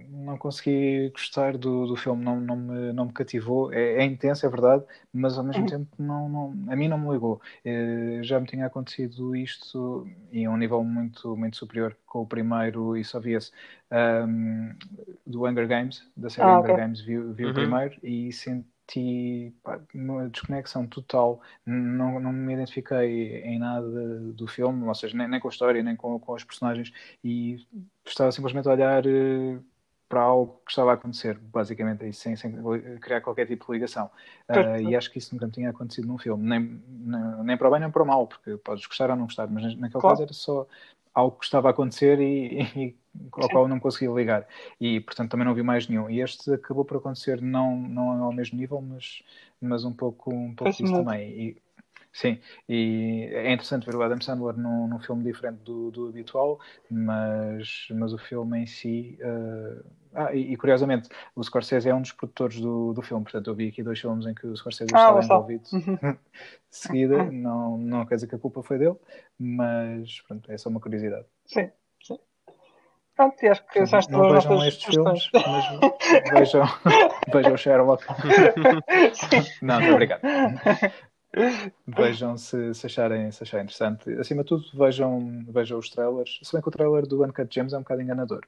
não 0.09 0.38
consegui 0.38 1.09
gostar 1.09 1.57
do, 1.57 1.88
do 1.88 1.95
filme, 1.95 2.23
não, 2.23 2.39
não, 2.39 2.55
me, 2.55 2.93
não 2.93 3.05
me 3.05 3.13
cativou. 3.13 3.73
É, 3.73 3.95
é 3.95 4.03
intenso, 4.05 4.45
é 4.45 4.49
verdade, 4.49 4.83
mas 5.11 5.38
ao 5.38 5.43
mesmo 5.43 5.63
uhum. 5.63 5.67
tempo 5.67 5.88
não, 5.97 6.29
não, 6.29 6.71
a 6.71 6.75
mim 6.75 6.88
não 6.88 6.99
me 6.99 7.11
ligou. 7.11 7.41
Eh, 7.65 8.19
já 8.21 8.39
me 8.39 8.45
tinha 8.45 8.65
acontecido 8.67 9.35
isto 9.35 10.07
e 10.31 10.45
a 10.45 10.51
um 10.51 10.57
nível 10.57 10.83
muito, 10.83 11.35
muito 11.35 11.57
superior 11.57 11.97
com 12.05 12.21
o 12.21 12.27
primeiro, 12.27 12.95
e 12.95 13.03
só 13.03 13.19
via-se 13.19 13.51
um, 13.91 14.73
do 15.25 15.45
Hunger 15.45 15.67
Games, 15.67 16.07
da 16.15 16.29
série 16.29 16.47
ah, 16.47 16.59
Hunger 16.59 16.71
okay. 16.71 16.83
Games, 16.83 17.01
vi, 17.01 17.17
vi 17.19 17.45
uhum. 17.45 17.51
o 17.51 17.53
primeiro 17.53 17.97
e 18.03 18.31
senti 18.31 18.76
senti 18.88 19.53
pá, 19.61 19.79
uma 19.93 20.29
desconexão 20.29 20.88
total, 20.88 21.41
não, 21.65 22.19
não 22.19 22.31
me 22.31 22.53
identifiquei 22.53 23.41
em 23.41 23.59
nada 23.59 23.88
do 24.33 24.47
filme, 24.47 24.85
ou 24.85 24.95
seja, 24.95 25.15
nem, 25.15 25.27
nem 25.27 25.39
com 25.39 25.47
a 25.47 25.51
história, 25.51 25.83
nem 25.83 25.95
com, 25.95 26.17
com 26.19 26.33
os 26.33 26.43
personagens, 26.43 26.91
e 27.23 27.65
estava 28.05 28.31
simplesmente 28.31 28.67
a 28.67 28.71
olhar 28.71 29.05
uh, 29.05 29.63
para 30.07 30.21
algo 30.21 30.61
que 30.65 30.71
estava 30.71 30.91
a 30.91 30.93
acontecer, 30.93 31.38
basicamente, 31.38 32.05
aí, 32.05 32.13
sem, 32.13 32.35
sem 32.35 32.53
criar 33.01 33.19
qualquer 33.19 33.45
tipo 33.45 33.65
de 33.65 33.73
ligação. 33.73 34.09
Uh, 34.49 34.89
e 34.89 34.95
acho 34.95 35.11
que 35.11 35.17
isso 35.17 35.35
nunca 35.35 35.47
me 35.47 35.51
tinha 35.51 35.69
acontecido 35.69 36.07
num 36.07 36.17
filme, 36.17 36.47
nem, 36.47 36.81
nem, 36.88 37.43
nem 37.43 37.57
para 37.57 37.67
o 37.67 37.71
bem 37.71 37.81
nem 37.81 37.91
para 37.91 38.03
o 38.03 38.05
mal, 38.05 38.25
porque 38.25 38.55
podes 38.57 38.85
gostar 38.85 39.09
ou 39.09 39.17
não 39.17 39.25
gostar, 39.25 39.47
mas 39.47 39.63
naquele 39.75 40.01
claro. 40.01 40.09
caso 40.09 40.23
era 40.23 40.33
só 40.33 40.65
algo 41.18 41.39
que 41.39 41.45
estava 41.45 41.68
a 41.70 41.72
acontecer 41.72 42.20
e, 42.20 42.61
e 42.76 42.95
ao 43.32 43.49
qual 43.49 43.63
eu 43.63 43.68
não 43.68 43.80
conseguia 43.80 44.11
ligar. 44.11 44.47
E, 44.80 44.99
portanto, 44.99 45.32
também 45.32 45.47
não 45.47 45.55
vi 45.55 45.63
mais 45.63 45.88
nenhum. 45.88 46.07
E 46.09 46.22
este 46.22 46.53
acabou 46.53 46.86
por 46.86 46.97
acontecer 46.97 47.41
não, 47.41 47.76
não 47.76 48.24
ao 48.24 48.32
mesmo 48.32 48.57
nível, 48.57 48.80
mas, 48.80 49.24
mas 49.59 49.84
um 49.84 49.91
pouco, 49.91 50.32
um 50.32 50.53
pouco 50.53 50.70
isso 50.70 50.93
também. 50.93 51.30
E, 51.30 51.57
sim, 52.12 52.39
e 52.68 53.30
é 53.32 53.51
interessante 53.51 53.86
ver 53.86 53.95
o 53.95 54.01
Adam 54.01 54.20
Sandler 54.22 54.58
num, 54.58 54.88
num 54.88 54.99
filme 54.99 55.24
diferente 55.24 55.60
do, 55.64 55.91
do 55.91 56.08
habitual, 56.08 56.60
mas, 56.89 57.88
mas 57.91 58.14
o 58.14 58.18
filme 58.18 58.60
em 58.60 58.66
si. 58.66 59.18
Uh... 59.22 59.84
Ah, 60.14 60.34
e, 60.34 60.53
e, 60.53 60.58
curiosamente, 60.58 61.10
o 61.36 61.43
Scorsese 61.43 61.89
é 61.89 61.93
um 61.93 62.01
dos 62.01 62.12
produtores 62.12 62.60
do, 62.60 62.91
do 62.91 63.03
filme, 63.03 63.24
portanto, 63.24 63.47
eu 63.51 63.53
vi 63.53 63.68
aqui 63.68 63.84
dois 63.84 63.99
filmes 63.99 64.26
em 64.26 64.34
que 64.34 64.47
o 64.47 64.58
Scorsese 64.58 64.89
ah, 64.93 65.20
estava 65.20 65.24
envolvido. 65.24 65.64
de 65.70 66.18
seguida, 66.70 67.24
não, 67.32 67.78
não 67.78 68.05
quer 68.05 68.16
dizer 68.16 68.28
que 68.28 68.36
a 68.36 68.39
culpa 68.39 68.64
foi 68.64 68.80
dele, 68.80 68.95
mas 69.38 70.22
pronto, 70.22 70.51
é 70.51 70.58
só 70.58 70.70
uma 70.70 70.80
curiosidade. 70.80 71.26
Sim. 71.45 71.70
Pronto, 73.18 73.36
e 73.43 73.49
acho 73.49 73.66
que 73.66 73.84
são 73.88 73.97
as 73.97 74.08
não 74.10 74.32
vejam 74.32 74.64
estes 74.64 74.93
filmes, 74.93 75.30
mas 75.34 76.30
vejam, 76.30 76.64
vejam 77.34 77.58
Sherlock. 77.58 78.05
não, 79.64 79.80
não, 79.80 79.93
obrigado. 79.93 80.22
Vejam 81.88 82.38
se, 82.38 82.73
se, 82.73 82.86
acharem, 82.86 83.32
se 83.32 83.43
acharem 83.43 83.65
interessante. 83.65 84.09
Acima 84.13 84.43
de 84.43 84.49
tudo, 84.49 84.65
vejam, 84.73 85.45
vejam 85.49 85.78
os 85.78 85.89
trailers. 85.89 86.39
Se 86.43 86.53
bem 86.53 86.61
que 86.61 86.67
o 86.67 86.71
trailer 86.71 87.05
do 87.05 87.23
Uncut 87.23 87.53
James 87.53 87.73
é 87.73 87.78
um 87.78 87.82
bocado 87.82 88.01
enganador. 88.01 88.41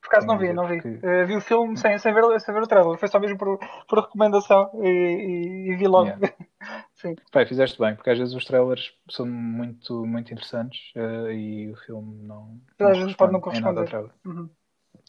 Por 0.00 0.08
acaso 0.08 0.26
não 0.26 0.38
vi, 0.38 0.52
não 0.52 0.68
vi. 0.68 0.78
Uh, 0.78 1.26
vi 1.26 1.36
o 1.36 1.40
filme 1.40 1.76
sem, 1.76 1.98
sem, 1.98 2.14
ver, 2.14 2.40
sem 2.40 2.54
ver 2.54 2.62
o 2.62 2.66
trailer. 2.66 2.96
Foi 2.96 3.08
só 3.08 3.18
mesmo 3.18 3.36
por, 3.36 3.58
por 3.88 4.00
recomendação 4.00 4.70
e, 4.74 4.88
e, 4.88 5.70
e 5.72 5.76
vi 5.76 5.86
logo. 5.88 6.06
Yeah. 6.06 6.32
Sim. 6.94 7.16
Pai, 7.32 7.44
fizeste 7.44 7.78
bem, 7.78 7.94
porque 7.94 8.10
às 8.10 8.18
vezes 8.18 8.32
os 8.32 8.44
trailers 8.44 8.94
são 9.10 9.26
muito, 9.26 10.06
muito 10.06 10.32
interessantes 10.32 10.92
uh, 10.96 11.30
e 11.30 11.70
o 11.70 11.76
filme 11.76 12.22
não. 12.22 12.58
Às 12.78 12.98
vezes 12.98 13.14
pode 13.14 13.32
não 13.32 13.40
corresponder. 13.40 14.10
Uhum. 14.24 14.48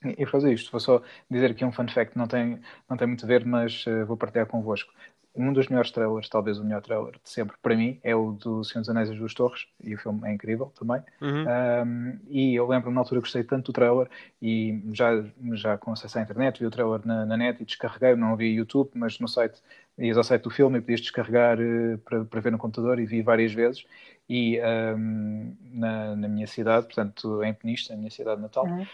E 0.03 0.26
fazer 0.26 0.53
isto, 0.53 0.72
vou 0.72 0.80
só 0.80 1.01
dizer 1.30 1.51
aqui 1.51 1.65
um 1.65 1.72
fun 1.72 1.88
fact, 1.88 2.18
não 2.18 2.28
tem, 2.28 2.61
não 2.89 2.97
tem 2.97 3.07
muito 3.07 3.26
a 3.26 3.28
ver, 3.28 3.45
mas 3.45 3.86
uh, 3.88 4.05
vou 4.05 4.18
partilhar 4.18 4.45
convosco 4.45 4.91
um 5.38 5.54
dos 5.54 5.68
melhores 5.68 5.92
trailers, 5.92 6.28
talvez 6.28 6.58
o 6.58 6.64
melhor 6.64 6.82
trailer 6.82 7.14
de 7.14 7.30
sempre 7.30 7.56
para 7.62 7.76
mim, 7.76 8.00
é 8.04 8.16
o 8.16 8.32
do 8.32 8.64
Senhor 8.64 8.82
dos 8.82 8.90
Anéis 8.90 9.10
e 9.10 9.16
dos 9.16 9.34
Torres, 9.34 9.68
e 9.84 9.94
o 9.94 9.98
filme 9.98 10.28
é 10.28 10.34
incrível 10.34 10.74
também. 10.78 11.02
Uhum. 11.22 11.46
Um, 11.86 12.20
e 12.28 12.56
eu 12.56 12.68
lembro-me 12.68 12.96
na 12.96 13.02
altura 13.02 13.22
gostei 13.22 13.44
tanto 13.44 13.72
do 13.72 13.74
trailer, 13.74 14.10
e 14.42 14.82
já, 14.94 15.24
já 15.54 15.78
com 15.78 15.92
acesso 15.92 16.18
à 16.18 16.22
internet, 16.22 16.60
vi 16.60 16.66
o 16.66 16.72
trailer 16.72 17.06
na, 17.06 17.26
na 17.26 17.38
net 17.38 17.62
e 17.62 17.66
descarreguei, 17.66 18.16
não 18.16 18.36
vi 18.36 18.48
YouTube, 18.56 18.90
mas 18.96 19.20
no 19.20 19.28
site, 19.28 19.62
ias 19.98 20.18
ao 20.18 20.24
site 20.24 20.42
do 20.44 20.50
filme 20.50 20.80
e 20.80 20.82
podias 20.82 21.02
descarregar 21.02 21.60
uh, 21.60 21.98
para, 22.00 22.26
para 22.26 22.42
ver 22.42 22.52
no 22.52 22.58
computador, 22.58 23.00
e 23.00 23.06
vi 23.06 23.22
várias 23.22 23.54
vezes. 23.54 23.86
E 24.30 24.60
um, 24.98 25.56
na, 25.72 26.16
na, 26.16 26.28
minha 26.28 26.48
cidade, 26.48 26.86
portanto, 26.86 27.42
em 27.44 27.54
Penista, 27.54 27.94
a 27.94 27.98
minha 27.98 28.12
cidade 28.12 28.42
natal, 28.42 28.66
uhum. 28.66 28.86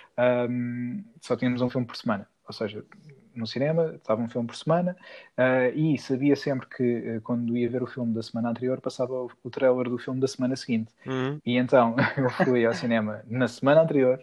um, 0.49 1.03
só 1.21 1.35
tínhamos 1.35 1.61
um 1.61 1.69
filme 1.69 1.87
por 1.87 1.95
semana. 1.95 2.27
Ou 2.45 2.53
seja, 2.53 2.83
no 3.35 3.47
cinema, 3.47 3.93
estava 3.95 4.21
um 4.21 4.29
filme 4.29 4.47
por 4.47 4.55
semana, 4.55 4.95
uh, 5.37 5.75
e 5.75 5.97
sabia 5.97 6.35
sempre 6.35 6.67
que 6.67 7.17
uh, 7.17 7.21
quando 7.21 7.57
ia 7.57 7.69
ver 7.69 7.83
o 7.83 7.87
filme 7.87 8.13
da 8.13 8.21
semana 8.21 8.49
anterior, 8.49 8.79
passava 8.81 9.13
o, 9.13 9.31
o 9.43 9.49
trailer 9.49 9.89
do 9.89 9.97
filme 9.97 10.19
da 10.19 10.27
semana 10.27 10.55
seguinte. 10.55 10.91
Uhum. 11.05 11.39
E 11.45 11.57
então 11.57 11.95
eu 12.17 12.29
fui 12.29 12.65
ao 12.65 12.73
cinema 12.73 13.21
na 13.27 13.47
semana 13.47 13.81
anterior, 13.81 14.19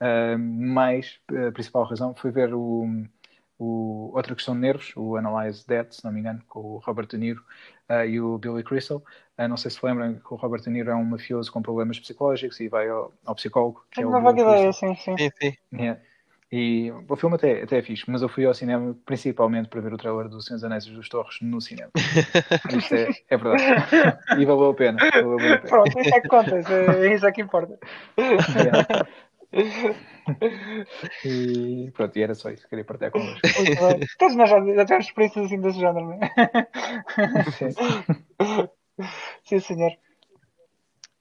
uh, 0.00 0.38
mas 0.38 1.18
a 1.30 1.52
principal 1.52 1.84
razão 1.84 2.14
foi 2.14 2.30
ver 2.30 2.54
o, 2.54 2.86
o, 3.58 4.10
outra 4.14 4.34
questão 4.34 4.54
de 4.54 4.60
nervos, 4.60 4.92
o 4.96 5.16
Analyze 5.16 5.64
That, 5.66 5.94
se 5.94 6.04
não 6.04 6.12
me 6.12 6.20
engano, 6.20 6.42
com 6.48 6.60
o 6.60 6.78
Robert 6.78 7.06
De 7.06 7.18
Niro 7.18 7.42
e 8.08 8.18
o 8.18 8.38
Billy 8.38 8.64
Crystal. 8.64 9.02
não 9.46 9.58
sei 9.58 9.70
se 9.70 9.84
lembram 9.84 10.14
que 10.14 10.32
o 10.32 10.36
Robert 10.36 10.62
De 10.62 10.70
Niro 10.70 10.90
é 10.90 10.94
um 10.94 11.04
mafioso 11.04 11.52
com 11.52 11.60
problemas 11.60 12.00
psicológicos 12.00 12.58
e 12.60 12.68
vai 12.68 12.88
ao, 12.88 13.12
ao 13.26 13.34
psicólogo. 13.34 13.84
Que 13.90 14.02
é 14.02 14.06
uma 14.06 14.22
vaga 14.22 14.40
ideia, 14.40 14.72
sim, 14.72 14.94
sim. 14.94 15.18
sim, 15.18 15.30
sim. 15.38 15.54
Yeah. 15.70 16.00
E 16.56 16.92
o 17.08 17.16
filme 17.16 17.34
até, 17.34 17.64
até 17.64 17.78
é 17.78 17.82
fixe, 17.82 18.04
mas 18.06 18.22
eu 18.22 18.28
fui 18.28 18.46
ao 18.46 18.54
cinema 18.54 18.96
principalmente 19.04 19.68
para 19.68 19.80
ver 19.80 19.92
o 19.92 19.96
trailer 19.96 20.28
do 20.28 20.40
Senhor 20.40 20.54
dos 20.54 20.62
Anéis 20.62 20.86
dos 20.86 21.08
Torres 21.08 21.40
no 21.42 21.60
cinema. 21.60 21.90
Isto 22.78 22.94
é, 22.94 23.08
é 23.28 23.36
verdade. 23.36 23.64
E 24.38 24.44
valeu 24.44 24.70
a 24.70 24.74
pena. 24.74 24.98
Valeu 25.12 25.34
a 25.34 25.38
pena. 25.38 25.58
Pronto, 25.58 25.98
isso 25.98 26.14
é 26.14 26.20
que 26.20 26.28
conta, 26.28 26.54
é 26.54 27.12
isso 27.12 27.26
é 27.26 27.32
que 27.32 27.42
importa. 27.42 27.76
Yeah. 28.16 29.06
E 31.24 31.90
pronto, 31.90 32.16
e 32.16 32.22
era 32.22 32.36
só 32.36 32.50
isso, 32.50 32.68
queria 32.68 32.84
partilhar 32.84 33.10
convosco. 33.10 33.40
Todos 34.16 34.36
nós 34.36 34.48
já, 34.48 34.64
já 34.64 34.84
tivemos 34.84 35.06
experiências 35.06 35.46
assim 35.46 35.60
desse 35.60 35.80
género, 35.80 36.06
não 36.06 36.20
é? 36.20 36.30
Sim. 37.50 37.70
Sim, 39.42 39.58
senhor. 39.58 39.92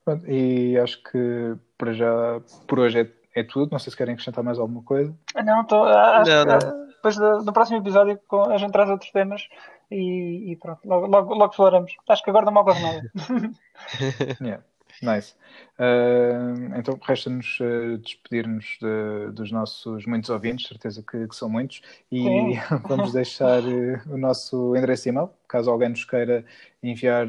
Pronto, 0.05 0.29
e 0.29 0.77
acho 0.77 1.01
que 1.01 1.55
para 1.75 1.91
já, 1.91 2.39
por 2.67 2.79
hoje 2.79 2.99
é 2.99 3.22
é 3.36 3.43
tudo. 3.43 3.71
Não 3.71 3.79
sei 3.79 3.91
se 3.91 3.97
querem 3.97 4.13
acrescentar 4.13 4.43
mais 4.43 4.59
alguma 4.59 4.84
coisa. 4.84 5.13
Não, 5.43 5.63
tô, 5.65 5.84
acho 5.84 6.31
não, 6.31 6.45
não. 6.45 6.59
que 6.59 6.93
depois 6.95 7.15
do, 7.17 7.43
no 7.43 7.53
próximo 7.53 7.77
episódio 7.79 8.19
a 8.49 8.57
gente 8.57 8.71
traz 8.71 8.89
outros 8.89 9.11
temas 9.11 9.47
e, 9.91 10.51
e 10.51 10.55
pronto, 10.55 10.79
logo, 10.86 11.07
logo, 11.07 11.34
logo, 11.34 11.53
falaremos. 11.53 11.93
Acho 12.07 12.23
que 12.23 12.29
agora 12.29 12.45
não 12.45 12.53
me 12.53 12.59
ocorre 12.59 12.81
nada. 12.81 13.11
yeah. 14.41 14.63
Nice. 15.01 15.36
Uh, 15.77 16.77
então 16.77 16.97
resta-nos 17.01 17.59
uh, 17.59 17.97
despedir-nos 17.97 18.77
de, 18.79 19.31
dos 19.34 19.51
nossos 19.51 20.05
muitos 20.05 20.29
ouvintes, 20.29 20.67
certeza 20.67 21.03
que, 21.03 21.27
que 21.27 21.36
são 21.36 21.49
muitos, 21.49 21.81
e 22.11 22.53
vamos 22.88 23.11
deixar 23.11 23.61
uh, 23.63 24.13
o 24.13 24.17
nosso 24.17 24.75
endereço 24.75 25.03
de 25.03 25.09
e-mail, 25.09 25.29
caso 25.47 25.71
alguém 25.71 25.89
nos 25.89 26.05
queira 26.05 26.45
enviar 26.81 27.27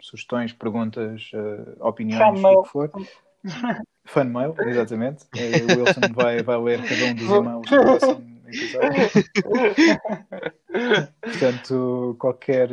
sugestões, 0.00 0.52
perguntas, 0.52 1.30
opiniões, 1.80 2.42
o 2.42 2.62
que 2.62 2.68
for. 2.68 2.90
Fanmail, 4.06 4.54
exatamente. 4.60 5.24
O 5.36 5.80
Wilson 5.80 6.00
vai, 6.14 6.42
vai 6.42 6.58
ler 6.58 6.82
cada 6.82 7.04
um 7.04 7.14
dos 7.14 7.28
e-mails 7.28 7.62
do 7.62 7.82
próximo 7.82 8.40
episódio. 8.46 9.10
Portanto, 11.20 12.16
qualquer, 12.18 12.70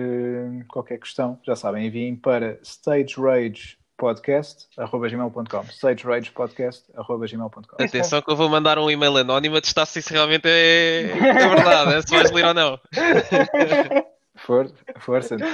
qualquer 0.67 0.99
questão, 0.99 1.39
já 1.43 1.55
sabem, 1.55 1.87
enviem 1.87 2.15
para 2.15 2.59
stagerage 2.63 3.77
sageragepodcast.gmail.com 4.03 5.63
sageragepodcast.gmail.com 5.71 7.83
Atenção 7.83 8.21
que 8.21 8.31
eu 8.31 8.35
vou 8.35 8.49
mandar 8.49 8.77
um 8.77 8.89
e-mail 8.89 9.17
anónimo 9.17 9.57
a 9.57 9.61
testar 9.61 9.85
se 9.85 9.99
isso 9.99 10.11
realmente 10.11 10.47
é, 10.47 11.11
é 11.11 11.49
verdade, 11.49 11.93
é 11.93 12.01
se 12.01 12.11
vais 12.11 12.31
ler 12.31 12.45
ou 12.45 12.53
não. 12.53 12.79
For, 14.45 14.69
força. 14.99 15.37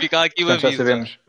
Fica 0.00 0.24
aqui 0.24 0.42
uma 0.42 0.54
Portanto, 0.54 0.72
já 0.72 0.76
sabemos, 0.76 1.20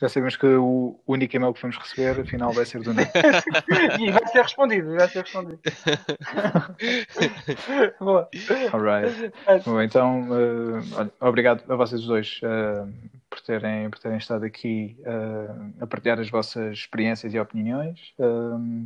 já 0.00 0.08
sabemos 0.08 0.36
que 0.36 0.46
o 0.46 1.00
único 1.06 1.34
e-mail 1.34 1.52
que 1.52 1.60
vamos 1.60 1.76
receber 1.76 2.20
afinal 2.20 2.52
vai 2.52 2.64
ser 2.64 2.80
do 2.80 2.94
Nuno. 2.94 3.02
e 3.98 4.12
vai 4.12 4.24
ser 4.28 4.42
respondido, 4.42 4.94
vai 4.94 5.08
ser 5.08 5.22
respondido. 5.22 5.58
Boa. 7.98 8.28
Alright. 8.72 9.32
Bom, 9.64 9.82
então, 9.82 10.28
uh, 10.30 10.78
obrigado 11.20 11.64
a 11.68 11.74
vocês 11.74 12.02
dois 12.02 12.38
uh, 12.44 12.88
por, 13.28 13.40
terem, 13.40 13.90
por 13.90 13.98
terem 13.98 14.18
estado 14.18 14.44
aqui 14.44 14.96
uh, 15.00 15.72
a 15.80 15.88
partilhar 15.88 16.20
as 16.20 16.30
vossas 16.30 16.78
experiências 16.78 17.34
e 17.34 17.40
opiniões. 17.40 18.14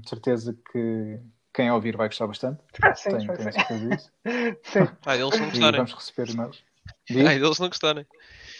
de 0.00 0.08
certeza 0.08 0.56
que 0.72 1.20
quem 1.56 1.70
ouvir 1.70 1.96
vai 1.96 2.06
gostar 2.08 2.26
bastante. 2.26 2.60
Ah, 2.82 2.94
sim, 2.94 3.08
tenho 3.10 3.34
sim. 3.34 3.50
certeza 3.50 3.88
disso. 3.88 4.12
Sim. 4.62 4.86
Ah, 5.06 5.16
eles 5.16 5.40
não 5.40 5.46
E 5.46 5.50
gostarem. 5.50 5.76
vamos 5.78 5.94
receber 5.94 6.28
e-mails. 6.30 6.62
Ah, 7.26 7.34
eles 7.34 7.58
não 7.58 7.68
gostarem. 7.68 8.06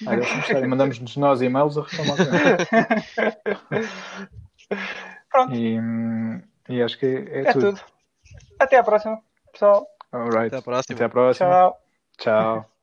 Ah, 0.07 0.15
eles 0.15 0.29
não 0.31 0.37
gostarem. 0.37 0.67
Mandamos-nos 0.69 1.17
nós 1.19 1.43
e-mails 1.43 1.77
a 1.77 1.83
reclamar. 1.83 2.17
Pronto, 5.31 5.55
E, 5.55 5.79
hum, 5.79 6.43
e 6.71 6.83
acho 6.83 6.99
que 6.99 7.05
é, 7.07 7.43
é 7.43 7.53
tudo. 7.53 7.79
Até 8.59 8.79
à 8.79 8.83
próxima, 8.83 9.21
pessoal. 9.53 9.87
Alright. 10.11 10.47
Até 10.47 10.57
à 10.57 10.63
próxima. 10.63 10.97
Até 10.97 11.05
à 11.05 11.09
próxima. 11.11 11.51
Tchau. 11.51 11.79
Tchau. 12.19 12.76